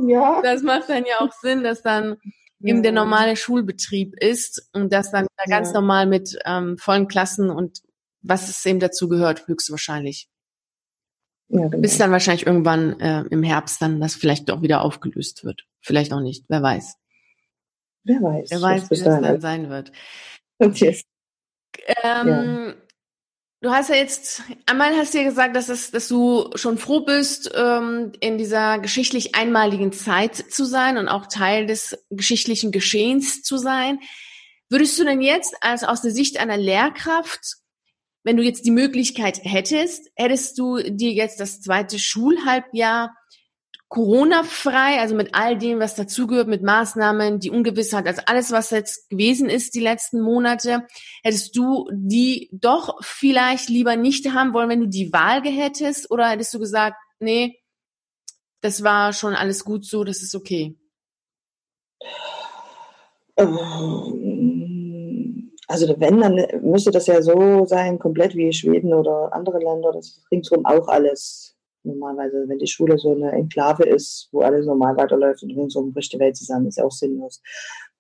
Ja. 0.07 0.41
Das 0.43 0.61
macht 0.61 0.89
dann 0.89 1.05
ja 1.05 1.19
auch 1.19 1.31
Sinn, 1.41 1.63
dass 1.63 1.81
dann 1.81 2.17
eben 2.63 2.83
der 2.83 2.91
normale 2.91 3.35
Schulbetrieb 3.35 4.15
ist 4.19 4.69
und 4.73 4.91
das 4.93 5.11
dann 5.11 5.27
ganz 5.47 5.73
normal 5.73 6.05
mit 6.05 6.37
ähm, 6.45 6.77
vollen 6.77 7.07
Klassen 7.07 7.49
und 7.49 7.81
was 8.21 8.49
es 8.49 8.65
eben 8.65 8.79
dazu 8.79 9.07
gehört, 9.07 9.47
höchstwahrscheinlich. 9.47 10.29
Ja, 11.49 11.67
genau. 11.67 11.81
Bis 11.81 11.97
dann 11.97 12.11
wahrscheinlich 12.11 12.45
irgendwann 12.45 12.99
äh, 12.99 13.23
im 13.29 13.43
Herbst 13.43 13.81
dann 13.81 13.99
das 13.99 14.15
vielleicht 14.15 14.51
auch 14.51 14.61
wieder 14.61 14.81
aufgelöst 14.81 15.43
wird. 15.43 15.65
Vielleicht 15.81 16.13
auch 16.13 16.21
nicht, 16.21 16.45
wer 16.47 16.61
weiß. 16.61 16.95
Wer 18.03 18.21
weiß. 18.21 18.49
Wer 18.51 18.61
weiß, 18.61 18.89
wie 18.89 18.95
das 18.95 19.21
dann 19.21 19.41
sein 19.41 19.69
wird. 19.69 19.91
Okay. 20.63 20.95
Ähm, 22.03 22.27
ja. 22.27 22.73
Du 23.63 23.69
hast 23.69 23.89
ja 23.89 23.95
jetzt, 23.95 24.41
einmal 24.65 24.97
hast 24.97 25.13
du 25.13 25.19
ja 25.19 25.23
gesagt, 25.23 25.55
dass, 25.55 25.69
es, 25.69 25.91
dass 25.91 26.07
du 26.07 26.49
schon 26.55 26.79
froh 26.79 27.01
bist, 27.01 27.51
ähm, 27.53 28.11
in 28.19 28.39
dieser 28.39 28.79
geschichtlich 28.79 29.35
einmaligen 29.35 29.91
Zeit 29.91 30.35
zu 30.35 30.65
sein 30.65 30.97
und 30.97 31.07
auch 31.07 31.27
Teil 31.27 31.67
des 31.67 31.95
geschichtlichen 32.09 32.71
Geschehens 32.71 33.43
zu 33.43 33.57
sein. 33.57 33.99
Würdest 34.67 34.97
du 34.97 35.03
denn 35.03 35.21
jetzt, 35.21 35.55
als 35.61 35.83
aus 35.83 36.01
der 36.01 36.09
Sicht 36.09 36.39
einer 36.39 36.57
Lehrkraft, 36.57 37.57
wenn 38.23 38.35
du 38.35 38.41
jetzt 38.41 38.65
die 38.65 38.71
Möglichkeit 38.71 39.41
hättest, 39.43 40.09
hättest 40.15 40.57
du 40.57 40.77
dir 40.77 41.11
jetzt 41.11 41.39
das 41.39 41.61
zweite 41.61 41.99
Schulhalbjahr 41.99 43.15
Corona-frei, 43.91 45.01
also 45.01 45.15
mit 45.15 45.35
all 45.35 45.57
dem, 45.57 45.81
was 45.81 45.95
dazugehört, 45.95 46.47
mit 46.47 46.63
Maßnahmen, 46.63 47.39
die 47.39 47.49
Ungewissheit, 47.49 48.07
also 48.07 48.21
alles, 48.25 48.53
was 48.53 48.69
jetzt 48.69 49.09
gewesen 49.09 49.49
ist 49.49 49.75
die 49.75 49.81
letzten 49.81 50.21
Monate, 50.21 50.87
hättest 51.23 51.57
du 51.57 51.89
die 51.91 52.49
doch 52.53 52.99
vielleicht 53.01 53.67
lieber 53.67 53.97
nicht 53.97 54.31
haben 54.31 54.53
wollen, 54.53 54.69
wenn 54.69 54.79
du 54.79 54.87
die 54.87 55.11
Wahl 55.11 55.41
hättest? 55.43 56.09
Oder 56.09 56.29
hättest 56.29 56.53
du 56.53 56.59
gesagt, 56.59 56.95
nee, 57.19 57.59
das 58.61 58.81
war 58.81 59.11
schon 59.11 59.33
alles 59.35 59.65
gut 59.65 59.83
so, 59.83 60.05
das 60.05 60.21
ist 60.21 60.35
okay? 60.35 60.79
Ähm, 63.35 63.59
also 65.67 65.93
wenn, 65.99 66.21
dann 66.21 66.41
müsste 66.61 66.91
das 66.91 67.07
ja 67.07 67.21
so 67.21 67.65
sein, 67.65 67.99
komplett 67.99 68.35
wie 68.35 68.53
Schweden 68.53 68.93
oder 68.93 69.33
andere 69.33 69.59
Länder, 69.59 69.91
das 69.91 70.21
ringsum 70.31 70.65
auch 70.65 70.87
alles 70.87 71.50
normalerweise, 71.83 72.45
wenn 72.47 72.59
die 72.59 72.67
Schule 72.67 72.97
so 72.97 73.13
eine 73.13 73.31
Enklave 73.31 73.83
ist, 73.83 74.29
wo 74.31 74.41
alles 74.41 74.65
normal 74.65 74.95
weiterläuft 74.97 75.43
und 75.43 75.51
ringsum 75.51 75.93
bricht 75.93 76.13
die 76.13 76.19
Welt 76.19 76.35
zusammen, 76.35 76.67
ist 76.67 76.77
ja 76.77 76.85
auch 76.85 76.91
sinnlos. 76.91 77.41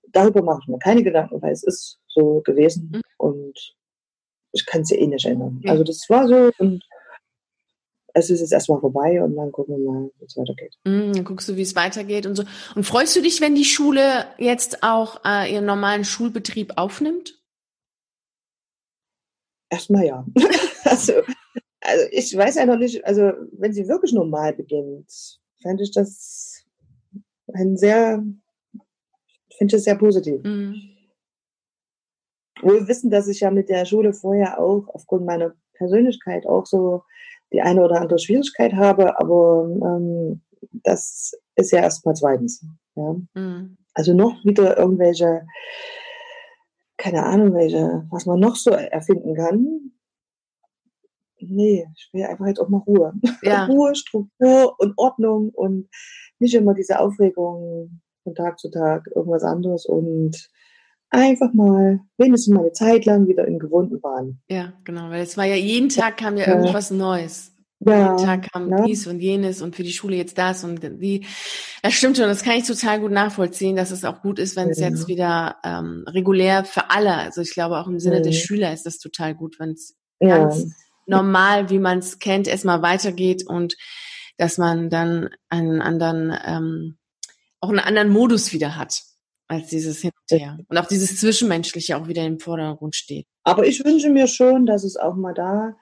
Darüber 0.09 0.41
mache 0.41 0.59
ich 0.63 0.67
mir 0.67 0.79
keine 0.79 1.03
Gedanken, 1.03 1.41
weil 1.41 1.51
es 1.51 1.63
ist 1.63 1.99
so 2.07 2.41
gewesen 2.41 2.91
mhm. 2.93 3.01
und 3.17 3.75
ich 4.51 4.65
kann 4.65 4.81
es 4.81 4.89
ja 4.89 4.97
eh 4.97 5.07
nicht 5.07 5.25
ändern. 5.25 5.61
Mhm. 5.63 5.69
Also 5.69 5.83
das 5.83 6.05
war 6.09 6.27
so 6.27 6.51
und 6.59 6.83
es 8.13 8.29
ist 8.29 8.41
jetzt 8.41 8.51
erstmal 8.51 8.79
vorbei 8.79 9.23
und 9.23 9.35
dann 9.35 9.51
gucken 9.51 9.77
wir 9.77 9.91
mal, 9.91 10.11
wie 10.19 10.25
es 10.25 10.35
weitergeht. 10.35 10.75
Mhm, 10.83 11.13
dann 11.13 11.23
guckst 11.23 11.47
du, 11.47 11.55
wie 11.55 11.61
es 11.61 11.75
weitergeht 11.75 12.25
und 12.25 12.35
so. 12.35 12.43
Und 12.75 12.83
freust 12.83 13.15
du 13.15 13.21
dich, 13.21 13.41
wenn 13.41 13.55
die 13.55 13.65
Schule 13.65 14.25
jetzt 14.37 14.83
auch 14.83 15.23
äh, 15.25 15.51
ihren 15.53 15.65
normalen 15.65 16.03
Schulbetrieb 16.03 16.73
aufnimmt? 16.75 17.39
Erstmal 19.69 20.05
ja. 20.05 20.25
also 20.83 21.13
also 21.81 22.05
ich 22.11 22.35
weiß 22.35 22.55
ja 22.55 22.65
noch 22.65 22.77
nicht, 22.77 23.03
also 23.05 23.31
wenn 23.53 23.73
sie 23.73 23.87
wirklich 23.87 24.13
normal 24.13 24.53
beginnt, 24.53 25.39
fände 25.61 25.83
ich 25.83 25.91
das 25.91 26.63
ein 27.53 27.75
sehr 27.77 28.23
finde 29.61 29.75
das 29.75 29.83
sehr 29.83 29.95
positiv. 29.95 30.43
Mhm. 30.43 30.75
Wohl 32.63 32.87
wissen, 32.87 33.11
dass 33.11 33.27
ich 33.27 33.41
ja 33.41 33.51
mit 33.51 33.69
der 33.69 33.85
Schule 33.85 34.11
vorher 34.11 34.59
auch 34.59 34.87
aufgrund 34.87 35.25
meiner 35.25 35.53
Persönlichkeit 35.73 36.47
auch 36.47 36.65
so 36.65 37.03
die 37.53 37.61
eine 37.61 37.83
oder 37.83 38.01
andere 38.01 38.17
Schwierigkeit 38.17 38.73
habe, 38.73 39.19
aber 39.19 39.69
ähm, 39.69 40.41
das 40.83 41.33
ist 41.55 41.71
ja 41.71 41.79
erst 41.79 42.05
mal 42.05 42.15
zweitens. 42.15 42.65
Ja. 42.95 43.15
Mhm. 43.35 43.77
Also 43.93 44.15
noch 44.15 44.43
wieder 44.43 44.77
irgendwelche, 44.77 45.45
keine 46.97 47.23
Ahnung, 47.23 47.53
welche, 47.53 48.07
was 48.09 48.25
man 48.25 48.39
noch 48.39 48.55
so 48.55 48.71
erfinden 48.71 49.35
kann. 49.35 49.90
Nee, 51.47 51.87
ich 51.95 52.09
will 52.13 52.23
einfach 52.23 52.47
jetzt 52.47 52.59
auch 52.59 52.69
mal 52.69 52.79
Ruhe. 52.79 53.13
Ja. 53.41 53.65
Ruhe, 53.67 53.95
Struktur 53.95 54.75
und 54.77 54.93
Ordnung 54.97 55.49
und 55.49 55.89
nicht 56.39 56.53
immer 56.53 56.73
diese 56.73 56.99
Aufregung 56.99 58.01
von 58.23 58.35
Tag 58.35 58.59
zu 58.59 58.69
Tag, 58.69 59.07
irgendwas 59.15 59.43
anderes 59.43 59.85
und 59.85 60.49
einfach 61.09 61.53
mal 61.53 61.99
wenigstens 62.17 62.53
mal 62.53 62.61
eine 62.61 62.71
Zeit 62.71 63.05
lang 63.05 63.27
wieder 63.27 63.47
in 63.47 63.59
gewohnten 63.59 63.99
Bahnen. 63.99 64.41
Ja, 64.49 64.73
genau, 64.83 65.09
weil 65.09 65.21
es 65.21 65.37
war 65.37 65.45
ja 65.45 65.55
jeden 65.55 65.89
Tag 65.89 66.17
kam 66.17 66.37
ja 66.37 66.47
irgendwas 66.47 66.91
Neues. 66.91 67.53
Ja, 67.83 68.15
jeden 68.15 68.25
Tag 68.25 68.51
kam 68.51 68.69
ja. 68.69 68.85
dies 68.85 69.07
und 69.07 69.19
jenes 69.19 69.61
und 69.61 69.75
für 69.75 69.83
die 69.83 69.91
Schule 69.91 70.15
jetzt 70.15 70.37
das 70.37 70.63
und 70.63 70.81
die. 70.83 71.25
Das 71.81 71.93
stimmt 71.93 72.17
schon, 72.17 72.27
das 72.27 72.43
kann 72.43 72.57
ich 72.57 72.67
total 72.67 72.99
gut 72.99 73.11
nachvollziehen, 73.11 73.75
dass 73.75 73.91
es 73.91 74.05
auch 74.05 74.21
gut 74.21 74.39
ist, 74.39 74.55
wenn 74.55 74.69
es 74.69 74.79
ja. 74.79 74.89
jetzt 74.89 75.07
wieder 75.07 75.57
ähm, 75.63 76.05
regulär 76.07 76.63
für 76.63 76.91
alle, 76.91 77.15
also 77.15 77.41
ich 77.41 77.53
glaube 77.53 77.77
auch 77.77 77.87
im 77.87 77.99
Sinne 77.99 78.17
ja. 78.17 78.21
der 78.21 78.33
Schüler 78.33 78.71
ist 78.71 78.85
das 78.85 78.99
total 78.99 79.33
gut, 79.33 79.59
wenn 79.59 79.71
es 79.71 79.97
ganz 80.19 80.73
normal, 81.05 81.69
wie 81.69 81.79
man 81.79 81.99
es 81.99 82.19
kennt, 82.19 82.47
erstmal 82.47 82.81
weitergeht 82.81 83.45
und 83.45 83.75
dass 84.37 84.57
man 84.57 84.89
dann 84.89 85.29
einen 85.49 85.81
anderen, 85.81 86.35
ähm, 86.45 86.97
auch 87.59 87.69
einen 87.69 87.79
anderen 87.79 88.09
Modus 88.09 88.53
wieder 88.53 88.75
hat 88.77 89.01
als 89.47 89.67
dieses 89.67 89.99
Hin 89.99 90.11
und 90.69 90.77
auch 90.77 90.87
dieses 90.87 91.19
Zwischenmenschliche 91.19 91.97
auch 91.97 92.07
wieder 92.07 92.25
im 92.25 92.39
Vordergrund 92.39 92.95
steht. 92.95 93.25
Aber 93.43 93.65
ich 93.65 93.83
wünsche 93.83 94.09
mir 94.09 94.27
schon, 94.27 94.65
dass 94.65 94.83
es 94.83 94.95
auch 94.95 95.15
mal 95.15 95.33
da 95.33 95.75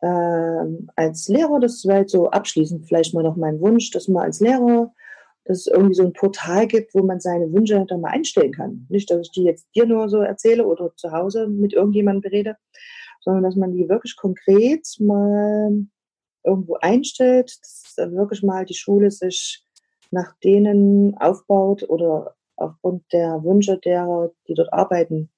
äh, 0.00 0.86
als 0.94 1.28
Lehrer, 1.28 1.58
das 1.60 1.84
wäre 1.86 1.98
halt 1.98 2.10
so 2.10 2.30
abschließend 2.30 2.86
vielleicht 2.86 3.14
mal 3.14 3.22
noch 3.22 3.36
mein 3.36 3.60
Wunsch, 3.60 3.90
dass 3.90 4.08
man 4.08 4.24
als 4.24 4.40
Lehrer, 4.40 4.92
dass 5.44 5.60
es 5.60 5.66
irgendwie 5.66 5.94
so 5.94 6.04
ein 6.04 6.12
Portal 6.12 6.66
gibt, 6.66 6.94
wo 6.94 7.02
man 7.02 7.20
seine 7.20 7.52
Wünsche 7.52 7.84
dann 7.88 8.02
mal 8.02 8.10
einstellen 8.10 8.52
kann. 8.52 8.86
Nicht, 8.90 9.10
dass 9.10 9.22
ich 9.22 9.30
die 9.32 9.44
jetzt 9.44 9.66
dir 9.74 9.86
nur 9.86 10.08
so 10.08 10.18
erzähle 10.18 10.66
oder 10.66 10.94
zu 10.96 11.10
Hause 11.10 11.48
mit 11.48 11.72
irgendjemandem 11.72 12.30
berede, 12.30 12.56
sondern 13.28 13.44
dass 13.44 13.56
man 13.56 13.72
die 13.72 13.90
wirklich 13.90 14.16
konkret 14.16 14.88
mal 15.00 15.84
irgendwo 16.44 16.76
einstellt, 16.76 17.58
dass 17.60 17.94
wirklich 17.98 18.42
mal 18.42 18.64
die 18.64 18.72
Schule 18.72 19.10
sich 19.10 19.62
nach 20.10 20.32
denen 20.42 21.14
aufbaut 21.18 21.82
oder 21.90 22.36
aufgrund 22.56 23.04
der 23.12 23.44
Wünsche 23.44 23.76
derer, 23.76 24.32
die 24.48 24.54
dort 24.54 24.72
arbeiten, 24.72 25.28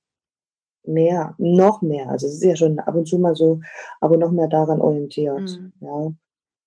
mehr, 0.85 1.35
noch 1.39 1.83
mehr. 1.83 2.09
Also 2.11 2.29
es 2.29 2.35
ist 2.35 2.45
ja 2.45 2.55
schon 2.55 2.79
ab 2.79 2.95
und 2.95 3.07
zu 3.07 3.19
mal 3.19 3.35
so, 3.35 3.61
aber 4.01 4.17
noch 4.17 4.31
mehr 4.31 4.47
daran 4.47 4.81
orientiert. 4.81 5.59
Mhm. 5.59 5.73
Ja. 5.81 6.13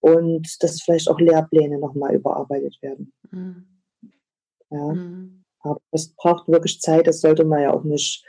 Und 0.02 0.62
dass 0.62 0.82
vielleicht 0.82 1.10
auch 1.10 1.22
Lehrpläne 1.22 1.80
nochmal 1.80 2.16
überarbeitet 2.16 2.82
werden. 2.82 3.14
Mhm. 3.32 3.66
Ja. 4.72 4.94
Mhm. 4.94 5.45
Aber 5.60 5.80
es 5.91 6.14
braucht 6.16 6.50
wirklich 6.50 6.82
Zeit, 6.82 7.08
das 7.08 7.22
sollte 7.22 7.45
man 7.45 7.62
ja 7.62 7.72
auch 7.72 7.86
nicht 7.86 8.26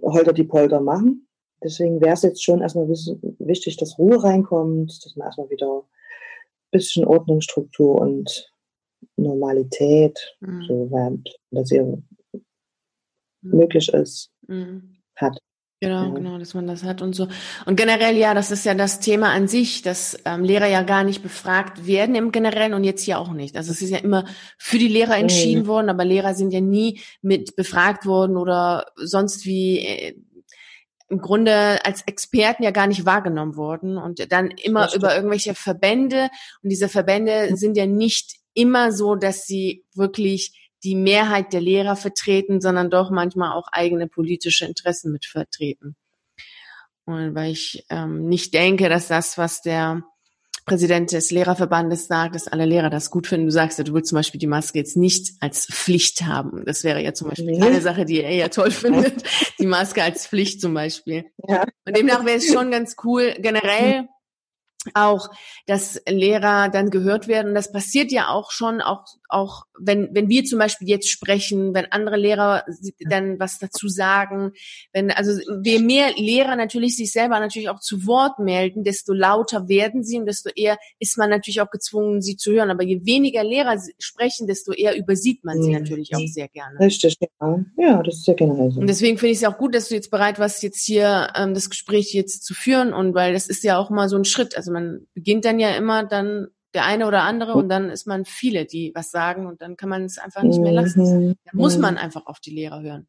holter 0.00 0.32
die 0.32 0.44
Polter 0.44 0.80
machen. 0.80 1.28
Deswegen 1.64 2.00
wäre 2.00 2.14
es 2.14 2.22
jetzt 2.22 2.42
schon 2.42 2.60
erstmal 2.60 2.88
wichtig, 2.88 3.76
dass 3.76 3.98
Ruhe 3.98 4.22
reinkommt, 4.22 5.04
dass 5.04 5.16
man 5.16 5.26
erstmal 5.26 5.50
wieder 5.50 5.78
ein 5.78 6.70
bisschen 6.70 7.04
Ordnung, 7.04 7.40
Struktur 7.40 8.00
und 8.00 8.52
Normalität, 9.16 10.18
mhm. 10.40 10.64
so 10.66 10.88
während 10.90 11.28
das 11.50 11.68
hier 11.68 11.84
mhm. 11.84 12.02
möglich 13.42 13.88
ist, 13.92 14.30
mhm. 14.46 14.96
hat. 15.16 15.38
Genau, 15.82 16.04
ja. 16.04 16.10
genau, 16.10 16.38
dass 16.38 16.54
man 16.54 16.68
das 16.68 16.84
hat 16.84 17.02
und 17.02 17.12
so. 17.12 17.26
Und 17.66 17.74
generell, 17.74 18.16
ja, 18.16 18.34
das 18.34 18.52
ist 18.52 18.64
ja 18.64 18.72
das 18.72 19.00
Thema 19.00 19.32
an 19.32 19.48
sich, 19.48 19.82
dass 19.82 20.16
ähm, 20.24 20.44
Lehrer 20.44 20.68
ja 20.68 20.82
gar 20.82 21.02
nicht 21.02 21.24
befragt 21.24 21.88
werden 21.88 22.14
im 22.14 22.30
Generellen 22.30 22.74
und 22.74 22.84
jetzt 22.84 23.02
hier 23.02 23.18
auch 23.18 23.32
nicht. 23.32 23.56
Also 23.56 23.72
es 23.72 23.82
ist 23.82 23.90
ja 23.90 23.98
immer 23.98 24.24
für 24.58 24.78
die 24.78 24.86
Lehrer 24.86 25.16
entschieden 25.16 25.64
mhm. 25.64 25.66
worden, 25.66 25.90
aber 25.90 26.04
Lehrer 26.04 26.34
sind 26.34 26.52
ja 26.52 26.60
nie 26.60 27.00
mit 27.20 27.56
befragt 27.56 28.06
worden 28.06 28.36
oder 28.36 28.86
sonst 28.94 29.44
wie 29.44 29.80
äh, 29.80 30.14
im 31.12 31.20
Grunde 31.20 31.84
als 31.84 32.00
Experten 32.06 32.62
ja 32.62 32.70
gar 32.70 32.86
nicht 32.86 33.04
wahrgenommen 33.04 33.56
worden 33.56 33.98
und 33.98 34.32
dann 34.32 34.50
immer 34.50 34.94
über 34.94 35.14
irgendwelche 35.14 35.54
Verbände 35.54 36.30
und 36.62 36.70
diese 36.70 36.88
Verbände 36.88 37.48
mhm. 37.50 37.56
sind 37.56 37.76
ja 37.76 37.84
nicht 37.84 38.36
immer 38.54 38.92
so, 38.92 39.14
dass 39.14 39.46
sie 39.46 39.84
wirklich 39.94 40.70
die 40.82 40.94
Mehrheit 40.94 41.52
der 41.52 41.60
Lehrer 41.60 41.96
vertreten, 41.96 42.62
sondern 42.62 42.90
doch 42.90 43.10
manchmal 43.10 43.52
auch 43.52 43.68
eigene 43.70 44.08
politische 44.08 44.64
Interessen 44.64 45.12
mit 45.12 45.26
vertreten. 45.26 45.96
Und 47.04 47.34
weil 47.34 47.52
ich 47.52 47.84
ähm, 47.90 48.26
nicht 48.26 48.54
denke, 48.54 48.88
dass 48.88 49.08
das, 49.08 49.36
was 49.36 49.60
der 49.60 50.02
Präsident 50.64 51.12
des 51.12 51.30
Lehrerverbandes 51.30 52.06
sagt, 52.06 52.34
dass 52.34 52.48
alle 52.48 52.64
Lehrer 52.64 52.90
das 52.90 53.10
gut 53.10 53.26
finden. 53.26 53.46
Du 53.46 53.52
sagst 53.52 53.78
ja, 53.78 53.84
du 53.84 53.94
willst 53.94 54.10
zum 54.10 54.16
Beispiel 54.16 54.38
die 54.38 54.46
Maske 54.46 54.78
jetzt 54.78 54.96
nicht 54.96 55.32
als 55.40 55.66
Pflicht 55.66 56.22
haben. 56.22 56.64
Das 56.64 56.84
wäre 56.84 57.02
ja 57.02 57.14
zum 57.14 57.28
Beispiel 57.28 57.62
eine 57.62 57.80
Sache, 57.80 58.04
die 58.04 58.22
er 58.22 58.34
ja 58.34 58.48
toll 58.48 58.70
findet. 58.70 59.24
Die 59.58 59.66
Maske 59.66 60.02
als 60.02 60.26
Pflicht 60.26 60.60
zum 60.60 60.74
Beispiel. 60.74 61.24
Ja. 61.48 61.64
Und 61.86 61.96
demnach 61.96 62.24
wäre 62.24 62.38
es 62.38 62.52
schon 62.52 62.70
ganz 62.70 62.96
cool, 63.04 63.34
generell 63.38 64.08
auch, 64.94 65.28
dass 65.66 66.00
Lehrer 66.08 66.68
dann 66.68 66.90
gehört 66.90 67.28
werden. 67.28 67.54
Das 67.54 67.72
passiert 67.72 68.12
ja 68.12 68.28
auch 68.28 68.50
schon, 68.50 68.80
auch, 68.80 69.04
auch 69.28 69.64
wenn, 69.78 70.08
wenn 70.12 70.28
wir 70.28 70.44
zum 70.44 70.58
Beispiel 70.58 70.88
jetzt 70.88 71.08
sprechen, 71.08 71.74
wenn 71.74 71.86
andere 71.90 72.16
Lehrer 72.16 72.64
dann 73.08 73.38
was 73.38 73.58
dazu 73.58 73.88
sagen, 73.88 74.52
wenn, 74.92 75.10
also 75.10 75.32
je 75.62 75.78
mehr 75.78 76.12
Lehrer 76.16 76.56
natürlich 76.56 76.96
sich 76.96 77.12
selber 77.12 77.40
natürlich 77.40 77.68
auch 77.68 77.80
zu 77.80 78.06
Wort 78.06 78.38
melden, 78.38 78.84
desto 78.84 79.12
lauter 79.12 79.68
werden 79.68 80.02
sie 80.04 80.18
und 80.18 80.26
desto 80.26 80.50
eher 80.54 80.78
ist 80.98 81.18
man 81.18 81.30
natürlich 81.30 81.60
auch 81.60 81.70
gezwungen, 81.70 82.20
sie 82.20 82.36
zu 82.36 82.52
hören. 82.52 82.70
Aber 82.70 82.82
je 82.82 83.04
weniger 83.04 83.44
Lehrer 83.44 83.76
sprechen, 83.98 84.46
desto 84.46 84.72
eher 84.72 84.96
übersieht 84.96 85.44
man 85.44 85.62
sie 85.62 85.70
mhm. 85.70 85.78
natürlich 85.78 86.14
auch 86.14 86.26
sehr 86.26 86.48
gerne. 86.48 86.78
Richtig, 86.80 87.16
ja. 87.20 87.58
Ja, 87.76 88.02
das 88.02 88.16
ist 88.16 88.26
ja 88.26 88.34
generell 88.34 88.70
so. 88.70 88.80
Und 88.80 88.86
deswegen 88.88 89.18
finde 89.18 89.32
ich 89.32 89.38
es 89.38 89.44
auch 89.44 89.58
gut, 89.58 89.74
dass 89.74 89.88
du 89.88 89.94
jetzt 89.94 90.10
bereit 90.10 90.38
warst, 90.38 90.62
jetzt 90.62 90.84
hier 90.84 91.32
ähm, 91.36 91.54
das 91.54 91.70
Gespräch 91.70 92.12
jetzt 92.12 92.44
zu 92.44 92.54
führen 92.54 92.92
und 92.92 93.14
weil 93.14 93.32
das 93.32 93.48
ist 93.48 93.64
ja 93.64 93.78
auch 93.78 93.90
mal 93.90 94.08
so 94.08 94.16
ein 94.16 94.24
Schritt. 94.24 94.56
Also 94.56 94.71
man 94.72 95.06
beginnt 95.14 95.44
dann 95.44 95.58
ja 95.58 95.70
immer 95.76 96.04
dann 96.04 96.48
der 96.74 96.86
eine 96.86 97.06
oder 97.06 97.22
andere 97.22 97.54
und 97.54 97.68
dann 97.68 97.90
ist 97.90 98.06
man 98.06 98.24
viele, 98.24 98.64
die 98.64 98.92
was 98.94 99.10
sagen 99.10 99.46
und 99.46 99.60
dann 99.60 99.76
kann 99.76 99.88
man 99.88 100.04
es 100.04 100.18
einfach 100.18 100.42
nicht 100.42 100.60
mehr 100.60 100.72
lassen. 100.72 101.02
Mhm. 101.02 101.34
Dann 101.44 101.56
muss 101.56 101.76
man 101.76 101.98
einfach 101.98 102.26
auf 102.26 102.40
die 102.40 102.54
Lehrer 102.54 102.80
hören, 102.80 103.06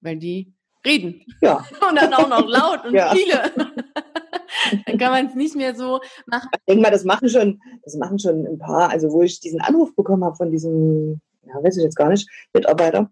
weil 0.00 0.16
die 0.16 0.54
reden. 0.84 1.24
Ja. 1.40 1.64
Und 1.88 1.96
dann 1.96 2.14
auch 2.14 2.28
noch 2.28 2.46
laut 2.46 2.84
und 2.84 2.94
ja. 2.94 3.12
viele. 3.12 3.50
dann 4.86 4.98
kann 4.98 5.10
man 5.10 5.26
es 5.26 5.34
nicht 5.34 5.56
mehr 5.56 5.74
so 5.74 6.00
machen. 6.26 6.48
Ich 6.52 6.64
denke 6.66 6.82
mal, 6.82 6.90
das 6.90 7.04
machen 7.04 7.28
schon, 7.28 7.60
das 7.82 7.96
machen 7.96 8.18
schon 8.18 8.46
ein 8.46 8.58
paar. 8.58 8.90
Also 8.90 9.10
wo 9.10 9.22
ich 9.22 9.40
diesen 9.40 9.60
Anruf 9.60 9.94
bekommen 9.96 10.24
habe 10.24 10.36
von 10.36 10.50
diesem, 10.50 11.20
ja, 11.42 11.62
weiß 11.62 11.76
ich 11.76 11.82
jetzt 11.82 11.96
gar 11.96 12.08
nicht, 12.08 12.28
Mitarbeiter 12.54 13.10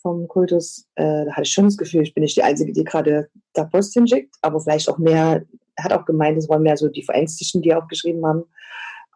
vom 0.00 0.28
Kultus, 0.28 0.86
äh, 0.94 1.24
da 1.24 1.32
hatte 1.32 1.42
ich 1.42 1.52
schon 1.52 1.64
das 1.64 1.76
Gefühl, 1.76 2.02
ich 2.02 2.14
bin 2.14 2.22
nicht 2.22 2.36
die 2.36 2.42
Einzige, 2.42 2.72
die 2.72 2.84
gerade 2.84 3.28
da 3.52 3.64
Post 3.64 3.94
hinschickt, 3.94 4.34
aber 4.42 4.60
vielleicht 4.60 4.88
auch 4.88 4.98
mehr 4.98 5.44
hat 5.78 5.92
auch 5.92 6.04
gemeint, 6.04 6.38
es 6.38 6.48
waren 6.48 6.62
mehr 6.62 6.76
so 6.76 6.88
die 6.88 7.02
Verängstigten, 7.02 7.62
die 7.62 7.74
auch 7.74 7.88
geschrieben 7.88 8.24
haben. 8.26 8.44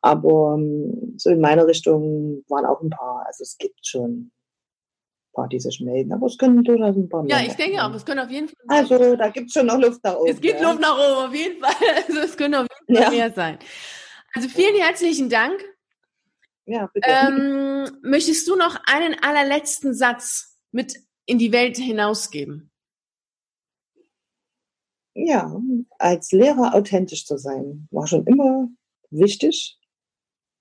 Aber 0.02 0.55
ähm, 0.56 1.14
so 1.16 1.30
in 1.30 1.40
meiner 1.40 1.66
Richtung 1.66 2.44
waren 2.48 2.66
auch 2.66 2.80
ein 2.82 2.90
paar. 2.90 3.24
Also 3.26 3.43
es 3.43 3.56
gibt 3.56 3.86
schon 3.86 4.10
ein 4.10 4.32
paar, 5.32 5.48
die 5.48 5.60
sich 5.60 5.80
melden. 5.80 6.12
Aber 6.12 6.26
es 6.26 6.36
können 6.36 6.64
durchaus 6.64 6.97
ein 6.97 7.09
paar 7.09 7.22
mehr. 7.22 7.39
Ja, 7.39 7.47
ich 7.47 7.55
denke 7.55 7.82
auch, 7.82 7.94
es 7.94 8.05
können 8.05 8.18
auf 8.18 8.30
jeden 8.30 8.48
Fall. 8.48 8.56
Also 8.68 9.16
da 9.16 9.28
gibt 9.28 9.47
es 9.47 9.52
schon 9.52 9.66
noch 9.66 9.78
Luft 9.78 10.02
nach 10.02 10.16
oben. 10.16 10.30
Es 10.30 10.40
gibt 10.40 10.60
ja. 10.60 10.68
Luft 10.68 10.80
nach 10.80 10.97
oben, 10.97 11.28
auf 11.28 11.34
jeden 11.34 11.60
Fall. 11.60 11.74
Also 12.09 12.20
es 12.20 12.36
können 12.36 12.55
auf 12.56 12.66
jeden 12.89 13.02
Fall 13.02 13.12
ja. 13.12 13.18
mehr 13.18 13.32
sein. 13.32 13.59
Also 14.34 14.48
vielen 14.48 14.74
herzlichen 14.74 15.28
Dank. 15.28 15.62
Ja, 16.64 16.89
bitte. 16.93 17.09
Ähm, 17.09 17.89
möchtest 18.02 18.48
du 18.48 18.56
noch 18.56 18.76
einen 18.86 19.16
allerletzten 19.20 19.94
Satz 19.94 20.59
mit 20.72 20.97
in 21.26 21.39
die 21.39 21.52
Welt 21.52 21.76
hinausgeben? 21.76 22.72
Ja, 25.14 25.60
als 25.98 26.32
Lehrer 26.32 26.74
authentisch 26.74 27.26
zu 27.26 27.36
sein, 27.36 27.86
war 27.90 28.06
schon 28.06 28.26
immer 28.26 28.68
wichtig 29.10 29.78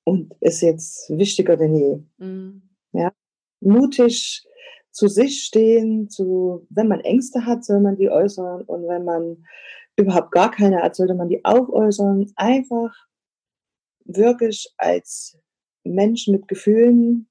und 0.04 0.36
ist 0.42 0.62
jetzt 0.62 1.10
wichtiger 1.10 1.58
denn 1.58 1.76
je. 1.76 2.00
Mhm. 2.18 2.62
Ja, 2.94 3.14
mutig 3.62 4.46
zu 4.92 5.08
sich 5.08 5.44
stehen, 5.44 6.10
zu, 6.10 6.68
wenn 6.70 6.90
man 6.90 7.00
Ängste 7.00 7.46
hat, 7.46 7.64
soll 7.64 7.80
man 7.80 7.96
die 7.96 8.10
äußern 8.10 8.64
und 8.64 8.88
wenn 8.88 9.06
man 9.06 9.46
überhaupt 9.96 10.32
gar 10.32 10.52
keine 10.52 10.82
hat, 10.82 10.96
sollte 10.96 11.14
man 11.14 11.30
die 11.30 11.46
auch 11.46 11.70
äußern. 11.70 12.32
Einfach 12.36 12.94
wirklich 14.06 14.74
als 14.78 15.38
Mensch 15.84 16.28
mit 16.28 16.48
Gefühlen 16.48 17.28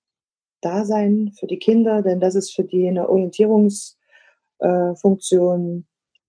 da 0.61 0.85
sein 0.85 1.33
für 1.39 1.47
die 1.47 1.59
Kinder, 1.59 2.03
denn 2.03 2.21
das 2.21 2.35
ist 2.35 2.55
für 2.55 2.65
die 2.65 2.87
eine 2.89 3.09
Orientierungsfunktion, 3.09 5.87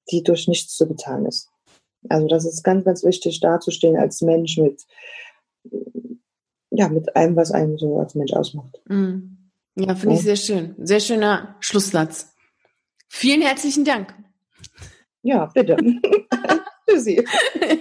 die 0.09 0.23
durch 0.23 0.47
nichts 0.47 0.75
zu 0.75 0.87
bezahlen 0.87 1.25
ist. 1.25 1.49
Also 2.09 2.27
das 2.27 2.45
ist 2.45 2.63
ganz, 2.63 2.85
ganz 2.85 3.03
wichtig, 3.03 3.39
dazustehen 3.39 3.97
als 3.97 4.21
Mensch 4.21 4.57
mit, 4.57 4.81
ja, 6.71 6.89
mit 6.89 7.15
allem, 7.15 7.35
was 7.35 7.51
einen 7.51 7.77
so 7.77 7.99
als 7.99 8.15
Mensch 8.15 8.33
ausmacht. 8.33 8.81
Mhm. 8.85 9.37
Ja, 9.75 9.95
finde 9.95 10.15
ich 10.15 10.21
sehr 10.21 10.35
schön. 10.35 10.75
Sehr 10.79 10.99
schöner 10.99 11.55
Schlusssatz. 11.59 12.33
Vielen 13.07 13.41
herzlichen 13.41 13.85
Dank. 13.85 14.13
Ja, 15.21 15.45
bitte. 15.53 15.77
Für 16.89 16.99
Sie. 16.99 17.23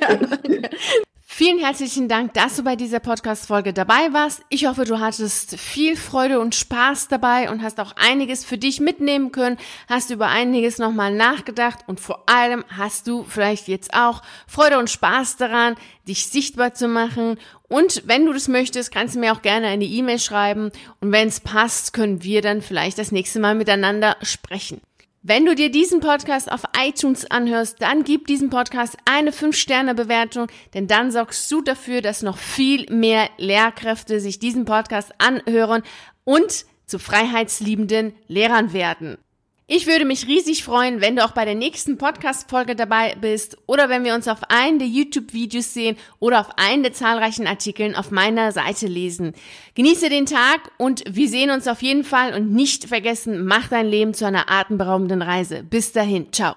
Ja, 0.00 0.20
Vielen 1.40 1.58
herzlichen 1.58 2.06
Dank, 2.06 2.34
dass 2.34 2.56
du 2.56 2.64
bei 2.64 2.76
dieser 2.76 3.00
Podcast-Folge 3.00 3.72
dabei 3.72 4.12
warst. 4.12 4.42
Ich 4.50 4.66
hoffe, 4.66 4.84
du 4.84 5.00
hattest 5.00 5.58
viel 5.58 5.96
Freude 5.96 6.38
und 6.38 6.54
Spaß 6.54 7.08
dabei 7.08 7.48
und 7.48 7.62
hast 7.62 7.80
auch 7.80 7.94
einiges 7.96 8.44
für 8.44 8.58
dich 8.58 8.78
mitnehmen 8.78 9.32
können, 9.32 9.56
hast 9.88 10.10
über 10.10 10.26
einiges 10.26 10.76
nochmal 10.76 11.14
nachgedacht 11.14 11.78
und 11.86 11.98
vor 11.98 12.28
allem 12.28 12.62
hast 12.68 13.06
du 13.06 13.24
vielleicht 13.24 13.68
jetzt 13.68 13.94
auch 13.94 14.20
Freude 14.46 14.78
und 14.78 14.90
Spaß 14.90 15.38
daran, 15.38 15.76
dich 16.06 16.26
sichtbar 16.26 16.74
zu 16.74 16.88
machen. 16.88 17.38
Und 17.70 18.02
wenn 18.04 18.26
du 18.26 18.34
das 18.34 18.46
möchtest, 18.46 18.92
kannst 18.92 19.14
du 19.14 19.20
mir 19.20 19.32
auch 19.32 19.40
gerne 19.40 19.68
eine 19.68 19.86
E-Mail 19.86 20.18
schreiben 20.18 20.70
und 21.00 21.10
wenn 21.10 21.28
es 21.28 21.40
passt, 21.40 21.94
können 21.94 22.22
wir 22.22 22.42
dann 22.42 22.60
vielleicht 22.60 22.98
das 22.98 23.12
nächste 23.12 23.40
Mal 23.40 23.54
miteinander 23.54 24.18
sprechen. 24.20 24.82
Wenn 25.22 25.44
du 25.44 25.54
dir 25.54 25.70
diesen 25.70 26.00
Podcast 26.00 26.50
auf 26.50 26.62
iTunes 26.82 27.30
anhörst, 27.30 27.82
dann 27.82 28.04
gib 28.04 28.26
diesem 28.26 28.48
Podcast 28.48 28.96
eine 29.04 29.32
5-Sterne-Bewertung, 29.32 30.46
denn 30.72 30.86
dann 30.86 31.10
sorgst 31.10 31.52
du 31.52 31.60
dafür, 31.60 32.00
dass 32.00 32.22
noch 32.22 32.38
viel 32.38 32.86
mehr 32.90 33.28
Lehrkräfte 33.36 34.18
sich 34.18 34.38
diesen 34.38 34.64
Podcast 34.64 35.12
anhören 35.18 35.82
und 36.24 36.64
zu 36.86 36.98
freiheitsliebenden 36.98 38.14
Lehrern 38.28 38.72
werden. 38.72 39.18
Ich 39.72 39.86
würde 39.86 40.04
mich 40.04 40.26
riesig 40.26 40.64
freuen, 40.64 41.00
wenn 41.00 41.14
du 41.14 41.24
auch 41.24 41.30
bei 41.30 41.44
der 41.44 41.54
nächsten 41.54 41.96
Podcast-Folge 41.96 42.74
dabei 42.74 43.14
bist 43.20 43.56
oder 43.66 43.88
wenn 43.88 44.02
wir 44.02 44.16
uns 44.16 44.26
auf 44.26 44.40
einen 44.48 44.80
der 44.80 44.88
YouTube-Videos 44.88 45.72
sehen 45.72 45.96
oder 46.18 46.40
auf 46.40 46.58
einen 46.58 46.82
der 46.82 46.92
zahlreichen 46.92 47.46
Artikeln 47.46 47.94
auf 47.94 48.10
meiner 48.10 48.50
Seite 48.50 48.88
lesen. 48.88 49.32
Genieße 49.76 50.08
den 50.08 50.26
Tag 50.26 50.72
und 50.76 51.04
wir 51.08 51.28
sehen 51.28 51.50
uns 51.50 51.68
auf 51.68 51.82
jeden 51.82 52.02
Fall 52.02 52.34
und 52.34 52.50
nicht 52.50 52.86
vergessen, 52.86 53.44
mach 53.44 53.68
dein 53.68 53.86
Leben 53.86 54.12
zu 54.12 54.26
einer 54.26 54.50
atemberaubenden 54.50 55.22
Reise. 55.22 55.62
Bis 55.62 55.92
dahin, 55.92 56.32
ciao. 56.32 56.48